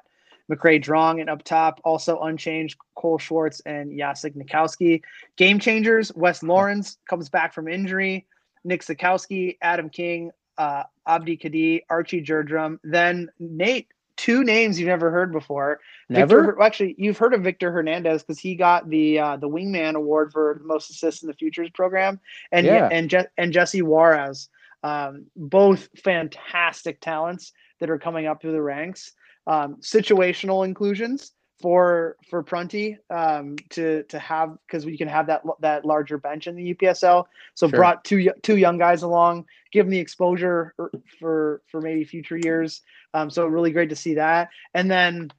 McCray 0.51 0.83
Drong, 0.83 1.21
and 1.21 1.29
up 1.29 1.43
top, 1.43 1.79
also 1.85 2.19
unchanged, 2.19 2.75
Cole 2.95 3.17
Schwartz 3.17 3.61
and 3.65 3.97
Jacek 3.97 4.35
Nikowski. 4.35 5.01
Game 5.37 5.59
changers, 5.59 6.11
Wes 6.15 6.43
Lawrence 6.43 6.97
comes 7.09 7.29
back 7.29 7.53
from 7.53 7.69
injury, 7.69 8.25
Nick 8.65 8.81
Sikowski, 8.81 9.57
Adam 9.61 9.89
King, 9.89 10.31
uh, 10.57 10.83
Abdi 11.07 11.37
Kadi, 11.37 11.83
Archie 11.89 12.21
Jerdrum. 12.21 12.79
Then 12.83 13.29
Nate, 13.39 13.87
two 14.17 14.43
names 14.43 14.77
you've 14.77 14.89
never 14.89 15.09
heard 15.09 15.31
before. 15.31 15.79
Never? 16.09 16.41
Victor, 16.43 16.61
actually, 16.61 16.95
you've 16.97 17.17
heard 17.17 17.33
of 17.33 17.43
Victor 17.43 17.71
Hernandez 17.71 18.23
because 18.23 18.39
he 18.39 18.55
got 18.55 18.89
the 18.89 19.19
uh, 19.19 19.37
the 19.37 19.47
Wingman 19.47 19.95
Award 19.95 20.33
for 20.33 20.57
the 20.59 20.65
most 20.67 20.89
assists 20.89 21.21
in 21.23 21.27
the 21.27 21.33
Futures 21.35 21.69
program, 21.69 22.19
and 22.51 22.65
Yeah. 22.65 22.89
and 22.91 23.09
Je- 23.09 23.31
and 23.37 23.53
Jesse 23.53 23.81
Juarez, 23.83 24.49
um, 24.84 25.25
both 25.36 25.89
fantastic 26.03 27.01
talents 27.01 27.53
that 27.80 27.89
are 27.89 27.97
coming 27.97 28.28
up 28.28 28.41
through 28.41 28.53
the 28.53 28.61
ranks. 28.61 29.13
Um, 29.45 29.78
situational 29.78 30.65
inclusions 30.65 31.32
for 31.61 32.17
for 32.30 32.43
Prunty 32.43 32.97
um, 33.09 33.55
to 33.69 34.03
to 34.03 34.19
have 34.19 34.57
because 34.67 34.86
we 34.86 34.97
can 34.97 35.07
have 35.07 35.28
that 35.28 35.41
that 35.61 35.86
larger 35.86 36.17
bench 36.17 36.47
in 36.47 36.55
the 36.55 36.73
UPSL. 36.73 37.25
So 37.55 37.67
Sure. 37.67 37.78
brought 37.80 38.03
two 38.03 38.32
two 38.43 38.57
young 38.57 38.78
guys 38.78 39.03
along, 39.03 39.45
give 39.71 39.86
them 39.86 39.91
the 39.91 39.99
exposure 39.99 40.73
for 40.75 40.91
for, 41.19 41.61
for 41.71 41.82
maybe 41.82 42.03
future 42.03 42.38
years. 42.38 42.82
Um, 43.13 43.30
so 43.30 43.47
really 43.47 43.71
great 43.71 43.89
to 43.89 43.95
see 43.95 44.15
that. 44.15 44.49
And 44.73 44.91
then 44.91 45.32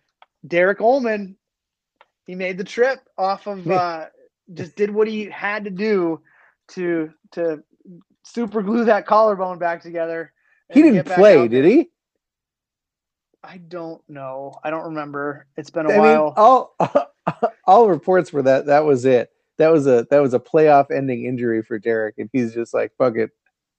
Derek 0.47 0.81
Ullman, 0.81 1.37
he 2.27 2.35
made 2.35 2.59
the 2.59 2.65
trip 2.65 3.01
off 3.17 3.47
of 3.47 3.71
uh, 3.71 4.07
just 4.55 4.75
did 4.75 4.91
what 4.91 5.09
he 5.09 5.27
had 5.27 5.65
to 5.65 5.71
do 5.71 6.21
to 6.69 7.13
to 7.33 7.63
super 8.23 8.63
glue 8.63 8.85
that 8.87 9.07
collarbone 9.07 9.59
back 9.59 9.83
together. 9.83 10.33
He 10.73 10.83
didn't 10.83 11.07
play, 11.07 11.49
did 11.49 11.65
he? 11.65 11.91
I 13.43 13.59
don't 13.59 14.03
know. 14.09 14.55
I 14.63 14.71
don't 14.71 14.85
remember. 14.85 15.47
It's 15.57 15.71
been 15.71 15.87
a 15.87 15.93
I 15.93 15.99
while. 15.99 16.25
mean, 16.25 16.35
all 16.37 16.77
all 17.65 17.89
reports 17.89 18.33
were 18.33 18.43
that 18.43 18.67
that 18.67 18.85
was 18.85 19.05
it. 19.05 19.31
That 19.59 19.69
was 19.73 19.87
a 19.87 20.07
that 20.11 20.21
was 20.21 20.35
a 20.35 20.39
playoff 20.39 20.91
ending 20.91 21.25
injury 21.25 21.63
for 21.63 21.79
Derek, 21.79 22.19
and 22.19 22.29
he's 22.33 22.53
just 22.55 22.75
like, 22.75 22.93
"Fuck 22.99 23.17
it, 23.17 23.31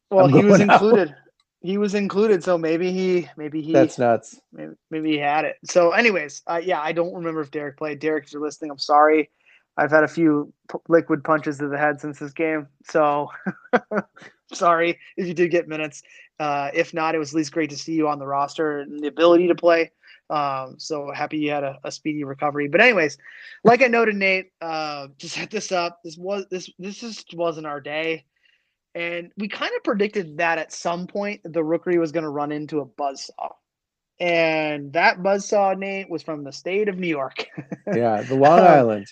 well, 0.10 0.26
I'm 0.26 0.32
he 0.32 0.44
was 0.44 0.62
out. 0.62 0.62
included. 0.72 1.16
He 1.62 1.78
was 1.78 1.94
included, 1.94 2.44
so 2.44 2.58
maybe 2.58 2.92
he 2.92 3.28
maybe 3.36 3.62
he 3.62 3.74
that's 3.74 4.00
nuts." 4.00 4.40
maybe, 4.52 4.74
maybe 4.90 5.12
he 5.12 5.18
had 5.18 5.46
it. 5.46 5.58
So, 5.66 5.92
anyways, 5.92 6.42
uh, 6.48 6.62
yeah, 6.64 6.82
I 6.82 6.94
don't 6.94 7.14
remember 7.14 7.42
if 7.42 7.52
Derek 7.52 7.78
played. 7.78 8.00
Derek, 8.00 8.26
if 8.26 8.34
you're 8.34 8.42
listening, 8.42 8.72
I'm 8.72 8.80
sorry. 8.80 9.30
I've 9.80 9.92
had 9.92 10.04
a 10.04 10.08
few 10.08 10.52
p- 10.72 10.78
liquid 10.88 11.24
punches 11.24 11.58
to 11.60 11.68
the 11.68 11.78
head 11.78 12.00
since 12.02 12.20
this 12.20 12.34
game, 12.34 12.68
so 12.84 13.30
sorry 14.54 15.00
if 15.18 15.28
you 15.28 15.34
did 15.34 15.52
get 15.52 15.68
minutes. 15.68 16.04
Uh, 16.40 16.70
if 16.74 16.94
not, 16.94 17.16
it 17.16 17.18
was 17.20 17.32
at 17.34 17.38
least 17.38 17.52
great 17.52 17.70
to 17.70 17.78
see 17.78 17.94
you 17.94 18.08
on 18.08 18.20
the 18.20 18.28
roster 18.28 18.80
and 18.80 19.00
the 19.02 19.08
ability 19.08 19.48
to 19.48 19.56
play. 19.56 19.92
Um, 20.30 20.76
so 20.78 21.12
happy 21.14 21.38
you 21.40 21.50
had 21.52 21.64
a, 21.64 21.80
a 21.84 21.92
speedy 21.92 22.24
recovery. 22.24 22.68
But 22.68 22.82
anyways, 22.82 23.18
like 23.64 23.82
I 23.82 23.88
noted, 23.88 24.16
Nate, 24.16 24.52
uh, 24.62 25.08
to 25.18 25.30
set 25.30 25.50
this 25.50 25.72
up, 25.72 26.00
this 26.04 26.18
was 26.18 26.46
this 26.52 26.70
this 26.78 27.00
just 27.00 27.34
wasn't 27.36 27.66
our 27.68 27.82
day. 27.82 28.26
And 28.96 29.32
we 29.38 29.48
kind 29.48 29.72
of 29.76 29.84
predicted 29.84 30.38
that 30.38 30.58
at 30.58 30.72
some 30.74 31.08
point 31.08 31.42
the 31.44 31.64
rookery 31.64 31.98
was 31.98 32.12
going 32.12 32.24
to 32.24 32.30
run 32.30 32.52
into 32.52 32.80
a 32.80 32.86
buzzsaw. 32.86 33.54
And 34.20 34.94
that 34.94 35.20
buzzsaw, 35.20 35.78
Nate, 35.78 36.10
was 36.10 36.24
from 36.24 36.44
the 36.44 36.52
state 36.52 36.90
of 36.90 36.98
New 37.00 37.08
York. 37.08 37.46
Yeah, 37.94 38.22
the 38.22 38.36
Long 38.36 38.60
Um, 38.60 38.66
Island. 38.66 39.08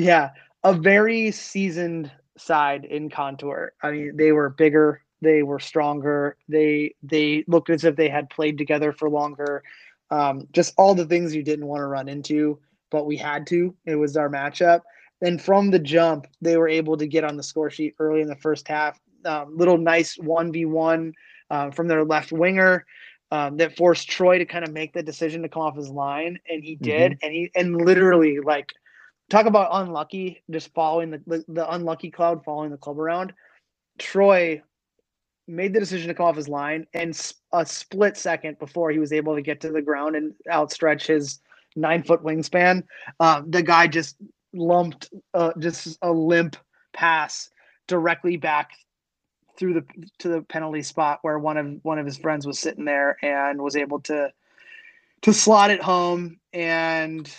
Yeah, 0.00 0.30
a 0.64 0.72
very 0.72 1.30
seasoned 1.30 2.10
side 2.36 2.84
in 2.84 3.10
contour. 3.10 3.72
I 3.82 3.90
mean, 3.90 4.16
they 4.16 4.32
were 4.32 4.48
bigger, 4.48 5.02
they 5.20 5.42
were 5.42 5.60
stronger, 5.60 6.36
they 6.48 6.94
they 7.02 7.44
looked 7.46 7.70
as 7.70 7.84
if 7.84 7.96
they 7.96 8.08
had 8.08 8.30
played 8.30 8.58
together 8.58 8.92
for 8.92 9.10
longer. 9.10 9.62
Um, 10.10 10.48
just 10.52 10.74
all 10.76 10.94
the 10.94 11.06
things 11.06 11.34
you 11.34 11.42
didn't 11.42 11.66
want 11.66 11.80
to 11.80 11.86
run 11.86 12.08
into, 12.08 12.58
but 12.90 13.06
we 13.06 13.16
had 13.16 13.46
to. 13.48 13.74
It 13.86 13.96
was 13.96 14.16
our 14.16 14.28
matchup. 14.28 14.80
And 15.22 15.40
from 15.40 15.70
the 15.70 15.78
jump, 15.78 16.26
they 16.40 16.56
were 16.56 16.68
able 16.68 16.96
to 16.96 17.06
get 17.06 17.24
on 17.24 17.36
the 17.36 17.42
score 17.42 17.70
sheet 17.70 17.94
early 17.98 18.22
in 18.22 18.28
the 18.28 18.36
first 18.36 18.66
half. 18.66 18.98
Um, 19.24 19.56
little 19.56 19.76
nice 19.76 20.16
1v1 20.16 21.12
uh, 21.50 21.70
from 21.70 21.88
their 21.88 22.04
left 22.04 22.32
winger 22.32 22.86
um, 23.30 23.58
that 23.58 23.76
forced 23.76 24.08
Troy 24.08 24.38
to 24.38 24.46
kind 24.46 24.64
of 24.64 24.72
make 24.72 24.94
the 24.94 25.02
decision 25.02 25.42
to 25.42 25.48
come 25.48 25.62
off 25.62 25.76
his 25.76 25.90
line. 25.90 26.40
And 26.48 26.64
he 26.64 26.76
did. 26.76 27.18
And 27.22 27.32
he, 27.32 27.50
and 27.54 27.76
literally, 27.76 28.40
like, 28.40 28.72
talk 29.30 29.46
about 29.46 29.70
unlucky, 29.72 30.42
just 30.50 30.74
following 30.74 31.10
the, 31.10 31.22
the, 31.26 31.44
the 31.48 31.72
unlucky 31.72 32.10
cloud, 32.10 32.44
following 32.44 32.70
the 32.70 32.76
club 32.76 32.98
around. 32.98 33.32
Troy 33.98 34.60
made 35.48 35.72
the 35.72 35.80
decision 35.80 36.08
to 36.08 36.14
come 36.14 36.26
off 36.26 36.36
his 36.36 36.48
line, 36.48 36.86
and 36.92 37.10
a 37.52 37.64
split 37.64 38.16
second 38.16 38.58
before 38.58 38.90
he 38.90 38.98
was 38.98 39.12
able 39.12 39.34
to 39.34 39.42
get 39.42 39.60
to 39.62 39.70
the 39.70 39.82
ground 39.82 40.16
and 40.16 40.34
outstretch 40.50 41.06
his 41.06 41.38
nine 41.76 42.02
foot 42.02 42.22
wingspan, 42.22 42.82
um, 43.20 43.50
the 43.50 43.62
guy 43.62 43.86
just 43.86 44.16
lumped 44.52 45.10
uh, 45.34 45.52
just 45.58 45.96
a 46.02 46.10
limp 46.10 46.56
pass 46.92 47.50
directly 47.86 48.36
back 48.36 48.70
through 49.56 49.74
the 49.74 49.84
to 50.18 50.28
the 50.28 50.42
penalty 50.42 50.82
spot 50.82 51.18
where 51.22 51.38
one 51.38 51.56
of 51.56 51.78
one 51.82 51.98
of 51.98 52.06
his 52.06 52.16
friends 52.16 52.46
was 52.46 52.58
sitting 52.58 52.84
there 52.84 53.16
and 53.22 53.60
was 53.60 53.76
able 53.76 54.00
to 54.00 54.32
to 55.22 55.32
slot 55.32 55.70
it 55.70 55.82
home 55.82 56.38
and 56.52 57.32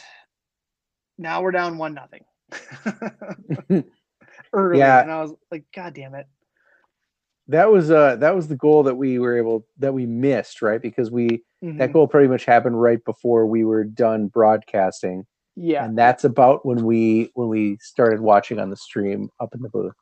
now 1.18 1.42
we're 1.42 1.52
down 1.52 1.78
one 1.78 1.94
nothing 1.94 2.24
early 4.54 4.80
Yeah. 4.80 5.02
and 5.02 5.12
i 5.12 5.22
was 5.22 5.34
like 5.52 5.66
god 5.76 5.94
damn 5.94 6.16
it 6.16 6.28
That 7.48 7.72
was 7.72 7.92
uh 7.92 8.16
that 8.18 8.36
was 8.36 8.48
the 8.48 8.56
goal 8.56 8.84
that 8.84 8.96
we 8.96 9.20
were 9.20 9.38
able 9.38 9.66
that 9.80 9.94
we 9.94 10.06
missed, 10.06 10.62
right? 10.62 10.82
Because 10.82 11.12
we 11.12 11.44
that 11.62 11.90
Mhm. 11.90 11.94
goal 11.94 12.08
pretty 12.08 12.28
much 12.28 12.46
happened 12.46 12.82
right 12.82 13.04
before 13.06 13.46
we 13.46 13.64
were 13.66 13.84
done 13.84 14.28
broadcasting. 14.28 15.26
yeah 15.56 15.84
And 15.86 15.98
that's 15.98 16.24
about 16.24 16.66
when 16.66 16.84
we 16.86 17.30
when 17.34 17.50
we 17.50 17.78
started 17.82 18.20
watching 18.22 18.58
on 18.60 18.70
the 18.70 18.78
stream 18.78 19.30
up 19.40 19.54
in 19.54 19.62
the 19.62 19.70
booth. 19.70 19.94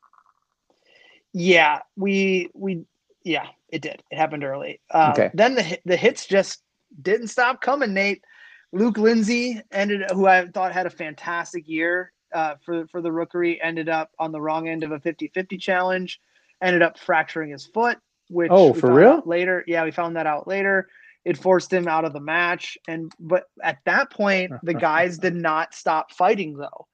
Yeah, 1.32 1.80
we 1.96 2.50
we 2.54 2.84
yeah, 3.24 3.46
it 3.68 3.82
did. 3.82 4.02
It 4.10 4.16
happened 4.16 4.44
early. 4.44 4.80
Uh, 4.90 5.10
Okay. 5.12 5.30
Then 5.34 5.54
the 5.54 5.78
the 5.84 5.96
hits 5.96 6.26
just 6.26 6.62
didn't 7.02 7.28
stop 7.28 7.60
coming. 7.60 7.92
Nate, 7.94 8.22
Luke 8.72 8.98
Lindsay 8.98 9.60
ended, 9.72 10.10
who 10.10 10.26
I 10.26 10.46
thought 10.46 10.72
had 10.72 10.86
a 10.86 10.90
fantastic 10.90 11.68
year 11.68 12.12
uh, 12.32 12.54
for 12.64 12.86
for 12.88 13.00
the 13.00 13.12
rookery, 13.12 13.60
ended 13.60 13.88
up 13.88 14.10
on 14.18 14.32
the 14.32 14.40
wrong 14.40 14.68
end 14.68 14.84
of 14.84 14.92
a 14.92 15.00
50-50 15.00 15.60
challenge. 15.60 16.20
Ended 16.62 16.82
up 16.82 16.98
fracturing 16.98 17.50
his 17.50 17.66
foot, 17.66 17.98
which 18.28 18.50
Oh, 18.52 18.74
for 18.74 18.92
real? 18.92 19.22
Later, 19.24 19.64
yeah, 19.66 19.82
we 19.84 19.90
found 19.90 20.16
that 20.16 20.26
out 20.26 20.46
later. 20.46 20.88
It 21.24 21.38
forced 21.38 21.72
him 21.72 21.88
out 21.88 22.04
of 22.04 22.12
the 22.12 22.20
match, 22.20 22.76
and 22.86 23.12
but 23.18 23.44
at 23.62 23.78
that 23.86 24.10
point, 24.10 24.52
the 24.62 24.74
guys 24.74 25.18
did 25.26 25.34
not 25.34 25.74
stop 25.74 26.12
fighting 26.12 26.56
though 26.56 26.86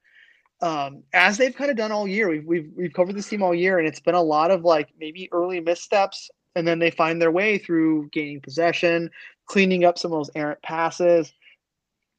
um, 0.61 1.03
as 1.13 1.37
they've 1.37 1.55
kind 1.55 1.69
of 1.69 1.77
done 1.77 1.91
all 1.91 2.07
year. 2.07 2.29
We've, 2.29 2.45
we've 2.45 2.71
we've 2.75 2.93
covered 2.93 3.15
this 3.15 3.29
team 3.29 3.43
all 3.43 3.53
year, 3.53 3.79
and 3.79 3.87
it's 3.87 3.99
been 3.99 4.15
a 4.15 4.21
lot 4.21 4.51
of 4.51 4.63
like 4.63 4.89
maybe 4.99 5.29
early 5.31 5.59
missteps, 5.59 6.29
and 6.55 6.67
then 6.67 6.79
they 6.79 6.91
find 6.91 7.21
their 7.21 7.31
way 7.31 7.57
through 7.57 8.09
gaining 8.11 8.41
possession, 8.41 9.11
cleaning 9.45 9.85
up 9.85 9.97
some 9.97 10.11
of 10.11 10.19
those 10.19 10.31
errant 10.35 10.61
passes, 10.61 11.33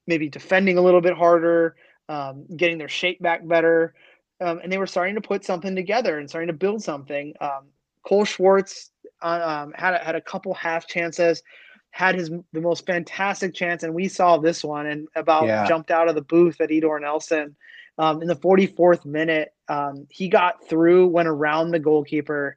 maybe 0.08 0.28
defending 0.28 0.78
a 0.78 0.80
little 0.80 1.00
bit 1.00 1.14
harder, 1.14 1.76
um, 2.08 2.46
getting 2.56 2.78
their 2.78 2.88
shape 2.88 3.20
back 3.22 3.46
better, 3.46 3.94
um, 4.40 4.58
and 4.62 4.72
they 4.72 4.78
were 4.78 4.86
starting 4.86 5.14
to 5.14 5.20
put 5.20 5.44
something 5.44 5.76
together 5.76 6.18
and 6.18 6.28
starting 6.28 6.48
to 6.48 6.52
build 6.54 6.82
something. 6.82 7.34
Um, 7.40 7.66
Cole 8.04 8.24
Schwartz 8.24 8.90
uh, 9.22 9.62
um, 9.66 9.72
had 9.76 9.94
a, 9.94 9.98
had 9.98 10.16
a 10.16 10.20
couple 10.20 10.54
half 10.54 10.88
chances. 10.88 11.42
had 11.90 12.14
his 12.14 12.30
the 12.52 12.60
most 12.60 12.86
fantastic 12.86 13.54
chance, 13.54 13.82
and 13.82 13.94
we 13.94 14.08
saw 14.08 14.36
this 14.38 14.64
one 14.64 14.86
and 14.86 15.08
about 15.14 15.46
Yeah. 15.46 15.66
jumped 15.66 15.90
out 15.90 16.08
of 16.08 16.14
the 16.14 16.22
booth 16.22 16.60
at 16.60 16.70
Edor 16.70 17.00
Nelson. 17.00 17.54
Um, 17.98 18.22
in 18.22 18.28
the 18.28 18.36
44th 18.36 19.04
minute, 19.04 19.52
um, 19.68 20.06
he 20.08 20.28
got 20.28 20.64
through, 20.68 21.08
went 21.08 21.28
around 21.28 21.72
the 21.72 21.80
goalkeeper, 21.80 22.56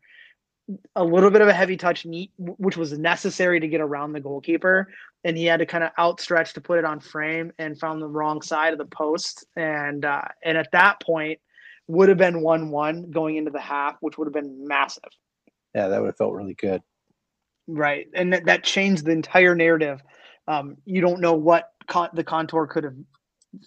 a 0.95 1.03
little 1.03 1.31
bit 1.31 1.41
of 1.41 1.47
a 1.47 1.53
heavy 1.53 1.77
touch, 1.77 2.05
which 2.37 2.77
was 2.77 2.97
necessary 2.97 3.59
to 3.59 3.67
get 3.67 3.81
around 3.81 4.13
the 4.13 4.19
goalkeeper, 4.19 4.87
and 5.23 5.37
he 5.37 5.45
had 5.45 5.57
to 5.57 5.65
kind 5.65 5.83
of 5.83 5.91
outstretch 5.97 6.53
to 6.53 6.61
put 6.61 6.79
it 6.79 6.85
on 6.85 6.99
frame, 6.99 7.51
and 7.59 7.79
found 7.79 8.01
the 8.01 8.07
wrong 8.07 8.41
side 8.41 8.73
of 8.73 8.79
the 8.79 8.85
post, 8.85 9.45
and 9.55 10.05
uh, 10.05 10.23
and 10.43 10.57
at 10.57 10.71
that 10.71 10.99
point, 11.01 11.39
would 11.87 12.09
have 12.09 12.17
been 12.17 12.41
one-one 12.41 13.11
going 13.11 13.37
into 13.37 13.51
the 13.51 13.59
half, 13.59 13.97
which 14.01 14.17
would 14.17 14.25
have 14.25 14.33
been 14.33 14.67
massive. 14.67 15.03
Yeah, 15.75 15.87
that 15.87 16.01
would 16.01 16.07
have 16.07 16.17
felt 16.17 16.33
really 16.33 16.55
good. 16.55 16.81
Right, 17.67 18.07
and 18.13 18.33
that, 18.33 18.45
that 18.45 18.63
changed 18.63 19.05
the 19.05 19.11
entire 19.11 19.55
narrative. 19.55 20.01
Um, 20.47 20.77
you 20.85 21.01
don't 21.01 21.21
know 21.21 21.33
what 21.33 21.71
con- 21.87 22.09
the 22.13 22.23
contour 22.23 22.67
could 22.67 22.83
have 22.83 22.95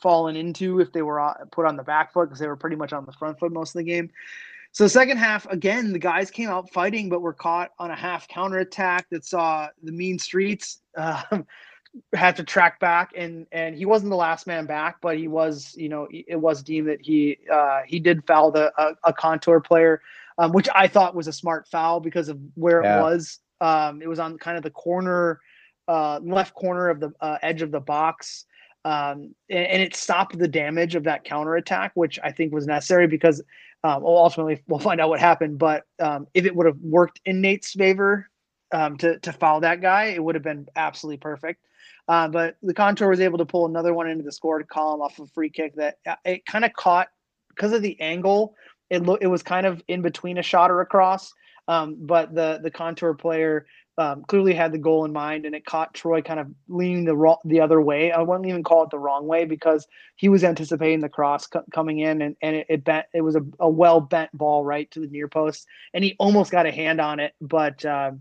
fallen 0.02 0.34
into 0.34 0.80
if 0.80 0.92
they 0.92 1.02
were 1.02 1.20
uh, 1.20 1.34
put 1.52 1.66
on 1.66 1.76
the 1.76 1.82
back 1.82 2.12
foot 2.12 2.26
because 2.26 2.40
they 2.40 2.48
were 2.48 2.56
pretty 2.56 2.76
much 2.76 2.92
on 2.92 3.06
the 3.06 3.12
front 3.12 3.38
foot 3.38 3.52
most 3.52 3.74
of 3.74 3.78
the 3.78 3.84
game. 3.84 4.10
So 4.74 4.82
the 4.82 4.90
second 4.90 5.18
half, 5.18 5.46
again, 5.46 5.92
the 5.92 6.00
guys 6.00 6.32
came 6.32 6.48
out 6.48 6.68
fighting, 6.72 7.08
but 7.08 7.22
were 7.22 7.32
caught 7.32 7.70
on 7.78 7.92
a 7.92 7.96
half 7.96 8.26
counter 8.26 8.58
attack 8.58 9.06
that 9.10 9.24
saw 9.24 9.68
the 9.84 9.92
mean 9.92 10.18
streets 10.18 10.80
uh, 10.98 11.22
had 12.12 12.34
to 12.34 12.42
track 12.42 12.80
back, 12.80 13.12
and 13.16 13.46
and 13.52 13.76
he 13.76 13.86
wasn't 13.86 14.10
the 14.10 14.16
last 14.16 14.48
man 14.48 14.66
back, 14.66 14.96
but 15.00 15.16
he 15.16 15.28
was, 15.28 15.76
you 15.76 15.88
know, 15.88 16.08
it 16.10 16.34
was 16.40 16.60
deemed 16.60 16.88
that 16.88 17.00
he 17.00 17.38
uh, 17.52 17.82
he 17.86 18.00
did 18.00 18.26
foul 18.26 18.50
the 18.50 18.72
a, 18.76 18.96
a 19.04 19.12
contour 19.12 19.60
player, 19.60 20.02
um, 20.38 20.50
which 20.52 20.68
I 20.74 20.88
thought 20.88 21.14
was 21.14 21.28
a 21.28 21.32
smart 21.32 21.68
foul 21.68 22.00
because 22.00 22.28
of 22.28 22.40
where 22.56 22.82
Yeah. 22.82 22.98
it 22.98 23.02
was. 23.02 23.38
Um, 23.60 24.02
it 24.02 24.08
was 24.08 24.18
on 24.18 24.36
kind 24.38 24.56
of 24.56 24.64
the 24.64 24.70
corner, 24.70 25.40
uh, 25.86 26.18
left 26.20 26.52
corner 26.54 26.88
of 26.88 26.98
the 26.98 27.12
uh, 27.20 27.38
edge 27.42 27.62
of 27.62 27.70
the 27.70 27.78
box. 27.78 28.46
Um, 28.84 29.34
and, 29.48 29.66
and 29.66 29.82
it 29.82 29.94
stopped 29.94 30.36
the 30.36 30.48
damage 30.48 30.96
of 30.96 31.04
that 31.04 31.22
counter 31.24 31.54
attack, 31.54 31.92
which 31.94 32.18
I 32.24 32.32
think 32.32 32.52
was 32.52 32.66
necessary 32.66 33.06
because 33.06 33.40
um, 33.84 34.02
well, 34.02 34.16
ultimately 34.16 34.62
we'll 34.66 34.80
find 34.80 35.00
out 35.00 35.10
what 35.10 35.20
happened. 35.20 35.58
But 35.58 35.84
um, 36.00 36.26
if 36.34 36.46
it 36.46 36.56
would 36.56 36.66
have 36.66 36.78
worked 36.82 37.20
in 37.26 37.40
Nate's 37.40 37.72
favor 37.72 38.28
um, 38.72 38.96
to 38.98 39.18
to 39.20 39.32
foul 39.32 39.60
that 39.60 39.80
guy, 39.80 40.06
it 40.06 40.24
would 40.24 40.34
have 40.34 40.42
been 40.42 40.66
absolutely 40.74 41.18
perfect. 41.18 41.60
Uh, 42.08 42.28
but 42.28 42.56
the 42.62 42.74
contour 42.74 43.08
was 43.08 43.20
able 43.20 43.38
to 43.38 43.46
pull 43.46 43.66
another 43.66 43.94
one 43.94 44.08
into 44.08 44.24
the 44.24 44.32
scored 44.32 44.66
column 44.68 45.00
off 45.00 45.18
a 45.18 45.26
free 45.28 45.50
kick 45.50 45.74
that 45.76 45.98
uh, 46.06 46.16
it 46.24 46.44
kind 46.46 46.64
of 46.64 46.72
caught 46.72 47.08
because 47.50 47.72
of 47.72 47.82
the 47.82 47.98
angle. 48.00 48.54
It 48.90 49.02
lo- 49.02 49.18
it 49.20 49.26
was 49.26 49.42
kind 49.42 49.66
of 49.66 49.82
in 49.86 50.02
between 50.02 50.38
a 50.38 50.42
shot 50.42 50.70
or 50.70 50.80
a 50.80 50.86
cross, 50.86 51.32
um, 51.68 51.96
but 52.00 52.34
the 52.34 52.60
the 52.62 52.70
contour 52.70 53.14
player 53.14 53.66
um, 53.96 54.24
clearly 54.24 54.54
had 54.54 54.72
the 54.72 54.78
goal 54.78 55.04
in 55.04 55.12
mind, 55.12 55.46
and 55.46 55.54
it 55.54 55.64
caught 55.64 55.94
Troy 55.94 56.20
kind 56.20 56.40
of 56.40 56.48
leaning 56.68 57.04
the 57.04 57.36
the 57.44 57.60
other 57.60 57.80
way. 57.80 58.10
I 58.10 58.22
wouldn't 58.22 58.48
even 58.48 58.64
call 58.64 58.82
it 58.84 58.90
the 58.90 58.98
wrong 58.98 59.26
way 59.26 59.44
because 59.44 59.86
he 60.16 60.28
was 60.28 60.42
anticipating 60.42 61.00
the 61.00 61.08
cross 61.08 61.46
co- 61.46 61.64
coming 61.72 62.00
in, 62.00 62.22
and, 62.22 62.36
and 62.42 62.56
it, 62.56 62.66
it 62.68 62.84
bent. 62.84 63.06
It 63.14 63.20
was 63.20 63.36
a, 63.36 63.42
a 63.60 63.68
well 63.68 64.00
bent 64.00 64.36
ball 64.36 64.64
right 64.64 64.90
to 64.92 65.00
the 65.00 65.06
near 65.06 65.28
post, 65.28 65.66
and 65.92 66.02
he 66.02 66.16
almost 66.18 66.50
got 66.50 66.66
a 66.66 66.72
hand 66.72 67.00
on 67.00 67.20
it, 67.20 67.34
but 67.40 67.84
uh, 67.84 68.12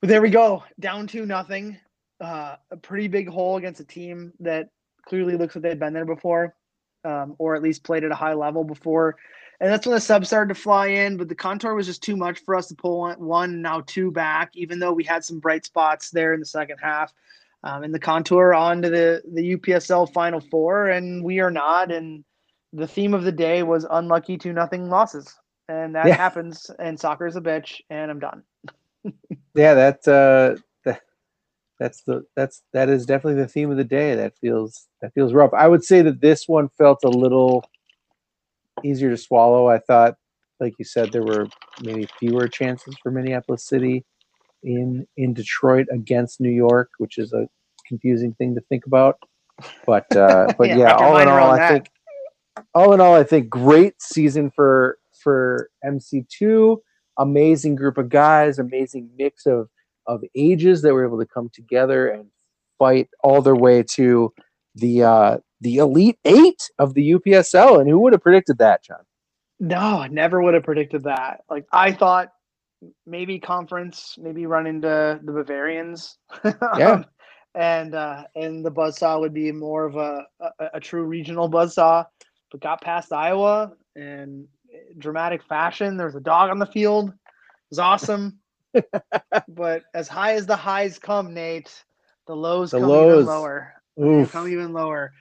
but 0.00 0.08
there 0.08 0.20
we 0.20 0.28
go, 0.30 0.62
down 0.78 1.06
to 1.08 1.24
nothing. 1.24 1.78
Uh, 2.20 2.56
a 2.70 2.76
pretty 2.76 3.08
big 3.08 3.28
hole 3.28 3.56
against 3.56 3.80
a 3.80 3.84
team 3.84 4.32
that 4.40 4.68
clearly 5.06 5.36
looks 5.36 5.56
like 5.56 5.62
they've 5.62 5.78
been 5.78 5.94
there 5.94 6.04
before, 6.04 6.54
um, 7.04 7.34
or 7.38 7.54
at 7.54 7.62
least 7.62 7.82
played 7.82 8.04
at 8.04 8.12
a 8.12 8.14
high 8.14 8.34
level 8.34 8.64
before. 8.64 9.16
And 9.60 9.70
that's 9.70 9.86
when 9.86 9.94
the 9.94 10.00
subs 10.00 10.28
started 10.28 10.52
to 10.54 10.60
fly 10.60 10.88
in, 10.88 11.16
but 11.16 11.28
the 11.28 11.34
contour 11.34 11.74
was 11.74 11.86
just 11.86 12.02
too 12.02 12.16
much 12.16 12.40
for 12.40 12.54
us 12.56 12.66
to 12.68 12.74
pull 12.74 13.14
one, 13.18 13.62
now 13.62 13.82
two 13.86 14.10
back, 14.10 14.50
even 14.54 14.78
though 14.78 14.92
we 14.92 15.04
had 15.04 15.24
some 15.24 15.38
bright 15.38 15.64
spots 15.64 16.10
there 16.10 16.34
in 16.34 16.40
the 16.40 16.46
second 16.46 16.78
half. 16.82 17.12
Um, 17.62 17.82
and 17.82 17.94
the 17.94 17.98
contour 18.00 18.52
onto 18.52 18.90
the, 18.90 19.22
the 19.32 19.56
UPSL 19.56 20.12
Final 20.12 20.40
Four, 20.40 20.88
and 20.88 21.24
we 21.24 21.40
are 21.40 21.50
not. 21.50 21.90
And 21.90 22.24
the 22.72 22.86
theme 22.86 23.14
of 23.14 23.22
the 23.24 23.32
day 23.32 23.62
was 23.62 23.86
unlucky 23.88 24.36
two 24.36 24.52
nothing 24.52 24.90
losses. 24.90 25.34
And 25.68 25.94
that 25.94 26.08
Yeah. 26.08 26.16
happens, 26.16 26.70
and 26.78 27.00
soccer 27.00 27.26
is 27.26 27.36
a 27.36 27.40
bitch, 27.40 27.80
and 27.88 28.10
I'm 28.10 28.20
done. 28.20 28.42
Yeah, 29.56 29.74
that 29.74 30.08
uh, 30.08 30.60
that 30.84 31.02
that's 31.78 32.02
the 32.02 32.26
that's 32.34 32.62
that 32.72 32.88
is 32.88 33.06
definitely 33.06 33.40
the 33.40 33.46
theme 33.46 33.70
of 33.70 33.76
the 33.76 33.84
day. 33.84 34.16
That 34.16 34.36
feels 34.40 34.88
that 35.00 35.14
feels 35.14 35.32
rough. 35.32 35.54
I 35.54 35.68
would 35.68 35.84
say 35.84 36.02
that 36.02 36.20
this 36.20 36.48
one 36.48 36.68
felt 36.70 37.04
a 37.04 37.08
little 37.08 37.64
easier 38.82 39.10
to 39.10 39.16
swallow. 39.16 39.68
I 39.68 39.78
thought, 39.78 40.14
like 40.60 40.74
you 40.78 40.84
said, 40.84 41.12
there 41.12 41.22
were 41.24 41.48
maybe 41.82 42.06
fewer 42.18 42.48
chances 42.48 42.94
for 43.02 43.10
Minneapolis 43.10 43.66
City 43.66 44.04
in 44.62 45.06
in 45.16 45.34
Detroit 45.34 45.86
against 45.92 46.40
New 46.40 46.50
York, 46.50 46.90
which 46.98 47.18
is 47.18 47.32
a 47.32 47.48
confusing 47.86 48.34
thing 48.34 48.54
to 48.54 48.60
think 48.62 48.86
about. 48.86 49.18
But 49.86 50.14
uh, 50.16 50.52
but 50.58 50.68
Yeah, 50.68 50.78
yeah, 50.78 50.94
all 50.94 51.18
in 51.18 51.28
all, 51.28 51.50
I 51.50 51.58
that. 51.58 51.72
think 51.72 51.90
all 52.74 52.92
in 52.92 53.00
all, 53.00 53.14
I 53.14 53.24
think 53.24 53.48
great 53.48 54.00
season 54.00 54.50
for 54.50 54.98
for 55.22 55.70
MC 55.84 56.24
two. 56.28 56.82
Amazing 57.18 57.76
group 57.76 57.96
of 57.98 58.08
guys, 58.08 58.58
amazing 58.58 59.10
mix 59.16 59.46
of 59.46 59.68
of 60.06 60.22
ages 60.34 60.82
that 60.82 60.92
were 60.92 61.04
able 61.04 61.18
to 61.18 61.26
come 61.26 61.50
together 61.52 62.08
and 62.08 62.26
fight 62.78 63.08
all 63.22 63.40
their 63.40 63.56
way 63.56 63.82
to 63.82 64.32
the 64.74 65.02
uh, 65.04 65.38
the 65.60 65.76
elite 65.78 66.18
eight 66.24 66.70
of 66.78 66.94
the 66.94 67.12
UPSL. 67.12 67.80
And 67.80 67.88
who 67.88 67.98
would 68.00 68.12
have 68.14 68.22
predicted 68.22 68.58
that, 68.58 68.84
John? 68.84 69.04
No, 69.60 69.78
I 70.00 70.08
never 70.08 70.42
would 70.42 70.54
have 70.54 70.64
predicted 70.64 71.04
that. 71.04 71.42
Like 71.50 71.66
I 71.72 71.92
thought 71.92 72.32
maybe 73.06 73.38
conference, 73.38 74.16
maybe 74.18 74.46
run 74.46 74.66
into 74.66 75.20
the 75.22 75.32
Bavarians. 75.32 76.18
Yeah. 76.76 77.04
And 77.54 77.94
uh 77.94 78.24
and 78.34 78.64
the 78.64 78.70
buzzsaw 78.72 79.20
would 79.20 79.34
be 79.34 79.52
more 79.52 79.84
of 79.84 79.96
a, 79.96 80.26
a 80.40 80.50
a 80.74 80.80
true 80.80 81.04
regional 81.04 81.48
buzzsaw, 81.50 82.04
but 82.50 82.60
got 82.60 82.80
past 82.82 83.12
Iowa 83.12 83.72
and 83.96 84.46
dramatic 84.98 85.42
fashion. 85.44 85.96
There's 85.96 86.16
a 86.16 86.20
dog 86.20 86.50
on 86.50 86.58
the 86.58 86.66
field. 86.66 87.10
It 87.10 87.14
was 87.70 87.78
awesome. 87.78 88.40
but 89.48 89.84
as 89.94 90.08
high 90.08 90.34
as 90.34 90.46
the 90.46 90.56
highs 90.56 90.98
come, 90.98 91.32
Nate, 91.34 91.84
the 92.26 92.34
lows 92.36 92.72
The 92.72 92.80
come 92.80 92.88
lows. 92.88 93.22
even 93.22 93.26
lower. 93.26 93.74
Oof, 94.02 94.32
come 94.32 94.48
even 94.48 94.72
lower. 94.72 95.12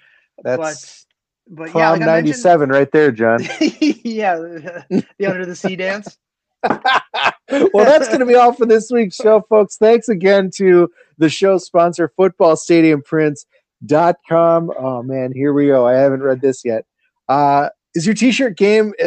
that's 0.43 1.05
But 1.47 1.47
but 1.47 1.75
yeah, 1.75 1.91
like 1.91 2.01
I 2.01 2.05
ninety 2.05 2.31
mentioned, 2.31 2.71
right 2.71 2.91
there, 2.91 3.11
John. 3.11 3.41
yeah, 3.59 4.35
the, 4.35 5.05
under 5.27 5.45
the 5.45 5.55
sea 5.55 5.75
dance. 5.75 6.17
well, 6.63 7.85
that's 7.85 8.07
going 8.07 8.21
to 8.21 8.25
be 8.25 8.35
all 8.35 8.53
for 8.53 8.65
this 8.65 8.89
week's 8.89 9.17
show, 9.17 9.41
folks. 9.49 9.75
Thanks 9.77 10.07
again 10.07 10.49
to 10.55 10.89
the 11.17 11.27
show 11.29 11.57
sponsor, 11.57 12.09
footballstadiumprints.com. 12.17 14.71
Oh, 14.79 15.03
man, 15.03 15.33
here 15.33 15.51
we 15.51 15.67
go. 15.67 15.85
I 15.85 15.91
haven't 15.93 16.23
read 16.23 16.39
this 16.41 16.63
yet. 16.63 16.85
Uh, 17.27 17.67
is 17.95 18.05
your 18.05 18.15
t 18.15 18.31
shirt 18.31 18.55
game. 18.57 18.93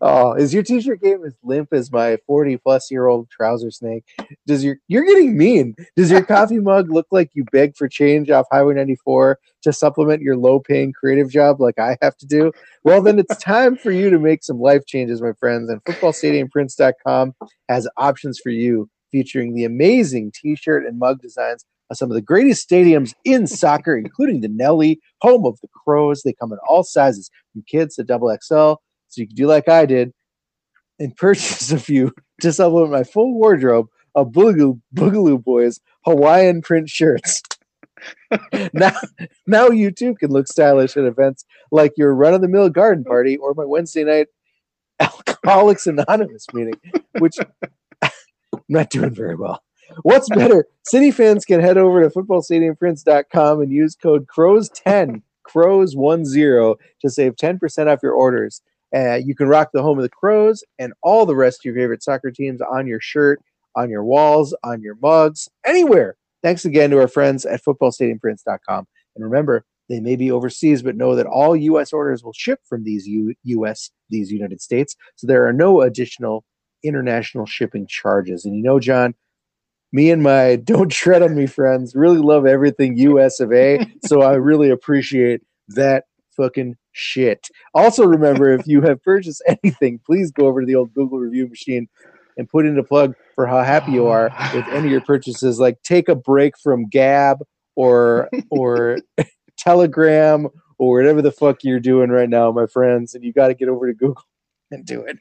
oh, 0.00 0.34
is 0.34 0.54
your 0.54 0.62
t-shirt 0.62 1.02
game 1.02 1.24
as 1.24 1.34
limp 1.42 1.72
as 1.72 1.92
my 1.92 2.18
40 2.26 2.56
plus 2.58 2.90
year 2.90 3.06
old 3.06 3.28
trouser 3.30 3.70
snake? 3.70 4.04
Does 4.46 4.64
your 4.64 4.76
you're 4.88 5.04
getting 5.04 5.36
mean? 5.36 5.74
Does 5.96 6.10
your 6.10 6.24
coffee 6.24 6.58
mug 6.60 6.90
look 6.90 7.06
like 7.10 7.30
you 7.34 7.44
beg 7.52 7.76
for 7.76 7.88
change 7.88 8.30
off 8.30 8.46
Highway 8.50 8.74
94 8.74 9.38
to 9.62 9.72
supplement 9.72 10.22
your 10.22 10.36
low 10.36 10.60
paying 10.60 10.92
creative 10.92 11.30
job 11.30 11.60
like 11.60 11.78
I 11.78 11.96
have 12.02 12.16
to 12.18 12.26
do? 12.26 12.52
Well, 12.84 13.02
then 13.02 13.18
it's 13.18 13.36
time 13.38 13.76
for 13.76 13.90
you 13.90 14.10
to 14.10 14.18
make 14.18 14.44
some 14.44 14.60
life 14.60 14.86
changes, 14.86 15.20
my 15.20 15.32
friends. 15.38 15.70
And 15.70 15.82
footballstadiumprints.com 15.84 17.34
has 17.68 17.88
options 17.96 18.38
for 18.38 18.50
you 18.50 18.88
featuring 19.10 19.54
the 19.54 19.64
amazing 19.64 20.32
t-shirt 20.34 20.86
and 20.86 20.98
mug 20.98 21.20
designs 21.20 21.64
of 21.90 21.96
some 21.96 22.10
of 22.10 22.14
the 22.14 22.22
greatest 22.22 22.68
stadiums 22.68 23.14
in 23.24 23.46
soccer, 23.46 23.96
including 23.96 24.40
the 24.40 24.48
Nelly, 24.48 25.00
home 25.20 25.46
of 25.46 25.58
the 25.60 25.68
Crows. 25.68 26.22
They 26.22 26.34
come 26.34 26.52
in 26.52 26.58
all 26.68 26.84
sizes, 26.84 27.30
from 27.52 27.62
kids 27.66 27.96
to 27.96 28.04
double 28.04 28.36
XL. 28.42 28.74
So 29.08 29.20
you 29.20 29.26
can 29.26 29.36
do 29.36 29.46
like 29.46 29.68
I 29.68 29.86
did 29.86 30.12
and 30.98 31.16
purchase 31.16 31.72
a 31.72 31.78
few 31.78 32.12
to 32.40 32.52
supplement 32.52 32.92
my 32.92 33.04
full 33.04 33.34
wardrobe 33.34 33.86
of 34.14 34.28
Boogaloo, 34.28 34.80
Boogaloo 34.94 35.42
Boys 35.42 35.80
Hawaiian 36.04 36.62
print 36.62 36.88
shirts. 36.88 37.42
now, 38.72 38.92
now 39.46 39.68
you 39.68 39.90
too 39.90 40.14
can 40.14 40.30
look 40.30 40.46
stylish 40.46 40.96
at 40.96 41.04
events 41.04 41.44
like 41.70 41.92
your 41.96 42.14
run-of-the-mill 42.14 42.70
garden 42.70 43.04
party 43.04 43.36
or 43.36 43.54
my 43.54 43.64
Wednesday 43.64 44.04
night 44.04 44.28
Alcoholics 45.00 45.86
Anonymous 45.86 46.46
meeting, 46.52 46.80
which 47.18 47.36
I'm 48.02 48.10
not 48.68 48.90
doing 48.90 49.14
very 49.14 49.36
well. 49.36 49.62
What's 50.02 50.28
better? 50.28 50.66
City 50.84 51.10
fans 51.10 51.44
can 51.44 51.60
head 51.60 51.78
over 51.78 52.02
to 52.02 52.10
footballstadiumprints.com 52.10 53.60
and 53.60 53.72
use 53.72 53.94
code 53.94 54.26
CROWS10, 54.26 55.22
CROWS10 55.48 56.76
to 57.00 57.10
save 57.10 57.36
10% 57.36 57.92
off 57.92 58.02
your 58.02 58.12
orders. 58.12 58.62
Uh, 58.94 59.16
you 59.16 59.34
can 59.34 59.48
rock 59.48 59.70
the 59.72 59.82
home 59.82 59.98
of 59.98 60.02
the 60.02 60.08
Crows 60.08 60.62
and 60.78 60.92
all 61.02 61.26
the 61.26 61.36
rest 61.36 61.60
of 61.60 61.64
your 61.64 61.74
favorite 61.74 62.02
soccer 62.02 62.30
teams 62.30 62.60
on 62.60 62.86
your 62.86 63.00
shirt, 63.00 63.40
on 63.76 63.90
your 63.90 64.04
walls, 64.04 64.56
on 64.64 64.80
your 64.82 64.96
mugs, 65.02 65.48
anywhere. 65.66 66.16
Thanks 66.42 66.64
again 66.64 66.90
to 66.90 67.00
our 67.00 67.08
friends 67.08 67.44
at 67.44 67.62
footballstadiumprints.com. 67.64 68.86
And 69.16 69.24
remember, 69.24 69.64
they 69.88 70.00
may 70.00 70.16
be 70.16 70.30
overseas, 70.30 70.82
but 70.82 70.96
know 70.96 71.14
that 71.14 71.26
all 71.26 71.56
U.S. 71.56 71.92
orders 71.92 72.22
will 72.22 72.32
ship 72.32 72.60
from 72.68 72.84
these 72.84 73.06
U- 73.06 73.34
U.S. 73.44 73.90
these 74.10 74.30
United 74.30 74.60
States, 74.60 74.94
so 75.16 75.26
there 75.26 75.46
are 75.46 75.52
no 75.52 75.80
additional 75.80 76.44
international 76.84 77.46
shipping 77.46 77.86
charges. 77.86 78.44
And 78.44 78.54
you 78.56 78.62
know, 78.62 78.78
John, 78.78 79.14
me 79.92 80.10
and 80.10 80.22
my 80.22 80.56
don't 80.64 80.92
tread 80.92 81.22
on 81.22 81.34
me 81.34 81.46
friends 81.46 81.94
really 81.94 82.18
love 82.18 82.46
everything 82.46 82.96
US 82.98 83.40
of 83.40 83.52
A. 83.52 83.86
so 84.04 84.22
I 84.22 84.34
really 84.34 84.70
appreciate 84.70 85.42
that 85.68 86.04
fucking 86.38 86.76
shit. 86.92 87.48
Also, 87.74 88.06
remember 88.06 88.50
if 88.50 88.66
you 88.66 88.80
have 88.82 89.02
purchased 89.02 89.42
anything, 89.62 90.00
please 90.06 90.30
go 90.30 90.46
over 90.46 90.60
to 90.60 90.66
the 90.66 90.74
old 90.74 90.94
Google 90.94 91.18
review 91.18 91.46
machine 91.48 91.88
and 92.38 92.48
put 92.48 92.64
in 92.64 92.78
a 92.78 92.84
plug 92.84 93.14
for 93.34 93.46
how 93.46 93.62
happy 93.62 93.92
you 93.92 94.06
are 94.06 94.30
with 94.54 94.66
any 94.68 94.86
of 94.86 94.92
your 94.92 95.00
purchases. 95.02 95.60
Like 95.60 95.82
take 95.82 96.08
a 96.08 96.14
break 96.14 96.54
from 96.58 96.88
Gab 96.88 97.38
or 97.76 98.30
or 98.50 98.98
Telegram 99.58 100.48
or 100.78 100.96
whatever 100.96 101.20
the 101.20 101.32
fuck 101.32 101.58
you're 101.62 101.80
doing 101.80 102.10
right 102.10 102.30
now, 102.30 102.50
my 102.52 102.66
friends, 102.66 103.14
and 103.14 103.24
you 103.24 103.32
got 103.32 103.48
to 103.48 103.54
get 103.54 103.68
over 103.68 103.86
to 103.86 103.94
Google 103.94 104.22
and 104.70 104.86
do 104.86 105.02
it. 105.02 105.18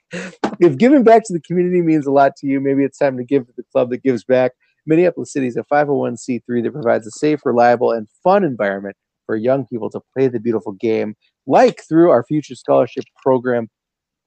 If 0.60 0.78
giving 0.78 1.04
back 1.04 1.24
to 1.26 1.34
the 1.34 1.42
community 1.42 1.82
means 1.82 2.06
a 2.06 2.12
lot 2.12 2.36
to 2.38 2.48
you, 2.48 2.62
maybe 2.62 2.84
it's 2.84 2.98
time 2.98 3.18
to 3.18 3.24
give 3.24 3.48
to 3.48 3.54
the 3.58 3.64
club 3.72 3.90
that 3.90 4.04
gives 4.04 4.24
back. 4.24 4.52
Minneapolis 4.86 5.34
City 5.34 5.48
is 5.48 5.58
a 5.58 5.64
501c3 5.64 6.64
that 6.64 6.72
provides 6.72 7.06
a 7.06 7.12
safe, 7.12 7.42
reliable, 7.44 7.92
and 7.92 8.08
fun 8.24 8.46
environment 8.46 8.96
for 9.28 9.36
young 9.36 9.68
people 9.68 9.92
to 9.92 10.02
play 10.16 10.28
the 10.28 10.40
beautiful 10.40 10.72
game, 10.72 11.16
like 11.46 11.84
through 11.88 12.10
our 12.10 12.24
Future 12.24 12.56
Scholarship 12.56 13.04
Program, 13.22 13.70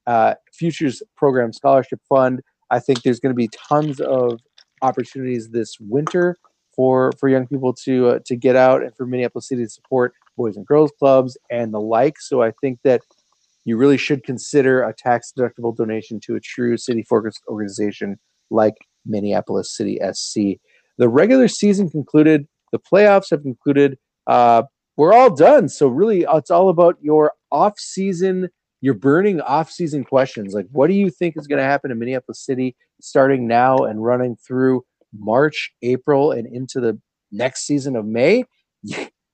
uh, 0.07 0.35
Futures 0.55 1.03
Program 1.17 1.53
Scholarship 1.53 2.01
Fund. 2.09 2.41
I 2.71 2.79
think 2.79 3.03
there's 3.03 3.19
going 3.19 3.35
to 3.35 3.37
be 3.37 3.49
tons 3.69 4.01
of 4.01 4.39
opportunities 4.83 5.49
this 5.51 5.77
winter 5.81 6.37
for 6.75 7.11
for 7.19 7.29
young 7.29 7.49
people 7.49 7.75
to 7.85 8.09
uh, 8.09 8.19
to 8.27 8.37
get 8.37 8.55
out 8.55 8.83
and 8.83 8.95
for 8.95 9.07
Minneapolis 9.07 9.49
City 9.49 9.65
to 9.65 9.69
support 9.71 10.15
boys 10.37 10.57
and 10.57 10.67
girls 10.67 10.93
clubs 10.99 11.37
and 11.51 11.75
the 11.75 11.81
like. 11.81 12.21
So 12.21 12.43
I 12.43 12.53
think 12.61 12.79
that 12.85 13.03
you 13.65 13.77
really 13.77 13.99
should 13.99 14.25
consider 14.25 14.83
a 14.83 14.95
tax 14.95 15.33
deductible 15.37 15.77
donation 15.77 16.21
to 16.21 16.37
a 16.37 16.41
true 16.41 16.77
city 16.77 17.03
focused 17.03 17.43
organization 17.49 18.19
like 18.51 18.75
Minneapolis 19.05 19.77
City 19.77 19.99
SC. 20.13 20.61
The 20.99 21.09
regular 21.09 21.49
season 21.49 21.91
concluded. 21.91 22.47
The 22.73 22.79
playoffs 22.79 23.31
have 23.31 23.43
concluded. 23.43 23.99
Uh, 24.27 24.63
we're 25.01 25.15
all 25.15 25.35
done. 25.35 25.67
So 25.67 25.89
really, 25.89 26.27
it's 26.31 26.51
all 26.51 26.69
about 26.69 26.99
your 27.01 27.33
off 27.51 27.79
season. 27.79 28.51
You're 28.83 28.93
burning 28.93 29.41
off 29.41 29.71
season 29.71 30.05
questions. 30.05 30.53
Like, 30.53 30.67
what 30.73 30.89
do 30.89 30.93
you 30.93 31.09
think 31.09 31.39
is 31.39 31.47
going 31.47 31.57
to 31.59 31.65
happen 31.65 31.91
in 31.91 31.99
Minneapolis 31.99 32.45
City 32.45 32.77
starting 33.01 33.49
now 33.49 33.79
and 33.79 34.05
running 34.05 34.37
through 34.37 34.85
March, 35.19 35.73
April, 35.81 36.33
and 36.33 36.47
into 36.47 36.81
the 36.81 37.01
next 37.33 37.67
season 37.67 37.97
of 37.97 38.05
May? 38.05 38.45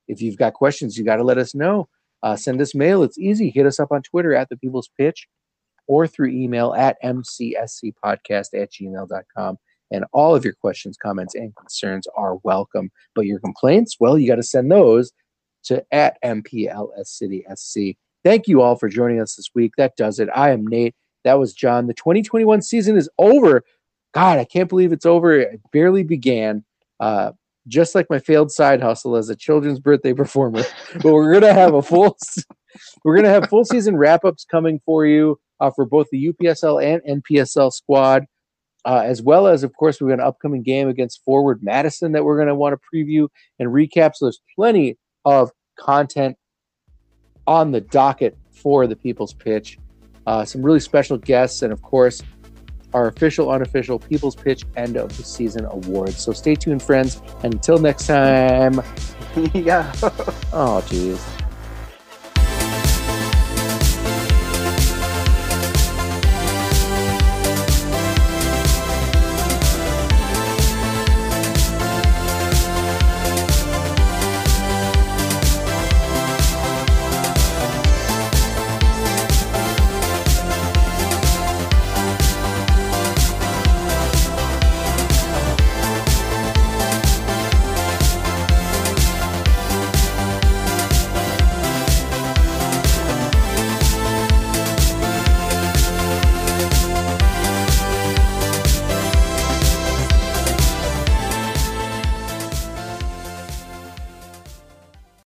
If 0.09 0.23
you've 0.23 0.37
got 0.37 0.55
questions, 0.55 0.97
you 0.97 1.05
got 1.05 1.17
to 1.17 1.25
let 1.25 1.37
us 1.37 1.53
know. 1.53 1.89
Uh, 2.23 2.37
send 2.37 2.61
us 2.61 2.77
mail. 2.77 3.03
It's 3.03 3.19
easy. 3.19 3.51
Hit 3.51 3.67
us 3.67 3.81
up 3.81 3.91
on 3.91 4.03
Twitter 4.03 4.37
at 4.37 4.49
the 4.49 4.57
People's 4.57 4.89
Pitch 4.97 5.27
or 5.89 6.07
through 6.07 6.29
email 6.29 6.75
at 6.75 6.97
mcscpodcast 7.03 8.55
at 8.55 8.71
gmail.com. 8.71 9.57
And 9.91 10.05
all 10.13 10.37
of 10.37 10.45
your 10.45 10.55
questions, 10.55 10.97
comments, 10.97 11.35
and 11.35 11.57
concerns 11.57 12.07
are 12.17 12.37
welcome. 12.45 12.93
But 13.17 13.27
your 13.27 13.41
complaints, 13.41 13.97
well, 13.99 14.17
you 14.17 14.29
got 14.29 14.37
to 14.37 14.45
send 14.45 14.71
those 14.71 15.11
to 15.67 15.85
at 15.93 16.21
MPLS 16.23 17.07
City 17.07 17.45
SC. 17.55 17.97
Thank 18.25 18.49
you 18.49 18.61
all 18.61 18.77
for 18.77 18.89
joining 18.89 19.21
us 19.21 19.37
this 19.37 19.51
week. 19.55 19.73
That 19.77 19.97
does 19.97 20.19
it. 20.19 20.29
I 20.35 20.51
am 20.51 20.67
Nate. 20.67 20.95
That 21.25 21.39
was 21.39 21.55
John. 21.55 21.87
The 21.87 21.95
2021 21.95 22.63
season 22.63 22.97
is 22.97 23.09
over. 23.19 23.63
God, 24.15 24.39
I 24.39 24.45
can't 24.45 24.69
believe 24.69 24.93
it's 24.93 25.07
over. 25.07 25.39
It 25.39 25.61
barely 25.73 26.03
began. 26.03 26.65
Uh, 26.99 27.33
just 27.69 27.95
like 27.95 28.09
my 28.09 28.19
failed 28.19 28.51
side 28.51 28.81
hustle 28.81 29.17
as 29.17 29.29
a 29.29 29.37
children's 29.37 29.81
birthday 29.81 30.13
performer. 30.13 30.63
but 31.03 31.13
we're 31.13 31.33
gonna 31.33 31.53
have 31.53 31.75
a 31.75 31.83
full 31.83 32.17
we're 33.05 33.17
gonna 33.17 33.29
have 33.29 33.49
full 33.49 33.65
season 33.65 33.97
wrap 33.97 34.25
ups 34.25 34.45
coming 34.45 34.81
for 34.85 35.07
you 35.07 35.39
uh, 35.61 35.71
for 35.71 35.85
both 35.85 36.07
the 36.11 36.33
UPSL 36.33 36.83
and 36.83 37.23
NPSL 37.23 37.73
squad, 37.73 38.25
uh, 38.85 39.03
as 39.05 39.23
well 39.23 39.47
as 39.47 39.63
of 39.63 39.75
course 39.77 40.01
we've 40.01 40.11
got 40.11 40.21
an 40.21 40.27
upcoming 40.27 40.63
game 40.63 40.89
against 40.89 41.25
Forward 41.25 41.63
Madison 41.63 42.13
that 42.13 42.25
we're 42.25 42.39
gonna 42.39 42.55
want 42.55 42.75
to 42.75 42.97
preview 42.97 43.29
and 43.59 43.71
recap. 43.71 44.15
So 44.15 44.27
there's 44.27 44.41
plenty 44.55 44.97
of 45.25 45.51
content 45.77 46.37
on 47.47 47.71
the 47.71 47.81
docket 47.81 48.37
for 48.51 48.87
the 48.87 48.97
People's 48.97 49.33
Pitch. 49.33 49.79
Uh, 50.27 50.45
some 50.45 50.63
really 50.63 50.81
special 50.81 51.17
guests, 51.17 51.63
and 51.63 51.73
of 51.73 51.83
course, 51.83 52.23
our 52.95 53.09
official, 53.09 53.51
unofficial 53.51 53.99
People's 53.99 54.35
Pitch 54.35 54.65
End 54.77 54.97
of 54.97 55.17
the 55.17 55.23
Season 55.23 55.65
Awards. 55.67 56.17
So 56.19 56.33
stay 56.33 56.55
tuned, 56.55 56.83
friends. 56.83 57.21
And 57.43 57.55
until 57.55 57.79
next 57.79 58.07
time. 58.07 58.75
yeah. 59.55 59.93
oh, 60.53 60.83
jeez. 60.89 61.46